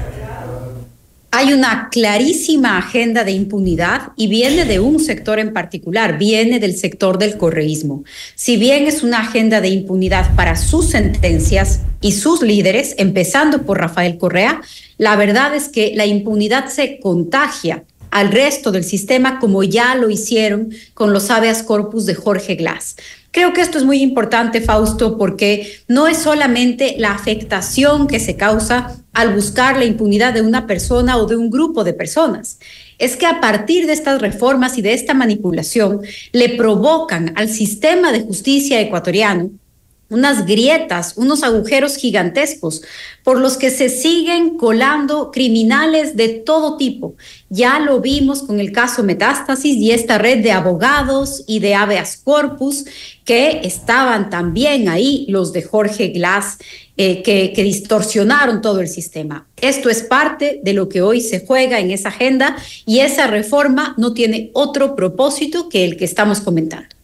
Hay 1.31 1.51
una 1.51 1.89
clarísima 1.91 2.77
agenda 2.77 3.25
de 3.25 3.33
impunidad 3.33 4.13
y 4.15 4.27
viene 4.27 4.63
de 4.63 4.79
un 4.79 5.01
sector 5.01 5.37
en 5.37 5.51
particular, 5.51 6.17
viene 6.17 6.59
del 6.59 6.77
sector 6.77 7.17
del 7.17 7.37
correísmo. 7.37 8.05
Si 8.35 8.55
bien 8.55 8.87
es 8.87 9.03
una 9.03 9.19
agenda 9.19 9.59
de 9.59 9.67
impunidad 9.67 10.33
para 10.35 10.55
sus 10.55 10.91
sentencias 10.91 11.81
y 12.01 12.13
sus 12.13 12.41
líderes, 12.41 12.95
empezando 12.97 13.63
por 13.63 13.79
Rafael 13.79 14.17
Correa, 14.17 14.61
la 14.97 15.15
verdad 15.15 15.55
es 15.55 15.69
que 15.69 15.93
la 15.95 16.05
impunidad 16.05 16.67
se 16.67 16.99
contagia 16.99 17.83
al 18.11 18.31
resto 18.31 18.71
del 18.71 18.83
sistema 18.83 19.39
como 19.39 19.63
ya 19.63 19.95
lo 19.95 20.09
hicieron 20.09 20.73
con 20.93 21.13
los 21.13 21.29
habeas 21.29 21.63
corpus 21.63 22.05
de 22.05 22.15
Jorge 22.15 22.55
Glass. 22.55 22.95
Creo 23.31 23.53
que 23.53 23.61
esto 23.61 23.77
es 23.77 23.83
muy 23.83 24.01
importante, 24.01 24.59
Fausto, 24.59 25.17
porque 25.17 25.71
no 25.87 26.07
es 26.07 26.17
solamente 26.17 26.95
la 26.97 27.11
afectación 27.11 28.07
que 28.07 28.19
se 28.19 28.35
causa 28.35 28.95
al 29.13 29.35
buscar 29.35 29.77
la 29.77 29.85
impunidad 29.85 30.33
de 30.33 30.41
una 30.41 30.65
persona 30.65 31.17
o 31.17 31.27
de 31.27 31.35
un 31.35 31.51
grupo 31.51 31.83
de 31.83 31.93
personas. 31.93 32.57
Es 32.97 33.15
que 33.15 33.27
a 33.27 33.39
partir 33.39 33.85
de 33.85 33.93
estas 33.93 34.19
reformas 34.19 34.79
y 34.79 34.81
de 34.81 34.93
esta 34.93 35.13
manipulación 35.13 36.01
le 36.31 36.49
provocan 36.57 37.33
al 37.35 37.49
sistema 37.49 38.11
de 38.11 38.21
justicia 38.21 38.81
ecuatoriano 38.81 39.51
unas 40.09 40.45
grietas, 40.45 41.13
unos 41.15 41.43
agujeros 41.43 41.95
gigantescos 41.95 42.81
por 43.23 43.39
los 43.39 43.57
que 43.57 43.69
se 43.69 43.89
siguen 43.89 44.57
colando 44.57 45.31
criminales 45.31 46.15
de 46.15 46.29
todo 46.29 46.77
tipo. 46.77 47.15
Ya 47.49 47.79
lo 47.79 48.01
vimos 48.01 48.43
con 48.43 48.59
el 48.59 48.71
caso 48.71 49.03
Metástasis 49.03 49.75
y 49.77 49.91
esta 49.91 50.17
red 50.17 50.43
de 50.43 50.51
abogados 50.51 51.43
y 51.47 51.59
de 51.59 51.75
habeas 51.75 52.17
corpus 52.17 52.85
que 53.23 53.61
estaban 53.63 54.29
también 54.29 54.89
ahí, 54.89 55.25
los 55.29 55.53
de 55.53 55.61
Jorge 55.61 56.07
Glass, 56.07 56.57
eh, 56.97 57.21
que, 57.21 57.53
que 57.53 57.63
distorsionaron 57.63 58.61
todo 58.61 58.81
el 58.81 58.87
sistema. 58.87 59.47
Esto 59.61 59.89
es 59.89 60.01
parte 60.01 60.59
de 60.63 60.73
lo 60.73 60.89
que 60.89 61.01
hoy 61.01 61.21
se 61.21 61.45
juega 61.45 61.79
en 61.79 61.91
esa 61.91 62.09
agenda 62.09 62.57
y 62.85 62.99
esa 62.99 63.27
reforma 63.27 63.93
no 63.97 64.13
tiene 64.13 64.49
otro 64.53 64.95
propósito 64.95 65.69
que 65.69 65.85
el 65.85 65.97
que 65.97 66.05
estamos 66.05 66.41
comentando. 66.41 66.98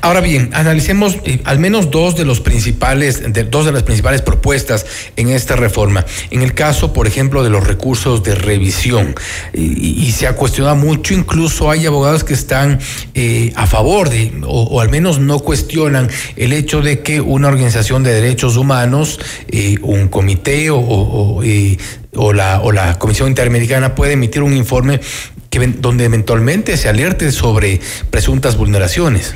Ahora 0.00 0.20
bien, 0.20 0.50
analicemos 0.52 1.18
eh, 1.24 1.40
al 1.44 1.58
menos 1.60 1.90
dos 1.90 2.16
de 2.16 2.24
los 2.24 2.40
principales, 2.40 3.22
dos 3.50 3.66
de 3.66 3.72
las 3.72 3.84
principales 3.84 4.20
propuestas 4.20 4.84
en 5.16 5.28
esta 5.28 5.54
reforma. 5.54 6.04
En 6.30 6.42
el 6.42 6.54
caso, 6.54 6.92
por 6.92 7.06
ejemplo, 7.06 7.44
de 7.44 7.50
los 7.50 7.64
recursos 7.66 8.22
de 8.24 8.34
revisión, 8.34 9.14
y, 9.52 10.10
se 10.12 10.26
ha 10.26 10.34
cuestionado 10.34 10.76
mucho, 10.76 11.14
incluso 11.14 11.70
hay 11.70 11.86
abogados 11.86 12.24
que 12.24 12.34
están 12.34 12.80
eh, 13.14 13.52
a 13.54 13.66
favor 13.66 14.10
de, 14.10 14.32
o, 14.44 14.80
al 14.80 14.90
menos 14.90 15.20
no 15.20 15.38
cuestionan 15.38 16.10
el 16.36 16.52
hecho 16.52 16.82
de 16.82 17.00
que 17.00 17.20
una 17.20 17.48
organización 17.48 18.02
de 18.02 18.12
derechos 18.12 18.56
humanos, 18.56 19.20
eh, 19.48 19.78
un 19.82 20.08
comité 20.08 20.70
o, 20.70 20.80
o, 20.80 22.32
la, 22.32 22.60
o 22.60 22.72
la 22.72 22.98
Comisión 22.98 23.28
Interamericana 23.28 23.94
puede 23.94 24.14
emitir 24.14 24.42
un 24.42 24.56
informe 24.56 25.00
que, 25.48 25.66
donde 25.78 26.04
eventualmente 26.04 26.76
se 26.76 26.88
alerte 26.88 27.30
sobre 27.30 27.80
presuntas 28.10 28.56
vulneraciones. 28.56 29.34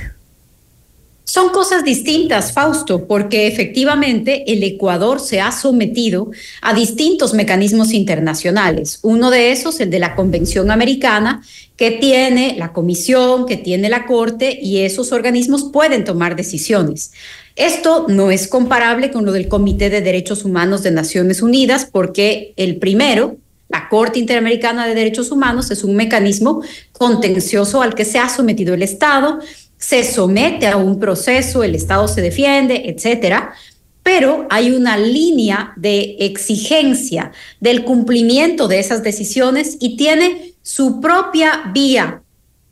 Son 1.29 1.49
cosas 1.49 1.83
distintas, 1.83 2.53
Fausto, 2.53 3.09
porque 3.09 3.49
efectivamente 3.49 4.45
el 4.47 4.63
Ecuador 4.63 5.19
se 5.19 5.41
ha 5.41 5.51
sometido 5.51 6.31
a 6.63 6.73
distintos 6.73 7.35
mecanismos 7.35 7.93
internacionales. 7.93 9.01
Uno 9.03 9.31
de 9.31 9.51
esos, 9.51 9.81
el 9.81 9.91
de 9.91 9.99
la 9.99 10.15
Convención 10.15 10.71
Americana, 10.71 11.43
que 11.77 11.91
tiene 11.91 12.55
la 12.57 12.73
Comisión, 12.73 13.45
que 13.45 13.57
tiene 13.57 13.89
la 13.89 14.07
Corte, 14.07 14.57
y 14.63 14.83
esos 14.83 15.11
organismos 15.11 15.65
pueden 15.65 16.05
tomar 16.05 16.37
decisiones. 16.37 17.11
Esto 17.57 18.07
no 18.09 18.31
es 18.31 18.47
comparable 18.47 19.11
con 19.11 19.25
lo 19.25 19.33
del 19.33 19.49
Comité 19.49 19.91
de 19.91 20.03
Derechos 20.03 20.45
Humanos 20.45 20.85
de 20.85 20.93
Naciones 20.93 21.43
Unidas, 21.43 21.89
porque 21.91 22.55
el 22.55 22.77
primero, 22.77 23.37
la 23.69 23.89
Corte 23.89 24.21
Interamericana 24.21 24.87
de 24.87 24.95
Derechos 24.95 25.33
Humanos, 25.33 25.73
es 25.73 25.83
un 25.83 25.97
mecanismo 25.97 26.63
contencioso 26.93 27.83
al 27.83 27.97
que 27.97 28.05
se 28.05 28.21
ha 28.21 28.29
sometido 28.29 28.75
el 28.75 28.85
Estado 28.85 29.41
se 29.79 30.05
somete 30.05 30.67
a 30.67 30.77
un 30.77 30.99
proceso, 30.99 31.63
el 31.63 31.75
Estado 31.75 32.09
se 32.09 32.21
defiende, 32.21 32.85
etcétera, 32.87 33.55
pero 34.03 34.47
hay 34.51 34.71
una 34.71 34.97
línea 34.97 35.73
de 35.77 36.17
exigencia 36.21 37.33
del 37.61 37.85
cumplimiento 37.85 38.69
de 38.69 38.79
esas 38.79 39.03
decisiones 39.03 39.77
y 39.81 39.97
tiene 39.97 40.55
su 40.63 41.01
propia 41.01 41.71
vía 41.75 42.23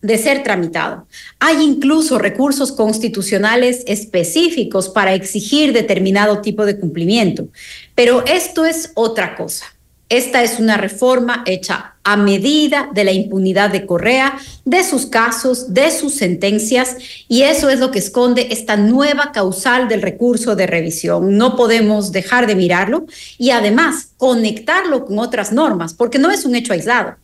de 0.01 0.19
ser 0.19 0.43
tramitado. 0.43 1.09
Hay 1.41 1.63
incluso 1.63 2.19
recursos 2.19 2.73
constitucionales 2.73 3.83
específicos 3.87 4.89
para 4.89 5.15
exigir 5.15 5.73
determinado 5.73 6.41
tipo 6.41 6.67
de 6.67 6.79
cumplimiento, 6.79 7.49
pero 7.95 8.25
esto 8.27 8.65
es 8.65 8.93
otra 8.95 9.35
cosa. 9.35 9.65
Esta 10.09 10.43
es 10.43 10.61
una 10.61 10.77
reforma 10.77 11.43
hecha 11.47 11.94
a 12.05 12.17
medida 12.17 12.91
de 12.93 13.03
la 13.03 13.13
impunidad 13.13 13.71
de 13.71 13.87
Correa, 13.87 14.39
de 14.65 14.85
sus 14.85 15.07
casos, 15.07 15.73
de 15.73 15.91
sus 15.91 16.15
sentencias, 16.15 16.97
y 17.29 17.43
eso 17.43 17.71
es 17.71 17.81
lo 17.81 17.91
que 17.91 17.99
esconde 17.99 18.49
esta 18.51 18.77
nueva 18.77 19.33
causal 19.33 19.89
del 19.89 20.03
recurso 20.03 20.55
de 20.55 20.67
revisión. 20.67 21.37
No 21.37 21.57
podemos 21.57 22.13
dejar 22.13 22.47
de 22.47 22.57
mirarlo 22.57 23.07
y 23.39 23.51
además 23.51 24.09
conectarlo 24.19 25.07
con 25.07 25.19
otras 25.19 25.51
normas, 25.51 25.95
porque 25.95 26.19
no 26.19 26.31
es 26.31 26.45
un 26.45 26.55
hecho 26.55 26.75
aislado. 26.75 27.17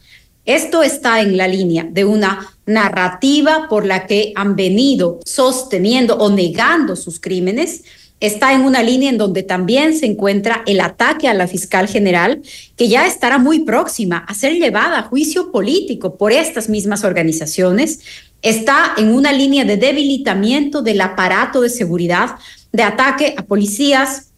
Esto 0.46 0.82
está 0.82 1.20
en 1.20 1.36
la 1.36 1.46
línea 1.46 1.86
de 1.88 2.04
una 2.06 2.48
narrativa 2.64 3.66
por 3.68 3.84
la 3.84 4.06
que 4.06 4.32
han 4.34 4.56
venido 4.56 5.20
sosteniendo 5.26 6.16
o 6.16 6.30
negando 6.30 6.96
sus 6.96 7.20
crímenes, 7.20 7.84
está 8.20 8.52
en 8.52 8.62
una 8.62 8.82
línea 8.82 9.10
en 9.10 9.18
donde 9.18 9.42
también 9.42 9.96
se 9.96 10.06
encuentra 10.06 10.62
el 10.66 10.80
ataque 10.80 11.26
a 11.26 11.34
la 11.34 11.48
fiscal 11.48 11.88
general, 11.88 12.42
que 12.76 12.88
ya 12.88 13.06
estará 13.06 13.38
muy 13.38 13.60
próxima 13.60 14.18
a 14.18 14.34
ser 14.34 14.52
llevada 14.52 14.98
a 14.98 15.02
juicio 15.02 15.50
político 15.50 16.16
por 16.16 16.32
estas 16.32 16.68
mismas 16.68 17.02
organizaciones. 17.02 18.00
Está 18.42 18.92
en 18.96 19.12
una 19.12 19.32
línea 19.32 19.64
de 19.64 19.76
debilitamiento 19.76 20.82
del 20.82 21.00
aparato 21.00 21.60
de 21.60 21.70
seguridad, 21.70 22.36
de 22.72 22.82
ataque 22.82 23.34
a 23.36 23.42
policías, 23.42 24.29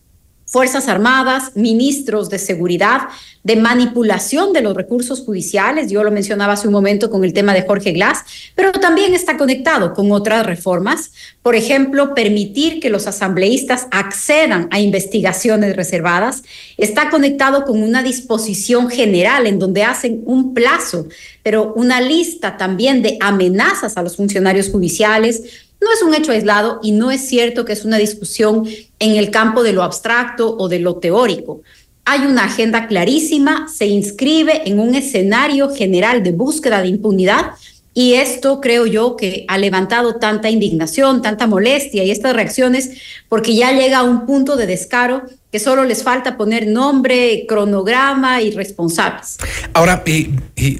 Fuerzas 0.53 0.87
Armadas, 0.87 1.53
ministros 1.55 2.29
de 2.29 2.39
seguridad, 2.39 3.09
de 3.43 3.57
manipulación 3.57 4.53
de 4.53 4.61
los 4.61 4.77
recursos 4.77 5.23
judiciales. 5.23 5.91
Yo 5.91 6.05
lo 6.05 6.11
mencionaba 6.11 6.53
hace 6.53 6.67
un 6.67 6.75
momento 6.75 7.09
con 7.09 7.25
el 7.25 7.33
tema 7.33 7.55
de 7.55 7.63
Jorge 7.63 7.93
Glass, 7.93 8.19
pero 8.55 8.71
también 8.73 9.15
está 9.15 9.39
conectado 9.39 9.95
con 9.95 10.13
otras 10.13 10.45
reformas. 10.45 11.11
Por 11.41 11.57
ejemplo, 11.57 12.15
permitir 12.15 12.81
que 12.81 12.91
los 12.91 13.07
asambleístas 13.07 13.87
accedan 13.93 14.69
a 14.71 14.79
investigaciones 14.79 15.75
reservadas. 15.75 16.43
Está 16.77 17.09
conectado 17.09 17.65
con 17.65 17.83
una 17.83 18.03
disposición 18.03 18.91
general 18.91 19.47
en 19.47 19.59
donde 19.59 19.85
hacen 19.85 20.21
un 20.27 20.53
plazo, 20.53 21.09
pero 21.43 21.73
una 21.77 22.03
lista 22.03 22.59
también 22.59 23.01
de 23.01 23.17
amenazas 23.21 23.97
a 23.97 24.03
los 24.03 24.17
funcionarios 24.17 24.69
judiciales 24.69 25.71
no 25.83 25.93
es 25.93 26.03
un 26.03 26.15
hecho 26.15 26.33
aislado 26.33 26.81
y 26.83 26.93
no 26.93 27.11
es 27.11 27.29
cierto 27.29 27.65
que 27.65 27.73
es 27.73 27.85
una 27.85 27.99
discusión 27.99 28.67
en 28.99 29.17
el 29.17 29.31
campo 29.31 29.63
de 29.63 29.73
lo 29.73 29.83
abstracto 29.83 30.57
o 30.57 30.69
de 30.69 30.79
lo 30.79 30.97
teórico. 30.97 31.63
Hay 32.05 32.21
una 32.21 32.45
agenda 32.45 32.87
clarísima, 32.87 33.69
se 33.69 33.87
inscribe 33.87 34.63
en 34.69 34.81
un 34.81 34.95
escenario 34.95 35.71
general 35.71 36.23
de 36.23 36.33
búsqueda 36.33 36.83
de 36.83 36.89
impunidad 36.89 37.53
y 37.95 38.15
esto 38.15 38.61
creo 38.61 38.87
yo 38.87 39.17
que 39.17 39.45
ha 39.49 39.59
levantado 39.59 40.17
tanta 40.17 40.49
indignación, 40.49 41.21
tanta 41.21 41.47
molestia 41.47 42.03
y 42.05 42.11
estas 42.11 42.35
reacciones 42.35 42.91
porque 43.29 43.55
ya 43.55 43.73
llega 43.73 43.99
a 43.99 44.03
un 44.03 44.25
punto 44.25 44.57
de 44.57 44.67
descaro 44.67 45.25
que 45.51 45.59
solo 45.59 45.85
les 45.85 46.03
falta 46.03 46.39
poner 46.39 46.67
nombre, 46.67 47.45
cronograma 47.47 48.41
y 48.41 48.53
responsables. 48.53 49.37
Ahora, 49.75 50.03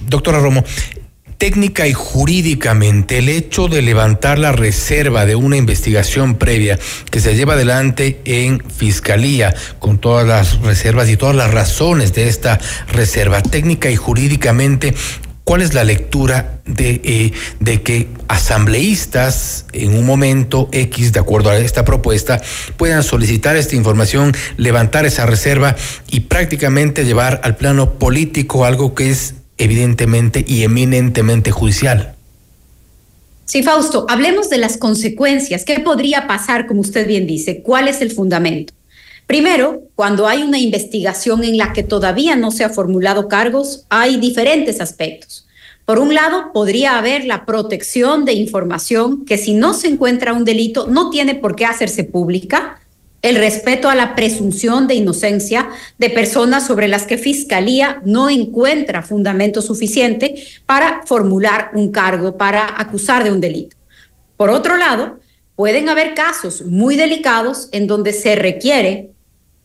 doctora 0.09 0.41
Romo, 0.41 0.65
técnica 1.43 1.89
y 1.89 1.93
jurídicamente 1.93 3.19
el 3.19 3.29
hecho 3.29 3.67
de 3.67 3.83
levantar 3.83 4.39
la 4.39 4.53
reserva 4.53 5.27
de 5.27 5.35
una 5.35 5.57
investigación 5.57 6.37
previa 6.37 6.79
que 7.11 7.19
se 7.19 7.35
lleva 7.35 7.55
adelante 7.55 8.21
en 8.25 8.63
fiscalía 8.71 9.53
con 9.81 9.99
todas 9.99 10.25
las 10.25 10.61
reservas 10.61 11.09
y 11.09 11.17
todas 11.17 11.35
las 11.35 11.51
razones 11.51 12.15
de 12.15 12.29
esta 12.29 12.61
reserva 12.93 13.43
técnica 13.43 13.91
y 13.91 13.97
jurídicamente 13.97 14.95
¿Cuál 15.43 15.63
es 15.63 15.75
la 15.75 15.83
lectura 15.83 16.61
de, 16.65 17.01
eh, 17.03 17.33
de, 17.59 17.83
que 17.83 18.09
asambleístas 18.29 19.67
en 19.73 19.99
un 19.99 20.07
momento 20.07 20.69
X, 20.71 21.13
de 21.13 21.19
acuerdo 21.19 21.51
a 21.51 21.59
esta 21.59 21.85
propuesta, 21.85 22.41
puedan 22.77 23.03
solicitar 23.03 23.57
esta 23.57 23.75
información, 23.75 24.33
levantar 24.57 25.05
esa 25.05 25.27
reserva 25.27 25.75
y 26.09 26.21
prácticamente 26.21 27.05
llevar 27.05 27.41
al 27.43 27.57
plano 27.57 27.95
político 27.95 28.65
algo 28.65 28.95
que 28.95 29.11
es 29.11 29.35
evidentemente 29.59 30.45
y 30.47 30.63
eminentemente 30.63 31.51
judicial. 31.51 32.15
Sí, 33.45 33.63
Fausto, 33.63 34.07
hablemos 34.09 34.49
de 34.51 34.59
las 34.59 34.77
consecuencias. 34.77 35.65
¿Qué 35.65 35.81
podría 35.81 36.27
pasar, 36.27 36.67
como 36.67 36.81
usted 36.81 37.07
bien 37.07 37.27
dice? 37.27 37.63
¿Cuál 37.63 37.89
es 37.89 38.01
el 38.01 38.11
fundamento? 38.11 38.73
Primero, 39.27 39.83
cuando 39.95 40.27
hay 40.27 40.43
una 40.43 40.59
investigación 40.59 41.45
en 41.45 41.57
la 41.57 41.73
que 41.73 41.83
todavía 41.83 42.37
no 42.37 42.51
se 42.51 42.65
han 42.65 42.75
formulado 42.75 43.29
cargos, 43.29 43.85
hay 43.89 44.17
diferentes 44.17 44.81
aspectos. 44.81 45.47
Por 45.85 45.99
un 45.99 46.15
lado, 46.15 46.53
podría 46.53 46.99
haber 46.99 47.25
la 47.25 47.45
protección 47.45 48.25
de 48.25 48.35
información 48.35 49.25
que 49.25 49.39
si 49.39 49.55
no 49.55 49.75
se 49.75 49.89
encuentra 49.89 50.33
un 50.33 50.45
delito 50.45 50.87
no 50.87 51.11
tiene 51.11 51.35
por 51.35 51.57
qué 51.57 51.65
hacerse 51.65 52.05
pública, 52.05 52.81
el 53.23 53.37
respeto 53.37 53.89
a 53.89 53.95
la 53.95 54.15
presunción 54.17 54.89
de 54.89 54.97
inocencia 54.97 55.69
de 55.97 56.11
personas 56.11 56.67
sobre 56.67 56.89
las 56.89 57.07
que 57.07 57.19
Fiscalía 57.19 58.03
no 58.05 58.29
encuentra 58.29 59.03
fundamento 59.03 59.63
suficiente 59.63 60.45
para 60.67 61.03
formular 61.07 61.71
un 61.75 61.93
cargo, 61.93 62.37
para 62.37 62.81
acusar 62.81 63.23
de 63.23 63.31
un 63.31 63.41
delito. 63.41 63.77
Por 64.37 64.51
otro 64.51 64.77
lado, 64.77 65.21
pueden 65.55 65.89
haber 65.89 66.15
casos 66.15 66.63
muy 66.63 66.97
delicados 66.97 67.69
en 67.71 67.87
donde 67.87 68.13
se 68.13 68.35
requiere 68.35 69.11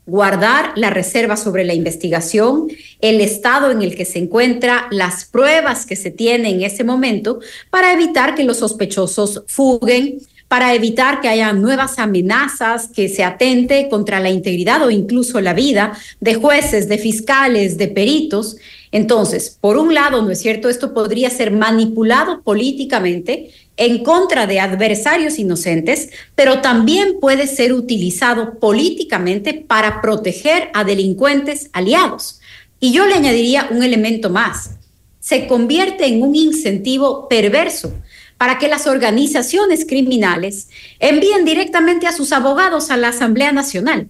guardar 0.05 0.71
la 0.75 0.89
reserva 0.89 1.35
sobre 1.35 1.65
la 1.65 1.73
investigación, 1.73 2.67
el 3.01 3.19
estado 3.19 3.71
en 3.71 3.81
el 3.81 3.95
que 3.95 4.05
se 4.05 4.19
encuentra, 4.19 4.87
las 4.89 5.25
pruebas 5.25 5.85
que 5.85 5.97
se 5.97 6.11
tienen 6.11 6.55
en 6.55 6.61
ese 6.61 6.85
momento, 6.85 7.39
para 7.69 7.91
evitar 7.91 8.33
que 8.33 8.45
los 8.45 8.57
sospechosos 8.57 9.43
fuguen, 9.47 10.19
para 10.47 10.73
evitar 10.73 11.19
que 11.19 11.27
haya 11.27 11.51
nuevas 11.53 11.99
amenazas 11.99 12.87
que 12.87 13.09
se 13.09 13.23
atente 13.23 13.89
contra 13.89 14.19
la 14.19 14.29
integridad 14.29 14.81
o 14.85 14.91
incluso 14.91 15.41
la 15.41 15.53
vida 15.53 15.97
de 16.21 16.35
jueces, 16.35 16.87
de 16.87 16.97
fiscales, 16.97 17.77
de 17.77 17.89
peritos. 17.89 18.57
Entonces, 18.91 19.57
por 19.59 19.77
un 19.77 19.93
lado, 19.93 20.21
¿no 20.21 20.31
es 20.31 20.39
cierto? 20.39 20.69
Esto 20.69 20.93
podría 20.93 21.29
ser 21.29 21.51
manipulado 21.51 22.41
políticamente 22.41 23.51
en 23.75 24.03
contra 24.03 24.47
de 24.47 24.59
adversarios 24.59 25.37
inocentes, 25.37 26.09
pero 26.33 26.61
también 26.61 27.19
puede 27.19 27.45
ser 27.45 27.73
utilizado 27.73 28.57
políticamente 28.59 29.53
para 29.53 30.01
proteger 30.01 30.69
a 30.73 30.83
delincuentes 30.83 31.69
aliados. 31.73 32.39
Y 32.79 32.91
yo 32.91 33.05
le 33.05 33.15
añadiría 33.15 33.67
un 33.69 33.83
elemento 33.83 34.29
más. 34.29 34.71
Se 35.19 35.45
convierte 35.45 36.05
en 36.05 36.21
un 36.23 36.35
incentivo 36.35 37.27
perverso 37.27 37.93
para 38.37 38.57
que 38.57 38.67
las 38.67 38.87
organizaciones 38.87 39.85
criminales 39.85 40.69
envíen 40.99 41.45
directamente 41.45 42.07
a 42.07 42.11
sus 42.11 42.31
abogados 42.31 42.91
a 42.91 42.97
la 42.97 43.09
Asamblea 43.09 43.51
Nacional 43.51 44.09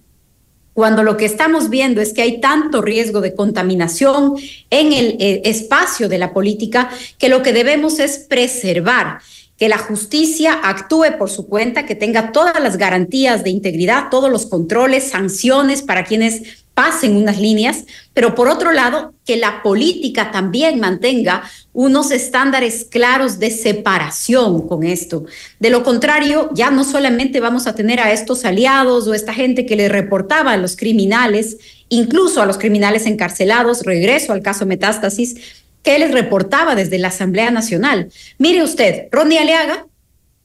cuando 0.78 1.02
lo 1.02 1.16
que 1.16 1.24
estamos 1.24 1.70
viendo 1.70 2.00
es 2.00 2.12
que 2.12 2.22
hay 2.22 2.40
tanto 2.40 2.82
riesgo 2.82 3.20
de 3.20 3.34
contaminación 3.34 4.36
en 4.70 4.92
el 4.92 5.16
eh, 5.18 5.42
espacio 5.44 6.08
de 6.08 6.18
la 6.18 6.32
política 6.32 6.88
que 7.18 7.28
lo 7.28 7.42
que 7.42 7.52
debemos 7.52 7.98
es 7.98 8.18
preservar 8.18 9.18
que 9.56 9.68
la 9.68 9.78
justicia 9.78 10.52
actúe 10.52 11.18
por 11.18 11.30
su 11.30 11.48
cuenta, 11.48 11.84
que 11.84 11.96
tenga 11.96 12.30
todas 12.30 12.62
las 12.62 12.76
garantías 12.76 13.42
de 13.42 13.50
integridad, 13.50 14.08
todos 14.08 14.30
los 14.30 14.46
controles, 14.46 15.10
sanciones 15.10 15.82
para 15.82 16.04
quienes 16.04 16.64
pasen 16.78 17.16
unas 17.16 17.40
líneas, 17.40 17.86
pero 18.14 18.36
por 18.36 18.46
otro 18.46 18.70
lado, 18.70 19.12
que 19.26 19.36
la 19.36 19.64
política 19.64 20.30
también 20.30 20.78
mantenga 20.78 21.42
unos 21.72 22.12
estándares 22.12 22.86
claros 22.88 23.40
de 23.40 23.50
separación 23.50 24.68
con 24.68 24.84
esto. 24.84 25.24
De 25.58 25.70
lo 25.70 25.82
contrario, 25.82 26.50
ya 26.54 26.70
no 26.70 26.84
solamente 26.84 27.40
vamos 27.40 27.66
a 27.66 27.74
tener 27.74 27.98
a 27.98 28.12
estos 28.12 28.44
aliados 28.44 29.08
o 29.08 29.14
esta 29.14 29.34
gente 29.34 29.66
que 29.66 29.74
le 29.74 29.88
reportaba 29.88 30.52
a 30.52 30.56
los 30.56 30.76
criminales, 30.76 31.56
incluso 31.88 32.42
a 32.42 32.46
los 32.46 32.58
criminales 32.58 33.06
encarcelados, 33.06 33.82
regreso 33.82 34.32
al 34.32 34.42
caso 34.42 34.64
Metástasis, 34.64 35.34
que 35.82 35.98
les 35.98 36.12
reportaba 36.12 36.76
desde 36.76 36.98
la 36.98 37.08
Asamblea 37.08 37.50
Nacional. 37.50 38.12
Mire 38.38 38.62
usted, 38.62 39.08
Ronnie 39.10 39.40
Aleaga 39.40 39.86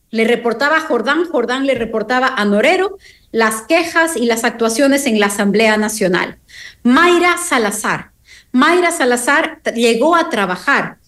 le 0.09 0.23
reportaba 0.23 0.77
a 0.77 0.81
Jordán, 0.81 1.25
Jordán 1.25 1.67
le 1.67 1.75
reportaba 1.75 2.33
a 2.35 2.43
Norero 2.43 2.97
las 3.33 3.63
quejas 3.63 4.15
y 4.15 4.27
las 4.27 4.43
actuaciones 4.45 5.07
en 5.07 5.19
la 5.19 5.25
Asamblea 5.25 5.75
Nacional. 5.75 6.37
Mayra 6.83 7.35
Salazar. 7.37 8.11
Mayra 8.51 8.91
Salazar 8.91 9.59
llegó 9.75 10.15
a 10.15 10.29
trabajar 10.29 10.99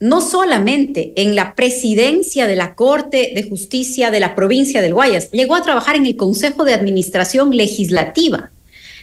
no 0.00 0.22
solamente 0.22 1.12
en 1.16 1.36
la 1.36 1.54
presidencia 1.54 2.46
de 2.46 2.56
la 2.56 2.74
Corte 2.74 3.32
de 3.34 3.42
Justicia 3.42 4.10
de 4.10 4.20
la 4.20 4.34
provincia 4.34 4.80
del 4.80 4.94
Guayas, 4.94 5.30
llegó 5.30 5.54
a 5.54 5.62
trabajar 5.62 5.96
en 5.96 6.06
el 6.06 6.16
Consejo 6.16 6.64
de 6.64 6.72
Administración 6.72 7.54
Legislativa. 7.54 8.50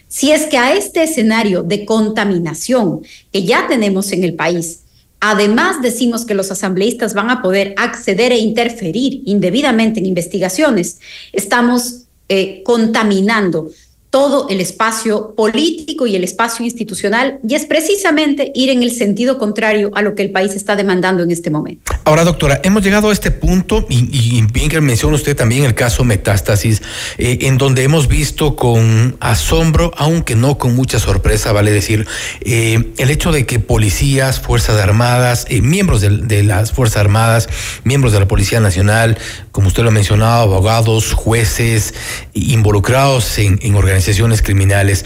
Si 0.07 0.31
es 0.31 0.47
que 0.47 0.57
a 0.57 0.73
este 0.75 1.03
escenario 1.03 1.61
de 1.61 1.85
contaminación 1.85 3.01
que 3.31 3.43
ya 3.43 3.67
tenemos 3.67 4.11
en 4.11 4.23
el 4.23 4.33
país, 4.33 4.81
además 5.19 5.81
decimos 5.83 6.25
que 6.25 6.33
los 6.33 6.49
asambleístas 6.49 7.13
van 7.13 7.29
a 7.29 7.43
poder 7.43 7.75
acceder 7.77 8.31
e 8.31 8.39
interferir 8.39 9.21
indebidamente 9.25 9.99
en 9.99 10.07
investigaciones, 10.07 10.99
estamos 11.31 12.02
eh, 12.27 12.61
contaminando 12.63 13.71
todo 14.13 14.47
el 14.47 14.61
espacio 14.61 15.33
político 15.35 16.05
y 16.05 16.15
el 16.15 16.23
espacio 16.23 16.63
institucional, 16.63 17.39
y 17.49 17.55
es 17.55 17.65
precisamente 17.65 18.51
ir 18.53 18.69
en 18.69 18.83
el 18.83 18.91
sentido 18.91 19.39
contrario 19.39 19.89
a 19.95 20.03
lo 20.03 20.13
que 20.13 20.21
el 20.21 20.29
país 20.29 20.53
está 20.53 20.75
demandando 20.75 21.23
en 21.23 21.31
este 21.31 21.49
momento. 21.49 21.91
Ahora, 22.03 22.23
doctora, 22.23 22.61
hemos 22.63 22.83
llegado 22.83 23.09
a 23.09 23.11
este 23.11 23.31
punto, 23.31 23.87
y, 23.89 24.43
bien 24.53 24.69
que 24.69 24.79
menciona 24.81 25.15
usted 25.15 25.35
también 25.35 25.63
el 25.63 25.73
caso 25.73 26.03
Metástasis, 26.03 26.83
eh, 27.17 27.39
en 27.41 27.57
donde 27.57 27.81
hemos 27.81 28.07
visto 28.07 28.55
con 28.55 29.17
asombro, 29.19 29.91
aunque 29.97 30.35
no 30.35 30.59
con 30.59 30.75
mucha 30.75 30.99
sorpresa, 30.99 31.51
vale 31.51 31.71
decir, 31.71 32.05
eh, 32.41 32.93
el 32.97 33.09
hecho 33.09 33.31
de 33.31 33.47
que 33.47 33.57
policías, 33.57 34.39
Fuerzas 34.39 34.79
Armadas, 34.79 35.47
eh, 35.49 35.63
miembros 35.63 36.01
de, 36.01 36.43
las 36.43 36.71
Fuerzas 36.71 36.97
Armadas, 36.97 37.49
miembros 37.83 38.13
de 38.13 38.19
la 38.19 38.27
Policía 38.27 38.59
Nacional, 38.59 39.17
como 39.51 39.69
usted 39.69 39.81
lo 39.81 39.89
ha 39.89 39.91
mencionado, 39.91 40.43
abogados, 40.43 41.13
jueces, 41.13 41.95
involucrados 42.33 43.37
en, 43.37 43.75
organizaciones 43.75 44.41
criminales. 44.41 45.05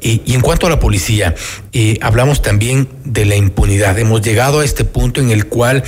y 0.00 0.34
en 0.34 0.40
cuanto 0.40 0.66
a 0.66 0.70
la 0.70 0.78
policía, 0.78 1.34
hablamos 2.00 2.42
también 2.42 2.88
de 3.04 3.24
la 3.24 3.36
impunidad. 3.36 3.98
Hemos 3.98 4.22
llegado 4.22 4.60
a 4.60 4.64
este 4.64 4.84
punto 4.84 5.20
en 5.20 5.30
el 5.30 5.46
cual 5.46 5.84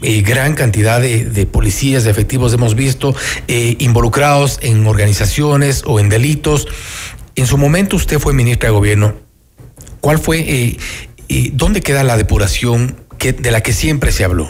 eh, 0.00 0.22
gran 0.22 0.54
cantidad 0.54 1.00
de, 1.00 1.46
policías, 1.46 2.04
de 2.04 2.10
efectivos 2.10 2.52
hemos 2.52 2.76
visto 2.76 3.16
eh, 3.48 3.76
involucrados 3.80 4.58
en 4.62 4.86
organizaciones 4.86 5.82
o 5.86 5.98
en 5.98 6.08
delitos. 6.08 6.68
En 7.34 7.46
su 7.46 7.58
momento 7.58 7.96
usted 7.96 8.20
fue 8.20 8.32
ministra 8.32 8.68
de 8.68 8.74
gobierno. 8.74 9.14
¿Cuál 10.00 10.18
fue, 10.18 10.40
eh, 11.28 11.50
dónde 11.52 11.80
queda 11.80 12.04
la 12.04 12.16
depuración 12.16 12.96
que, 13.18 13.32
de 13.32 13.50
la 13.50 13.60
que 13.60 13.72
siempre 13.72 14.12
se 14.12 14.24
habló? 14.24 14.48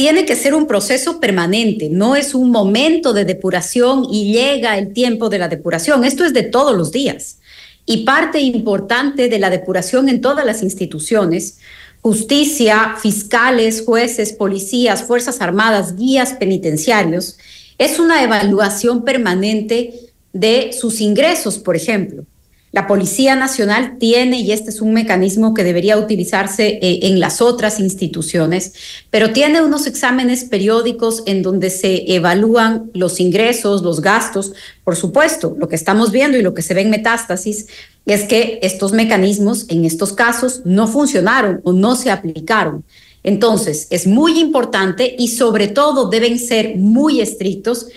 Tiene 0.00 0.24
que 0.24 0.34
ser 0.34 0.54
un 0.54 0.66
proceso 0.66 1.20
permanente, 1.20 1.90
no 1.90 2.16
es 2.16 2.34
un 2.34 2.50
momento 2.50 3.12
de 3.12 3.26
depuración 3.26 4.06
y 4.10 4.32
llega 4.32 4.78
el 4.78 4.94
tiempo 4.94 5.28
de 5.28 5.38
la 5.38 5.46
depuración. 5.46 6.04
Esto 6.04 6.24
es 6.24 6.32
de 6.32 6.42
todos 6.42 6.74
los 6.74 6.90
días. 6.90 7.36
Y 7.84 8.06
parte 8.06 8.40
importante 8.40 9.28
de 9.28 9.38
la 9.38 9.50
depuración 9.50 10.08
en 10.08 10.22
todas 10.22 10.46
las 10.46 10.62
instituciones, 10.62 11.58
justicia, 12.00 12.96
fiscales, 12.98 13.82
jueces, 13.84 14.32
policías, 14.32 15.02
Fuerzas 15.02 15.42
Armadas, 15.42 15.96
guías 15.96 16.32
penitenciarios, 16.32 17.36
es 17.76 17.98
una 17.98 18.24
evaluación 18.24 19.04
permanente 19.04 19.92
de 20.32 20.70
sus 20.72 21.02
ingresos, 21.02 21.58
por 21.58 21.76
ejemplo. 21.76 22.24
La 22.72 22.86
Policía 22.86 23.34
Nacional 23.34 23.96
tiene, 23.98 24.40
y 24.40 24.52
este 24.52 24.70
es 24.70 24.80
un 24.80 24.92
mecanismo 24.92 25.54
que 25.54 25.64
debería 25.64 25.98
utilizarse 25.98 26.78
eh, 26.80 27.00
en 27.02 27.18
las 27.18 27.40
otras 27.40 27.80
instituciones, 27.80 28.74
pero 29.10 29.32
tiene 29.32 29.60
unos 29.60 29.88
exámenes 29.88 30.44
periódicos 30.44 31.24
en 31.26 31.42
donde 31.42 31.70
se 31.70 32.14
evalúan 32.14 32.88
los 32.94 33.18
ingresos, 33.18 33.82
los 33.82 34.00
gastos. 34.00 34.52
Por 34.84 34.94
supuesto, 34.94 35.56
lo 35.58 35.68
que 35.68 35.74
estamos 35.74 36.12
viendo 36.12 36.38
y 36.38 36.42
lo 36.42 36.54
que 36.54 36.62
se 36.62 36.74
ve 36.74 36.82
en 36.82 36.90
metástasis 36.90 37.66
es 38.06 38.22
que 38.22 38.60
estos 38.62 38.92
mecanismos 38.92 39.66
en 39.68 39.84
estos 39.84 40.12
casos 40.12 40.62
no 40.64 40.86
funcionaron 40.86 41.60
o 41.64 41.72
no 41.72 41.96
se 41.96 42.12
aplicaron. 42.12 42.84
Entonces, 43.24 43.88
es 43.90 44.06
muy 44.06 44.38
importante 44.38 45.16
y 45.18 45.28
sobre 45.28 45.66
todo 45.66 46.08
deben 46.08 46.38
ser 46.38 46.76
muy 46.76 47.20
estrictos 47.20 47.88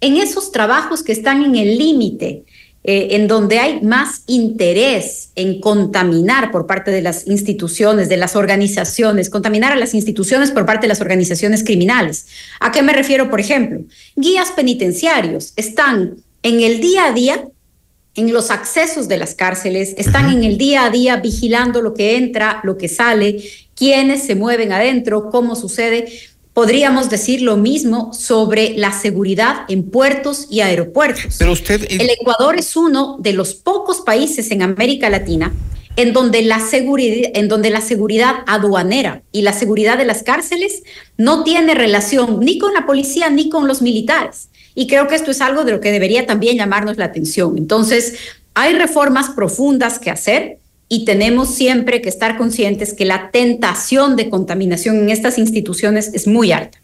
en 0.00 0.16
esos 0.16 0.52
trabajos 0.52 1.02
que 1.02 1.12
están 1.12 1.44
en 1.44 1.56
el 1.56 1.76
límite 1.76 2.44
eh, 2.82 3.08
en 3.10 3.28
donde 3.28 3.58
hay 3.58 3.82
más 3.82 4.22
interés 4.26 5.30
en 5.36 5.60
contaminar 5.60 6.50
por 6.50 6.66
parte 6.66 6.90
de 6.90 7.02
las 7.02 7.26
instituciones, 7.26 8.08
de 8.08 8.16
las 8.16 8.36
organizaciones, 8.36 9.28
contaminar 9.28 9.72
a 9.72 9.76
las 9.76 9.92
instituciones 9.92 10.50
por 10.50 10.64
parte 10.64 10.82
de 10.82 10.88
las 10.88 11.02
organizaciones 11.02 11.62
criminales. 11.62 12.26
¿A 12.58 12.72
qué 12.72 12.82
me 12.82 12.94
refiero, 12.94 13.28
por 13.28 13.38
ejemplo? 13.38 13.80
Guías 14.16 14.52
penitenciarios 14.52 15.52
están 15.56 16.16
en 16.42 16.60
el 16.60 16.80
día 16.80 17.06
a 17.06 17.12
día 17.12 17.44
en 18.14 18.32
los 18.32 18.50
accesos 18.50 19.08
de 19.08 19.18
las 19.18 19.34
cárceles, 19.34 19.94
están 19.96 20.32
en 20.32 20.42
el 20.42 20.58
día 20.58 20.84
a 20.84 20.90
día 20.90 21.16
vigilando 21.16 21.80
lo 21.80 21.94
que 21.94 22.16
entra, 22.16 22.60
lo 22.64 22.76
que 22.76 22.88
sale, 22.88 23.42
quiénes 23.74 24.24
se 24.24 24.34
mueven 24.34 24.72
adentro, 24.72 25.30
cómo 25.30 25.54
sucede. 25.54 26.12
Podríamos 26.54 27.08
decir 27.10 27.42
lo 27.42 27.56
mismo 27.56 28.12
sobre 28.12 28.76
la 28.76 28.92
seguridad 28.92 29.64
en 29.68 29.84
puertos 29.90 30.46
y 30.50 30.60
aeropuertos. 30.60 31.36
Pero 31.38 31.52
usted... 31.52 31.86
El 31.88 32.10
Ecuador 32.10 32.56
es 32.58 32.76
uno 32.76 33.16
de 33.20 33.32
los 33.32 33.54
pocos 33.54 34.00
países 34.00 34.50
en 34.50 34.62
América 34.62 35.08
Latina 35.10 35.52
en 35.96 36.12
donde, 36.12 36.42
la 36.42 36.60
seguridad, 36.60 37.30
en 37.34 37.48
donde 37.48 37.70
la 37.70 37.80
seguridad 37.80 38.36
aduanera 38.46 39.22
y 39.32 39.42
la 39.42 39.52
seguridad 39.52 39.98
de 39.98 40.04
las 40.06 40.22
cárceles 40.22 40.82
no 41.16 41.44
tiene 41.44 41.74
relación 41.74 42.40
ni 42.40 42.58
con 42.58 42.72
la 42.72 42.86
policía 42.86 43.28
ni 43.28 43.48
con 43.48 43.66
los 43.66 43.82
militares. 43.82 44.48
Y 44.74 44.86
creo 44.86 45.08
que 45.08 45.16
esto 45.16 45.30
es 45.30 45.40
algo 45.40 45.64
de 45.64 45.72
lo 45.72 45.80
que 45.80 45.92
debería 45.92 46.26
también 46.26 46.56
llamarnos 46.56 46.96
la 46.96 47.06
atención. 47.06 47.58
Entonces, 47.58 48.14
hay 48.54 48.74
reformas 48.74 49.30
profundas 49.30 49.98
que 49.98 50.10
hacer 50.10 50.59
y 50.92 51.04
tenemos 51.04 51.54
siempre 51.54 52.02
que 52.02 52.08
estar 52.08 52.36
conscientes 52.36 52.92
que 52.92 53.04
la 53.04 53.30
tentación 53.30 54.16
de 54.16 54.28
contaminación 54.28 54.96
en 54.96 55.10
estas 55.10 55.38
instituciones 55.38 56.10
es 56.12 56.26
muy 56.26 56.50
alta. 56.50 56.78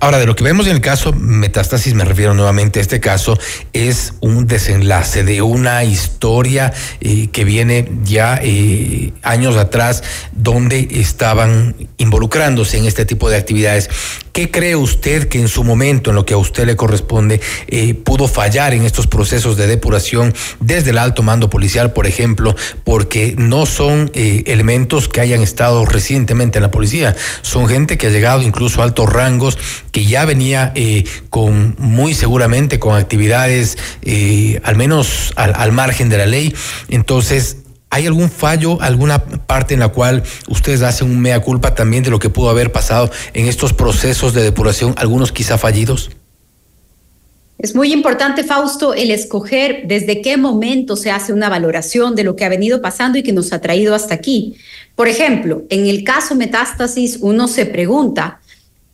Ahora, 0.00 0.18
de 0.18 0.24
lo 0.24 0.34
que 0.34 0.42
vemos 0.42 0.66
en 0.66 0.72
el 0.72 0.80
caso 0.80 1.12
Metástasis, 1.12 1.92
me 1.92 2.06
refiero 2.06 2.32
nuevamente 2.32 2.78
a 2.78 2.82
este 2.82 3.00
caso, 3.00 3.38
es 3.74 4.14
un 4.20 4.46
desenlace 4.46 5.24
de 5.24 5.42
una 5.42 5.84
historia 5.84 6.72
eh, 7.02 7.28
que 7.30 7.44
viene 7.44 7.86
ya 8.02 8.40
eh, 8.42 9.12
años 9.22 9.58
atrás, 9.58 10.02
donde 10.32 10.88
estaban 10.92 11.76
involucrándose 11.98 12.78
en 12.78 12.86
este 12.86 13.04
tipo 13.04 13.28
de 13.28 13.36
actividades. 13.36 13.90
¿Qué 14.32 14.50
cree 14.50 14.76
usted 14.76 15.28
que 15.28 15.40
en 15.40 15.48
su 15.48 15.64
momento, 15.64 16.10
en 16.10 16.16
lo 16.16 16.24
que 16.24 16.34
a 16.34 16.38
usted 16.38 16.66
le 16.66 16.76
corresponde, 16.76 17.40
eh, 17.68 17.94
pudo 17.94 18.28
fallar 18.28 18.74
en 18.74 18.84
estos 18.84 19.06
procesos 19.06 19.56
de 19.56 19.66
depuración 19.66 20.34
desde 20.60 20.90
el 20.90 20.98
alto 20.98 21.22
mando 21.22 21.50
policial, 21.50 21.92
por 21.92 22.06
ejemplo, 22.06 22.54
porque 22.84 23.34
no 23.36 23.66
son 23.66 24.10
elementos 24.14 25.08
que 25.08 25.20
hayan 25.20 25.42
estado 25.42 25.84
recientemente 25.84 26.58
en 26.58 26.62
la 26.62 26.70
policía, 26.70 27.16
son 27.42 27.68
gente 27.68 27.98
que 27.98 28.06
ha 28.06 28.10
llegado 28.10 28.42
incluso 28.42 28.80
a 28.80 28.84
altos 28.84 29.08
rangos 29.08 29.58
que 29.92 30.04
ya 30.04 30.24
venía 30.24 30.72
eh, 30.74 31.04
con 31.28 31.76
muy 31.78 32.14
seguramente 32.14 32.78
con 32.78 32.96
actividades 32.96 33.78
eh, 34.02 34.60
al 34.64 34.76
menos 34.76 35.32
al, 35.36 35.72
margen 35.72 36.08
de 36.08 36.18
la 36.18 36.26
ley. 36.26 36.54
Entonces, 36.88 37.58
¿Hay 37.92 38.06
algún 38.06 38.30
fallo, 38.30 38.80
alguna 38.80 39.24
parte 39.24 39.74
en 39.74 39.80
la 39.80 39.88
cual 39.88 40.22
ustedes 40.48 40.82
hacen 40.82 41.10
un 41.10 41.20
mea 41.20 41.40
culpa 41.40 41.74
también 41.74 42.04
de 42.04 42.10
lo 42.10 42.20
que 42.20 42.30
pudo 42.30 42.48
haber 42.48 42.70
pasado 42.70 43.10
en 43.34 43.46
estos 43.46 43.72
procesos 43.72 44.32
de 44.32 44.42
depuración, 44.42 44.94
algunos 44.96 45.32
quizá 45.32 45.58
fallidos? 45.58 46.10
Es 47.58 47.74
muy 47.74 47.92
importante, 47.92 48.44
Fausto, 48.44 48.94
el 48.94 49.10
escoger 49.10 49.82
desde 49.86 50.22
qué 50.22 50.36
momento 50.36 50.96
se 50.96 51.10
hace 51.10 51.32
una 51.32 51.50
valoración 51.50 52.14
de 52.14 52.24
lo 52.24 52.36
que 52.36 52.44
ha 52.44 52.48
venido 52.48 52.80
pasando 52.80 53.18
y 53.18 53.22
que 53.22 53.32
nos 53.32 53.52
ha 53.52 53.60
traído 53.60 53.94
hasta 53.94 54.14
aquí. 54.14 54.54
Por 54.94 55.08
ejemplo, 55.08 55.64
en 55.68 55.86
el 55.86 56.04
caso 56.04 56.36
metástasis, 56.36 57.18
uno 57.20 57.48
se 57.48 57.66
pregunta 57.66 58.40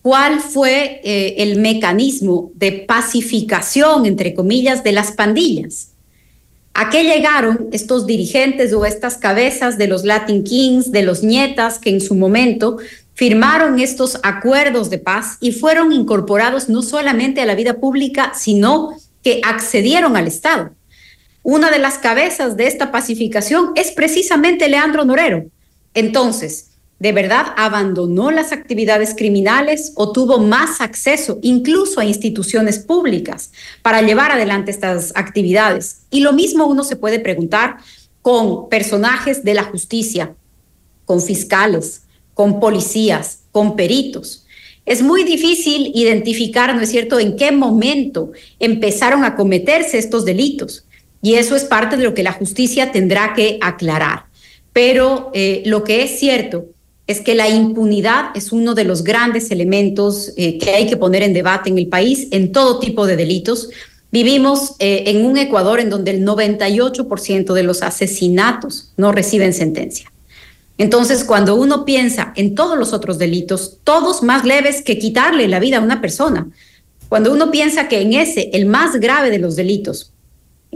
cuál 0.01 0.41
fue 0.41 1.01
eh, 1.05 1.35
el 1.39 1.61
mecanismo 1.61 2.51
de 2.55 2.73
pacificación, 2.73 4.07
entre 4.07 4.35
comillas, 4.35 4.83
de 4.83 4.93
las 4.93 5.13
pandillas. 5.13 5.91
¿A 6.79 6.91
qué 6.91 7.05
llegaron 7.05 7.71
estos 7.73 8.07
dirigentes 8.07 8.75
o 8.75 8.85
estas 8.85 9.17
cabezas 9.17 9.79
de 9.79 9.87
los 9.87 10.05
Latin 10.05 10.45
Kings, 10.45 10.93
de 10.93 11.05
los 11.05 11.23
nietas, 11.23 11.79
que 11.79 11.89
en 11.89 12.03
su 12.03 12.15
momento 12.15 12.77
firmaron 13.15 13.81
estos 13.81 14.21
acuerdos 14.23 14.91
de 14.91 14.99
paz 14.99 15.39
y 15.41 15.53
fueron 15.53 15.91
incorporados 15.91 16.69
no 16.69 16.83
solamente 16.83 17.41
a 17.41 17.47
la 17.47 17.55
vida 17.55 17.81
pública, 17.81 18.33
sino 18.35 18.95
que 19.23 19.41
accedieron 19.43 20.19
al 20.19 20.27
Estado? 20.27 20.73
Una 21.43 21.71
de 21.71 21.79
las 21.79 21.97
cabezas 21.97 22.59
de 22.59 22.67
esta 22.67 22.93
pacificación 22.93 23.71
es 23.75 23.91
precisamente 23.93 24.69
Leandro 24.69 25.07
Norero. 25.07 25.47
Entonces, 25.95 26.73
¿de 26.99 27.13
verdad 27.13 27.47
abandonó 27.57 28.31
las 28.31 28.53
actividades 28.53 29.15
criminales 29.15 29.93
o 29.97 30.13
tuvo 30.13 30.39
más 30.39 30.81
acceso 30.81 31.39
incluso 31.43 32.01
a 32.01 32.05
instituciones 32.05 32.79
públicas 32.79 33.53
para 33.83 34.03
llevar 34.03 34.33
adelante 34.33 34.71
estas 34.71 35.13
actividades? 35.15 36.03
Y 36.11 36.21
lo 36.21 36.33
mismo 36.33 36.67
uno 36.67 36.85
se 36.85 36.97
puede 36.97 37.19
preguntar 37.19 37.77
con 38.23 38.69
personajes 38.69 39.45
de 39.45 39.55
la 39.55 39.65
justicia, 39.65 40.35
con 41.05 41.21
fiscales, 41.21 42.03
con 42.35 42.61
policías, 42.61 43.41
con 43.53 43.77
peritos. 43.77 44.45
Es 44.85 45.03
muy 45.03 45.25
difícil 45.25 45.93
identificar, 45.95 46.75
¿no 46.75 46.81
es 46.81 46.91
cierto?, 46.91 47.19
en 47.19 47.37
qué 47.37 47.53
momento 47.53 48.33
empezaron 48.59 49.25
a 49.25 49.35
cometerse 49.37 49.99
estos 49.99 50.25
delitos. 50.25 50.85
Y 51.23 51.35
eso 51.35 51.57
es 51.57 51.65
parte 51.65 51.97
de 51.97 52.05
lo 52.05 52.15
que 52.15 52.23
la 52.23 52.33
justicia 52.33 52.93
tendrá 52.93 53.35
que 53.35 53.59
aclarar. 53.61 54.27
Pero 54.73 55.31
eh, 55.35 55.63
lo 55.67 55.83
que 55.83 56.03
es 56.03 56.21
cierto 56.21 56.67
es 57.07 57.21
que 57.21 57.35
la 57.35 57.49
impunidad 57.49 58.31
es 58.35 58.53
uno 58.53 58.75
de 58.75 58.85
los 58.85 59.05
grandes 59.05 59.51
elementos 59.51 60.33
eh, 60.37 60.59
que 60.59 60.71
hay 60.71 60.87
que 60.87 60.97
poner 60.97 61.23
en 61.23 61.35
debate 61.35 61.71
en 61.71 61.79
el 61.79 61.87
país 61.87 62.29
en 62.33 62.51
todo 62.51 62.81
tipo 62.81 63.07
de 63.07 63.17
delitos. 63.17 63.71
Vivimos 64.11 64.75
eh, 64.79 65.05
en 65.07 65.25
un 65.25 65.37
Ecuador 65.37 65.79
en 65.79 65.91
donde 65.91 66.11
el 66.11 66.25
98% 66.25 67.53
de 67.53 67.63
los 67.63 67.83
asesinatos 67.83 68.93
no 68.97 69.13
reciben 69.13 69.55
sentencia. 69.55 70.13
Entonces, 70.79 71.25
cuando 71.25 71.55
uno 71.55 71.85
piensa 71.85 72.33
en 72.37 72.55
todos 72.55 72.77
los 72.77 72.93
otros 72.93 73.19
delitos, 73.19 73.79
todos 73.85 74.23
más 74.23 74.45
leves 74.45 74.83
que 74.83 74.99
quitarle 74.99 75.49
la 75.49 75.61
vida 75.61 75.79
a 75.79 75.83
una 75.83 76.01
persona, 76.01 76.49
cuando 77.09 77.33
uno 77.33 77.51
piensa 77.51 77.89
que 77.89 78.03
en 78.03 78.13
ese, 78.13 78.51
el 78.53 78.67
más 78.67 78.97
grave 79.01 79.31
de 79.31 79.39
los 79.39 79.57
delitos, 79.57 80.13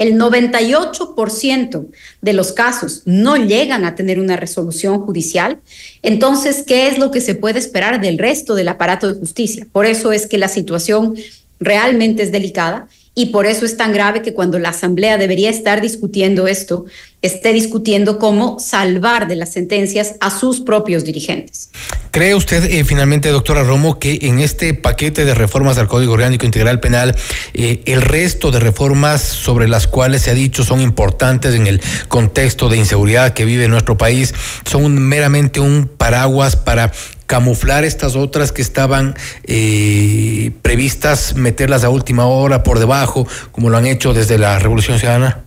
el 0.01 0.15
98% 0.15 1.87
de 2.23 2.33
los 2.33 2.53
casos 2.53 3.03
no 3.05 3.37
llegan 3.37 3.85
a 3.85 3.95
tener 3.95 4.19
una 4.19 4.37
resolución 4.37 5.03
judicial. 5.03 5.61
Entonces, 6.03 6.65
¿qué 6.67 6.89
es 6.89 6.99
lo 6.99 7.11
que 7.11 7.21
se 7.21 7.35
puede 7.35 7.59
esperar 7.59 8.01
del 8.01 8.17
resto 8.17 8.55
del 8.55 8.69
aparato 8.69 9.13
de 9.13 9.21
justicia? 9.21 9.67
Por 9.71 9.85
eso 9.85 10.11
es 10.11 10.27
que 10.27 10.39
la 10.39 10.49
situación 10.49 11.17
realmente 11.61 12.23
es 12.23 12.33
delicada 12.33 12.89
y 13.15 13.27
por 13.27 13.45
eso 13.45 13.67
es 13.67 13.77
tan 13.77 13.93
grave 13.93 14.23
que 14.23 14.33
cuando 14.33 14.59
la 14.59 14.71
Asamblea 14.71 15.19
debería 15.19 15.51
estar 15.51 15.83
discutiendo 15.83 16.47
esto, 16.47 16.87
esté 17.23 17.53
discutiendo 17.53 18.19
cómo 18.19 18.59
salvar 18.59 19.29
de 19.29 19.37
las 19.37 19.53
sentencias 19.53 20.15
a 20.21 20.31
sus 20.31 20.61
propios 20.61 21.05
dirigentes. 21.05 21.71
¿Cree 22.11 22.35
usted 22.35 22.65
eh, 22.65 22.85
finalmente, 22.85 23.29
doctora 23.29 23.63
Romo, 23.63 23.99
que 23.99 24.19
en 24.23 24.41
este 24.41 24.75
paquete 24.75 25.25
de 25.25 25.35
reformas 25.35 25.79
al 25.79 25.87
Código 25.87 26.15
Orgánico 26.15 26.47
Integral 26.47 26.81
Penal, 26.81 27.15
eh, 27.55 27.83
el 27.87 28.03
resto 28.03 28.51
de 28.51 28.59
reformas 28.59 29.21
sobre 29.21 29.69
las 29.69 29.87
cuales 29.87 30.23
se 30.23 30.31
ha 30.31 30.35
dicho 30.35 30.65
son 30.65 30.81
importantes 30.81 31.55
en 31.55 31.67
el 31.67 31.81
contexto 32.09 32.69
de 32.69 32.79
inseguridad 32.79 33.35
que 33.35 33.45
vive 33.45 33.69
nuestro 33.69 33.97
país, 33.97 34.35
son 34.69 34.99
meramente 34.99 35.61
un 35.61 35.89
paraguas 35.97 36.57
para 36.57 36.91
camuflar 37.27 37.85
estas 37.85 38.17
otras 38.17 38.51
que 38.51 38.63
estaban 38.63 39.15
eh, 39.45 40.51
previstas, 40.63 41.37
meterlas 41.37 41.85
a 41.85 41.91
última 41.91 42.27
hora 42.27 42.65
por 42.65 42.81
debajo, 42.81 43.29
como 43.53 43.71
lo 43.71 43.77
han 43.77 43.87
hecho 43.87 44.13
desde 44.13 44.37
la 44.37 44.59
Revolución 44.59 44.99
Ciudadana? 44.99 45.45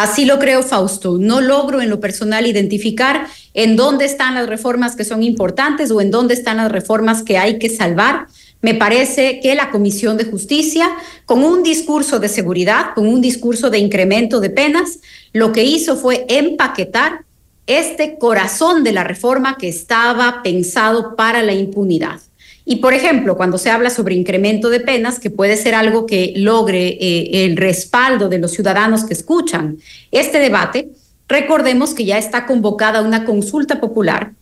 Así 0.00 0.24
lo 0.24 0.38
creo, 0.38 0.62
Fausto. 0.62 1.18
No 1.18 1.42
logro 1.42 1.82
en 1.82 1.90
lo 1.90 2.00
personal 2.00 2.46
identificar 2.46 3.26
en 3.52 3.76
dónde 3.76 4.06
están 4.06 4.34
las 4.34 4.48
reformas 4.48 4.96
que 4.96 5.04
son 5.04 5.22
importantes 5.22 5.90
o 5.90 6.00
en 6.00 6.10
dónde 6.10 6.32
están 6.32 6.56
las 6.56 6.72
reformas 6.72 7.22
que 7.22 7.36
hay 7.36 7.58
que 7.58 7.68
salvar. 7.68 8.26
Me 8.62 8.74
parece 8.74 9.40
que 9.40 9.54
la 9.54 9.70
Comisión 9.70 10.16
de 10.16 10.24
Justicia, 10.24 10.88
con 11.26 11.44
un 11.44 11.62
discurso 11.62 12.18
de 12.18 12.30
seguridad, 12.30 12.94
con 12.94 13.06
un 13.06 13.20
discurso 13.20 13.68
de 13.68 13.76
incremento 13.76 14.40
de 14.40 14.48
penas, 14.48 15.00
lo 15.34 15.52
que 15.52 15.64
hizo 15.64 15.98
fue 15.98 16.24
empaquetar 16.30 17.26
este 17.66 18.16
corazón 18.18 18.82
de 18.82 18.92
la 18.92 19.04
reforma 19.04 19.58
que 19.58 19.68
estaba 19.68 20.42
pensado 20.42 21.14
para 21.14 21.42
la 21.42 21.52
impunidad. 21.52 22.22
Y, 22.70 22.76
por 22.76 22.94
ejemplo, 22.94 23.36
cuando 23.36 23.58
se 23.58 23.68
habla 23.68 23.90
sobre 23.90 24.14
incremento 24.14 24.70
de 24.70 24.78
penas, 24.78 25.18
que 25.18 25.28
puede 25.28 25.56
ser 25.56 25.74
algo 25.74 26.06
que 26.06 26.34
logre 26.36 26.86
eh, 27.00 27.44
el 27.44 27.56
respaldo 27.56 28.28
de 28.28 28.38
los 28.38 28.52
ciudadanos 28.52 29.02
que 29.02 29.12
escuchan 29.12 29.78
este 30.12 30.38
debate, 30.38 30.88
recordemos 31.26 31.94
que 31.94 32.04
ya 32.04 32.16
está 32.16 32.46
convocada 32.46 33.02
una 33.02 33.24
consulta 33.24 33.80
popular 33.80 34.34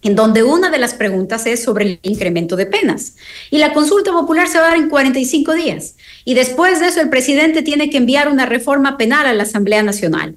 en 0.00 0.16
donde 0.16 0.42
una 0.42 0.70
de 0.70 0.78
las 0.78 0.94
preguntas 0.94 1.44
es 1.44 1.62
sobre 1.62 1.84
el 1.84 1.98
incremento 2.00 2.56
de 2.56 2.64
penas. 2.64 3.16
Y 3.50 3.58
la 3.58 3.74
consulta 3.74 4.12
popular 4.12 4.48
se 4.48 4.58
va 4.58 4.68
a 4.68 4.70
dar 4.70 4.78
en 4.78 4.88
45 4.88 5.52
días. 5.52 5.96
Y 6.24 6.32
después 6.32 6.80
de 6.80 6.86
eso, 6.86 7.02
el 7.02 7.10
presidente 7.10 7.60
tiene 7.60 7.90
que 7.90 7.98
enviar 7.98 8.30
una 8.30 8.46
reforma 8.46 8.96
penal 8.96 9.26
a 9.26 9.34
la 9.34 9.42
Asamblea 9.42 9.82
Nacional, 9.82 10.36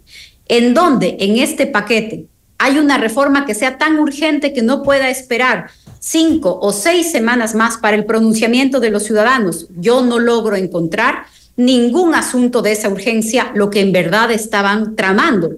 en 0.49 0.73
donde 0.73 1.15
en 1.21 1.37
este 1.37 1.65
paquete 1.65 2.25
hay 2.57 2.77
una 2.77 2.97
reforma 2.97 3.45
que 3.45 3.55
sea 3.55 3.77
tan 3.77 3.99
urgente 3.99 4.51
que 4.51 4.63
no 4.63 4.83
pueda 4.83 5.09
esperar 5.09 5.67
cinco 5.99 6.59
o 6.61 6.71
seis 6.71 7.11
semanas 7.11 7.55
más 7.55 7.77
para 7.77 7.95
el 7.95 8.05
pronunciamiento 8.05 8.79
de 8.79 8.89
los 8.89 9.03
ciudadanos, 9.03 9.67
yo 9.77 10.01
no 10.01 10.19
logro 10.19 10.55
encontrar 10.55 11.25
ningún 11.55 12.15
asunto 12.15 12.61
de 12.61 12.71
esa 12.73 12.89
urgencia, 12.89 13.51
lo 13.55 13.69
que 13.69 13.81
en 13.81 13.91
verdad 13.91 14.31
estaban 14.31 14.95
tramando 14.95 15.57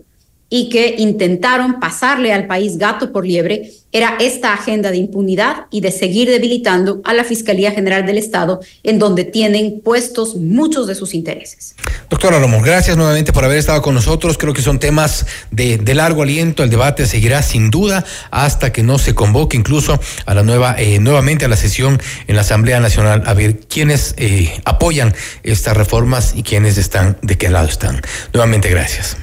y 0.49 0.69
que 0.69 0.95
intentaron 0.97 1.79
pasarle 1.79 2.33
al 2.33 2.47
país 2.47 2.77
gato 2.77 3.11
por 3.11 3.25
liebre 3.25 3.71
era 3.91 4.17
esta 4.19 4.53
agenda 4.53 4.91
de 4.91 4.97
impunidad 4.97 5.65
y 5.71 5.81
de 5.81 5.91
seguir 5.91 6.29
debilitando 6.29 7.01
a 7.05 7.13
la 7.13 7.23
Fiscalía 7.23 7.71
General 7.71 8.05
del 8.05 8.19
Estado, 8.19 8.59
en 8.83 8.99
donde 8.99 9.23
tienen 9.23 9.81
puestos 9.83 10.35
muchos 10.35 10.85
de 10.85 10.93
sus 10.93 11.15
intereses. 11.15 11.75
Doctora 12.09 12.39
Romo, 12.39 12.61
gracias 12.61 12.97
nuevamente 12.97 13.33
por 13.33 13.45
haber 13.45 13.57
estado 13.57 13.81
con 13.81 13.95
nosotros. 13.95 14.37
Creo 14.37 14.53
que 14.53 14.61
son 14.61 14.79
temas 14.79 15.25
de, 15.49 15.79
largo 15.95 16.21
aliento. 16.21 16.63
El 16.63 16.69
debate 16.69 17.07
seguirá 17.07 17.41
sin 17.41 17.71
duda 17.71 18.05
hasta 18.29 18.71
que 18.71 18.83
no 18.83 18.99
se 18.99 19.15
convoque 19.15 19.57
incluso 19.57 19.99
a 20.25 20.33
la 20.35 20.43
nueva, 20.43 20.75
eh, 20.77 20.99
nuevamente 20.99 21.45
a 21.45 21.47
la 21.47 21.57
sesión 21.57 21.99
en 22.27 22.35
la 22.35 22.41
Asamblea 22.41 22.79
Nacional 22.79 23.23
a 23.25 23.33
ver 23.33 23.59
quiénes 23.59 24.13
eh, 24.17 24.61
apoyan 24.65 25.15
estas 25.41 25.75
reformas 25.75 26.33
y 26.35 26.43
quiénes 26.43 26.77
están, 26.77 27.17
de 27.23 27.37
qué 27.37 27.49
lado 27.49 27.67
están. 27.67 28.01
Nuevamente, 28.33 28.69
gracias. 28.69 29.17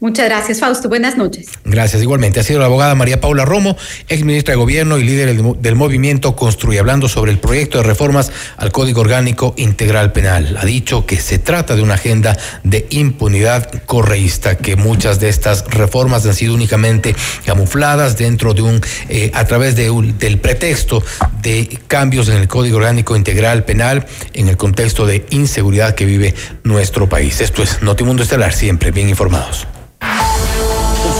Muchas 0.00 0.30
gracias, 0.30 0.60
Fausto. 0.60 0.88
Buenas 0.88 1.18
noches. 1.18 1.48
Gracias, 1.62 2.00
igualmente. 2.00 2.40
Ha 2.40 2.42
sido 2.42 2.58
la 2.58 2.64
abogada 2.64 2.94
María 2.94 3.20
Paula 3.20 3.44
Romo, 3.44 3.76
ex 4.08 4.24
ministra 4.24 4.52
de 4.52 4.56
Gobierno 4.56 4.96
y 4.96 5.04
líder 5.04 5.36
del, 5.58 5.74
movimiento 5.74 6.34
Construye, 6.34 6.78
hablando 6.78 7.06
sobre 7.06 7.32
el 7.32 7.38
proyecto 7.38 7.76
de 7.76 7.84
reformas 7.84 8.32
al 8.56 8.72
Código 8.72 9.02
Orgánico 9.02 9.52
Integral 9.58 10.12
Penal. 10.12 10.56
Ha 10.58 10.64
dicho 10.64 11.04
que 11.04 11.20
se 11.20 11.38
trata 11.38 11.76
de 11.76 11.82
una 11.82 11.94
agenda 11.94 12.34
de 12.64 12.86
impunidad 12.88 13.70
correísta, 13.84 14.56
que 14.56 14.74
muchas 14.74 15.20
de 15.20 15.28
estas 15.28 15.66
reformas 15.66 16.24
han 16.24 16.34
sido 16.34 16.54
únicamente 16.54 17.14
camufladas 17.44 18.16
dentro 18.16 18.54
de 18.54 18.62
un, 18.62 18.80
eh, 19.10 19.30
a 19.34 19.44
través 19.44 19.76
de 19.76 19.90
del 20.18 20.38
pretexto 20.38 21.04
de 21.42 21.78
cambios 21.88 22.30
en 22.30 22.36
el 22.36 22.48
Código 22.48 22.78
Orgánico 22.78 23.16
Integral 23.16 23.64
Penal 23.64 24.06
en 24.32 24.48
el 24.48 24.56
contexto 24.56 25.04
de 25.04 25.26
inseguridad 25.28 25.94
que 25.94 26.06
vive 26.06 26.34
nuestro 26.64 27.06
país. 27.06 27.42
Esto 27.42 27.62
es 27.62 27.82
Notimundo 27.82 28.22
Estelar, 28.22 28.54
siempre 28.54 28.92
bien 28.92 29.10
informados. 29.10 29.66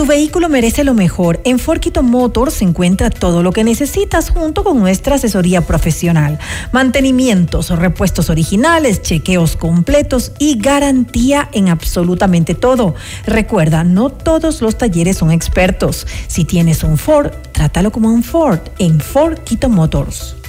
Tu 0.00 0.06
vehículo 0.06 0.48
merece 0.48 0.82
lo 0.82 0.94
mejor. 0.94 1.42
En 1.44 1.58
Forquito 1.58 2.02
Motors 2.02 2.54
se 2.54 2.64
encuentra 2.64 3.10
todo 3.10 3.42
lo 3.42 3.52
que 3.52 3.64
necesitas 3.64 4.30
junto 4.30 4.64
con 4.64 4.78
nuestra 4.78 5.16
asesoría 5.16 5.60
profesional. 5.60 6.38
Mantenimientos, 6.72 7.68
repuestos 7.68 8.30
originales, 8.30 9.02
chequeos 9.02 9.56
completos 9.56 10.32
y 10.38 10.58
garantía 10.58 11.50
en 11.52 11.68
absolutamente 11.68 12.54
todo. 12.54 12.94
Recuerda, 13.26 13.84
no 13.84 14.08
todos 14.08 14.62
los 14.62 14.78
talleres 14.78 15.18
son 15.18 15.32
expertos. 15.32 16.06
Si 16.28 16.46
tienes 16.46 16.82
un 16.82 16.96
Ford, 16.96 17.32
trátalo 17.52 17.92
como 17.92 18.08
un 18.08 18.22
Ford 18.22 18.60
en 18.78 19.00
Forquito 19.00 19.68
Motors. 19.68 20.39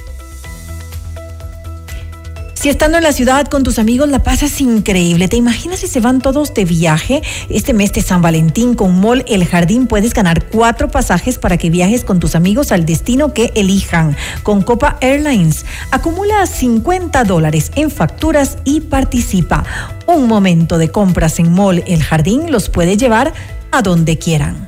Si 2.61 2.69
estando 2.69 2.99
en 2.99 3.03
la 3.03 3.11
ciudad 3.11 3.47
con 3.47 3.63
tus 3.63 3.79
amigos 3.79 4.07
la 4.07 4.21
pasas 4.21 4.61
increíble, 4.61 5.27
¿te 5.27 5.35
imaginas 5.35 5.79
si 5.79 5.87
se 5.87 5.99
van 5.99 6.21
todos 6.21 6.53
de 6.53 6.63
viaje? 6.63 7.23
Este 7.49 7.73
mes 7.73 7.91
de 7.91 8.03
San 8.03 8.21
Valentín 8.21 8.75
con 8.75 9.01
Mall 9.01 9.25
El 9.27 9.45
Jardín 9.45 9.87
puedes 9.87 10.13
ganar 10.13 10.45
cuatro 10.45 10.87
pasajes 10.87 11.39
para 11.39 11.57
que 11.57 11.71
viajes 11.71 12.05
con 12.05 12.19
tus 12.19 12.35
amigos 12.35 12.71
al 12.71 12.85
destino 12.85 13.33
que 13.33 13.51
elijan. 13.55 14.15
Con 14.43 14.61
Copa 14.61 14.99
Airlines, 15.01 15.65
acumula 15.89 16.45
50 16.45 17.23
dólares 17.23 17.71
en 17.73 17.89
facturas 17.89 18.59
y 18.63 18.81
participa. 18.81 19.63
Un 20.05 20.27
momento 20.27 20.77
de 20.77 20.91
compras 20.91 21.39
en 21.39 21.51
Mall 21.51 21.83
El 21.87 22.03
Jardín 22.03 22.51
los 22.51 22.69
puede 22.69 22.95
llevar 22.95 23.33
a 23.71 23.81
donde 23.81 24.19
quieran. 24.19 24.67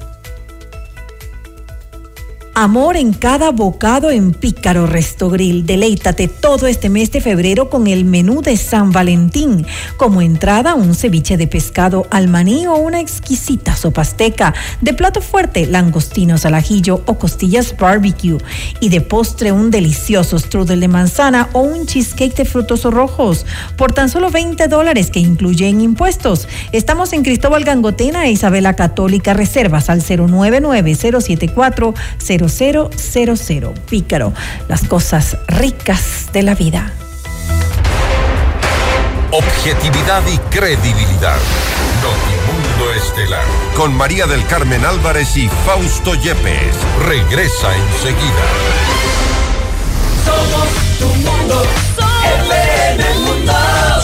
Amor 2.55 2.97
en 2.97 3.13
cada 3.13 3.49
bocado 3.49 4.11
en 4.11 4.31
Pícaro 4.31 4.85
Resto 4.85 5.31
Grill. 5.31 5.65
Deleítate 5.65 6.27
todo 6.27 6.67
este 6.67 6.87
mes 6.87 7.11
de 7.11 7.19
febrero 7.19 7.67
con 7.67 7.87
el 7.87 8.05
menú 8.05 8.43
de 8.43 8.57
San 8.57 8.91
Valentín. 8.91 9.65
Como 9.97 10.21
entrada, 10.21 10.75
un 10.75 10.93
ceviche 10.93 11.35
de 11.35 11.47
pescado 11.47 12.05
al 12.11 12.27
maní 12.27 12.67
o 12.67 12.75
una 12.75 12.99
exquisita 12.99 13.75
sopa 13.75 14.03
azteca. 14.03 14.53
De 14.81 14.93
plato 14.93 15.19
fuerte, 15.19 15.65
langostinos 15.65 16.45
al 16.45 16.53
ajillo 16.53 17.01
o 17.07 17.15
costillas 17.17 17.75
barbecue. 17.75 18.37
Y 18.79 18.89
de 18.89 19.01
postre, 19.01 19.51
un 19.51 19.71
delicioso 19.71 20.37
strudel 20.37 20.79
de 20.79 20.87
manzana 20.87 21.49
o 21.53 21.61
un 21.61 21.87
cheesecake 21.87 22.35
de 22.35 22.45
frutos 22.45 22.83
rojos. 22.83 23.47
Por 23.77 23.93
tan 23.93 24.09
solo 24.09 24.29
20 24.29 24.67
dólares 24.67 25.09
que 25.09 25.19
incluyen 25.19 25.81
impuestos. 25.81 26.47
Estamos 26.71 27.13
en 27.13 27.23
Cristóbal 27.23 27.63
Gangotena 27.63 28.27
e 28.27 28.31
Isabela 28.31 28.75
Católica. 28.75 29.33
Reservas 29.33 29.89
al 29.89 30.03
099 30.07 30.93
074 30.93 31.95
0000. 32.49 33.73
Pícaro, 33.89 34.33
las 34.67 34.83
cosas 34.83 35.37
ricas 35.47 36.27
de 36.33 36.43
la 36.43 36.55
vida. 36.55 36.93
Objetividad 39.31 40.21
y 40.27 40.37
credibilidad. 40.55 41.37
Notimundo 42.03 42.93
Estelar. 42.95 43.45
Con 43.75 43.95
María 43.95 44.27
del 44.27 44.45
Carmen 44.45 44.85
Álvarez 44.85 45.35
y 45.37 45.49
Fausto 45.65 46.13
Yepes. 46.15 46.75
Regresa 47.07 47.75
enseguida. 47.75 48.45
Somos 50.23 50.99
tu 50.99 51.07
mundo. 51.07 51.65
Mundo. 53.15 53.32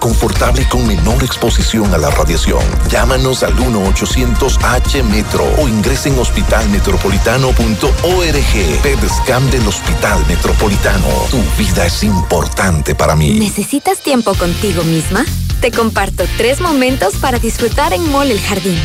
confortable 0.00 0.62
y 0.62 0.64
con 0.64 0.86
menor 0.86 1.22
exposición 1.22 1.92
a 1.92 1.98
la 1.98 2.08
radiación. 2.10 2.62
Llámanos 2.88 3.42
al 3.42 3.54
1-800-H-METRO 3.56 5.44
o 5.58 5.68
ingresen 5.68 6.14
en 6.14 6.20
hospitalmetropolitano.org. 6.20 8.82
PEDSCAM 8.82 9.50
del 9.50 9.68
Hospital 9.68 10.24
Metropolitano. 10.26 11.06
Tu 11.30 11.42
vida 11.58 11.84
es 11.84 12.02
importante 12.02 12.94
para 12.94 13.14
mí. 13.14 13.38
¿Necesitas 13.38 13.98
tiempo 13.98 14.32
contigo 14.34 14.82
misma? 14.84 15.26
Te 15.60 15.70
comparto 15.70 16.24
tres 16.38 16.62
momentos 16.62 17.16
para 17.16 17.38
disfrutar 17.38 17.92
en 17.92 18.10
Mall 18.10 18.30
El 18.30 18.40
Jardín. 18.40 18.82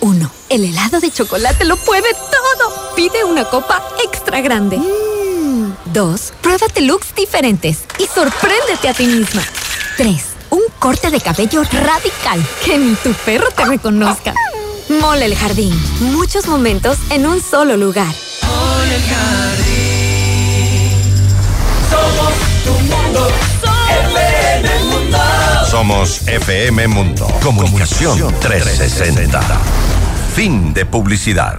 Uno, 0.00 0.32
el 0.48 0.64
helado 0.64 0.98
de 0.98 1.12
chocolate 1.12 1.64
lo 1.64 1.76
puede 1.76 2.12
todo. 2.14 2.96
Pide 2.96 3.22
una 3.22 3.44
copa 3.44 3.80
extra 4.04 4.40
grande. 4.40 4.80
Dos, 5.92 6.32
pruébate 6.42 6.80
looks 6.80 7.14
diferentes 7.14 7.84
y 8.00 8.06
sorpréndete 8.06 8.88
a 8.88 8.94
ti 8.94 9.06
misma. 9.06 9.44
Tres, 9.96 10.34
un 10.50 10.60
corte 10.78 11.10
de 11.10 11.20
cabello 11.20 11.62
radical 11.64 12.44
que 12.62 12.76
ni 12.76 12.94
tu 12.96 13.14
perro 13.14 13.48
te 13.50 13.64
reconozca. 13.64 14.34
Mall 15.00 15.22
El 15.22 15.34
Jardín. 15.34 15.72
Muchos 16.00 16.46
momentos 16.48 16.98
en 17.08 17.26
un 17.26 17.40
solo 17.40 17.78
lugar. 17.78 18.12
Mall 18.42 18.92
El 18.92 19.02
Jardín. 19.02 20.90
Somos 21.88 22.34
tu 22.62 22.72
mundo. 22.94 23.28
FM 24.12 24.84
Mundo. 24.84 25.18
Somos 25.70 26.28
FM 26.28 26.88
Mundo. 26.88 27.26
Comunicación 27.42 28.34
360. 28.38 29.40
Fin 30.34 30.74
de 30.74 30.84
publicidad. 30.84 31.58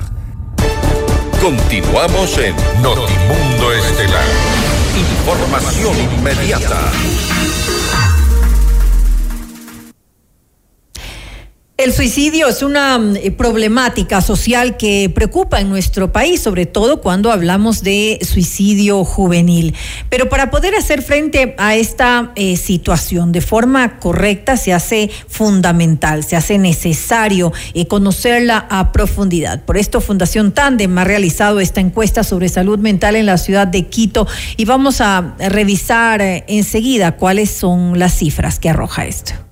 Continuamos 1.42 2.38
en 2.38 2.56
Notimundo 2.84 3.74
Estelar. 3.74 4.26
Información 4.96 5.98
inmediata. 6.14 6.92
El 11.78 11.94
suicidio 11.94 12.48
es 12.48 12.64
una 12.64 12.98
mm, 12.98 13.34
problemática 13.38 14.20
social 14.22 14.78
que 14.78 15.12
preocupa 15.14 15.62
en 15.62 15.70
nuestro 15.70 16.12
país, 16.12 16.42
sobre 16.42 16.66
todo 16.66 17.02
cuando 17.02 17.32
hablamos 17.32 17.84
de 17.84 18.18
suicidio 18.24 19.04
juvenil. 19.06 19.76
Pero 20.10 20.28
para 20.28 20.50
poder 20.50 20.74
hacer 20.74 21.04
frente 21.04 21.54
a 21.60 21.76
esta 21.76 22.32
eh, 22.36 22.58
situación 22.58 23.32
de 23.32 23.42
forma 23.42 24.00
correcta 24.00 24.58
se 24.58 24.74
hace 24.74 25.12
fundamental, 25.28 26.24
se 26.24 26.36
hace 26.36 26.58
necesario 26.58 27.54
eh, 27.76 27.86
conocerla 27.86 28.66
a 28.72 28.92
profundidad. 28.92 29.64
Por 29.64 29.78
esto 29.78 30.02
Fundación 30.02 30.54
Tandem 30.54 30.98
ha 30.98 31.04
realizado 31.04 31.60
esta 31.60 31.80
encuesta 31.80 32.24
sobre 32.24 32.50
salud 32.50 32.80
mental 32.80 33.16
en 33.16 33.28
la 33.28 33.38
ciudad 33.38 33.68
de 33.68 33.86
Quito 33.86 34.26
y 34.58 34.66
vamos 34.66 35.00
a 35.00 35.36
revisar 35.38 36.24
eh, 36.24 36.44
enseguida 36.48 37.18
cuáles 37.18 37.52
son 37.52 38.00
las 38.00 38.18
cifras 38.18 38.58
que 38.58 38.72
arroja 38.72 39.06
esto. 39.06 39.47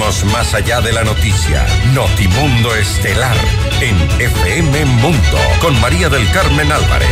Vamos 0.00 0.24
más 0.26 0.54
allá 0.54 0.80
de 0.80 0.92
la 0.92 1.02
noticia. 1.02 1.66
Notimundo 1.92 2.72
Estelar 2.72 3.34
en 3.80 3.96
FM 4.20 4.84
Mundo 4.84 5.38
con 5.60 5.78
María 5.80 6.08
del 6.08 6.30
Carmen 6.30 6.70
Álvarez. 6.70 7.08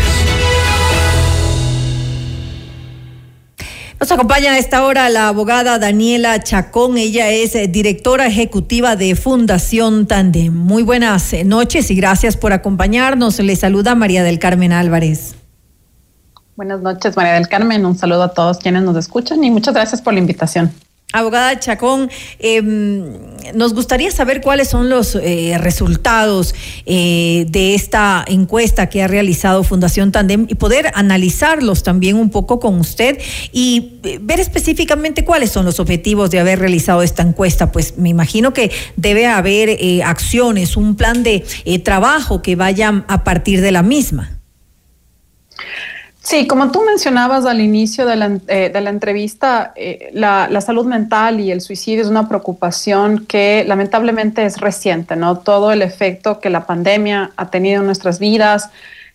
Nos 3.98 4.12
acompaña 4.12 4.52
a 4.52 4.58
esta 4.58 4.84
hora 4.84 5.08
la 5.08 5.26
abogada 5.26 5.80
Daniela 5.80 6.40
Chacón. 6.40 6.96
Ella 6.96 7.30
es 7.30 7.56
eh, 7.56 7.66
directora 7.66 8.28
ejecutiva 8.28 8.94
de 8.94 9.16
Fundación 9.16 10.06
Tandem. 10.06 10.54
Muy 10.54 10.84
buenas 10.84 11.32
eh, 11.32 11.42
noches 11.42 11.90
y 11.90 11.96
gracias 11.96 12.36
por 12.36 12.52
acompañarnos. 12.52 13.40
Le 13.40 13.56
saluda 13.56 13.96
María 13.96 14.22
del 14.22 14.38
Carmen 14.38 14.72
Álvarez. 14.72 15.34
Buenas 16.54 16.80
noches, 16.82 17.16
María 17.16 17.32
del 17.32 17.48
Carmen. 17.48 17.84
Un 17.84 17.98
saludo 17.98 18.22
a 18.22 18.32
todos 18.32 18.58
quienes 18.58 18.84
nos 18.84 18.96
escuchan 18.96 19.42
y 19.42 19.50
muchas 19.50 19.74
gracias 19.74 20.00
por 20.00 20.12
la 20.12 20.20
invitación. 20.20 20.70
Abogada 21.16 21.58
Chacón, 21.58 22.10
eh, 22.38 22.60
nos 23.54 23.72
gustaría 23.72 24.10
saber 24.10 24.42
cuáles 24.42 24.68
son 24.68 24.90
los 24.90 25.14
eh, 25.14 25.56
resultados 25.58 26.54
eh, 26.84 27.46
de 27.48 27.74
esta 27.74 28.22
encuesta 28.28 28.90
que 28.90 29.02
ha 29.02 29.08
realizado 29.08 29.64
Fundación 29.64 30.12
Tandem 30.12 30.44
y 30.46 30.56
poder 30.56 30.90
analizarlos 30.92 31.82
también 31.82 32.16
un 32.16 32.28
poco 32.28 32.60
con 32.60 32.78
usted 32.78 33.18
y 33.50 33.98
ver 34.20 34.40
específicamente 34.40 35.24
cuáles 35.24 35.50
son 35.52 35.64
los 35.64 35.80
objetivos 35.80 36.30
de 36.30 36.38
haber 36.38 36.58
realizado 36.58 37.02
esta 37.02 37.22
encuesta. 37.22 37.72
Pues 37.72 37.96
me 37.96 38.10
imagino 38.10 38.52
que 38.52 38.70
debe 38.96 39.26
haber 39.26 40.02
acciones, 40.04 40.76
un 40.76 40.96
plan 40.96 41.22
de 41.22 41.44
trabajo 41.82 42.42
que 42.42 42.56
vayan 42.56 43.06
a 43.08 43.24
partir 43.24 43.62
de 43.62 43.72
la 43.72 43.82
misma. 43.82 44.36
Sí, 46.26 46.48
como 46.48 46.72
tú 46.72 46.82
mencionabas 46.84 47.46
al 47.46 47.60
inicio 47.60 48.04
de 48.04 48.16
la, 48.16 48.40
eh, 48.48 48.72
entrevista, 48.74 49.72
eh, 49.76 50.10
la, 50.12 50.60
salud 50.60 50.84
mental 50.84 51.38
y 51.38 51.52
el 51.52 51.60
suicidio 51.60 52.02
es 52.02 52.08
una 52.08 52.26
preocupación 52.26 53.26
que 53.26 53.62
lamentablemente 53.64 54.44
es 54.44 54.58
reciente, 54.58 55.14
¿no? 55.14 55.38
Todo 55.38 55.70
el 55.70 55.82
efecto 55.82 56.40
que 56.40 56.50
la 56.50 56.66
pandemia 56.66 57.30
ha 57.36 57.48
tenido 57.50 57.78
en 57.78 57.86
nuestras 57.86 58.18
vidas, 58.18 58.70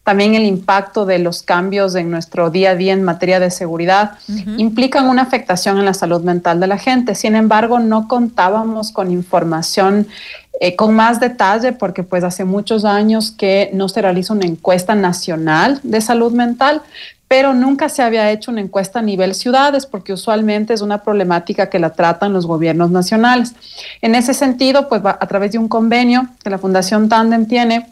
también 0.06 0.36
el 0.36 0.46
impacto 0.46 1.06
de 1.06 1.20
los 1.20 1.44
cambios 1.44 1.96
en 1.96 2.10
nuestro 2.10 2.50
día 2.50 2.72
a 2.72 2.76
día 2.76 2.94
en 2.94 3.04
materia 3.04 3.42
de 3.42 3.52
seguridad, 3.52 4.14
implican 4.56 5.10
una 5.10 5.24
afectación 5.24 5.80
en 5.80 5.86
la 5.86 5.94
salud 5.94 6.22
mental 6.22 6.62
de 6.62 6.68
la 6.68 6.78
gente. 6.78 7.14
Sin 7.14 7.36
embargo, 7.36 7.80
no 7.80 8.08
contábamos 8.08 8.94
con 8.94 9.12
información 9.12 10.08
eh, 10.60 10.76
con 10.76 10.94
más 10.94 11.20
detalle 11.20 11.72
porque 11.72 12.04
pues 12.04 12.24
hace 12.24 12.44
muchos 12.44 12.86
años 12.86 13.32
que 13.32 13.70
no 13.74 13.90
se 13.90 14.02
realiza 14.02 14.34
una 14.34 14.46
encuesta 14.46 14.96
nacional 14.96 15.80
de 15.84 16.02
salud 16.02 16.34
mental, 16.34 16.82
pero 17.28 17.54
nunca 17.54 17.88
se 17.88 18.04
había 18.04 18.30
hecho 18.30 18.52
una 18.52 18.60
encuesta 18.60 19.00
a 19.00 19.02
nivel 19.02 19.34
ciudades 19.34 19.86
porque 19.86 20.12
usualmente 20.12 20.74
es 20.74 20.82
una 20.82 21.02
problemática 21.02 21.70
que 21.70 21.80
la 21.80 21.92
tratan 21.92 22.34
los 22.34 22.46
gobiernos 22.46 22.92
nacionales. 22.92 23.56
En 24.02 24.16
ese 24.16 24.34
sentido, 24.34 24.90
pues 24.90 25.02
a 25.06 25.28
través 25.28 25.54
de 25.54 25.58
un 25.58 25.70
convenio 25.70 26.28
que 26.44 26.50
la 26.50 26.58
Fundación 26.58 27.08
Tandem 27.08 27.46
tiene 27.46 27.88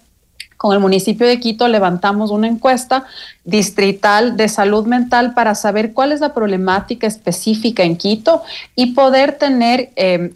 con 0.60 0.74
el 0.74 0.82
municipio 0.82 1.26
de 1.26 1.39
Quito 1.39 1.70
levantamos 1.70 2.32
una 2.32 2.47
encuesta 2.47 3.05
distrital 3.45 4.36
de 4.36 4.49
salud 4.49 4.86
mental 4.86 5.34
para 5.34 5.55
saber 5.55 5.93
cuál 5.93 6.12
es 6.12 6.20
la 6.20 6.34
problemática 6.34 7.07
específica 7.07 7.84
en 7.84 7.95
Quito 7.95 8.43
y 8.76 8.88
poder 8.88 9.38
tener 9.38 9.91
eh, 9.95 10.34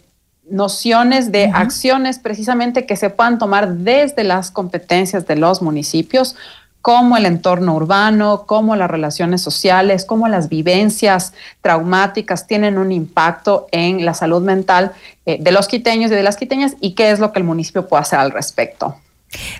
nociones 0.50 1.32
de 1.32 1.50
acciones 1.52 2.18
precisamente 2.18 2.86
que 2.86 2.96
se 2.96 3.10
puedan 3.10 3.38
tomar 3.38 3.74
desde 3.74 4.24
las 4.24 4.50
competencias 4.50 5.26
de 5.26 5.36
los 5.36 5.62
municipios, 5.62 6.36
como 6.82 7.16
el 7.16 7.24
entorno 7.24 7.74
urbano, 7.74 8.44
como 8.46 8.76
las 8.76 8.90
relaciones 8.90 9.40
sociales, 9.40 10.04
como 10.04 10.28
las 10.28 10.50
vivencias 10.50 11.32
traumáticas 11.62 12.46
tienen 12.46 12.76
un 12.76 12.92
impacto 12.92 13.68
en 13.72 14.04
la 14.04 14.12
salud 14.12 14.42
mental 14.42 14.92
eh, 15.24 15.38
de 15.40 15.50
los 15.50 15.66
quiteños 15.66 16.10
y 16.10 16.14
de 16.14 16.22
las 16.22 16.36
quiteñas 16.36 16.76
y 16.82 16.94
qué 16.94 17.10
es 17.10 17.20
lo 17.20 17.32
que 17.32 17.38
el 17.38 17.46
municipio 17.46 17.88
puede 17.88 18.02
hacer 18.02 18.18
al 18.18 18.32
respecto. 18.32 18.96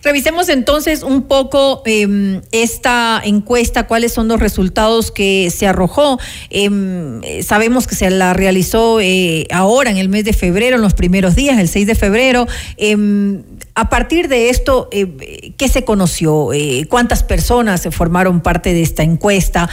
Revisemos 0.03 0.49
entonces 0.49 1.03
un 1.03 1.23
poco 1.23 1.83
em, 1.87 2.43
esta 2.53 3.21
encuesta, 3.25 3.87
cuáles 3.87 4.13
son 4.13 4.29
los 4.29 4.41
resultados 4.41 5.11
que 5.11 5.51
se 5.51 5.67
arrojó. 5.67 6.19
Em, 6.51 7.21
sabemos 7.43 7.87
que 7.87 7.95
se 7.95 8.11
la 8.11 8.35
realizó 8.35 9.01
eh, 9.01 9.47
ahora 9.51 9.91
en 9.91 9.97
el 9.97 10.09
mes 10.09 10.25
de 10.25 10.33
febrero, 10.33 10.77
en 10.77 10.83
los 10.83 10.95
primeros 10.95 11.35
días, 11.35 11.59
el 11.59 11.69
6 11.69 11.87
de 11.87 11.95
febrero. 11.95 12.47
Em, 12.77 13.43
a 13.75 13.89
partir 13.89 14.29
de 14.29 14.51
esto, 14.51 14.89
eh, 14.93 15.53
¿qué 15.57 15.69
se 15.69 15.85
conoció? 15.85 16.53
Eh, 16.53 16.87
¿Cuántas 16.89 17.23
personas 17.23 17.83
se 17.83 17.91
formaron 17.91 18.41
parte 18.41 18.73
de 18.73 18.83
esta 18.83 19.03
encuesta? 19.03 19.69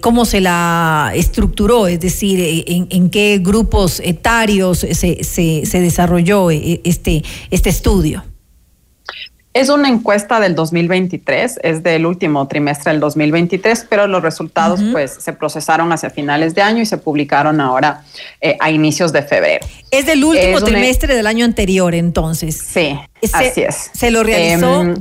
¿Cómo 0.00 0.24
se 0.24 0.40
la 0.40 1.12
estructuró? 1.14 1.86
Es 1.86 2.00
decir, 2.00 2.64
¿en, 2.66 3.10
qué 3.10 3.40
grupos 3.42 4.00
etarios 4.04 4.78
se, 4.78 5.24
se 5.24 5.80
desarrolló 5.80 6.50
este, 6.50 7.24
este 7.50 7.70
estudio? 7.70 8.29
Es 9.52 9.68
una 9.68 9.88
encuesta 9.88 10.38
del 10.38 10.54
2023, 10.54 11.58
es 11.64 11.82
del 11.82 12.06
último 12.06 12.46
trimestre 12.46 12.92
del 12.92 13.00
2023, 13.00 13.84
pero 13.90 14.06
los 14.06 14.22
resultados 14.22 14.80
pues 14.92 15.16
se 15.18 15.32
procesaron 15.32 15.92
hacia 15.92 16.08
finales 16.08 16.54
de 16.54 16.62
año 16.62 16.80
y 16.80 16.86
se 16.86 16.98
publicaron 16.98 17.60
ahora 17.60 18.04
eh, 18.40 18.56
a 18.60 18.70
inicios 18.70 19.12
de 19.12 19.22
febrero. 19.22 19.66
Es 19.90 20.06
del 20.06 20.22
último 20.22 20.60
trimestre 20.60 21.16
del 21.16 21.26
año 21.26 21.44
anterior, 21.44 21.96
entonces. 21.96 22.58
Sí, 22.58 22.96
así 23.32 23.62
es. 23.62 23.90
Se 23.92 24.12
lo 24.12 24.22
realizó, 24.22 24.82
em, 24.82 24.94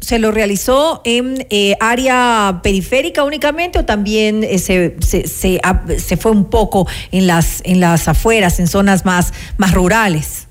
se 0.00 0.18
lo 0.18 0.32
realizó 0.32 1.00
en 1.04 1.46
eh, 1.50 1.76
área 1.78 2.58
periférica 2.60 3.22
únicamente 3.22 3.78
o 3.78 3.84
también 3.84 4.42
eh, 4.42 4.58
se, 4.58 4.96
se, 4.98 5.28
se, 5.28 6.16
fue 6.16 6.32
un 6.32 6.46
poco 6.46 6.88
en 7.12 7.28
las 7.28 7.60
en 7.64 7.78
las 7.78 8.08
afueras, 8.08 8.58
en 8.58 8.66
zonas 8.66 9.04
más 9.04 9.32
más 9.58 9.72
rurales 9.72 10.48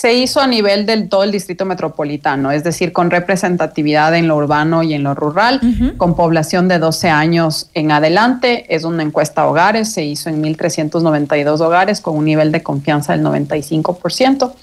se 0.00 0.14
hizo 0.14 0.40
a 0.40 0.46
nivel 0.46 0.86
del 0.86 1.10
todo 1.10 1.24
el 1.24 1.30
distrito 1.30 1.66
metropolitano, 1.66 2.50
es 2.52 2.64
decir, 2.64 2.90
con 2.90 3.10
representatividad 3.10 4.14
en 4.14 4.28
lo 4.28 4.36
urbano 4.36 4.82
y 4.82 4.94
en 4.94 5.02
lo 5.02 5.14
rural, 5.14 5.60
con 5.98 6.16
población 6.16 6.68
de 6.68 6.78
12 6.78 7.10
años 7.10 7.68
en 7.74 7.92
adelante. 7.92 8.64
Es 8.74 8.84
una 8.84 9.02
encuesta 9.02 9.42
a 9.42 9.46
hogares, 9.46 9.92
se 9.92 10.02
hizo 10.02 10.30
en 10.30 10.42
1.392 10.42 11.60
hogares 11.60 12.00
con 12.00 12.16
un 12.16 12.24
nivel 12.24 12.50
de 12.50 12.62
confianza 12.62 13.12
del 13.12 13.22
95%. 13.22 14.54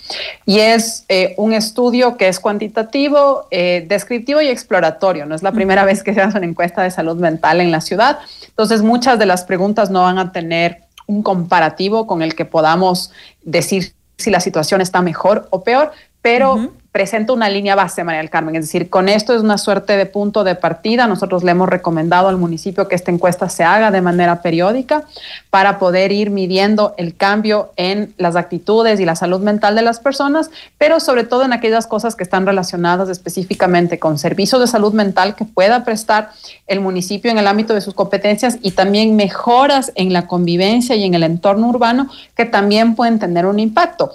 Y 0.47 0.57
es 0.57 1.05
eh, 1.07 1.35
un 1.37 1.53
estudio 1.53 2.17
que 2.17 2.29
es 2.29 2.39
cuantitativo, 2.39 3.45
eh, 3.51 3.85
descriptivo 3.87 4.41
y 4.41 4.47
exploratorio. 4.47 5.27
No 5.27 5.35
es 5.35 5.43
la 5.43 5.51
primera 5.51 5.85
vez 5.85 6.01
que 6.01 6.15
se 6.15 6.21
hace 6.21 6.39
una 6.39 6.47
encuesta 6.47 6.81
de 6.81 6.89
salud 6.89 7.17
mental 7.17 7.61
en 7.61 7.69
la 7.69 7.81
ciudad. 7.81 8.17
Entonces, 8.47 8.81
muchas 8.81 9.19
de 9.19 9.27
las 9.27 9.43
preguntas 9.43 9.91
no 9.91 10.01
van 10.01 10.17
a 10.17 10.31
tener 10.31 10.87
un 11.05 11.21
comparativo 11.21 12.07
con 12.07 12.23
el 12.23 12.33
que 12.33 12.45
podamos 12.45 13.11
decir 13.43 13.93
si 14.17 14.31
la 14.31 14.39
situación 14.39 14.81
está 14.81 15.01
mejor 15.01 15.47
o 15.51 15.63
peor, 15.63 15.91
pero 16.21 16.71
presenta 16.97 17.31
una 17.31 17.47
línea 17.47 17.75
base, 17.75 18.03
María 18.03 18.21
del 18.21 18.31
Carmen. 18.31 18.55
Es 18.55 18.65
decir, 18.65 18.89
con 18.89 19.07
esto 19.07 19.35
es 19.35 19.43
una 19.43 19.59
suerte 19.59 19.95
de 19.97 20.07
punto 20.07 20.43
de 20.43 20.55
partida. 20.55 21.05
Nosotros 21.05 21.43
le 21.43 21.51
hemos 21.51 21.69
recomendado 21.69 22.27
al 22.27 22.37
municipio 22.37 22.87
que 22.87 22.95
esta 22.95 23.11
encuesta 23.11 23.49
se 23.49 23.63
haga 23.63 23.91
de 23.91 24.01
manera 24.01 24.41
periódica 24.41 25.03
para 25.51 25.77
poder 25.77 26.11
ir 26.11 26.31
midiendo 26.31 26.95
el 26.97 27.15
cambio 27.15 27.71
en 27.75 28.15
las 28.17 28.35
actitudes 28.35 28.99
y 28.99 29.05
la 29.05 29.15
salud 29.15 29.41
mental 29.41 29.75
de 29.75 29.83
las 29.83 29.99
personas, 29.99 30.49
pero 30.79 30.99
sobre 30.99 31.23
todo 31.23 31.45
en 31.45 31.53
aquellas 31.53 31.85
cosas 31.85 32.15
que 32.15 32.23
están 32.23 32.47
relacionadas 32.47 33.09
específicamente 33.09 33.99
con 33.99 34.17
servicios 34.17 34.59
de 34.59 34.65
salud 34.65 34.93
mental 34.93 35.35
que 35.35 35.45
pueda 35.45 35.85
prestar 35.85 36.31
el 36.65 36.79
municipio 36.79 37.29
en 37.29 37.37
el 37.37 37.45
ámbito 37.45 37.75
de 37.75 37.81
sus 37.81 37.93
competencias 37.93 38.57
y 38.63 38.71
también 38.71 39.15
mejoras 39.15 39.91
en 39.93 40.13
la 40.13 40.25
convivencia 40.25 40.95
y 40.95 41.03
en 41.03 41.13
el 41.13 41.21
entorno 41.21 41.67
urbano 41.67 42.09
que 42.35 42.45
también 42.45 42.95
pueden 42.95 43.19
tener 43.19 43.45
un 43.45 43.59
impacto 43.59 44.13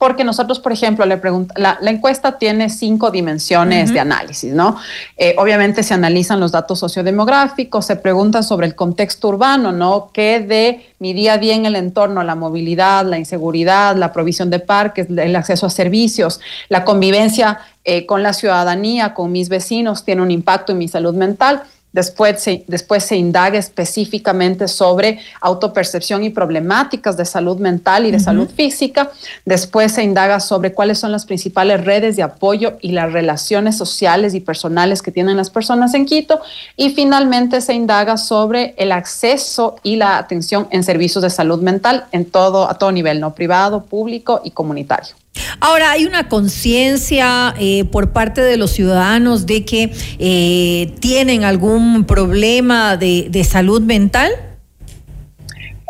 porque 0.00 0.24
nosotros, 0.24 0.60
por 0.60 0.72
ejemplo, 0.72 1.04
le 1.04 1.20
la, 1.56 1.76
la, 1.78 1.90
encuesta 1.90 2.38
tiene 2.38 2.70
cinco 2.70 3.10
dimensiones 3.10 3.92
de 3.92 4.00
análisis, 4.00 4.54
¿no? 4.54 4.78
Eh, 5.18 5.34
obviamente 5.36 5.82
se 5.82 5.92
analizan 5.92 6.40
los 6.40 6.52
datos 6.52 6.78
sociodemográficos, 6.78 7.84
se 7.84 7.96
pregunta 7.96 8.42
sobre 8.42 8.66
el 8.66 8.74
contexto 8.74 9.28
urbano, 9.28 9.72
¿no? 9.72 10.08
¿Qué 10.14 10.40
de 10.40 10.94
mi 11.00 11.12
día 11.12 11.34
a 11.34 11.38
día 11.38 11.54
en 11.54 11.66
el 11.66 11.76
entorno, 11.76 12.22
la 12.22 12.34
movilidad, 12.34 13.04
la 13.04 13.18
inseguridad, 13.18 13.94
la 13.94 14.10
provisión 14.10 14.48
de 14.48 14.60
parques, 14.60 15.06
el 15.10 15.36
acceso 15.36 15.66
a 15.66 15.70
servicios, 15.70 16.40
la 16.70 16.82
convivencia 16.86 17.58
eh, 17.84 18.06
con 18.06 18.22
la 18.22 18.32
ciudadanía, 18.32 19.12
con 19.12 19.30
mis 19.30 19.50
vecinos, 19.50 20.06
tiene 20.06 20.22
un 20.22 20.30
impacto 20.30 20.72
en 20.72 20.78
mi 20.78 20.88
salud 20.88 21.12
mental? 21.12 21.64
Después 21.92 22.40
se, 22.40 22.64
después 22.68 23.04
se 23.04 23.16
indaga 23.16 23.58
específicamente 23.58 24.68
sobre 24.68 25.18
autopercepción 25.40 26.22
y 26.22 26.30
problemáticas 26.30 27.16
de 27.16 27.24
salud 27.24 27.58
mental 27.58 28.06
y 28.06 28.12
de 28.12 28.20
salud 28.20 28.48
física. 28.48 29.10
Después 29.44 29.92
se 29.92 30.02
indaga 30.02 30.38
sobre 30.38 30.72
cuáles 30.72 30.98
son 30.98 31.10
las 31.10 31.26
principales 31.26 31.84
redes 31.84 32.16
de 32.16 32.22
apoyo 32.22 32.78
y 32.80 32.92
las 32.92 33.12
relaciones 33.12 33.76
sociales 33.76 34.34
y 34.34 34.40
personales 34.40 35.02
que 35.02 35.10
tienen 35.10 35.36
las 35.36 35.50
personas 35.50 35.94
en 35.94 36.06
Quito. 36.06 36.40
Y 36.76 36.90
finalmente 36.90 37.60
se 37.60 37.74
indaga 37.74 38.16
sobre 38.16 38.74
el 38.76 38.92
acceso 38.92 39.76
y 39.82 39.96
la 39.96 40.18
atención 40.18 40.68
en 40.70 40.84
servicios 40.84 41.22
de 41.22 41.30
salud 41.30 41.60
mental 41.60 42.04
en 42.12 42.24
todo, 42.24 42.70
a 42.70 42.74
todo 42.74 42.92
nivel, 42.92 43.20
no 43.20 43.34
privado, 43.34 43.84
público 43.84 44.42
y 44.44 44.52
comunitario. 44.52 45.14
Ahora, 45.60 45.90
¿hay 45.90 46.06
una 46.06 46.28
conciencia 46.28 47.54
eh, 47.58 47.84
por 47.84 48.10
parte 48.10 48.40
de 48.40 48.56
los 48.56 48.70
ciudadanos 48.72 49.46
de 49.46 49.64
que 49.64 49.92
eh, 50.18 50.94
tienen 51.00 51.44
algún 51.44 52.04
problema 52.04 52.96
de, 52.96 53.44
salud 53.44 53.82
mental? 53.82 54.30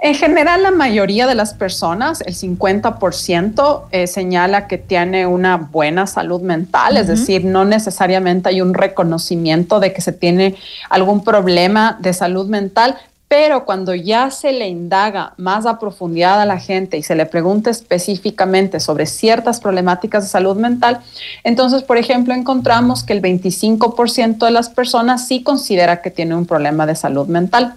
En 0.03 0.15
general, 0.15 0.63
la 0.63 0.71
mayoría 0.71 1.27
de 1.27 1.35
las 1.35 1.53
personas, 1.53 2.23
el 2.23 2.35
50%, 2.35 3.83
eh, 3.91 4.07
señala 4.07 4.67
que 4.67 4.79
tiene 4.79 5.27
una 5.27 5.57
buena 5.59 6.07
salud 6.07 6.41
mental, 6.41 6.97
es 6.97 7.07
decir, 7.07 7.45
no 7.45 7.67
necesariamente 7.67 8.49
hay 8.49 8.63
un 8.63 8.73
reconocimiento 8.73 9.79
de 9.79 9.93
que 9.93 10.01
se 10.01 10.13
tiene 10.13 10.55
algún 10.89 11.23
problema 11.23 11.99
de 12.01 12.15
salud 12.15 12.47
mental, 12.47 12.97
pero 13.31 13.65
cuando 13.65 13.95
ya 13.95 14.29
se 14.33 14.51
le 14.51 14.67
indaga 14.67 15.35
más 15.37 15.65
a 15.65 15.79
profundidad 15.79 16.41
a 16.41 16.47
la 16.47 16.59
gente 16.59 16.99
y 16.99 17.05
se 17.05 17.15
le 17.15 17.27
pregunta 17.27 17.71
específicamente 17.71 18.81
sobre 18.81 19.07
ciertas 19.07 19.61
problemáticas 19.61 20.25
de 20.25 20.31
salud 20.31 20.57
mental, 20.57 20.99
entonces, 21.45 21.85
por 21.85 21.97
ejemplo, 21.97 22.35
encontramos 22.35 23.05
que 23.05 23.13
el 23.13 23.23
25% 23.23 24.45
de 24.45 24.51
las 24.51 24.69
personas 24.69 25.29
sí 25.29 25.45
considera 25.45 26.03
que 26.03 26.11
tiene 26.11 26.35
un 26.35 26.45
problema 26.45 26.87
de 26.87 26.97
salud 26.97 27.29
mental, 27.29 27.75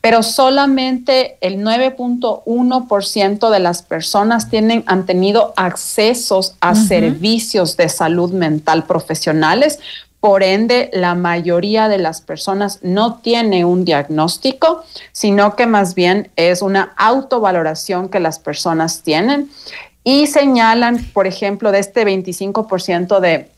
pero 0.00 0.22
solamente 0.22 1.38
el 1.40 1.56
9.1% 1.58 3.50
de 3.50 3.58
las 3.58 3.82
personas 3.82 4.48
tienen, 4.48 4.84
han 4.86 5.06
tenido 5.06 5.54
accesos 5.56 6.54
a 6.60 6.76
servicios 6.76 7.76
de 7.76 7.88
salud 7.88 8.32
mental 8.32 8.84
profesionales, 8.84 9.80
por 10.20 10.42
ende, 10.42 10.90
la 10.92 11.14
mayoría 11.14 11.88
de 11.88 11.98
las 11.98 12.20
personas 12.20 12.80
no 12.82 13.18
tiene 13.18 13.64
un 13.64 13.84
diagnóstico, 13.84 14.84
sino 15.12 15.54
que 15.54 15.66
más 15.66 15.94
bien 15.94 16.30
es 16.34 16.60
una 16.60 16.92
autovaloración 16.96 18.08
que 18.08 18.18
las 18.18 18.40
personas 18.40 19.02
tienen 19.02 19.48
y 20.02 20.26
señalan, 20.26 21.04
por 21.12 21.26
ejemplo, 21.26 21.70
de 21.70 21.78
este 21.78 22.04
25% 22.04 23.20
de 23.20 23.50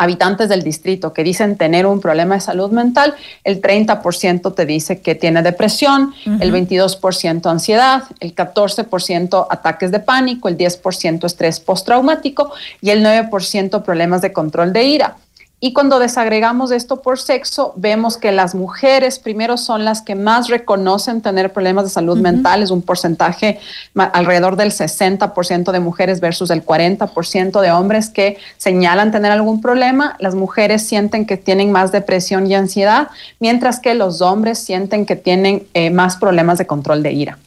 habitantes 0.00 0.48
del 0.48 0.62
distrito 0.62 1.12
que 1.12 1.24
dicen 1.24 1.56
tener 1.56 1.84
un 1.84 2.00
problema 2.00 2.36
de 2.36 2.40
salud 2.40 2.70
mental, 2.70 3.16
el 3.42 3.60
30% 3.60 4.54
te 4.54 4.64
dice 4.64 5.00
que 5.00 5.16
tiene 5.16 5.42
depresión, 5.42 6.14
el 6.40 6.52
22% 6.52 7.50
ansiedad, 7.50 8.04
el 8.20 8.34
14% 8.34 9.46
ataques 9.50 9.90
de 9.90 9.98
pánico, 9.98 10.48
el 10.48 10.56
10% 10.56 11.24
estrés 11.24 11.58
postraumático 11.58 12.52
y 12.80 12.90
el 12.90 13.04
9% 13.04 13.82
problemas 13.82 14.22
de 14.22 14.32
control 14.32 14.72
de 14.72 14.84
ira. 14.84 15.16
Y 15.60 15.72
cuando 15.72 15.98
desagregamos 15.98 16.70
esto 16.70 17.02
por 17.02 17.18
sexo, 17.18 17.72
vemos 17.74 18.16
que 18.16 18.30
las 18.30 18.54
mujeres 18.54 19.18
primero 19.18 19.56
son 19.56 19.84
las 19.84 20.02
que 20.02 20.14
más 20.14 20.48
reconocen 20.48 21.20
tener 21.20 21.52
problemas 21.52 21.82
de 21.82 21.90
salud 21.90 22.16
mental, 22.18 22.62
es 22.62 22.70
un 22.70 22.80
porcentaje 22.80 23.58
alrededor 23.96 24.54
del 24.54 24.70
60% 24.70 25.72
de 25.72 25.80
mujeres 25.80 26.20
versus 26.20 26.50
el 26.50 26.64
40% 26.64 27.60
de 27.60 27.72
hombres 27.72 28.08
que 28.08 28.38
señalan 28.56 29.10
tener 29.10 29.32
algún 29.32 29.60
problema. 29.60 30.14
Las 30.20 30.36
mujeres 30.36 30.86
sienten 30.86 31.26
que 31.26 31.36
tienen 31.36 31.72
más 31.72 31.90
depresión 31.90 32.46
y 32.46 32.54
ansiedad, 32.54 33.08
mientras 33.40 33.80
que 33.80 33.94
los 33.94 34.20
hombres 34.20 34.60
sienten 34.60 35.06
que 35.06 35.16
tienen 35.16 35.66
eh, 35.74 35.90
más 35.90 36.16
problemas 36.16 36.58
de 36.58 36.68
control 36.68 37.02
de 37.02 37.12
ira. 37.12 37.38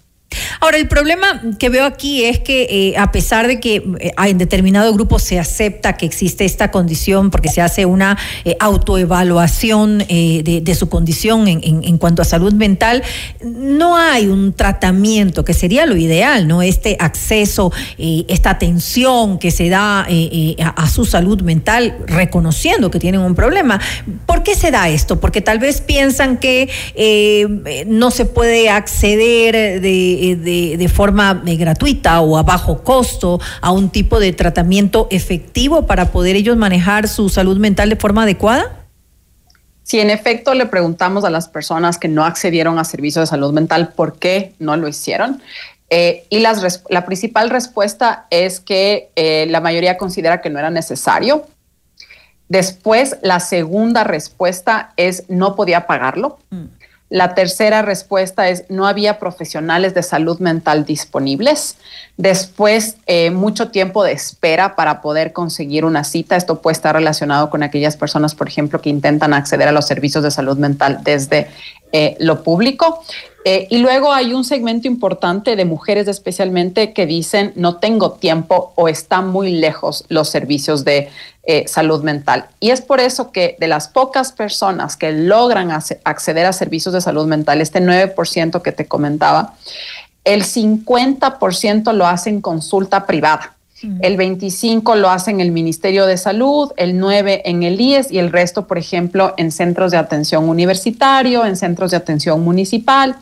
Ahora, 0.60 0.78
el 0.78 0.88
problema 0.88 1.42
que 1.60 1.70
veo 1.70 1.86
aquí 1.86 2.24
es 2.24 2.40
que 2.40 2.68
eh, 2.70 2.98
a 2.98 3.12
pesar 3.12 3.48
de 3.48 3.60
que 3.60 3.84
eh, 4.00 4.12
en 4.26 4.38
determinado 4.38 4.94
grupo 4.94 5.20
se 5.20 5.40
acepta 5.40 5.94
que 5.94 6.06
existe 6.06 6.46
esta 6.46 6.72
condición 6.72 7.32
porque 7.32 7.50
se 7.50 7.62
hace 7.62 7.86
una 7.86 8.18
eh, 8.46 8.56
autoevaluación 8.60 10.00
de, 10.00 10.76
su 10.78 10.88
condición 10.88 11.48
en, 11.48 11.98
cuanto 11.98 12.22
a 12.22 12.26
salud 12.26 12.54
mental, 12.54 13.04
no 13.44 13.98
hay 13.98 14.28
un 14.28 14.54
tratamiento 14.54 15.44
que 15.44 15.54
sería 15.54 15.86
lo 15.86 15.98
ideal, 15.98 16.48
¿no? 16.48 16.62
Este 16.62 16.96
acceso, 17.00 17.72
esta 17.98 18.52
atención 18.52 19.38
que 19.38 19.52
se 19.52 19.70
da 19.70 20.08
a, 20.76 20.90
su 20.90 21.06
salud 21.06 21.42
mental 21.42 21.98
reconociendo 22.08 22.90
que 22.90 23.00
tienen 23.00 23.22
un 23.22 23.36
problema. 23.36 23.82
¿Por 24.26 24.44
qué 24.44 24.56
se 24.56 24.72
da 24.72 24.90
esto? 24.90 25.20
Porque 25.20 25.42
tal 25.42 25.60
vez 25.60 25.82
piensan 25.82 26.38
que 26.38 26.70
no 27.88 28.12
se 28.12 28.26
puede 28.26 28.70
acceder 28.70 29.82
de 29.82 30.21
eh, 30.22 30.78
de, 30.78 30.90
forma 30.90 31.42
eh, 31.46 31.56
gratuita 31.56 32.22
o 32.22 32.38
a 32.38 32.44
bajo 32.44 32.84
costo 32.84 33.40
a 33.60 33.72
un 33.72 33.90
tipo 33.90 34.20
de 34.20 34.34
tratamiento 34.34 35.08
efectivo 35.10 35.88
para 35.88 36.12
poder 36.12 36.36
ellos 36.36 36.58
manejar 36.58 37.08
su 37.08 37.30
salud 37.30 37.58
mental 37.58 37.90
de 37.90 37.96
forma 37.96 38.24
adecuada? 38.24 38.86
Si 39.84 40.00
en 40.00 40.12
efecto 40.12 40.54
le 40.54 40.68
preguntamos 40.68 41.24
a 41.26 41.30
las 41.30 41.48
personas 41.48 41.98
que 41.98 42.08
no 42.08 42.24
accedieron 42.24 42.78
a 42.78 42.84
servicios 42.84 43.24
de 43.24 43.28
salud 43.28 43.52
mental 43.52 43.94
por 43.96 44.20
qué 44.20 44.54
no 44.60 44.78
lo 44.78 44.88
hicieron, 44.88 45.42
eh, 45.90 46.26
y 46.30 46.40
las, 46.40 46.84
la 46.90 47.06
principal 47.06 47.50
respuesta 47.50 48.28
es 48.30 48.60
que 48.60 49.10
la 49.50 49.60
mayoría 49.60 49.98
considera 49.98 50.40
que 50.40 50.50
no 50.50 50.60
era 50.60 50.70
necesario. 50.70 51.48
Después, 52.48 53.18
la 53.24 53.40
segunda 53.40 54.04
respuesta 54.04 54.94
es 54.98 55.24
no 55.30 55.56
podía 55.56 55.88
pagarlo. 55.88 56.38
Mm. 56.50 56.66
La 57.12 57.36
tercera 57.36 57.82
respuesta 57.82 58.48
es 58.48 58.64
no 58.70 58.88
había 58.88 59.20
profesionales 59.20 59.94
de 59.94 60.02
salud 60.02 60.40
mental 60.40 60.86
disponibles. 60.86 61.76
Después, 62.16 62.96
eh, 63.06 63.32
mucho 63.32 63.70
tiempo 63.70 64.06
de 64.06 64.14
espera 64.14 64.78
para 64.78 65.02
poder 65.02 65.34
conseguir 65.34 65.84
una 65.84 66.06
cita. 66.06 66.38
Esto 66.38 66.62
puede 66.62 66.72
estar 66.72 66.96
relacionado 66.96 67.50
con 67.50 67.64
aquellas 67.64 67.98
personas, 67.98 68.34
por 68.34 68.48
ejemplo, 68.48 68.80
que 68.80 68.90
intentan 68.90 69.34
acceder 69.34 69.68
a 69.68 69.74
los 69.74 69.88
servicios 69.88 70.24
de 70.24 70.32
salud 70.32 70.58
mental 70.58 71.00
desde 71.04 71.50
eh, 71.92 72.16
lo 72.20 72.44
público. 72.44 73.04
Eh, 73.44 73.68
y 73.72 73.80
luego 73.80 74.14
hay 74.14 74.34
un 74.34 74.44
segmento 74.44 74.88
importante 74.88 75.56
de 75.56 75.66
mujeres 75.66 76.08
especialmente 76.08 76.94
que 76.94 77.08
dicen 77.08 77.54
no 77.56 77.78
tengo 77.78 78.12
tiempo 78.12 78.72
o 78.76 78.88
están 78.88 79.30
muy 79.30 79.52
lejos 79.52 80.06
los 80.10 80.30
servicios 80.30 80.86
de 80.86 81.10
eh, 81.44 81.68
salud 81.68 82.04
mental. 82.04 82.46
Y 82.60 82.70
es 82.70 82.82
por 82.82 83.00
eso 83.00 83.32
que 83.32 83.56
de 83.60 83.68
las 83.68 83.88
pocas 83.88 84.32
personas 84.32 84.96
que 84.96 85.12
logran 85.12 85.72
acceder 85.72 86.46
a 86.46 86.54
servicios 86.54 86.94
de 86.94 87.02
salud 87.02 87.26
mental, 87.26 87.62
este 87.62 87.82
9% 87.82 88.62
que 88.62 88.72
te 88.72 88.86
comentaba, 88.86 89.56
el 90.24 90.44
50% 90.44 91.94
lo 91.94 92.06
hacen 92.06 92.42
consulta 92.42 93.08
privada. 93.08 93.56
El 94.02 94.18
25 94.18 94.96
lo 94.96 95.10
hace 95.10 95.32
en 95.32 95.42
el 95.42 95.52
Ministerio 95.52 96.06
de 96.06 96.18
Salud, 96.18 96.72
el 96.78 97.00
9 97.00 97.44
en 97.46 97.64
el 97.64 97.80
IES 97.80 98.12
y 98.12 98.20
el 98.20 98.32
resto, 98.32 98.68
por 98.68 98.78
ejemplo, 98.78 99.34
en 99.38 99.52
centros 99.52 99.92
de 99.92 99.98
atención 99.98 100.48
universitario, 100.48 101.46
en 101.46 101.58
centros 101.58 101.92
de 101.92 101.98
atención 101.98 102.44
municipal. 102.44 103.18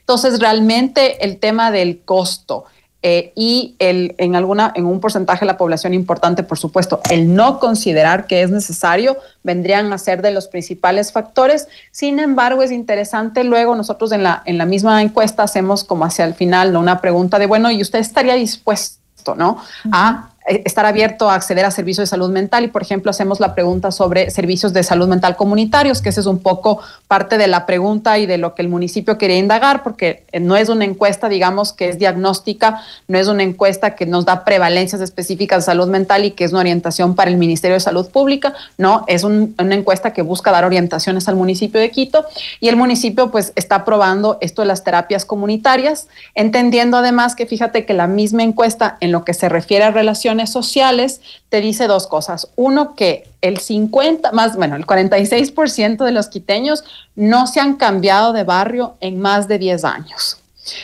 Entonces, 0.00 0.38
realmente 0.38 1.24
el 1.24 1.38
tema 1.38 1.70
del 1.70 2.00
costo 2.00 2.64
eh, 3.06 3.32
y 3.36 3.74
el, 3.80 4.14
en, 4.16 4.34
alguna, 4.34 4.72
en 4.74 4.86
un 4.86 4.98
porcentaje 4.98 5.40
de 5.40 5.46
la 5.46 5.58
población 5.58 5.92
importante, 5.92 6.42
por 6.42 6.58
supuesto, 6.58 7.00
el 7.10 7.34
no 7.34 7.60
considerar 7.60 8.26
que 8.26 8.40
es 8.42 8.50
necesario, 8.50 9.18
vendrían 9.42 9.92
a 9.92 9.98
ser 9.98 10.22
de 10.22 10.30
los 10.30 10.48
principales 10.48 11.12
factores. 11.12 11.68
Sin 11.90 12.18
embargo, 12.18 12.62
es 12.62 12.70
interesante, 12.70 13.44
luego 13.44 13.76
nosotros 13.76 14.10
en 14.12 14.22
la, 14.22 14.42
en 14.46 14.56
la 14.56 14.64
misma 14.64 15.02
encuesta 15.02 15.42
hacemos 15.42 15.84
como 15.84 16.06
hacia 16.06 16.24
el 16.24 16.32
final 16.32 16.74
una 16.76 17.02
pregunta 17.02 17.38
de, 17.38 17.44
bueno, 17.44 17.70
¿y 17.70 17.82
usted 17.82 17.98
estaría 17.98 18.34
dispuesto? 18.34 19.03
¿No? 19.34 19.58
A 19.90 20.28
eh, 20.28 20.33
estar 20.46 20.84
abierto 20.84 21.30
a 21.30 21.34
acceder 21.34 21.64
a 21.64 21.70
servicios 21.70 22.02
de 22.02 22.06
salud 22.06 22.30
mental 22.30 22.64
y, 22.64 22.68
por 22.68 22.82
ejemplo, 22.82 23.10
hacemos 23.10 23.40
la 23.40 23.54
pregunta 23.54 23.90
sobre 23.90 24.30
servicios 24.30 24.74
de 24.74 24.82
salud 24.82 25.08
mental 25.08 25.36
comunitarios, 25.36 26.02
que 26.02 26.10
ese 26.10 26.20
es 26.20 26.26
un 26.26 26.38
poco 26.38 26.80
parte 27.08 27.38
de 27.38 27.46
la 27.46 27.64
pregunta 27.64 28.18
y 28.18 28.26
de 28.26 28.36
lo 28.36 28.54
que 28.54 28.60
el 28.60 28.68
municipio 28.68 29.16
quería 29.16 29.38
indagar, 29.38 29.82
porque 29.82 30.24
eh, 30.32 30.40
no 30.40 30.56
es 30.56 30.68
una 30.68 30.84
encuesta, 30.84 31.30
digamos, 31.30 31.72
que 31.72 31.88
es 31.88 31.98
diagnóstica, 31.98 32.82
no 33.08 33.18
es 33.18 33.28
una 33.28 33.42
encuesta 33.42 33.94
que 33.94 34.04
nos 34.04 34.26
da 34.26 34.44
prevalencias 34.44 35.00
específicas 35.00 35.64
de 35.64 35.72
salud 35.72 35.88
mental 35.88 36.26
y 36.26 36.32
que 36.32 36.44
es 36.44 36.52
una 36.52 36.60
orientación 36.60 37.14
para 37.14 37.30
el 37.30 37.38
Ministerio 37.38 37.74
de 37.74 37.80
Salud 37.80 38.10
Pública, 38.10 38.52
no, 38.76 39.04
es 39.06 39.24
una 39.24 39.74
encuesta 39.74 40.12
que 40.12 40.20
busca 40.20 40.50
dar 40.50 40.64
orientaciones 40.66 41.26
al 41.26 41.36
municipio 41.36 41.80
de 41.80 41.90
Quito 41.90 42.24
y 42.60 42.68
el 42.68 42.76
municipio 42.76 43.30
pues 43.30 43.52
está 43.56 43.84
probando 43.86 44.36
esto 44.42 44.60
de 44.60 44.68
las 44.68 44.84
terapias 44.84 45.24
comunitarias, 45.24 46.08
entendiendo 46.34 46.98
además 46.98 47.34
que 47.34 47.46
fíjate 47.46 47.86
que 47.86 47.94
la 47.94 48.06
misma 48.06 48.42
encuesta 48.42 48.98
en 49.00 49.10
lo 49.10 49.24
que 49.24 49.32
se 49.32 49.48
refiere 49.48 49.84
a 49.84 49.90
relaciones 50.34 50.50
sociales 50.50 51.20
te 51.48 51.60
dice 51.60 51.86
dos 51.86 52.06
cosas. 52.06 52.48
Uno, 52.56 52.94
que 52.94 53.28
el 53.40 53.58
50, 53.58 54.32
más, 54.32 54.56
bueno, 54.56 54.76
el 54.76 54.86
46% 54.86 56.04
de 56.04 56.12
los 56.12 56.28
quiteños 56.28 56.84
no 57.14 57.46
se 57.46 57.60
han 57.60 57.76
cambiado 57.76 58.32
de 58.32 58.44
barrio 58.44 58.94
en 59.00 59.20
más 59.20 59.48
de 59.48 59.58
10 59.58 59.84
años. 59.84 60.38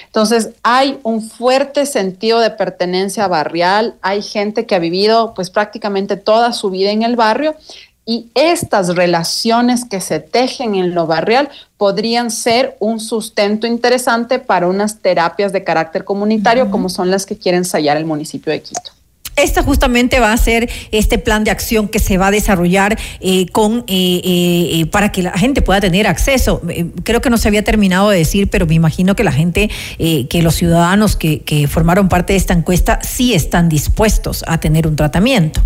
Entonces, 0.07 0.51
hay 0.63 0.99
un 1.05 1.23
fuerte 1.23 1.87
sentido 1.87 2.39
de 2.41 2.51
pertenencia 2.51 3.29
barrial, 3.29 3.95
hay 4.03 4.21
gente 4.21 4.67
que 4.67 4.75
ha 4.75 4.79
vivido 4.79 5.33
pues 5.35 5.49
prácticamente 5.49 6.17
toda 6.17 6.53
su 6.53 6.69
vida 6.69 6.91
en 6.91 7.03
el 7.03 7.17
barrio 7.17 7.57
y 8.05 8.29
estas 8.35 8.95
relaciones 8.95 9.85
que 9.85 10.01
se 10.01 10.21
tejen 10.21 10.75
en 10.75 10.95
lo 10.95 11.07
barrial 11.07 11.49
podrían 11.79 12.31
ser 12.31 12.77
un 12.79 13.01
sustento 13.01 13.67
interesante 13.67 14.39
para 14.39 14.67
unas 14.67 14.99
terapias 14.99 15.53
de 15.53 15.65
carácter 15.65 16.05
comunitario 16.05 16.71
como 16.71 16.89
son 16.89 17.11
las 17.11 17.25
que 17.25 17.39
quiere 17.39 17.57
ensayar 17.57 17.97
el 17.97 18.05
municipio 18.05 18.53
de 18.53 18.61
Quito. 18.61 19.00
Esta 19.37 19.63
justamente 19.63 20.21
va 20.21 20.33
a 20.33 20.37
ser 20.37 20.69
este 20.91 21.19
plan 21.19 21.45
de 21.45 21.51
acción 21.51 21.89
que 21.89 21.99
se 21.99 22.19
va 22.19 22.29
a 22.29 22.31
desarrollar 22.31 22.99
eh, 23.21 23.47
con 23.49 23.85
eh, 23.87 24.21
eh, 24.25 24.87
para 24.87 25.13
que 25.13 25.23
la 25.23 25.33
gente 25.33 25.63
pueda 25.63 25.81
tener 25.81 26.07
acceso. 26.07 26.61
creo 27.05 27.21
que 27.21 27.31
no 27.31 27.39
se 27.39 27.49
había 27.49 27.65
terminado 27.65 28.11
de 28.11 28.19
decir, 28.19 28.51
pero 28.51 28.67
me 28.67 28.75
imagino 28.75 29.17
que 29.17 29.25
la 29.25 29.33
gente, 29.33 29.71
que 29.99 30.43
los 30.43 30.55
ciudadanos 30.55 31.17
que, 31.17 31.41
que 31.41 31.69
formaron 31.69 32.09
parte 32.09 32.33
de 32.33 32.39
esta 32.39 32.55
encuesta 32.55 33.01
sí 33.03 33.35
están 33.35 33.69
dispuestos 33.69 34.45
a 34.47 34.59
tener 34.59 34.87
un 34.87 34.97
tratamiento. 34.97 35.63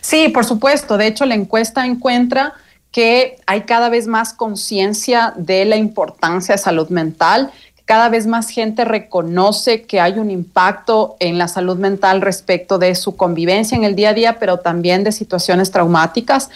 Sí, 0.00 0.28
por 0.28 0.44
supuesto. 0.44 0.96
De 0.96 1.06
hecho, 1.06 1.24
la 1.24 1.34
encuesta 1.34 1.86
encuentra 1.86 2.54
que 2.94 3.38
hay 3.46 3.62
cada 3.62 3.88
vez 3.88 4.06
más 4.06 4.32
conciencia 4.32 5.34
de 5.36 5.64
la 5.64 5.76
importancia 5.76 6.54
de 6.54 6.58
salud 6.58 6.88
mental 6.90 7.50
cada 7.86 8.08
vez 8.08 8.26
más 8.26 8.48
gente 8.48 8.86
reconoce 8.86 9.82
que 9.82 10.00
hay 10.00 10.18
un 10.18 10.30
impacto 10.30 11.16
en 11.20 11.36
la 11.36 11.48
salud 11.48 11.76
mental 11.76 12.22
respecto 12.22 12.78
de 12.78 12.94
su 12.94 13.14
convivencia 13.14 13.76
en 13.76 13.84
el 13.84 13.94
día 13.94 14.10
a 14.10 14.14
día, 14.14 14.38
pero 14.38 14.58
también 14.58 15.04
de 15.04 15.12
situaciones 15.12 15.70
traumáticas. 15.70 16.48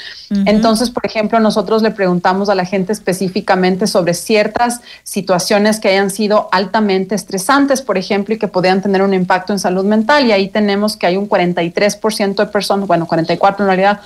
Entonces, 0.46 0.88
por 0.88 1.05
ejemplo, 1.05 1.38
nosotros 1.38 1.82
le 1.82 1.90
preguntamos 1.90 2.48
a 2.48 2.55
la 2.55 2.64
gente 2.64 2.92
específicamente 2.92 3.86
sobre 3.86 4.14
ciertas 4.14 4.80
situaciones 5.02 5.80
que 5.80 5.88
hayan 5.88 6.10
sido 6.10 6.48
altamente 6.50 7.14
estresantes, 7.14 7.82
por 7.82 7.98
ejemplo, 7.98 8.34
y 8.34 8.38
que 8.38 8.48
podían 8.48 8.80
tener 8.80 9.02
un 9.02 9.12
impacto 9.12 9.52
en 9.52 9.59
salud 9.59 9.84
mental. 9.84 10.26
Y 10.26 10.32
ahí 10.32 10.48
tenemos 10.48 10.96
que 10.96 11.06
hay 11.06 11.18
un 11.18 11.28
43% 11.28 12.36
de 12.36 12.46
personas, 12.46 12.86
bueno, 12.86 13.06
44 13.06 13.64
en 13.64 13.68
realidad, 13.68 14.00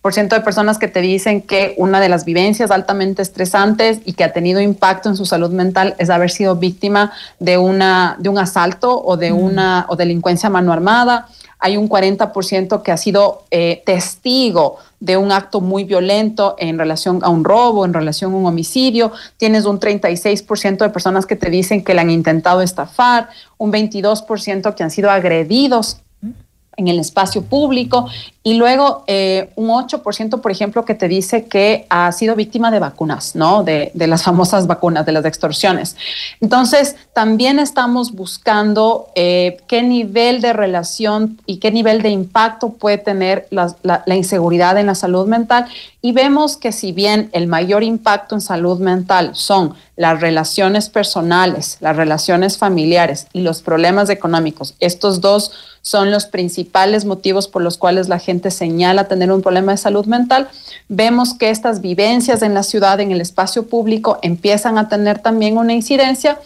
por 0.00 0.14
ciento 0.14 0.36
de 0.36 0.42
personas 0.42 0.78
que 0.78 0.86
te 0.86 1.00
dicen 1.00 1.42
que 1.42 1.74
una 1.76 2.00
de 2.00 2.08
las 2.08 2.24
vivencias 2.24 2.70
altamente 2.70 3.22
estresantes 3.22 3.98
y 4.04 4.12
que 4.12 4.22
ha 4.22 4.32
tenido 4.32 4.60
impacto 4.60 5.08
en 5.08 5.16
su 5.16 5.26
salud 5.26 5.50
mental 5.50 5.96
es 5.98 6.10
haber 6.10 6.30
sido 6.30 6.54
víctima 6.54 6.67
víctima 6.68 7.12
de, 7.38 7.56
una, 7.56 8.16
de 8.18 8.28
un 8.28 8.38
asalto 8.38 9.02
o 9.02 9.16
de 9.16 9.32
una 9.32 9.86
o 9.88 9.96
delincuencia 9.96 10.50
mano 10.50 10.72
armada. 10.72 11.28
Hay 11.58 11.76
un 11.76 11.88
40% 11.88 12.82
que 12.82 12.92
ha 12.92 12.96
sido 12.96 13.44
eh, 13.50 13.82
testigo 13.84 14.76
de 15.00 15.16
un 15.16 15.32
acto 15.32 15.60
muy 15.60 15.84
violento 15.84 16.54
en 16.58 16.78
relación 16.78 17.20
a 17.22 17.30
un 17.30 17.44
robo, 17.44 17.84
en 17.84 17.94
relación 17.94 18.32
a 18.32 18.36
un 18.36 18.46
homicidio. 18.46 19.12
Tienes 19.36 19.64
un 19.64 19.80
36% 19.80 20.78
de 20.78 20.90
personas 20.90 21.26
que 21.26 21.36
te 21.36 21.50
dicen 21.50 21.82
que 21.82 21.94
le 21.94 22.00
han 22.00 22.10
intentado 22.10 22.60
estafar, 22.62 23.28
un 23.56 23.72
22% 23.72 24.74
que 24.74 24.82
han 24.82 24.90
sido 24.90 25.10
agredidos 25.10 26.00
en 26.76 26.86
el 26.86 26.98
espacio 27.00 27.42
público 27.42 28.08
Y 28.48 28.54
luego 28.54 29.04
eh, 29.06 29.50
un 29.56 29.68
8%, 29.68 30.40
por 30.40 30.50
ejemplo, 30.50 30.86
que 30.86 30.94
te 30.94 31.06
dice 31.06 31.44
que 31.48 31.84
ha 31.90 32.10
sido 32.12 32.34
víctima 32.34 32.70
de 32.70 32.78
vacunas, 32.78 33.36
¿no? 33.36 33.62
De, 33.62 33.90
de 33.92 34.06
las 34.06 34.22
famosas 34.22 34.66
vacunas, 34.66 35.04
de 35.04 35.12
las 35.12 35.26
extorsiones. 35.26 35.96
Entonces, 36.40 36.96
también 37.12 37.58
estamos 37.58 38.12
buscando 38.12 39.08
eh, 39.14 39.58
qué 39.66 39.82
nivel 39.82 40.40
de 40.40 40.54
relación 40.54 41.38
y 41.44 41.58
qué 41.58 41.70
nivel 41.70 42.00
de 42.00 42.08
impacto 42.08 42.70
puede 42.70 42.96
tener 42.96 43.46
la, 43.50 43.76
la 43.82 44.14
inseguridad 44.16 44.78
en 44.78 44.86
la 44.86 44.94
salud 44.94 45.28
mental. 45.28 45.66
Y 46.00 46.12
vemos 46.12 46.56
que 46.56 46.72
si 46.72 46.92
bien 46.92 47.28
el 47.32 47.48
mayor 47.48 47.82
impacto 47.82 48.34
en 48.34 48.40
salud 48.40 48.78
mental 48.80 49.32
son 49.34 49.74
las 49.94 50.22
relaciones 50.22 50.88
personales, 50.88 51.76
las 51.80 51.96
relaciones 51.96 52.56
familiares 52.56 53.26
y 53.34 53.42
los 53.42 53.60
problemas 53.60 54.08
económicos, 54.08 54.74
estos 54.80 55.20
dos 55.20 55.50
son 55.88 56.10
los 56.10 56.26
principales 56.26 57.06
motivos 57.06 57.48
por 57.48 57.62
los 57.62 57.78
cuales 57.78 58.10
la 58.10 58.18
gente 58.18 58.37
señala 58.50 59.08
tener 59.08 59.30
un 59.32 59.42
problema 59.42 59.72
de 59.72 59.78
salud 59.78 60.06
mental, 60.06 60.48
vemos 60.88 61.34
que 61.34 61.50
estas 61.50 61.80
vivencias 61.80 62.42
en 62.42 62.54
la 62.54 62.62
ciudad, 62.62 63.00
en 63.00 63.12
el 63.12 63.20
espacio 63.20 63.66
público, 63.66 64.18
empiezan 64.22 64.78
a 64.78 64.88
tener 64.88 65.18
también 65.18 65.58
una 65.58 65.72
incidencia 65.72 66.38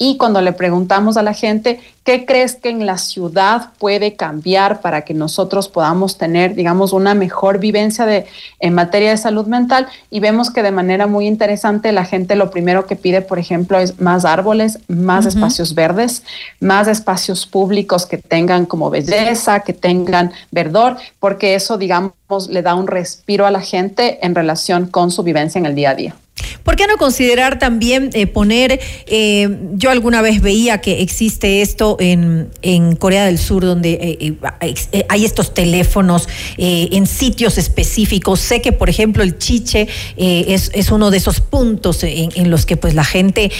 y 0.00 0.16
cuando 0.16 0.40
le 0.40 0.52
preguntamos 0.52 1.16
a 1.16 1.24
la 1.24 1.34
gente, 1.34 1.80
¿qué 2.04 2.24
crees 2.24 2.54
que 2.54 2.68
en 2.68 2.86
la 2.86 2.98
ciudad 2.98 3.72
puede 3.78 4.14
cambiar 4.14 4.80
para 4.80 5.02
que 5.02 5.12
nosotros 5.12 5.68
podamos 5.68 6.16
tener, 6.16 6.54
digamos, 6.54 6.92
una 6.92 7.14
mejor 7.14 7.58
vivencia 7.58 8.06
de, 8.06 8.26
en 8.60 8.74
materia 8.74 9.10
de 9.10 9.16
salud 9.16 9.46
mental? 9.46 9.88
Y 10.08 10.20
vemos 10.20 10.52
que 10.52 10.62
de 10.62 10.70
manera 10.70 11.08
muy 11.08 11.26
interesante 11.26 11.90
la 11.90 12.04
gente 12.04 12.36
lo 12.36 12.52
primero 12.52 12.86
que 12.86 12.94
pide, 12.94 13.22
por 13.22 13.40
ejemplo, 13.40 13.80
es 13.80 14.00
más 14.00 14.24
árboles, 14.24 14.78
más 14.86 15.26
espacios 15.26 15.74
verdes, 15.74 16.22
más 16.60 16.86
espacios 16.86 17.44
públicos 17.44 18.06
que 18.06 18.18
tengan 18.18 18.66
como 18.66 18.90
belleza, 18.90 19.60
que 19.60 19.72
tengan 19.72 20.30
verdor, 20.52 20.96
porque 21.18 21.56
eso, 21.56 21.76
digamos, 21.76 22.12
le 22.48 22.62
da 22.62 22.76
un 22.76 22.86
respiro 22.86 23.46
a 23.46 23.50
la 23.50 23.62
gente 23.62 24.24
en 24.24 24.36
relación 24.36 24.86
con 24.86 25.10
su 25.10 25.24
vivencia 25.24 25.58
en 25.58 25.66
el 25.66 25.74
día 25.74 25.90
a 25.90 25.94
día. 25.96 26.14
¿Por 26.62 26.76
qué 26.76 26.86
no 26.86 26.96
considerar 26.96 27.58
también 27.58 28.10
eh, 28.12 28.26
poner, 28.26 28.80
eh, 29.06 29.58
yo 29.74 29.90
alguna 29.90 30.22
vez 30.22 30.40
veía 30.40 30.80
que 30.80 31.02
existe 31.02 31.62
esto 31.62 31.96
en, 32.00 32.50
en 32.62 32.96
Corea 32.96 33.26
del 33.26 33.38
Sur, 33.38 33.64
donde 33.64 34.18
eh, 34.20 35.04
hay 35.08 35.24
estos 35.24 35.54
teléfonos 35.54 36.28
en 36.56 37.06
sitios 37.06 37.58
específicos. 37.58 38.40
Sé 38.40 38.60
que, 38.60 38.72
por 38.72 38.88
ejemplo, 38.88 39.22
el 39.22 39.38
chiche 39.38 39.88
es, 40.16 40.70
es, 40.74 40.90
uno 40.90 41.10
de 41.10 41.18
esos 41.18 41.40
puntos 41.40 42.02
en, 42.02 42.50
los 42.50 42.66
que 42.66 42.76
pues 42.76 42.94
la 42.94 43.04
gente 43.04 43.50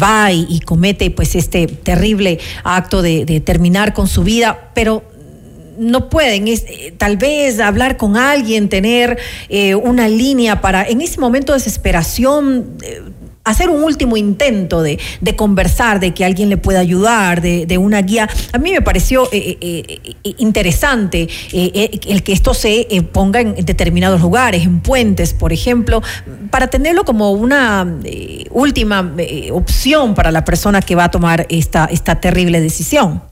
va 0.00 0.32
y, 0.32 0.60
comete 0.60 1.10
pues 1.10 1.34
este 1.34 1.66
terrible 1.66 2.38
acto 2.64 3.02
de 3.02 3.40
terminar 3.44 3.94
con 3.94 4.08
su 4.08 4.22
vida, 4.24 4.70
pero 4.74 5.02
no 5.82 6.08
pueden 6.08 6.48
eh, 6.48 6.94
tal 6.96 7.16
vez 7.16 7.60
hablar 7.60 7.96
con 7.96 8.16
alguien, 8.16 8.68
tener 8.68 9.18
eh, 9.48 9.74
una 9.74 10.08
línea 10.08 10.60
para 10.60 10.84
en 10.84 11.00
ese 11.00 11.20
momento 11.20 11.52
de 11.52 11.58
desesperación. 11.58 12.76
Eh, 12.82 13.02
hacer 13.44 13.70
un 13.70 13.82
último 13.82 14.16
intento 14.16 14.82
de, 14.82 15.00
conversar, 15.34 15.98
de 15.98 16.14
que 16.14 16.24
alguien 16.24 16.48
le 16.48 16.58
pueda 16.58 16.78
ayudar, 16.78 17.42
de, 17.42 17.76
una 17.76 18.00
guía. 18.00 18.28
A 18.52 18.58
mí 18.58 18.70
me 18.70 18.82
pareció 18.82 19.28
interesante 20.38 21.28
el 21.52 22.22
que 22.22 22.32
esto 22.32 22.54
se 22.54 22.86
ponga 23.10 23.40
en 23.40 23.56
determinados 23.64 24.20
lugares, 24.20 24.62
en 24.62 24.78
puentes, 24.78 25.34
por 25.34 25.52
ejemplo, 25.52 26.02
para 26.52 26.68
tenerlo 26.68 27.04
como 27.04 27.32
una 27.32 27.84
última 28.52 29.12
opción 29.50 30.14
para 30.14 30.30
la 30.30 30.44
persona 30.44 30.80
que 30.80 30.94
va 30.94 31.06
a 31.06 31.10
tomar 31.10 31.44
esta, 31.48 31.86
esta 31.86 32.20
terrible 32.20 32.60
decisión. 32.60 33.31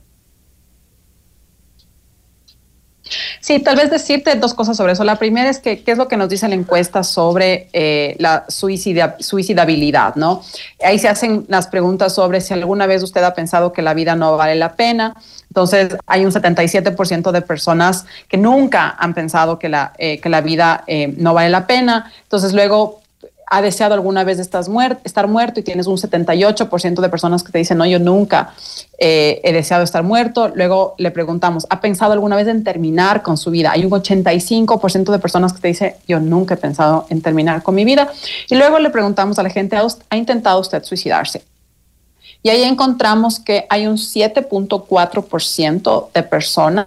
Sí, 3.41 3.59
tal 3.59 3.77
vez 3.77 3.91
decirte 3.91 4.35
dos 4.35 4.53
cosas 4.53 4.77
sobre 4.77 4.93
eso. 4.93 5.03
La 5.03 5.17
primera 5.17 5.49
es 5.49 5.59
que 5.59 5.83
qué 5.83 5.93
es 5.93 5.99
lo 5.99 6.09
que 6.09 6.19
nos 6.19 6.29
dice 6.29 6.47
la 6.47 6.55
encuesta 6.55 7.03
sobre 7.03 7.69
eh, 7.73 8.15
la 8.19 8.45
suicidabilidad, 8.49 10.15
¿no? 10.17 10.43
Ahí 10.85 10.99
se 10.99 11.09
hacen 11.09 11.47
las 11.49 11.67
preguntas 11.67 12.15
sobre 12.15 12.43
si 12.43 12.53
alguna 12.53 12.87
vez 12.87 13.03
usted 13.03 13.23
ha 13.25 13.33
pensado 13.33 13.73
que 13.73 13.81
la 13.81 13.95
vida 13.95 14.15
no 14.15 14.37
vale 14.37 14.57
la 14.57 14.75
pena. 14.75 15.15
Entonces, 15.49 15.97
hay 16.07 16.27
un 16.27 16.33
77% 16.33 17.33
de 17.33 17.43
personas 17.43 18.05
que 18.29 18.37
nunca 18.37 18.95
han 18.99 19.15
pensado 19.15 19.59
que 19.59 19.71
la, 19.71 19.95
eh, 19.97 20.21
que 20.21 20.29
la 20.29 20.43
vida 20.43 20.85
eh, 20.87 21.15
no 21.17 21.33
vale 21.33 21.49
la 21.49 21.67
pena. 21.67 22.13
Entonces, 22.23 22.53
luego 22.53 23.00
ha 23.53 23.63
deseado 23.63 23.95
alguna 23.95 24.23
vez 24.23 24.39
estar 24.39 25.29
muerto 25.29 25.59
y 25.59 25.65
tienes 25.65 25.89
un 25.89 25.97
78% 25.97 27.01
de 27.01 27.09
personas 27.09 27.43
que 27.43 27.51
te 27.51 27.59
dicen, 27.59 27.79
no, 27.79 27.85
yo 27.85 27.99
nunca 27.99 28.55
eh, 28.97 29.41
he 29.43 29.53
deseado 29.53 29.83
estar 29.83 30.05
muerto. 30.05 30.53
Luego 30.55 30.95
le 30.99 31.11
preguntamos, 31.11 31.67
¿ha 31.69 31.81
pensado 31.81 32.13
alguna 32.13 32.37
vez 32.37 32.47
en 32.47 32.63
terminar 32.63 33.23
con 33.23 33.37
su 33.37 33.51
vida? 33.51 33.73
Hay 33.73 33.85
un 33.85 33.91
85% 33.91 35.11
de 35.11 35.19
personas 35.19 35.53
que 35.53 35.61
te 35.61 35.67
dicen, 35.67 35.95
yo 36.07 36.21
nunca 36.21 36.55
he 36.55 36.59
pensado 36.59 37.07
en 37.11 37.23
terminar 37.23 37.65
con 37.65 37.75
mi 37.75 37.85
vida. 37.85 38.09
Y 38.49 38.55
luego 38.55 38.79
le 38.79 38.91
preguntamos 38.91 39.37
a 39.41 39.43
la 39.43 39.51
gente, 39.51 39.77
¿ha 39.77 40.17
intentado 40.17 40.61
usted 40.61 40.85
suicidarse? 40.85 41.43
Y 42.45 42.51
ahí 42.51 42.63
encontramos 42.63 43.41
que 43.41 43.67
hay 43.69 43.89
un 43.89 43.97
7.4% 43.97 46.13
de 46.15 46.23
personas 46.23 46.87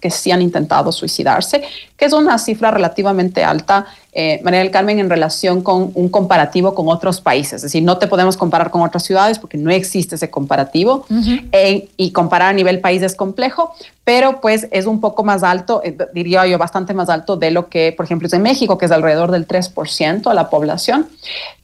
que 0.00 0.10
sí 0.10 0.30
han 0.30 0.40
intentado 0.40 0.92
suicidarse, 0.92 1.62
que 1.96 2.04
es 2.04 2.12
una 2.12 2.38
cifra 2.38 2.70
relativamente 2.70 3.42
alta, 3.42 3.86
eh, 4.12 4.40
María 4.44 4.60
del 4.60 4.70
Carmen, 4.70 5.00
en 5.00 5.10
relación 5.10 5.62
con 5.62 5.90
un 5.94 6.08
comparativo 6.08 6.74
con 6.74 6.88
otros 6.88 7.20
países. 7.20 7.54
Es 7.54 7.62
decir, 7.62 7.82
no 7.82 7.98
te 7.98 8.06
podemos 8.06 8.36
comparar 8.36 8.70
con 8.70 8.82
otras 8.82 9.02
ciudades 9.02 9.40
porque 9.40 9.58
no 9.58 9.70
existe 9.70 10.14
ese 10.14 10.30
comparativo 10.30 11.06
eh, 11.50 11.88
y 11.96 12.12
comparar 12.12 12.50
a 12.50 12.52
nivel 12.52 12.80
país 12.80 13.02
es 13.02 13.16
complejo, 13.16 13.74
pero 14.04 14.40
pues 14.40 14.68
es 14.70 14.86
un 14.86 15.00
poco 15.00 15.24
más 15.24 15.42
alto, 15.42 15.82
eh, 15.84 15.96
diría 16.14 16.46
yo, 16.46 16.56
bastante 16.56 16.94
más 16.94 17.08
alto 17.08 17.36
de 17.36 17.50
lo 17.50 17.68
que, 17.68 17.92
por 17.92 18.04
ejemplo, 18.04 18.28
es 18.28 18.32
en 18.32 18.42
México, 18.42 18.78
que 18.78 18.86
es 18.86 18.92
alrededor 18.92 19.32
del 19.32 19.48
3% 19.48 20.28
de 20.28 20.34
la 20.34 20.48
población. 20.50 21.08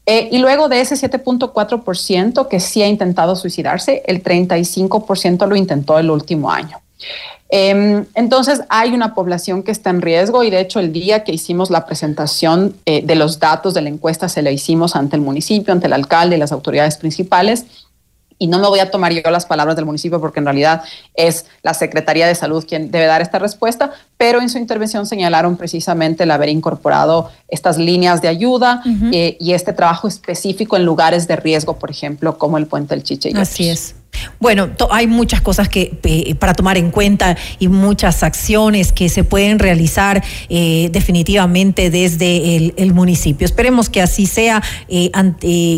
y 0.07 0.39
luego 0.39 0.69
de 0.69 0.81
ese 0.81 0.97
7.4% 0.97 2.49
que 2.49 2.59
sí 2.59 2.83
ha 2.83 2.89
intentado 2.89 3.37
suicidarse, 3.37 4.03
el 4.07 4.25
35% 4.25 5.47
lo 5.47 5.55
intentó 5.55 6.01
el 6.01 6.11
último 6.11 6.51
año. 6.51 6.81
Em, 7.53 8.07
entonces 8.15 8.63
hay 8.69 8.93
una 8.93 9.13
población 9.13 9.65
que 9.65 9.73
está 9.73 9.91
en 9.91 10.03
riesgo 10.03 10.45
y 10.45 10.51
de 10.51 10.61
hecho 10.61 10.79
el 10.79 10.93
día 10.93 11.25
que 11.25 11.33
hicimos 11.33 11.69
la 11.71 11.85
presentación 11.85 12.77
eh, 12.87 13.03
de 13.05 13.17
los 13.17 13.41
datos 13.41 13.75
de 13.75 13.83
la 13.83 13.89
encuesta 13.89 14.29
se 14.29 14.43
la 14.43 14.53
hicimos 14.53 14.95
ante 14.95 15.17
el 15.17 15.23
municipio, 15.23 15.73
ante 15.73 15.89
el 15.89 15.93
alcalde 15.93 16.37
y 16.37 16.39
las 16.39 16.53
autoridades 16.53 16.97
principales. 16.97 17.67
Y 18.39 18.47
no 18.47 18.59
me 18.59 18.69
voy 18.69 18.79
a 18.79 18.91
tomar 18.91 19.13
yo 19.13 19.31
las 19.31 19.45
palabras 19.45 19.77
del 19.77 19.85
municipio 19.85 20.19
porque 20.19 20.39
en 20.39 20.47
realidad 20.47 20.83
es 21.15 21.45
la 21.63 21.75
Secretaría 21.75 22.27
de 22.27 22.35
Salud 22.35 22.65
quien 22.67 22.91
debe 22.91 23.05
dar 23.05 23.21
esta 23.21 23.39
respuesta, 23.39 23.91
pero 24.17 24.41
en 24.41 24.49
su 24.49 24.57
intervención 24.57 25.05
señalaron 25.05 25.57
precisamente 25.57 26.23
el 26.23 26.31
haber 26.31 26.49
incorporado 26.49 27.31
estas 27.49 27.77
líneas 27.77 28.23
de 28.23 28.29
ayuda 28.29 28.83
eh, 29.13 29.37
y 29.39 29.53
este 29.53 29.75
trabajo 29.75 30.09
específico 30.09 30.77
en 30.77 30.87
lugares 30.87 31.29
de 31.29 31.37
riesgo, 31.37 31.77
por 31.79 31.91
ejemplo, 31.91 32.39
como 32.39 32.57
el 32.57 32.67
Puente 32.67 32.95
del 32.95 33.05
Chiche. 33.05 33.29
Y 33.29 33.37
Así 33.37 33.69
es. 33.69 33.97
Bueno, 34.39 34.71
hay 34.91 35.07
muchas 35.07 35.41
cosas 35.41 35.69
que 35.69 36.37
para 36.39 36.55
tomar 36.55 36.77
en 36.77 36.91
cuenta 36.91 37.37
y 37.59 37.69
muchas 37.69 38.23
acciones 38.23 38.93
que 38.93 39.09
se 39.09 39.23
pueden 39.23 39.59
realizar 39.59 40.23
eh, 40.49 40.89
definitivamente 40.93 41.91
desde 41.91 42.73
el, 42.77 42.91
municipio. 42.95 43.45
Esperemos 43.45 43.89
que 43.89 44.03
así 44.03 44.27
sea, 44.27 44.63
eh, 44.89 45.11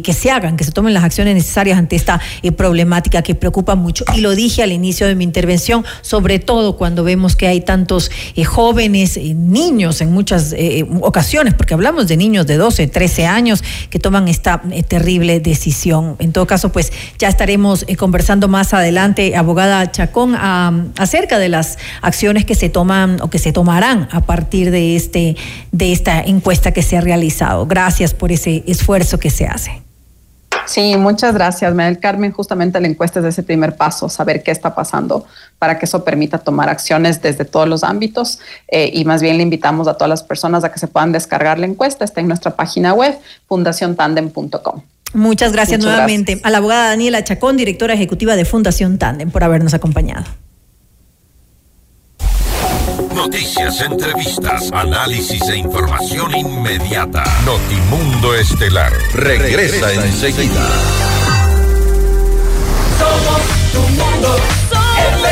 que 0.03 0.13
se 0.13 0.31
hagan, 0.31 0.57
que 0.57 0.65
se 0.65 0.73
tomen 0.73 0.95
las 0.95 1.05
acciones 1.05 1.35
necesarias 1.35 1.79
ante 1.79 1.97
esta 1.97 2.21
eh, 2.43 2.53
problemática 2.53 3.23
que 3.23 3.35
preocupa 3.35 3.75
mucho. 3.75 4.05
Y 4.17 4.21
lo 4.21 4.35
dije 4.35 4.63
al 4.63 4.73
inicio 4.73 5.07
de 5.07 5.15
mi 5.15 5.25
intervención, 5.25 5.85
sobre 6.01 6.39
todo 6.39 6.77
cuando 6.77 7.05
vemos 7.05 7.37
que 7.37 7.49
hay 7.49 7.61
tantos 7.61 8.11
jóvenes, 8.47 9.19
niños 9.19 10.01
en 10.01 10.13
muchas 10.13 10.55
ocasiones, 11.01 11.55
porque 11.55 11.75
hablamos 11.75 12.09
de 12.09 12.17
niños 12.17 12.47
de 12.47 12.57
12, 12.57 12.87
13 12.87 13.27
años 13.27 13.63
que 13.91 13.99
toman 13.99 14.29
esta 14.29 14.63
terrible 14.89 15.41
decisión. 15.41 16.17
En 16.19 16.33
todo 16.33 16.47
caso, 16.47 16.73
pues 16.73 16.93
ya 17.19 17.29
estaremos 17.29 17.85
conversando 17.99 18.22
más 18.49 18.75
adelante, 18.75 19.37
abogada 19.37 19.91
Chacón, 19.91 20.35
acerca 20.99 21.39
de 21.39 21.49
las 21.49 21.79
acciones 22.01 22.45
que 22.45 22.55
se 22.55 22.69
toman 22.69 23.21
o 23.21 23.29
que 23.29 23.39
se 23.39 23.53
tomarán 23.53 24.09
a 24.11 24.21
partir 24.23 24.71
de, 24.71 24.97
este, 24.97 25.37
de 25.71 25.93
esta 25.93 26.21
encuesta 26.21 26.73
que 26.73 26.83
se 26.83 26.97
ha 26.97 27.01
realizado. 27.01 27.67
Gracias 27.67 28.15
por 28.15 28.33
ese 28.33 28.65
esfuerzo 28.67 29.19
que 29.19 29.31
se 29.31 29.47
hace. 29.47 29.83
Sí, 30.67 30.97
muchas 30.97 31.35
gracias, 31.35 31.75
Mel 31.75 31.99
Carmen. 31.99 32.33
Justamente 32.33 32.81
la 32.81 32.87
encuesta 32.87 33.21
es 33.21 33.27
ese 33.27 33.43
primer 33.43 33.77
paso, 33.77 34.09
saber 34.09 34.43
qué 34.43 34.53
está 34.53 34.75
pasando 34.75 35.27
para 35.59 35.79
que 35.79 35.87
eso 35.87 36.05
permita 36.05 36.39
tomar 36.39 36.69
acciones 36.69 37.21
desde 37.21 37.45
todos 37.45 37.69
los 37.69 37.83
ámbitos. 37.83 38.39
Eh, 38.69 38.91
y 38.95 39.05
más 39.05 39.23
bien 39.23 39.37
le 39.37 39.43
invitamos 39.43 39.89
a 39.89 39.95
todas 39.95 40.09
las 40.09 40.23
personas 40.23 40.63
a 40.65 40.73
que 40.73 40.79
se 40.79 40.87
puedan 40.87 41.13
descargar 41.13 41.59
la 41.59 41.67
encuesta. 41.67 42.05
Está 42.05 42.21
en 42.21 42.29
nuestra 42.29 42.55
página 42.55 42.95
web, 42.95 43.19
fundaciontandem.com. 43.49 44.83
Muchas 45.15 45.53
gracias 45.53 45.81
nuevamente 45.81 46.41
a 46.43 46.51
la 46.51 46.59
abogada 46.59 46.89
Daniela 46.89 47.23
Chacón, 47.23 47.57
directora 47.57 47.95
ejecutiva 47.95 48.37
de 48.37 48.45
Fundación 48.45 48.99
Tandem, 48.99 49.31
por 49.31 49.45
habernos 49.45 49.75
acompañado. 49.75 50.25
Noticias, 53.15 53.81
entrevistas, 53.83 54.71
análisis 54.73 55.43
e 55.49 55.57
información 55.57 56.35
inmediata. 56.35 57.23
Notimundo 57.45 58.35
Estelar 58.35 58.93
regresa, 59.15 59.93
enseguida. 59.93 60.69
Somos 62.99 63.43
tu 63.73 63.81
mundo, 63.81 64.29
mundo. 64.71 65.32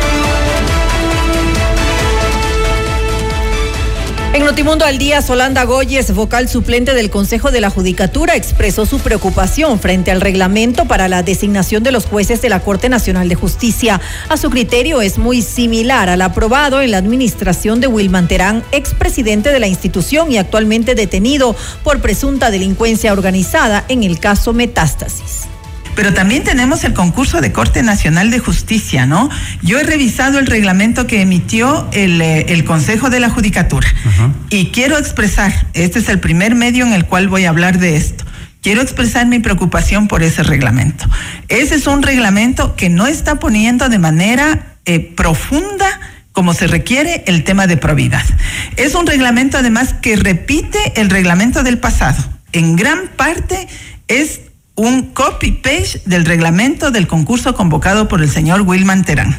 En 4.33 4.45
Notimundo 4.45 4.85
al 4.85 4.97
día, 4.97 5.21
Solanda 5.21 5.65
Goyes, 5.65 6.15
vocal 6.15 6.47
suplente 6.47 6.93
del 6.93 7.09
Consejo 7.09 7.51
de 7.51 7.59
la 7.59 7.69
Judicatura, 7.69 8.37
expresó 8.37 8.85
su 8.85 8.99
preocupación 8.99 9.77
frente 9.77 10.09
al 10.09 10.21
reglamento 10.21 10.85
para 10.85 11.09
la 11.09 11.21
designación 11.21 11.83
de 11.83 11.91
los 11.91 12.05
jueces 12.05 12.41
de 12.41 12.47
la 12.47 12.61
Corte 12.61 12.87
Nacional 12.87 13.27
de 13.27 13.35
Justicia. 13.35 13.99
A 14.29 14.37
su 14.37 14.49
criterio 14.49 15.01
es 15.01 15.17
muy 15.17 15.41
similar 15.41 16.07
al 16.07 16.21
aprobado 16.21 16.81
en 16.81 16.91
la 16.91 16.97
administración 16.97 17.81
de 17.81 17.87
Wilman 17.87 18.29
Terán, 18.29 18.63
expresidente 18.71 19.51
de 19.51 19.59
la 19.59 19.67
institución 19.67 20.31
y 20.31 20.37
actualmente 20.37 20.95
detenido 20.95 21.53
por 21.83 21.99
presunta 21.99 22.51
delincuencia 22.51 23.11
organizada 23.11 23.83
en 23.89 24.03
el 24.03 24.17
caso 24.21 24.53
Metástasis. 24.53 25.50
Pero 25.95 26.13
también 26.13 26.43
tenemos 26.43 26.83
el 26.83 26.93
concurso 26.93 27.41
de 27.41 27.51
Corte 27.51 27.83
Nacional 27.83 28.31
de 28.31 28.39
Justicia, 28.39 29.05
¿no? 29.05 29.29
Yo 29.61 29.79
he 29.79 29.83
revisado 29.83 30.39
el 30.39 30.47
reglamento 30.47 31.05
que 31.05 31.21
emitió 31.21 31.87
el, 31.91 32.21
eh, 32.21 32.45
el 32.49 32.63
Consejo 32.63 33.09
de 33.09 33.19
la 33.19 33.29
Judicatura 33.29 33.87
y 34.49 34.67
quiero 34.67 34.97
expresar, 34.97 35.67
este 35.73 35.99
es 35.99 36.09
el 36.09 36.19
primer 36.19 36.55
medio 36.55 36.85
en 36.85 36.93
el 36.93 37.05
cual 37.05 37.27
voy 37.27 37.45
a 37.45 37.49
hablar 37.49 37.79
de 37.79 37.97
esto. 37.97 38.25
Quiero 38.61 38.81
expresar 38.81 39.25
mi 39.25 39.39
preocupación 39.39 40.07
por 40.07 40.21
ese 40.21 40.43
reglamento. 40.43 41.05
Ese 41.47 41.75
es 41.75 41.87
un 41.87 42.03
reglamento 42.03 42.75
que 42.75 42.89
no 42.89 43.07
está 43.07 43.39
poniendo 43.39 43.89
de 43.89 43.97
manera 43.97 44.75
eh, 44.85 44.99
profunda 44.99 45.99
como 46.31 46.53
se 46.53 46.67
requiere 46.67 47.23
el 47.27 47.43
tema 47.43 47.67
de 47.67 47.77
probidad. 47.77 48.23
Es 48.77 48.95
un 48.95 49.05
reglamento 49.05 49.57
además 49.57 49.93
que 50.01 50.15
repite 50.15 50.79
el 50.95 51.09
reglamento 51.09 51.63
del 51.63 51.77
pasado. 51.77 52.23
En 52.53 52.75
gran 52.75 53.09
parte 53.15 53.67
es 54.07 54.41
un 54.81 55.03
copy-paste 55.13 56.01
del 56.05 56.25
reglamento 56.25 56.89
del 56.89 57.05
concurso 57.05 57.53
convocado 57.53 58.07
por 58.07 58.23
el 58.23 58.31
señor 58.31 58.61
Wilman 58.61 59.05
Terán. 59.05 59.37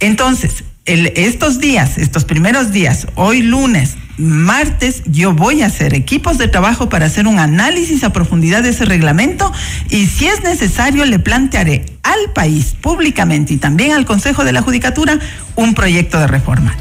Entonces, 0.00 0.64
estos 0.86 1.58
días, 1.60 1.98
estos 1.98 2.24
primeros 2.24 2.72
días, 2.72 3.06
hoy 3.14 3.42
lunes, 3.42 3.96
martes, 4.16 5.02
yo 5.04 5.34
voy 5.34 5.60
a 5.60 5.66
hacer 5.66 5.92
equipos 5.92 6.38
de 6.38 6.48
trabajo 6.48 6.88
para 6.88 7.04
hacer 7.04 7.26
un 7.26 7.38
análisis 7.38 8.02
a 8.02 8.14
profundidad 8.14 8.62
de 8.62 8.70
ese 8.70 8.86
reglamento 8.86 9.52
y 9.90 10.06
si 10.06 10.26
es 10.26 10.42
necesario 10.42 11.04
le 11.04 11.18
plantearé 11.18 11.84
al 12.02 12.32
país 12.32 12.74
públicamente 12.80 13.52
y 13.52 13.58
también 13.58 13.92
al 13.92 14.06
Consejo 14.06 14.42
de 14.42 14.52
la 14.52 14.62
Judicatura 14.62 15.18
un 15.54 15.74
proyecto 15.74 16.18
de 16.18 16.28
reforma. 16.28 16.74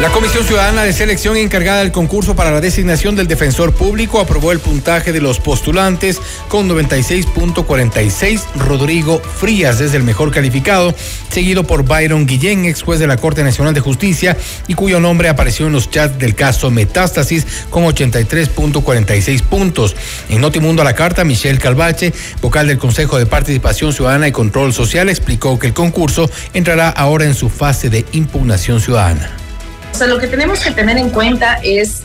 La 0.00 0.10
Comisión 0.10 0.44
Ciudadana 0.44 0.82
de 0.82 0.92
Selección 0.92 1.38
encargada 1.38 1.78
del 1.78 1.90
concurso 1.90 2.36
para 2.36 2.50
la 2.50 2.60
designación 2.60 3.16
del 3.16 3.28
defensor 3.28 3.72
público 3.72 4.20
aprobó 4.20 4.52
el 4.52 4.60
puntaje 4.60 5.10
de 5.10 5.22
los 5.22 5.40
postulantes 5.40 6.20
con 6.48 6.68
96.46. 6.68 8.42
Rodrigo 8.56 9.20
Frías 9.20 9.80
es 9.80 9.94
el 9.94 10.02
mejor 10.02 10.32
calificado, 10.32 10.94
seguido 11.30 11.64
por 11.64 11.84
Byron 11.84 12.26
Guillén, 12.26 12.66
ex 12.66 12.82
juez 12.82 13.00
de 13.00 13.06
la 13.06 13.16
Corte 13.16 13.42
Nacional 13.42 13.72
de 13.72 13.80
Justicia 13.80 14.36
y 14.68 14.74
cuyo 14.74 15.00
nombre 15.00 15.30
apareció 15.30 15.66
en 15.66 15.72
los 15.72 15.88
chats 15.88 16.18
del 16.18 16.34
caso 16.34 16.70
Metástasis 16.70 17.46
con 17.70 17.84
83.46 17.84 19.42
puntos. 19.44 19.96
En 20.28 20.42
Notimundo 20.42 20.82
a 20.82 20.84
la 20.84 20.94
Carta, 20.94 21.24
Michelle 21.24 21.58
Calvache, 21.58 22.12
vocal 22.42 22.66
del 22.66 22.76
Consejo 22.76 23.16
de 23.16 23.24
Participación 23.24 23.94
Ciudadana 23.94 24.28
y 24.28 24.32
Control 24.32 24.74
Social, 24.74 25.08
explicó 25.08 25.58
que 25.58 25.68
el 25.68 25.72
concurso 25.72 26.30
entrará 26.52 26.90
ahora 26.90 27.24
en 27.24 27.34
su 27.34 27.48
fase 27.48 27.88
de 27.88 28.04
impugnación 28.12 28.82
ciudadana. 28.82 29.45
O 29.96 29.98
sea, 29.98 30.08
lo 30.08 30.18
que 30.18 30.26
tenemos 30.26 30.60
que 30.60 30.72
tener 30.72 30.98
en 30.98 31.08
cuenta 31.08 31.58
es 31.62 32.02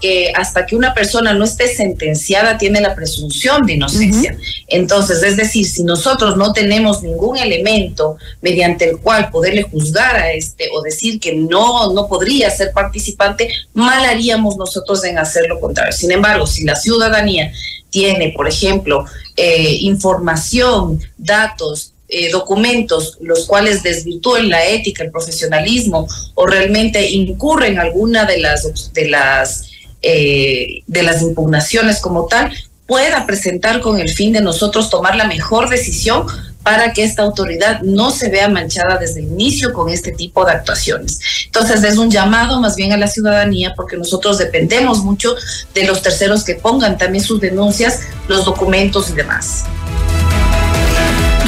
que 0.00 0.30
hasta 0.32 0.64
que 0.64 0.76
una 0.76 0.94
persona 0.94 1.34
no 1.34 1.42
esté 1.42 1.66
sentenciada 1.66 2.56
tiene 2.56 2.80
la 2.80 2.94
presunción 2.94 3.66
de 3.66 3.72
inocencia. 3.72 4.38
Entonces, 4.68 5.24
es 5.24 5.36
decir, 5.36 5.66
si 5.66 5.82
nosotros 5.82 6.36
no 6.36 6.52
tenemos 6.52 7.02
ningún 7.02 7.36
elemento 7.36 8.16
mediante 8.42 8.88
el 8.88 8.98
cual 8.98 9.30
poderle 9.30 9.64
juzgar 9.64 10.14
a 10.14 10.32
este 10.32 10.68
o 10.72 10.82
decir 10.82 11.18
que 11.18 11.34
no, 11.34 11.92
no 11.92 12.06
podría 12.06 12.48
ser 12.48 12.70
participante, 12.70 13.52
mal 13.74 14.04
haríamos 14.04 14.56
nosotros 14.56 15.02
en 15.02 15.18
hacer 15.18 15.48
lo 15.48 15.58
contrario. 15.58 15.92
Sin 15.92 16.12
embargo, 16.12 16.46
si 16.46 16.62
la 16.62 16.76
ciudadanía 16.76 17.52
tiene, 17.90 18.32
por 18.36 18.46
ejemplo, 18.46 19.04
eh, 19.36 19.78
información, 19.80 21.00
datos, 21.18 21.91
eh, 22.14 22.30
documentos 22.30 23.16
los 23.22 23.46
cuales 23.46 23.82
desvirtúen 23.82 24.50
la 24.50 24.66
ética, 24.66 25.02
el 25.02 25.10
profesionalismo 25.10 26.06
o 26.34 26.46
realmente 26.46 27.08
incurren 27.08 27.78
alguna 27.78 28.26
de 28.26 28.38
las 28.38 28.92
de 28.92 29.08
las 29.08 29.70
eh, 30.02 30.82
de 30.86 31.02
las 31.04 31.22
impugnaciones 31.22 32.00
como 32.00 32.26
tal, 32.26 32.52
pueda 32.86 33.24
presentar 33.24 33.80
con 33.80 33.98
el 33.98 34.10
fin 34.10 34.32
de 34.32 34.42
nosotros 34.42 34.90
tomar 34.90 35.16
la 35.16 35.26
mejor 35.26 35.70
decisión 35.70 36.26
para 36.62 36.92
que 36.92 37.02
esta 37.02 37.22
autoridad 37.22 37.80
no 37.82 38.10
se 38.10 38.28
vea 38.28 38.48
manchada 38.48 38.98
desde 38.98 39.20
el 39.20 39.26
inicio 39.26 39.72
con 39.72 39.88
este 39.88 40.12
tipo 40.12 40.44
de 40.44 40.52
actuaciones. 40.52 41.18
Entonces 41.46 41.82
es 41.82 41.96
un 41.96 42.10
llamado 42.10 42.60
más 42.60 42.76
bien 42.76 42.92
a 42.92 42.96
la 42.96 43.06
ciudadanía 43.08 43.74
porque 43.74 43.96
nosotros 43.96 44.38
dependemos 44.38 45.02
mucho 45.02 45.34
de 45.74 45.86
los 45.86 46.02
terceros 46.02 46.44
que 46.44 46.56
pongan 46.56 46.98
también 46.98 47.24
sus 47.24 47.40
denuncias, 47.40 48.00
los 48.28 48.44
documentos 48.44 49.10
y 49.10 49.14
demás. 49.14 49.64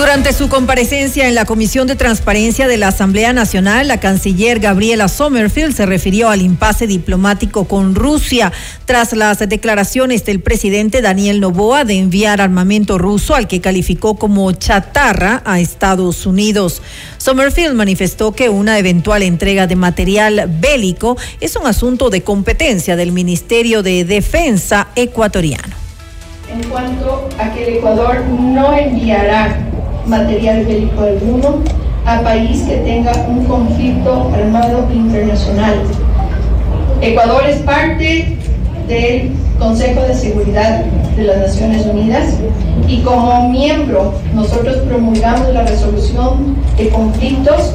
Durante 0.05 0.35
su 0.35 0.51
comparecencia 0.51 1.29
en 1.29 1.35
la 1.35 1.47
Comisión 1.47 1.87
de 1.87 1.97
Transparencia 1.97 2.69
de 2.69 2.77
la 2.77 2.89
Asamblea 2.89 3.33
Nacional, 3.33 3.89
la 3.89 4.01
canciller 4.01 4.61
Gabriela 4.61 5.09
Sommerfield 5.09 5.75
se 5.75 5.87
refirió 5.87 6.29
al 6.29 6.43
impasse 6.43 6.87
diplomático 6.87 7.65
con 7.65 7.95
Rusia 7.95 8.53
tras 8.85 9.15
las 9.15 9.39
declaraciones 9.39 10.27
del 10.27 10.41
presidente 10.41 11.01
Daniel 11.01 11.41
Novoa 11.41 11.87
de 11.87 11.95
enviar 11.95 12.43
armamento 12.43 12.99
ruso 12.99 13.35
al 13.35 13.49
que 13.49 13.63
calificó 13.63 14.17
como 14.17 14.53
chatarra 14.53 15.41
a 15.47 15.59
Estados 15.59 16.27
Unidos. 16.27 16.83
Sommerfield 17.17 17.75
manifestó 17.75 18.33
que 18.33 18.51
una 18.51 18.79
eventual 18.79 19.23
entrega 19.23 19.67
de 19.67 19.77
material 19.77 20.51
bélico 20.61 21.17
es 21.41 21.57
un 21.57 21.67
asunto 21.67 22.11
de 22.11 22.23
competencia 22.23 22.95
del 22.95 23.11
Ministerio 23.11 23.83
de 23.83 24.05
Defensa 24.05 24.89
ecuatoriano. 24.97 25.75
En 26.53 26.63
cuanto 26.69 27.27
a 27.39 27.55
que 27.55 27.67
el 27.67 27.77
Ecuador 27.79 28.23
no 28.29 28.77
enviará 28.77 29.71
material 30.07 30.65
bélico 30.65 31.03
alguno 31.03 31.59
a 32.07 32.21
país 32.21 32.63
que 32.63 32.77
tenga 32.79 33.13
un 33.29 33.45
conflicto 33.45 34.31
armado 34.35 34.87
internacional. 34.93 35.83
Ecuador 37.01 37.45
es 37.47 37.57
parte 37.59 38.37
del 38.89 39.33
Consejo 39.59 40.03
de 40.03 40.15
Seguridad 40.15 40.85
de 41.17 41.23
las 41.25 41.39
Naciones 41.39 41.87
Unidas 41.87 42.35
y 42.89 43.01
como 43.03 43.49
miembro 43.51 44.13
nosotros 44.35 44.77
promulgamos 44.89 45.49
la 45.55 45.65
resolución 45.65 46.57
de 46.77 46.89
conflictos 46.89 47.73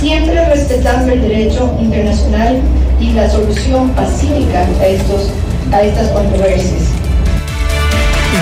siempre 0.00 0.44
respetando 0.46 1.12
el 1.12 1.20
derecho 1.20 1.76
internacional 1.78 2.60
y 3.00 3.12
la 3.12 3.28
solución 3.28 3.90
pacífica 3.90 4.66
a, 4.80 4.86
estos, 4.86 5.30
a 5.72 5.82
estas 5.82 6.08
controversias. 6.08 6.99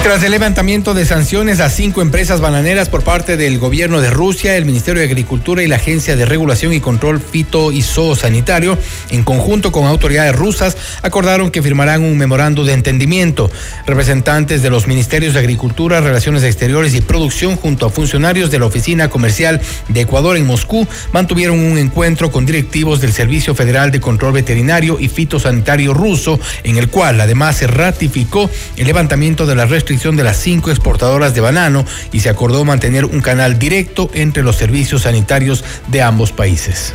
Tras 0.02 0.22
el 0.22 0.30
levantamiento 0.30 0.94
de 0.94 1.04
sanciones 1.04 1.60
a 1.60 1.68
cinco 1.68 2.00
empresas 2.00 2.40
bananeras 2.40 2.88
por 2.88 3.02
parte 3.02 3.36
del 3.36 3.58
gobierno 3.58 4.00
de 4.00 4.08
Rusia, 4.10 4.56
el 4.56 4.64
Ministerio 4.64 5.00
de 5.00 5.08
Agricultura 5.08 5.62
y 5.62 5.66
la 5.66 5.76
Agencia 5.76 6.16
de 6.16 6.24
Regulación 6.24 6.72
y 6.72 6.80
Control 6.80 7.20
Fito 7.20 7.72
y 7.72 7.82
Sanitario, 7.82 8.78
en 9.10 9.22
conjunto 9.22 9.70
con 9.70 9.86
autoridades 9.86 10.34
rusas, 10.34 10.76
acordaron 11.02 11.50
que 11.50 11.62
firmarán 11.62 12.04
un 12.04 12.16
memorando 12.16 12.64
de 12.64 12.72
entendimiento. 12.72 13.50
Representantes 13.86 14.62
de 14.62 14.70
los 14.70 14.86
Ministerios 14.86 15.34
de 15.34 15.40
Agricultura, 15.40 16.00
Relaciones 16.00 16.42
Exteriores 16.42 16.94
y 16.94 17.02
Producción, 17.02 17.56
junto 17.56 17.84
a 17.84 17.90
funcionarios 17.90 18.50
de 18.50 18.60
la 18.60 18.66
Oficina 18.66 19.10
Comercial 19.10 19.60
de 19.88 20.00
Ecuador 20.00 20.38
en 20.38 20.46
Moscú, 20.46 20.86
mantuvieron 21.12 21.58
un 21.58 21.76
encuentro 21.76 22.30
con 22.30 22.46
directivos 22.46 23.00
del 23.00 23.12
Servicio 23.12 23.54
Federal 23.54 23.90
de 23.90 24.00
Control 24.00 24.32
Veterinario 24.32 24.98
y 24.98 25.08
Fitosanitario 25.08 25.92
ruso, 25.92 26.40
en 26.62 26.78
el 26.78 26.88
cual 26.88 27.20
además 27.20 27.56
se 27.56 27.66
ratificó 27.66 28.48
el 28.76 28.86
levantamiento 28.86 29.44
de 29.44 29.54
las 29.54 29.68
de 29.88 30.24
las 30.24 30.36
cinco 30.36 30.70
exportadoras 30.70 31.34
de 31.34 31.40
banano 31.40 31.84
y 32.12 32.20
se 32.20 32.28
acordó 32.28 32.64
mantener 32.64 33.06
un 33.06 33.20
canal 33.20 33.58
directo 33.58 34.10
entre 34.12 34.42
los 34.42 34.56
servicios 34.56 35.02
sanitarios 35.02 35.64
de 35.86 36.02
ambos 36.02 36.30
países. 36.32 36.92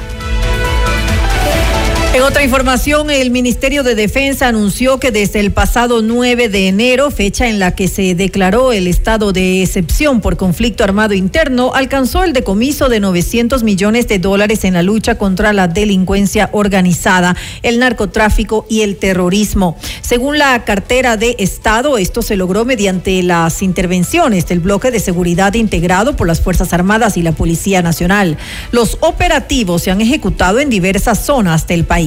En 2.13 2.21
otra 2.21 2.43
información, 2.43 3.09
el 3.09 3.31
Ministerio 3.31 3.81
de 3.81 3.95
Defensa 3.95 4.47
anunció 4.47 4.99
que 4.99 5.09
desde 5.09 5.39
el 5.39 5.51
pasado 5.51 6.03
9 6.03 6.47
de 6.47 6.67
enero, 6.67 7.09
fecha 7.09 7.49
en 7.49 7.57
la 7.57 7.73
que 7.73 7.87
se 7.87 8.13
declaró 8.13 8.71
el 8.71 8.85
estado 8.85 9.33
de 9.33 9.63
excepción 9.63 10.21
por 10.21 10.37
conflicto 10.37 10.83
armado 10.83 11.15
interno, 11.15 11.73
alcanzó 11.73 12.23
el 12.23 12.33
decomiso 12.33 12.87
de 12.87 12.99
900 12.99 13.63
millones 13.63 14.07
de 14.07 14.19
dólares 14.19 14.63
en 14.63 14.75
la 14.75 14.83
lucha 14.83 15.17
contra 15.17 15.53
la 15.53 15.67
delincuencia 15.67 16.49
organizada, 16.51 17.35
el 17.63 17.79
narcotráfico 17.79 18.67
y 18.69 18.81
el 18.81 18.97
terrorismo. 18.97 19.75
Según 20.01 20.37
la 20.37 20.63
cartera 20.65 21.17
de 21.17 21.35
Estado, 21.39 21.97
esto 21.97 22.21
se 22.21 22.37
logró 22.37 22.63
mediante 22.63 23.23
las 23.23 23.63
intervenciones 23.63 24.45
del 24.45 24.59
bloque 24.59 24.91
de 24.91 24.99
seguridad 24.99 25.55
integrado 25.55 26.15
por 26.15 26.27
las 26.27 26.41
Fuerzas 26.41 26.73
Armadas 26.73 27.17
y 27.17 27.23
la 27.23 27.31
Policía 27.31 27.81
Nacional. 27.81 28.37
Los 28.69 28.99
operativos 28.99 29.81
se 29.81 29.89
han 29.89 29.99
ejecutado 29.99 30.59
en 30.59 30.69
diversas 30.69 31.25
zonas 31.25 31.65
del 31.65 31.85
país. 31.85 32.02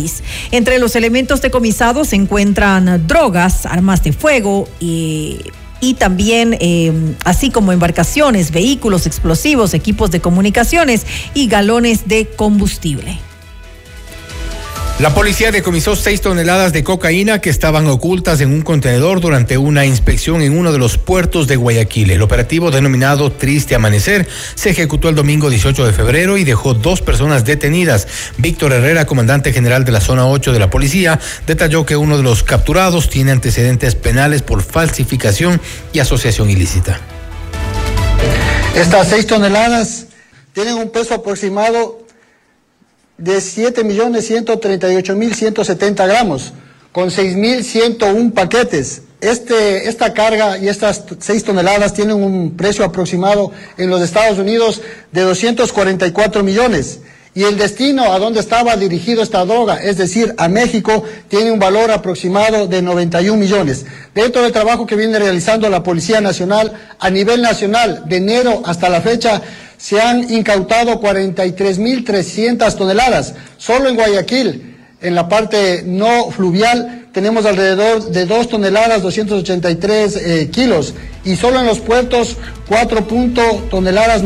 Entre 0.50 0.78
los 0.78 0.96
elementos 0.96 1.40
decomisados 1.40 2.08
se 2.08 2.16
encuentran 2.16 3.06
drogas, 3.06 3.66
armas 3.66 4.02
de 4.02 4.12
fuego 4.12 4.68
y 4.78 5.94
también 5.94 6.56
eh, 6.60 6.92
así 7.24 7.50
como 7.50 7.72
embarcaciones, 7.72 8.50
vehículos 8.50 9.06
explosivos, 9.06 9.74
equipos 9.74 10.10
de 10.10 10.20
comunicaciones 10.20 11.06
y 11.34 11.48
galones 11.48 12.08
de 12.08 12.26
combustible. 12.26 13.18
La 14.98 15.12
policía 15.12 15.52
decomisó 15.52 15.94
seis 15.94 16.22
toneladas 16.22 16.72
de 16.72 16.82
cocaína 16.82 17.42
que 17.42 17.50
estaban 17.50 17.86
ocultas 17.86 18.40
en 18.40 18.50
un 18.50 18.62
contenedor 18.62 19.20
durante 19.20 19.58
una 19.58 19.84
inspección 19.84 20.40
en 20.40 20.56
uno 20.56 20.72
de 20.72 20.78
los 20.78 20.96
puertos 20.96 21.46
de 21.46 21.56
Guayaquil. 21.56 22.10
El 22.12 22.22
operativo 22.22 22.70
denominado 22.70 23.30
Triste 23.30 23.74
Amanecer 23.74 24.26
se 24.54 24.70
ejecutó 24.70 25.10
el 25.10 25.14
domingo 25.14 25.50
18 25.50 25.84
de 25.84 25.92
febrero 25.92 26.38
y 26.38 26.44
dejó 26.44 26.72
dos 26.72 27.02
personas 27.02 27.44
detenidas. 27.44 28.08
Víctor 28.38 28.72
Herrera, 28.72 29.04
comandante 29.04 29.52
general 29.52 29.84
de 29.84 29.92
la 29.92 30.00
zona 30.00 30.26
8 30.28 30.54
de 30.54 30.60
la 30.60 30.70
policía, 30.70 31.20
detalló 31.46 31.84
que 31.84 31.98
uno 31.98 32.16
de 32.16 32.22
los 32.22 32.42
capturados 32.42 33.10
tiene 33.10 33.32
antecedentes 33.32 33.96
penales 33.96 34.40
por 34.40 34.62
falsificación 34.62 35.60
y 35.92 35.98
asociación 35.98 36.48
ilícita. 36.48 37.00
Estas 38.74 39.08
seis 39.08 39.26
toneladas 39.26 40.06
tienen 40.54 40.76
un 40.76 40.88
peso 40.88 41.12
aproximado 41.12 42.05
de 43.18 43.38
7.138.170 43.38 46.06
gramos, 46.06 46.52
con 46.92 47.10
6.101 47.10 48.32
paquetes. 48.32 49.02
Este, 49.20 49.88
esta 49.88 50.12
carga 50.12 50.58
y 50.58 50.68
estas 50.68 51.02
6 51.18 51.44
toneladas 51.44 51.94
tienen 51.94 52.22
un 52.22 52.54
precio 52.56 52.84
aproximado 52.84 53.50
en 53.78 53.88
los 53.88 54.02
Estados 54.02 54.38
Unidos 54.38 54.82
de 55.10 55.22
244 55.22 56.42
millones. 56.42 57.00
Y 57.36 57.44
el 57.44 57.58
destino 57.58 58.14
a 58.14 58.18
donde 58.18 58.40
estaba 58.40 58.76
dirigido 58.76 59.22
esta 59.22 59.44
droga, 59.44 59.76
es 59.76 59.98
decir, 59.98 60.34
a 60.38 60.48
México, 60.48 61.04
tiene 61.28 61.52
un 61.52 61.58
valor 61.58 61.90
aproximado 61.90 62.66
de 62.66 62.80
91 62.80 63.36
millones. 63.36 63.84
Dentro 64.14 64.40
del 64.40 64.52
trabajo 64.52 64.86
que 64.86 64.96
viene 64.96 65.18
realizando 65.18 65.68
la 65.68 65.82
Policía 65.82 66.22
Nacional, 66.22 66.72
a 66.98 67.10
nivel 67.10 67.42
nacional, 67.42 68.04
de 68.08 68.16
enero 68.16 68.62
hasta 68.64 68.88
la 68.88 69.02
fecha, 69.02 69.42
se 69.76 70.00
han 70.00 70.32
incautado 70.32 70.98
43.300 70.98 72.74
toneladas. 72.74 73.34
Solo 73.58 73.90
en 73.90 73.96
Guayaquil, 73.96 74.74
en 75.02 75.14
la 75.14 75.28
parte 75.28 75.82
no 75.84 76.30
fluvial, 76.30 77.08
tenemos 77.12 77.44
alrededor 77.44 78.12
de 78.12 78.24
2 78.24 78.48
toneladas 78.48 79.02
283 79.02 80.16
eh, 80.16 80.50
kilos 80.50 80.94
y 81.22 81.36
solo 81.36 81.60
en 81.60 81.66
los 81.66 81.80
puertos 81.80 82.38
4 82.66 83.06
toneladas. 83.68 84.22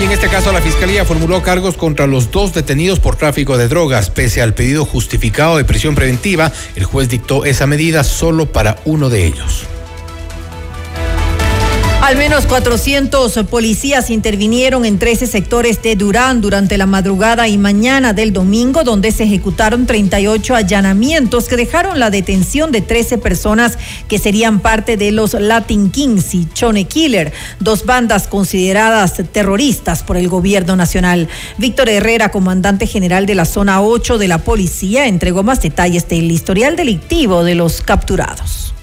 Y 0.00 0.04
en 0.04 0.12
este 0.12 0.28
caso 0.28 0.52
la 0.52 0.60
Fiscalía 0.60 1.04
formuló 1.04 1.42
cargos 1.42 1.76
contra 1.76 2.06
los 2.06 2.30
dos 2.30 2.52
detenidos 2.52 3.00
por 3.00 3.16
tráfico 3.16 3.56
de 3.56 3.68
drogas. 3.68 4.10
Pese 4.10 4.42
al 4.42 4.54
pedido 4.54 4.84
justificado 4.84 5.56
de 5.56 5.64
prisión 5.64 5.94
preventiva, 5.94 6.52
el 6.74 6.84
juez 6.84 7.08
dictó 7.08 7.44
esa 7.44 7.66
medida 7.66 8.04
solo 8.04 8.46
para 8.46 8.76
uno 8.84 9.08
de 9.08 9.26
ellos. 9.26 9.66
Al 12.04 12.18
menos 12.18 12.44
400 12.44 13.32
policías 13.48 14.10
intervinieron 14.10 14.84
en 14.84 14.98
13 14.98 15.26
sectores 15.26 15.80
de 15.80 15.96
Durán 15.96 16.42
durante 16.42 16.76
la 16.76 16.84
madrugada 16.84 17.48
y 17.48 17.56
mañana 17.56 18.12
del 18.12 18.34
domingo, 18.34 18.84
donde 18.84 19.10
se 19.10 19.24
ejecutaron 19.24 19.86
38 19.86 20.54
allanamientos 20.54 21.48
que 21.48 21.56
dejaron 21.56 21.98
la 21.98 22.10
detención 22.10 22.72
de 22.72 22.82
13 22.82 23.16
personas 23.16 23.78
que 24.06 24.18
serían 24.18 24.60
parte 24.60 24.98
de 24.98 25.12
los 25.12 25.32
Latin 25.32 25.90
Kings 25.90 26.34
y 26.34 26.46
Chone 26.52 26.84
Killer, 26.84 27.32
dos 27.58 27.86
bandas 27.86 28.28
consideradas 28.28 29.14
terroristas 29.32 30.02
por 30.02 30.18
el 30.18 30.28
gobierno 30.28 30.76
nacional. 30.76 31.26
Víctor 31.56 31.88
Herrera, 31.88 32.30
comandante 32.30 32.86
general 32.86 33.24
de 33.24 33.34
la 33.34 33.46
zona 33.46 33.80
8 33.80 34.18
de 34.18 34.28
la 34.28 34.36
policía, 34.36 35.06
entregó 35.06 35.42
más 35.42 35.62
detalles 35.62 36.06
del 36.06 36.30
historial 36.30 36.76
delictivo 36.76 37.44
de 37.44 37.54
los 37.54 37.80
capturados. 37.80 38.74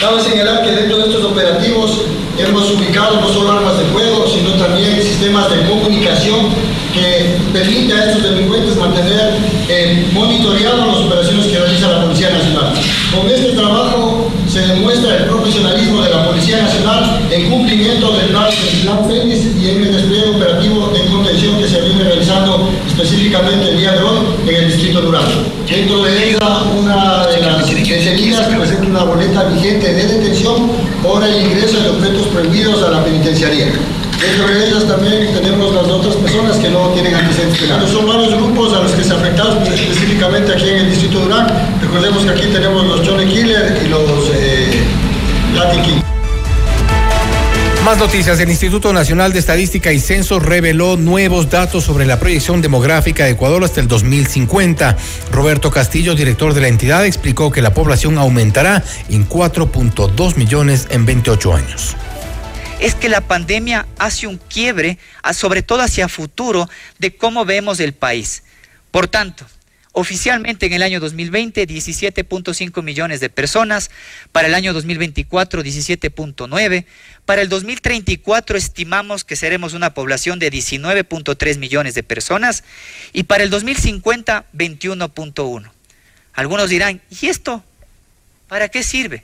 Cabe 0.00 0.20
señalar 0.20 0.62
que 0.62 0.72
dentro 0.72 0.98
de 0.98 1.04
estos 1.04 1.24
operativos 1.24 2.02
hemos 2.38 2.70
ubicado 2.72 3.20
no 3.20 3.28
solo 3.28 3.52
armas 3.52 3.78
de 3.78 3.84
fuego, 3.86 4.26
sino 4.26 4.52
también 4.54 5.00
sistemas 5.02 5.50
de 5.50 5.66
comunicación 5.68 6.48
que 6.92 7.36
permiten 7.52 7.96
a 7.96 8.04
estos 8.06 8.22
delincuentes 8.22 8.76
mantener 8.76 9.34
eh, 9.68 10.06
monitoreados 10.12 10.86
las 10.86 10.96
operaciones 10.96 11.46
que 11.46 11.58
realiza 11.58 11.88
la 11.90 12.02
Policía 12.02 12.30
Nacional. 12.30 12.72
Con 13.14 13.28
este 13.28 13.52
trabajo 13.52 14.30
se 14.48 14.60
demuestra 14.66 15.16
el 15.16 15.24
profesionalismo 15.24 16.02
de 16.02 16.10
la 16.10 16.26
Policía 16.26 16.62
Nacional 16.62 17.20
en 17.30 17.50
cumplimiento 17.50 18.12
del 18.12 18.26
plan, 18.26 18.50
del 19.08 19.28
y 19.28 19.70
en 19.70 19.82
el 19.82 19.92
despliegue 19.92 20.30
operativo 20.36 20.88
de 20.88 21.06
contención 21.06 21.58
que 21.58 21.68
se 21.68 21.80
viene 21.80 22.04
realizando 22.04 22.68
específicamente 22.94 23.70
el 23.70 23.78
día 23.78 23.92
de 23.92 24.02
hoy 24.02 24.18
en 24.46 24.54
el 24.54 24.66
Distrito 24.68 25.00
Durango. 25.00 25.28
Dentro 25.68 26.04
de 26.04 26.30
ella, 26.30 26.62
una 26.78 27.26
de 27.26 27.40
las 27.40 27.66
detenidas 27.68 28.46
presenta 28.46 28.86
una 28.86 29.02
boleta 29.02 29.44
vigente 29.44 29.92
de 29.92 30.06
detención 30.06 30.70
por 31.02 31.24
el 31.24 31.44
ingreso 31.44 31.80
de 31.80 31.90
objetos 31.90 32.28
prohibidos 32.28 32.82
a 32.84 32.90
la 32.90 33.04
penitenciaría. 33.04 33.66
Dentro 34.20 34.46
de 34.46 34.68
ellas 34.68 34.86
también 34.86 35.34
tenemos 35.34 35.74
las 35.74 35.86
otras 35.88 36.14
personas 36.16 36.56
que 36.58 36.70
no 36.70 36.90
tienen 36.90 37.14
antecedentes 37.14 37.62
penales. 37.62 37.90
Son 37.90 38.06
varios 38.06 38.32
grupos 38.34 38.72
a 38.72 38.82
los 38.82 38.92
que 38.92 39.02
se 39.02 39.12
afectaron 39.12 39.60
específicamente 39.64 40.52
aquí 40.52 40.68
en 40.68 40.76
el 40.76 40.90
Distrito 40.90 41.18
Durán. 41.18 41.48
Recordemos 41.82 42.22
que 42.22 42.30
aquí 42.30 42.46
tenemos 42.52 42.86
los 42.86 43.06
Johnny 43.06 43.26
Killer 43.26 43.76
y 43.84 43.88
los 43.88 44.30
eh, 44.34 44.84
Latin 45.56 45.82
King. 45.82 46.13
Más 47.84 47.98
noticias. 47.98 48.40
El 48.40 48.48
Instituto 48.48 48.94
Nacional 48.94 49.34
de 49.34 49.40
Estadística 49.40 49.92
y 49.92 50.00
Censo 50.00 50.40
reveló 50.40 50.96
nuevos 50.96 51.50
datos 51.50 51.84
sobre 51.84 52.06
la 52.06 52.18
proyección 52.18 52.62
demográfica 52.62 53.26
de 53.26 53.32
Ecuador 53.32 53.62
hasta 53.62 53.82
el 53.82 53.88
2050. 53.88 54.96
Roberto 55.30 55.70
Castillo, 55.70 56.14
director 56.14 56.54
de 56.54 56.62
la 56.62 56.68
entidad, 56.68 57.04
explicó 57.04 57.50
que 57.50 57.60
la 57.60 57.74
población 57.74 58.16
aumentará 58.16 58.82
en 59.10 59.28
4.2 59.28 60.36
millones 60.36 60.86
en 60.88 61.04
28 61.04 61.54
años 61.54 61.94
es 62.80 62.94
que 62.94 63.08
la 63.08 63.22
pandemia 63.22 63.86
hace 63.98 64.26
un 64.26 64.36
quiebre, 64.36 64.98
sobre 65.32 65.62
todo 65.62 65.80
hacia 65.80 66.08
futuro, 66.08 66.68
de 66.98 67.16
cómo 67.16 67.46
vemos 67.46 67.80
el 67.80 67.94
país. 67.94 68.42
Por 68.90 69.08
tanto, 69.08 69.46
Oficialmente 69.96 70.66
en 70.66 70.72
el 70.72 70.82
año 70.82 70.98
2020 70.98 71.68
17.5 71.68 72.82
millones 72.82 73.20
de 73.20 73.30
personas, 73.30 73.92
para 74.32 74.48
el 74.48 74.54
año 74.56 74.72
2024 74.72 75.62
17.9, 75.62 76.84
para 77.24 77.42
el 77.42 77.48
2034 77.48 78.58
estimamos 78.58 79.22
que 79.22 79.36
seremos 79.36 79.72
una 79.72 79.94
población 79.94 80.40
de 80.40 80.50
19.3 80.50 81.58
millones 81.58 81.94
de 81.94 82.02
personas 82.02 82.64
y 83.12 83.22
para 83.22 83.44
el 83.44 83.50
2050 83.50 84.46
21.1. 84.52 85.70
Algunos 86.32 86.70
dirán, 86.70 87.00
¿y 87.08 87.28
esto 87.28 87.62
para 88.48 88.68
qué 88.70 88.82
sirve? 88.82 89.22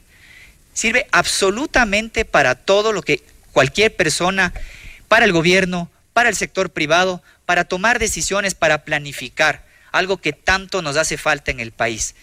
Sirve 0.72 1.08
absolutamente 1.10 2.24
para 2.24 2.54
todo 2.54 2.92
lo 2.92 3.02
que 3.02 3.24
cualquier 3.50 3.96
persona, 3.96 4.54
para 5.08 5.24
el 5.24 5.32
gobierno, 5.32 5.90
para 6.12 6.28
el 6.28 6.36
sector 6.36 6.70
privado, 6.70 7.24
para 7.44 7.64
tomar 7.64 7.98
decisiones, 7.98 8.54
para 8.54 8.84
planificar 8.84 9.68
algo 9.92 10.18
que 10.18 10.32
tanto 10.32 10.82
nos 10.82 10.96
hace 10.96 11.16
falta 11.16 11.50
en 11.50 11.60
el 11.60 11.72
país. 11.72 12.14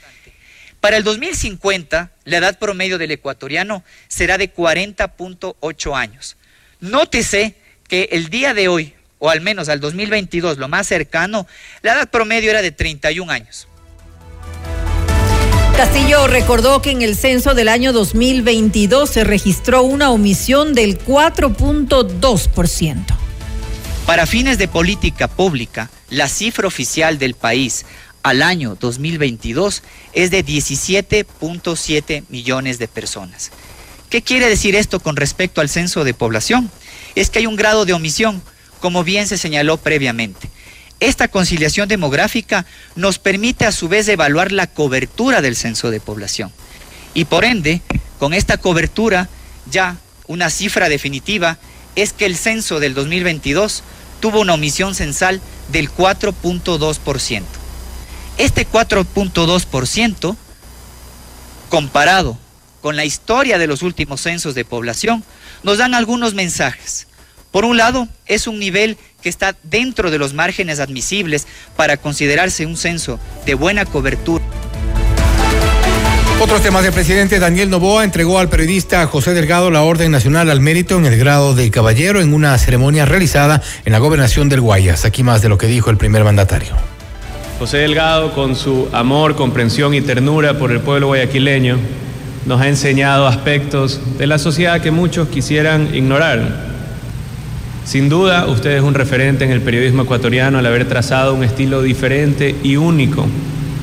Para 0.80 0.98
el 0.98 1.04
2050, 1.04 2.12
la 2.26 2.38
edad 2.38 2.60
promedio 2.60 2.98
del 2.98 3.12
ecuatoriano 3.12 3.84
será 4.08 4.38
de 4.38 4.54
40.8 4.54 5.98
años. 5.98 6.38
Nótese 6.80 7.56
que 7.88 8.10
el 8.12 8.30
día 8.30 8.54
de 8.54 8.68
hoy, 8.68 8.94
o 9.20 9.30
al 9.30 9.42
menos 9.42 9.70
al 9.70 9.80
2022, 9.80 10.58
lo 10.58 10.68
más 10.68 10.88
cercano, 10.88 11.48
la 11.82 11.94
edad 11.94 12.10
promedio 12.10 12.52
era 12.52 12.62
de 12.62 12.72
31 12.72 13.32
años. 13.32 13.68
Castillo 15.76 16.28
recordó 16.28 16.82
que 16.82 16.92
en 16.92 17.04
el 17.04 17.16
censo 17.16 17.54
del 17.54 17.70
año 17.70 17.94
2022 17.94 19.10
se 19.10 19.24
registró 19.24 19.84
una 19.84 20.10
omisión 20.10 20.74
del 20.74 20.98
4.2%. 20.98 23.06
Para 24.08 24.26
fines 24.26 24.58
de 24.58 24.68
política 24.68 25.28
pública, 25.28 25.92
la 26.10 26.28
cifra 26.28 26.68
oficial 26.68 27.20
del 27.20 27.34
país 27.34 27.86
al 28.24 28.42
año 28.42 28.78
2022 28.80 29.84
es 30.14 30.32
de 30.32 30.46
17.7 30.46 32.24
millones 32.30 32.80
de 32.80 32.88
personas. 32.88 33.52
¿Qué 34.10 34.22
quiere 34.22 34.50
decir 34.50 34.76
esto 34.76 35.00
con 35.00 35.16
respecto 35.16 35.62
al 35.62 35.70
censo 35.70 36.04
de 36.04 36.14
población? 36.14 36.72
Es 37.16 37.30
que 37.30 37.40
hay 37.40 37.46
un 37.46 37.56
grado 37.56 37.86
de 37.86 37.94
omisión, 37.94 38.42
como 38.80 39.04
bien 39.04 39.28
se 39.28 39.38
señaló 39.38 39.78
previamente. 39.78 40.50
Esta 41.00 41.28
conciliación 41.28 41.88
demográfica 41.88 42.66
nos 42.96 43.20
permite 43.20 43.66
a 43.66 43.72
su 43.72 43.88
vez 43.88 44.08
evaluar 44.08 44.52
la 44.52 44.68
cobertura 44.68 45.42
del 45.42 45.56
censo 45.56 45.92
de 45.92 46.00
población. 46.00 46.52
Y 47.14 47.26
por 47.26 47.46
ende, 47.46 47.82
con 48.20 48.34
esta 48.34 48.58
cobertura, 48.58 49.30
ya 49.70 49.98
una 50.28 50.50
cifra 50.50 50.90
definitiva 50.90 51.58
es 51.96 52.14
que 52.14 52.26
el 52.26 52.38
censo 52.38 52.80
del 52.80 52.94
2022 52.94 53.84
tuvo 54.20 54.42
una 54.42 54.54
omisión 54.54 54.96
censal 54.96 55.42
del 55.70 55.92
4.2%. 55.92 57.44
Este 58.38 58.68
4.2%, 58.68 60.36
comparado 61.70 62.38
con 62.82 62.96
la 62.96 63.06
historia 63.06 63.58
de 63.58 63.68
los 63.68 63.82
últimos 63.82 64.22
censos 64.22 64.56
de 64.56 64.66
población, 64.66 65.24
nos 65.64 65.80
dan 65.80 65.96
algunos 65.96 66.34
mensajes. 66.34 67.08
Por 67.52 67.66
un 67.66 67.78
lado, 67.78 68.08
es 68.26 68.46
un 68.46 68.60
nivel 68.60 68.98
que 69.22 69.30
está 69.30 69.56
dentro 69.64 70.12
de 70.12 70.20
los 70.20 70.34
márgenes 70.34 70.80
admisibles 70.80 71.48
para 71.76 71.98
considerarse 71.98 72.66
un 72.66 72.78
censo 72.78 73.20
de 73.46 73.56
buena 73.56 73.86
cobertura. 73.86 74.46
Otros 76.40 76.62
temas. 76.62 76.86
El 76.86 76.94
presidente 76.94 77.40
Daniel 77.40 77.72
Novoa 77.72 78.04
entregó 78.04 78.38
al 78.38 78.48
periodista 78.48 79.08
José 79.08 79.34
Delgado 79.34 79.72
la 79.72 79.82
Orden 79.82 80.12
Nacional 80.12 80.52
al 80.52 80.62
Mérito 80.62 80.96
en 80.96 81.08
el 81.08 81.18
grado 81.18 81.56
de 81.56 81.72
caballero 81.72 82.22
en 82.22 82.32
una 82.32 82.56
ceremonia 82.60 83.06
realizada 83.06 83.64
en 83.86 83.92
la 83.92 83.98
gobernación 83.98 84.48
del 84.48 84.62
Guayas. 84.62 85.04
Aquí 85.04 85.24
más 85.24 85.42
de 85.42 85.50
lo 85.50 85.58
que 85.58 85.66
dijo 85.66 85.90
el 85.90 85.98
primer 85.98 86.24
mandatario. 86.24 86.76
José 87.58 87.78
Delgado, 87.78 88.36
con 88.36 88.56
su 88.56 88.88
amor, 88.92 89.36
comprensión 89.36 89.96
y 89.96 90.02
ternura 90.02 90.60
por 90.60 90.72
el 90.72 90.80
pueblo 90.80 91.08
guayaquileño, 91.08 91.78
nos 92.46 92.62
ha 92.62 92.68
enseñado 92.68 93.26
aspectos 93.26 94.00
de 94.20 94.28
la 94.28 94.38
sociedad 94.38 94.80
que 94.80 94.92
muchos 94.92 95.30
quisieran 95.30 95.96
ignorar. 95.96 96.68
Sin 97.84 98.10
duda, 98.10 98.46
usted 98.46 98.78
es 98.78 98.84
un 98.84 98.94
referente 98.94 99.44
en 99.44 99.50
el 99.50 99.62
periodismo 99.62 100.04
ecuatoriano 100.04 100.60
al 100.60 100.66
haber 100.68 100.88
trazado 100.88 101.34
un 101.34 101.44
estilo 101.44 101.82
diferente 101.82 102.56
y 102.62 102.76
único, 102.76 103.26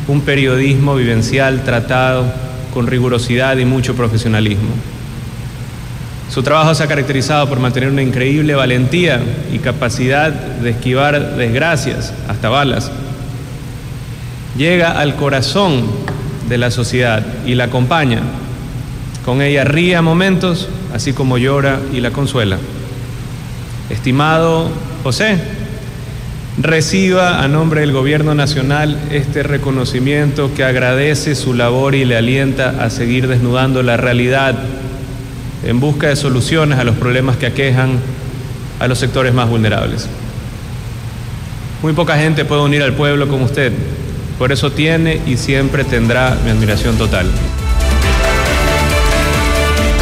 un 0.08 0.20
periodismo 0.20 0.96
vivencial 0.96 1.64
tratado 1.64 2.24
con 2.72 2.86
rigurosidad 2.86 3.56
y 3.56 3.64
mucho 3.64 3.94
profesionalismo. 3.94 4.70
Su 6.30 6.42
trabajo 6.42 6.74
se 6.74 6.82
ha 6.82 6.88
caracterizado 6.88 7.48
por 7.48 7.60
mantener 7.60 7.90
una 7.90 8.02
increíble 8.02 8.54
valentía 8.54 9.20
y 9.52 9.58
capacidad 9.58 10.32
de 10.32 10.70
esquivar 10.70 11.36
desgracias, 11.36 12.12
hasta 12.28 12.48
balas. 12.48 12.90
Llega 14.56 14.98
al 14.98 15.16
corazón 15.16 15.84
de 16.48 16.58
la 16.58 16.70
sociedad 16.70 17.24
y 17.46 17.54
la 17.54 17.64
acompaña. 17.64 18.20
Con 19.24 19.42
ella 19.42 19.64
ríe 19.64 19.96
a 19.96 20.02
momentos, 20.02 20.68
así 20.92 21.12
como 21.12 21.38
llora 21.38 21.78
y 21.92 22.00
la 22.00 22.10
consuela. 22.10 22.58
Estimado 23.90 24.70
José, 25.02 25.38
reciba 26.56 27.42
a 27.42 27.48
nombre 27.48 27.80
del 27.80 27.92
Gobierno 27.92 28.34
Nacional 28.34 28.96
este 29.10 29.42
reconocimiento 29.42 30.52
que 30.54 30.64
agradece 30.64 31.34
su 31.34 31.52
labor 31.52 31.94
y 31.94 32.04
le 32.04 32.16
alienta 32.16 32.84
a 32.84 32.90
seguir 32.90 33.26
desnudando 33.26 33.82
la 33.82 33.96
realidad 33.96 34.54
en 35.64 35.80
busca 35.80 36.08
de 36.08 36.16
soluciones 36.16 36.78
a 36.78 36.84
los 36.84 36.96
problemas 36.96 37.36
que 37.36 37.46
aquejan 37.46 37.98
a 38.78 38.86
los 38.86 38.98
sectores 38.98 39.34
más 39.34 39.48
vulnerables. 39.48 40.08
Muy 41.82 41.92
poca 41.92 42.16
gente 42.16 42.44
puede 42.44 42.62
unir 42.62 42.82
al 42.82 42.94
pueblo 42.94 43.28
como 43.28 43.46
usted, 43.46 43.72
por 44.38 44.52
eso 44.52 44.70
tiene 44.72 45.20
y 45.26 45.36
siempre 45.36 45.84
tendrá 45.84 46.36
mi 46.44 46.50
admiración 46.50 46.96
total. 46.96 47.26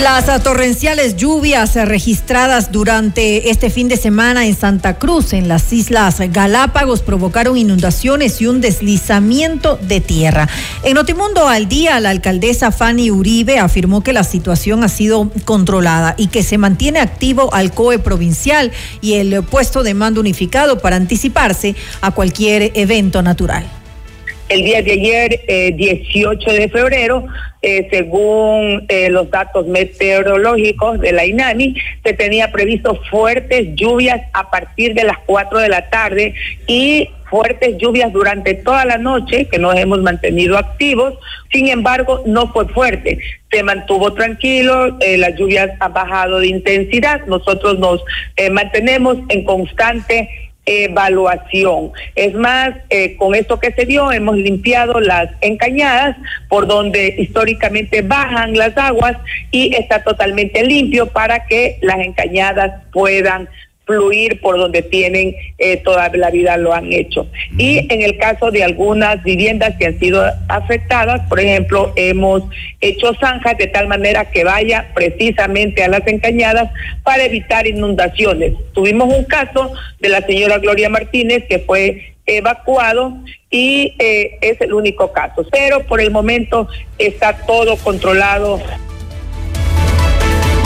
Las 0.02 0.42
torrenciales 0.42 1.14
lluvias 1.14 1.76
registradas 1.76 2.72
durante 2.72 3.50
este 3.50 3.70
fin 3.70 3.86
de 3.86 3.96
semana 3.96 4.44
en 4.46 4.56
Santa 4.56 4.98
Cruz, 4.98 5.32
en 5.32 5.46
las 5.46 5.72
Islas 5.72 6.18
Galápagos, 6.18 7.02
provocaron 7.02 7.56
inundaciones 7.56 8.40
y 8.40 8.48
un 8.48 8.60
deslizamiento 8.60 9.78
de 9.80 10.00
tierra. 10.00 10.48
En 10.82 10.94
Notimundo 10.94 11.46
al 11.46 11.68
día, 11.68 12.00
la 12.00 12.10
alcaldesa 12.10 12.72
Fanny 12.72 13.12
Uribe 13.12 13.60
afirmó 13.60 14.02
que 14.02 14.12
la 14.12 14.24
situación 14.24 14.82
ha 14.82 14.88
sido 14.88 15.30
controlada 15.44 16.16
y 16.18 16.26
que 16.26 16.42
se 16.42 16.58
mantiene 16.58 16.98
activo 16.98 17.54
al 17.54 17.72
COE 17.72 18.00
provincial 18.00 18.72
y 19.02 19.14
el 19.14 19.44
puesto 19.44 19.84
de 19.84 19.94
mando 19.94 20.20
unificado 20.20 20.80
para 20.80 20.96
anticiparse 20.96 21.76
a 22.00 22.10
cualquier 22.10 22.72
evento 22.74 23.22
natural. 23.22 23.81
El 24.52 24.64
día 24.64 24.82
de 24.82 24.92
ayer, 24.92 25.40
18 25.76 26.50
eh, 26.50 26.58
de 26.58 26.68
febrero, 26.68 27.24
eh, 27.62 27.88
según 27.90 28.84
eh, 28.90 29.08
los 29.08 29.30
datos 29.30 29.66
meteorológicos 29.66 31.00
de 31.00 31.12
la 31.12 31.24
INAMI, 31.24 31.74
se 32.04 32.12
tenía 32.12 32.52
previsto 32.52 33.00
fuertes 33.10 33.68
lluvias 33.76 34.20
a 34.34 34.50
partir 34.50 34.92
de 34.92 35.04
las 35.04 35.16
4 35.24 35.58
de 35.58 35.68
la 35.70 35.88
tarde 35.88 36.34
y 36.66 37.08
fuertes 37.30 37.78
lluvias 37.78 38.12
durante 38.12 38.52
toda 38.52 38.84
la 38.84 38.98
noche, 38.98 39.48
que 39.48 39.58
nos 39.58 39.74
hemos 39.74 40.02
mantenido 40.02 40.58
activos, 40.58 41.14
sin 41.50 41.68
embargo, 41.68 42.22
no 42.26 42.52
fue 42.52 42.68
fuerte, 42.68 43.20
se 43.50 43.62
mantuvo 43.62 44.12
tranquilo, 44.12 44.98
las 45.16 45.34
lluvias 45.36 45.70
han 45.80 45.94
bajado 45.94 46.40
de 46.40 46.48
intensidad, 46.48 47.24
nosotros 47.24 47.78
nos 47.78 48.04
mantenemos 48.50 49.16
en 49.30 49.44
constante 49.44 50.28
evaluación. 50.64 51.92
Es 52.14 52.34
más, 52.34 52.70
eh, 52.90 53.16
con 53.16 53.34
esto 53.34 53.58
que 53.58 53.72
se 53.72 53.84
dio, 53.84 54.12
hemos 54.12 54.36
limpiado 54.36 55.00
las 55.00 55.30
encañadas 55.40 56.16
por 56.48 56.66
donde 56.66 57.14
históricamente 57.18 58.02
bajan 58.02 58.54
las 58.56 58.76
aguas 58.76 59.16
y 59.50 59.74
está 59.74 60.02
totalmente 60.02 60.64
limpio 60.64 61.08
para 61.08 61.46
que 61.46 61.78
las 61.82 61.98
encañadas 61.98 62.82
puedan 62.92 63.48
fluir 63.84 64.40
por 64.40 64.56
donde 64.58 64.82
tienen 64.82 65.34
eh, 65.58 65.76
toda 65.78 66.08
la 66.10 66.30
vida 66.30 66.56
lo 66.56 66.72
han 66.72 66.92
hecho. 66.92 67.26
Y 67.58 67.92
en 67.92 68.02
el 68.02 68.16
caso 68.18 68.50
de 68.50 68.62
algunas 68.62 69.22
viviendas 69.22 69.74
que 69.78 69.86
han 69.86 69.98
sido 69.98 70.24
afectadas, 70.48 71.28
por 71.28 71.40
ejemplo, 71.40 71.92
hemos 71.96 72.42
hecho 72.80 73.14
zanjas 73.14 73.58
de 73.58 73.66
tal 73.66 73.88
manera 73.88 74.30
que 74.30 74.44
vaya 74.44 74.90
precisamente 74.94 75.82
a 75.82 75.88
las 75.88 76.06
encañadas 76.06 76.70
para 77.02 77.24
evitar 77.24 77.66
inundaciones. 77.66 78.52
Tuvimos 78.72 79.12
un 79.12 79.24
caso 79.24 79.72
de 80.00 80.08
la 80.08 80.20
señora 80.22 80.58
Gloria 80.58 80.88
Martínez 80.88 81.44
que 81.48 81.58
fue 81.58 82.12
evacuado 82.26 83.16
y 83.50 83.94
eh, 83.98 84.38
es 84.40 84.60
el 84.60 84.72
único 84.72 85.12
caso. 85.12 85.44
Pero 85.50 85.80
por 85.86 86.00
el 86.00 86.10
momento 86.10 86.68
está 86.98 87.36
todo 87.46 87.76
controlado 87.76 88.60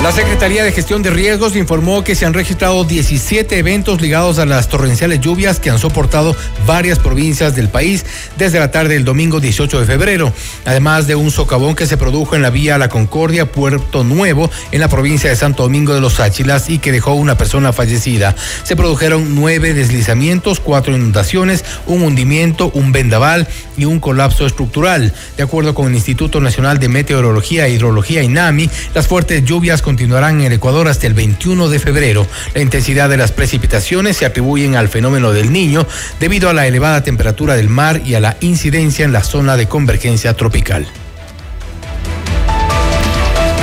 La 0.06 0.12
Secretaría 0.12 0.62
de 0.62 0.70
Gestión 0.70 1.02
de 1.02 1.10
Riesgos 1.10 1.56
informó 1.56 2.04
que 2.04 2.14
se 2.14 2.26
han 2.26 2.32
registrado 2.32 2.84
17 2.84 3.58
eventos 3.58 4.00
ligados 4.00 4.38
a 4.38 4.46
las 4.46 4.68
torrenciales 4.68 5.20
lluvias 5.20 5.58
que 5.58 5.68
han 5.68 5.80
soportado 5.80 6.36
varias 6.64 7.00
provincias 7.00 7.56
del 7.56 7.68
país 7.68 8.06
desde 8.38 8.60
la 8.60 8.70
tarde 8.70 8.94
del 8.94 9.04
domingo 9.04 9.40
18 9.40 9.80
de 9.80 9.84
febrero, 9.84 10.32
además 10.64 11.08
de 11.08 11.16
un 11.16 11.32
socavón 11.32 11.74
que 11.74 11.88
se 11.88 11.96
produjo 11.96 12.36
en 12.36 12.42
la 12.42 12.50
vía 12.50 12.78
La 12.78 12.88
Concordia, 12.88 13.50
Puerto 13.50 14.04
Nuevo, 14.04 14.48
en 14.70 14.78
la 14.78 14.86
provincia 14.86 15.28
de 15.28 15.34
Santo 15.34 15.64
Domingo 15.64 15.92
de 15.92 16.00
los 16.00 16.20
Áchilas 16.20 16.70
y 16.70 16.78
que 16.78 16.92
dejó 16.92 17.14
una 17.14 17.36
persona 17.36 17.72
fallecida. 17.72 18.36
Se 18.62 18.76
produjeron 18.76 19.34
nueve 19.34 19.74
deslizamientos, 19.74 20.60
cuatro 20.60 20.94
inundaciones, 20.94 21.64
un 21.88 22.02
hundimiento, 22.02 22.70
un 22.74 22.92
vendaval 22.92 23.48
y 23.76 23.86
un 23.86 23.98
colapso 23.98 24.46
estructural. 24.46 25.12
De 25.36 25.42
acuerdo 25.42 25.74
con 25.74 25.88
el 25.88 25.96
Instituto 25.96 26.40
Nacional 26.40 26.78
de 26.78 26.88
Meteorología 26.88 27.66
e 27.66 27.72
Hidrología 27.72 28.22
INAMI, 28.22 28.70
las 28.94 29.08
fuertes 29.08 29.44
lluvias 29.44 29.82
continuarán 29.96 30.40
en 30.40 30.48
el 30.48 30.52
Ecuador 30.52 30.88
hasta 30.88 31.06
el 31.06 31.14
21 31.14 31.70
de 31.70 31.78
febrero. 31.78 32.26
La 32.52 32.60
intensidad 32.60 33.08
de 33.08 33.16
las 33.16 33.32
precipitaciones 33.32 34.18
se 34.18 34.26
atribuyen 34.26 34.76
al 34.76 34.90
fenómeno 34.90 35.32
del 35.32 35.50
niño 35.50 35.86
debido 36.20 36.50
a 36.50 36.52
la 36.52 36.66
elevada 36.66 37.02
temperatura 37.02 37.56
del 37.56 37.70
mar 37.70 38.02
y 38.04 38.12
a 38.12 38.20
la 38.20 38.36
incidencia 38.40 39.06
en 39.06 39.12
la 39.12 39.24
zona 39.24 39.56
de 39.56 39.68
convergencia 39.68 40.34
tropical. 40.34 40.86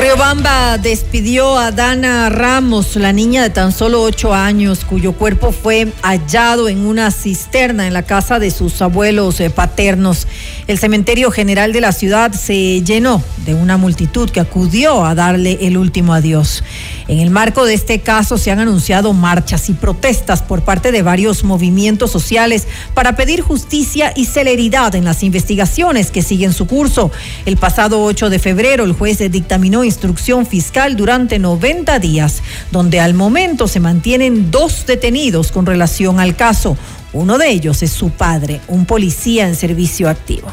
Riobamba 0.03 0.77
despidió 0.79 1.57
a 1.57 1.71
Dana 1.71 2.27
Ramos, 2.27 2.97
la 2.97 3.13
niña 3.13 3.41
de 3.41 3.49
tan 3.49 3.71
solo 3.71 4.01
ocho 4.01 4.33
años, 4.33 4.83
cuyo 4.83 5.13
cuerpo 5.13 5.53
fue 5.53 5.93
hallado 6.01 6.67
en 6.67 6.79
una 6.85 7.09
cisterna 7.09 7.87
en 7.87 7.93
la 7.93 8.03
casa 8.03 8.37
de 8.37 8.51
sus 8.51 8.81
abuelos 8.81 9.39
eh, 9.39 9.49
paternos. 9.49 10.27
El 10.67 10.77
cementerio 10.77 11.31
general 11.31 11.71
de 11.71 11.79
la 11.79 11.93
ciudad 11.93 12.33
se 12.33 12.81
llenó 12.81 13.23
de 13.45 13.53
una 13.53 13.77
multitud 13.77 14.29
que 14.29 14.41
acudió 14.41 15.05
a 15.05 15.15
darle 15.15 15.59
el 15.61 15.77
último 15.77 16.13
adiós. 16.13 16.65
En 17.07 17.19
el 17.19 17.29
marco 17.29 17.65
de 17.65 17.73
este 17.73 17.99
caso 17.99 18.37
se 18.37 18.51
han 18.51 18.59
anunciado 18.59 19.13
marchas 19.13 19.69
y 19.69 19.73
protestas 19.73 20.41
por 20.41 20.63
parte 20.63 20.91
de 20.91 21.01
varios 21.01 21.45
movimientos 21.45 22.11
sociales 22.11 22.67
para 22.93 23.15
pedir 23.15 23.41
justicia 23.41 24.11
y 24.15 24.25
celeridad 24.25 24.95
en 24.95 25.05
las 25.05 25.23
investigaciones 25.23 26.11
que 26.11 26.21
siguen 26.21 26.51
su 26.51 26.67
curso. 26.67 27.09
El 27.45 27.55
pasado 27.55 28.03
8 28.03 28.29
de 28.29 28.39
febrero 28.39 28.83
el 28.83 28.93
juez 28.93 29.19
dictaminó 29.31 29.85
instrucción 29.93 30.45
fiscal 30.45 30.95
durante 30.95 31.39
90 31.39 31.99
días, 31.99 32.41
donde 32.71 32.99
al 32.99 33.13
momento 33.13 33.67
se 33.67 33.79
mantienen 33.79 34.49
dos 34.49 34.85
detenidos 34.85 35.51
con 35.51 35.65
relación 35.65 36.19
al 36.19 36.35
caso. 36.35 36.75
Uno 37.13 37.37
de 37.37 37.49
ellos 37.49 37.83
es 37.83 37.91
su 37.91 38.09
padre, 38.09 38.59
un 38.67 38.85
policía 38.85 39.47
en 39.47 39.55
servicio 39.55 40.09
activo. 40.09 40.47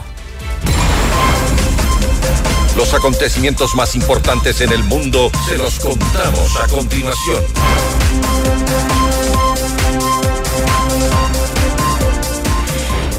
Los 2.77 2.95
acontecimientos 2.95 3.75
más 3.75 3.97
importantes 3.97 4.61
en 4.61 4.73
el 4.73 4.85
mundo 4.85 5.31
se 5.49 5.59
los 5.59 5.81
contamos 5.81 6.57
a 6.63 6.69
continuación. 6.69 7.43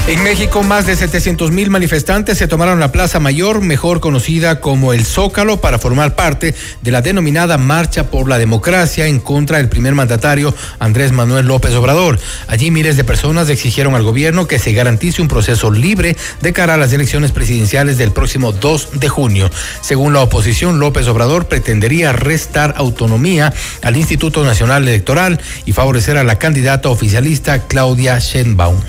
En 0.05 0.21
México, 0.21 0.63
más 0.63 0.85
de 0.85 0.97
700 0.97 1.51
mil 1.51 1.69
manifestantes 1.69 2.37
se 2.37 2.49
tomaron 2.49 2.77
la 2.81 2.91
Plaza 2.91 3.21
Mayor, 3.21 3.61
mejor 3.61 4.01
conocida 4.01 4.59
como 4.59 4.91
el 4.91 5.05
Zócalo, 5.05 5.61
para 5.61 5.79
formar 5.79 6.13
parte 6.13 6.53
de 6.81 6.91
la 6.91 7.01
denominada 7.01 7.57
Marcha 7.57 8.11
por 8.11 8.27
la 8.27 8.37
Democracia 8.37 9.07
en 9.07 9.21
contra 9.21 9.59
del 9.59 9.69
primer 9.69 9.95
mandatario 9.95 10.53
Andrés 10.77 11.13
Manuel 11.13 11.45
López 11.45 11.73
Obrador. 11.75 12.19
Allí 12.47 12.69
miles 12.69 12.97
de 12.97 13.05
personas 13.05 13.47
exigieron 13.47 13.95
al 13.95 14.03
gobierno 14.03 14.45
que 14.45 14.59
se 14.59 14.73
garantice 14.73 15.21
un 15.21 15.29
proceso 15.29 15.71
libre 15.71 16.17
de 16.41 16.51
cara 16.51 16.73
a 16.73 16.77
las 16.77 16.91
elecciones 16.91 17.31
presidenciales 17.31 17.97
del 17.97 18.11
próximo 18.11 18.51
2 18.51 18.99
de 18.99 19.07
junio. 19.07 19.49
Según 19.79 20.11
la 20.11 20.21
oposición, 20.21 20.79
López 20.79 21.07
Obrador 21.07 21.45
pretendería 21.45 22.11
restar 22.11 22.73
autonomía 22.75 23.53
al 23.81 23.95
Instituto 23.95 24.43
Nacional 24.43 24.85
Electoral 24.85 25.39
y 25.63 25.71
favorecer 25.71 26.17
a 26.17 26.25
la 26.25 26.37
candidata 26.39 26.89
oficialista 26.89 27.67
Claudia 27.67 28.19
Sheinbaum. 28.19 28.81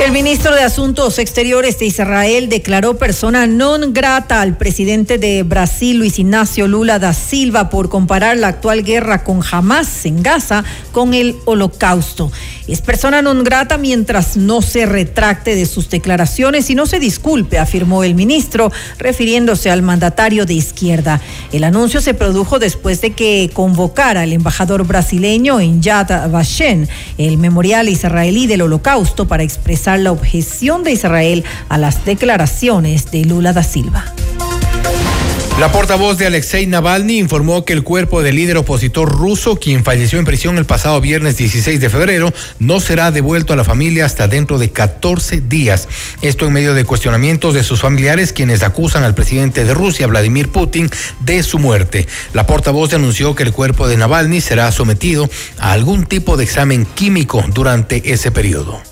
El 0.00 0.12
ministro 0.12 0.54
de 0.54 0.62
Asuntos 0.62 1.18
Exteriores 1.18 1.78
de 1.78 1.86
Israel 1.86 2.48
declaró 2.48 2.98
persona 2.98 3.46
non 3.46 3.94
grata 3.94 4.42
al 4.42 4.58
presidente 4.58 5.16
de 5.16 5.42
Brasil, 5.44 5.96
Luis 5.96 6.18
Ignacio 6.18 6.66
Lula 6.68 6.98
da 6.98 7.14
Silva, 7.14 7.70
por 7.70 7.88
comparar 7.88 8.36
la 8.36 8.48
actual 8.48 8.82
guerra 8.82 9.24
con 9.24 9.40
Hamas 9.40 10.04
en 10.04 10.22
Gaza 10.22 10.64
con 10.92 11.14
el 11.14 11.36
holocausto. 11.46 12.30
Es 12.66 12.80
persona 12.80 13.20
non 13.20 13.44
grata 13.44 13.76
mientras 13.76 14.38
no 14.38 14.62
se 14.62 14.86
retracte 14.86 15.54
de 15.54 15.66
sus 15.66 15.90
declaraciones 15.90 16.70
y 16.70 16.74
no 16.74 16.86
se 16.86 16.98
disculpe, 16.98 17.58
afirmó 17.58 18.04
el 18.04 18.14
ministro, 18.14 18.72
refiriéndose 18.96 19.70
al 19.70 19.82
mandatario 19.82 20.46
de 20.46 20.54
izquierda. 20.54 21.20
El 21.52 21.64
anuncio 21.64 22.00
se 22.00 22.14
produjo 22.14 22.58
después 22.58 23.02
de 23.02 23.12
que 23.12 23.50
convocara 23.52 24.22
al 24.22 24.32
embajador 24.32 24.86
brasileño 24.86 25.60
en 25.60 25.82
Yad 25.82 26.30
Vashem, 26.30 26.86
el 27.18 27.36
memorial 27.36 27.90
israelí 27.90 28.46
del 28.46 28.62
holocausto, 28.62 29.28
para 29.28 29.42
expresar 29.42 29.98
la 29.98 30.12
objeción 30.12 30.84
de 30.84 30.92
Israel 30.92 31.44
a 31.68 31.76
las 31.76 32.06
declaraciones 32.06 33.10
de 33.10 33.26
Lula 33.26 33.52
da 33.52 33.62
Silva. 33.62 34.06
La 35.60 35.70
portavoz 35.70 36.18
de 36.18 36.26
Alexei 36.26 36.66
Navalny 36.66 37.16
informó 37.16 37.64
que 37.64 37.72
el 37.72 37.84
cuerpo 37.84 38.22
del 38.22 38.34
líder 38.34 38.56
opositor 38.56 39.08
ruso, 39.08 39.54
quien 39.54 39.84
falleció 39.84 40.18
en 40.18 40.24
prisión 40.24 40.58
el 40.58 40.66
pasado 40.66 41.00
viernes 41.00 41.36
16 41.36 41.80
de 41.80 41.88
febrero, 41.90 42.34
no 42.58 42.80
será 42.80 43.12
devuelto 43.12 43.52
a 43.52 43.56
la 43.56 43.62
familia 43.62 44.04
hasta 44.04 44.26
dentro 44.26 44.58
de 44.58 44.72
14 44.72 45.42
días. 45.42 45.86
Esto 46.22 46.48
en 46.48 46.54
medio 46.54 46.74
de 46.74 46.84
cuestionamientos 46.84 47.54
de 47.54 47.62
sus 47.62 47.80
familiares, 47.80 48.32
quienes 48.32 48.64
acusan 48.64 49.04
al 49.04 49.14
presidente 49.14 49.64
de 49.64 49.74
Rusia, 49.74 50.08
Vladimir 50.08 50.50
Putin, 50.50 50.90
de 51.20 51.44
su 51.44 51.60
muerte. 51.60 52.08
La 52.32 52.48
portavoz 52.48 52.92
anunció 52.92 53.36
que 53.36 53.44
el 53.44 53.52
cuerpo 53.52 53.86
de 53.86 53.96
Navalny 53.96 54.40
será 54.40 54.72
sometido 54.72 55.30
a 55.58 55.70
algún 55.70 56.06
tipo 56.06 56.36
de 56.36 56.42
examen 56.42 56.84
químico 56.84 57.44
durante 57.54 58.12
ese 58.12 58.32
periodo. 58.32 58.82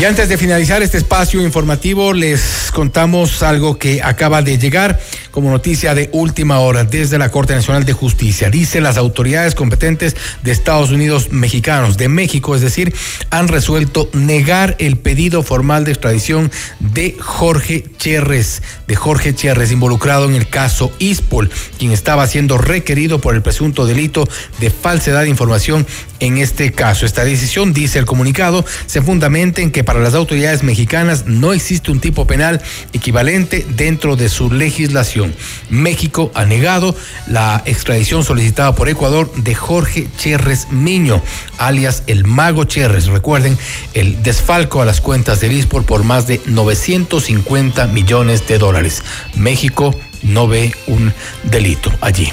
Y 0.00 0.04
antes 0.04 0.28
de 0.28 0.38
finalizar 0.38 0.80
este 0.80 0.96
espacio 0.96 1.42
informativo, 1.42 2.12
les 2.12 2.70
contamos 2.72 3.42
algo 3.42 3.80
que 3.80 4.00
acaba 4.00 4.42
de 4.42 4.56
llegar 4.56 5.00
como 5.32 5.50
noticia 5.50 5.92
de 5.92 6.08
última 6.12 6.60
hora 6.60 6.84
desde 6.84 7.18
la 7.18 7.30
Corte 7.32 7.52
Nacional 7.52 7.84
de 7.84 7.94
Justicia. 7.94 8.48
Dice 8.48 8.80
las 8.80 8.96
autoridades 8.96 9.56
competentes 9.56 10.16
de 10.44 10.52
Estados 10.52 10.92
Unidos 10.92 11.32
mexicanos, 11.32 11.96
de 11.96 12.08
México, 12.08 12.54
es 12.54 12.60
decir, 12.60 12.94
han 13.30 13.48
resuelto 13.48 14.08
negar 14.12 14.76
el 14.78 14.98
pedido 14.98 15.42
formal 15.42 15.84
de 15.84 15.90
extradición 15.90 16.52
de 16.78 17.16
Jorge 17.18 17.84
Cherres, 17.98 18.62
de 18.86 18.94
Jorge 18.94 19.34
Cherres, 19.34 19.72
involucrado 19.72 20.26
en 20.28 20.36
el 20.36 20.48
caso 20.48 20.92
ISPOL, 21.00 21.50
quien 21.76 21.90
estaba 21.90 22.28
siendo 22.28 22.56
requerido 22.56 23.20
por 23.20 23.34
el 23.34 23.42
presunto 23.42 23.84
delito 23.84 24.28
de 24.60 24.70
falsedad 24.70 25.22
de 25.22 25.28
información 25.28 25.88
en 26.20 26.38
este 26.38 26.72
caso. 26.72 27.04
Esta 27.04 27.24
decisión, 27.24 27.72
dice 27.72 27.98
el 27.98 28.06
comunicado, 28.06 28.64
se 28.86 29.02
fundamenta 29.02 29.60
en 29.60 29.70
que 29.70 29.84
para 29.88 30.00
las 30.00 30.12
autoridades 30.12 30.62
mexicanas 30.64 31.24
no 31.24 31.54
existe 31.54 31.90
un 31.90 31.98
tipo 31.98 32.26
penal 32.26 32.60
equivalente 32.92 33.64
dentro 33.70 34.16
de 34.16 34.28
su 34.28 34.52
legislación. 34.52 35.34
México 35.70 36.30
ha 36.34 36.44
negado 36.44 36.94
la 37.26 37.62
extradición 37.64 38.22
solicitada 38.22 38.74
por 38.74 38.90
Ecuador 38.90 39.32
de 39.34 39.54
Jorge 39.54 40.06
Cherres 40.18 40.68
Miño, 40.70 41.22
alias 41.56 42.02
el 42.06 42.26
Mago 42.26 42.64
Cherres. 42.64 43.06
Recuerden 43.06 43.56
el 43.94 44.22
desfalco 44.22 44.82
a 44.82 44.84
las 44.84 45.00
cuentas 45.00 45.40
de 45.40 45.48
Lispor 45.48 45.86
por 45.86 46.04
más 46.04 46.26
de 46.26 46.42
950 46.44 47.86
millones 47.86 48.46
de 48.46 48.58
dólares. 48.58 49.02
México 49.36 49.98
no 50.22 50.48
ve 50.48 50.74
un 50.86 51.14
delito 51.44 51.90
allí. 52.02 52.30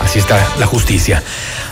Así 0.00 0.18
está 0.18 0.46
la 0.58 0.66
justicia. 0.66 1.22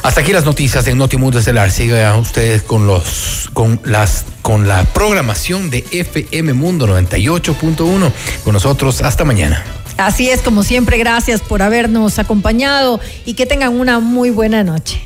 Hasta 0.03 0.21
aquí 0.21 0.33
las 0.33 0.45
noticias 0.45 0.87
en 0.87 0.99
Notimundo 0.99 1.39
Estelar. 1.39 1.71
Siga 1.71 2.17
ustedes 2.17 2.63
con 2.63 2.87
los 2.87 3.51
con 3.53 3.81
las 3.85 4.25
con 4.43 4.67
la 4.67 4.85
programación 4.85 5.71
de 5.71 5.85
FM 5.91 6.53
Mundo 6.55 6.87
98.1. 6.87 8.13
Con 8.45 8.53
nosotros 8.53 9.03
hasta 9.03 9.25
mañana. 9.25 9.65
Así 9.97 10.31
es, 10.31 10.41
como 10.41 10.63
siempre, 10.63 10.97
gracias 10.97 11.43
por 11.43 11.61
habernos 11.61 12.19
acompañado 12.19 13.01
y 13.27 13.35
que 13.35 13.45
tengan 13.45 13.79
una 13.79 14.01
muy 14.01 14.31
buena 14.31 14.65
noche. 14.65 15.03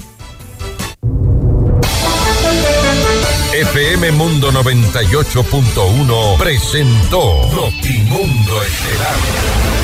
FM 3.52 4.12
Mundo 4.12 4.50
98.1 4.50 6.38
presentó 6.38 7.48
Notimundo 7.54 8.62
Estelar. 8.62 9.83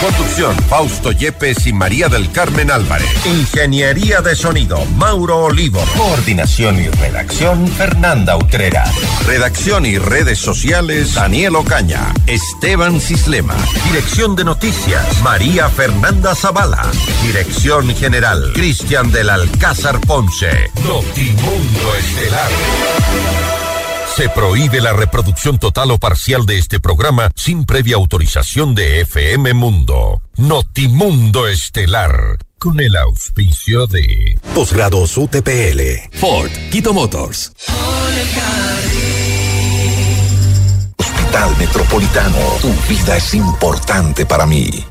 Conducción, 0.00 0.54
Fausto 0.68 1.10
Yepes 1.10 1.66
y 1.66 1.72
María 1.72 2.08
del 2.08 2.30
Carmen 2.30 2.70
Álvarez. 2.70 3.08
Ingeniería 3.24 4.20
de 4.20 4.36
sonido, 4.36 4.84
Mauro 4.96 5.44
Olivo. 5.44 5.82
Coordinación 5.96 6.78
y 6.78 6.88
redacción, 6.88 7.66
Fernanda 7.66 8.36
Utrera. 8.36 8.84
Redacción 9.26 9.86
y 9.86 9.96
redes 9.98 10.38
sociales, 10.38 11.14
Daniel 11.14 11.56
Ocaña. 11.56 12.12
Esteban 12.26 13.00
Cislema. 13.00 13.56
Dirección 13.86 14.36
de 14.36 14.44
noticias, 14.44 15.22
María 15.22 15.70
Fernanda 15.70 16.34
Zavala. 16.34 16.86
Dirección 17.22 17.88
general, 17.94 18.52
Cristian 18.54 19.10
del 19.10 19.30
Alcázar 19.30 19.98
Ponce. 20.00 20.70
Notimundo 20.84 21.94
Estelar. 21.98 23.65
Se 24.16 24.30
prohíbe 24.30 24.80
la 24.80 24.94
reproducción 24.94 25.58
total 25.58 25.90
o 25.90 25.98
parcial 25.98 26.46
de 26.46 26.56
este 26.56 26.80
programa 26.80 27.30
sin 27.34 27.66
previa 27.66 27.96
autorización 27.96 28.74
de 28.74 29.02
FM 29.02 29.52
Mundo. 29.52 30.22
Notimundo 30.36 31.46
Estelar. 31.46 32.38
Con 32.58 32.80
el 32.80 32.96
auspicio 32.96 33.86
de 33.86 34.40
Posgrados 34.54 35.18
UTPL. 35.18 36.16
Ford, 36.18 36.50
Quito 36.70 36.94
Motors. 36.94 37.52
Hospital 40.96 41.56
Metropolitano. 41.58 42.38
Tu 42.62 42.72
vida 42.88 43.18
es 43.18 43.34
importante 43.34 44.24
para 44.24 44.46
mí. 44.46 44.86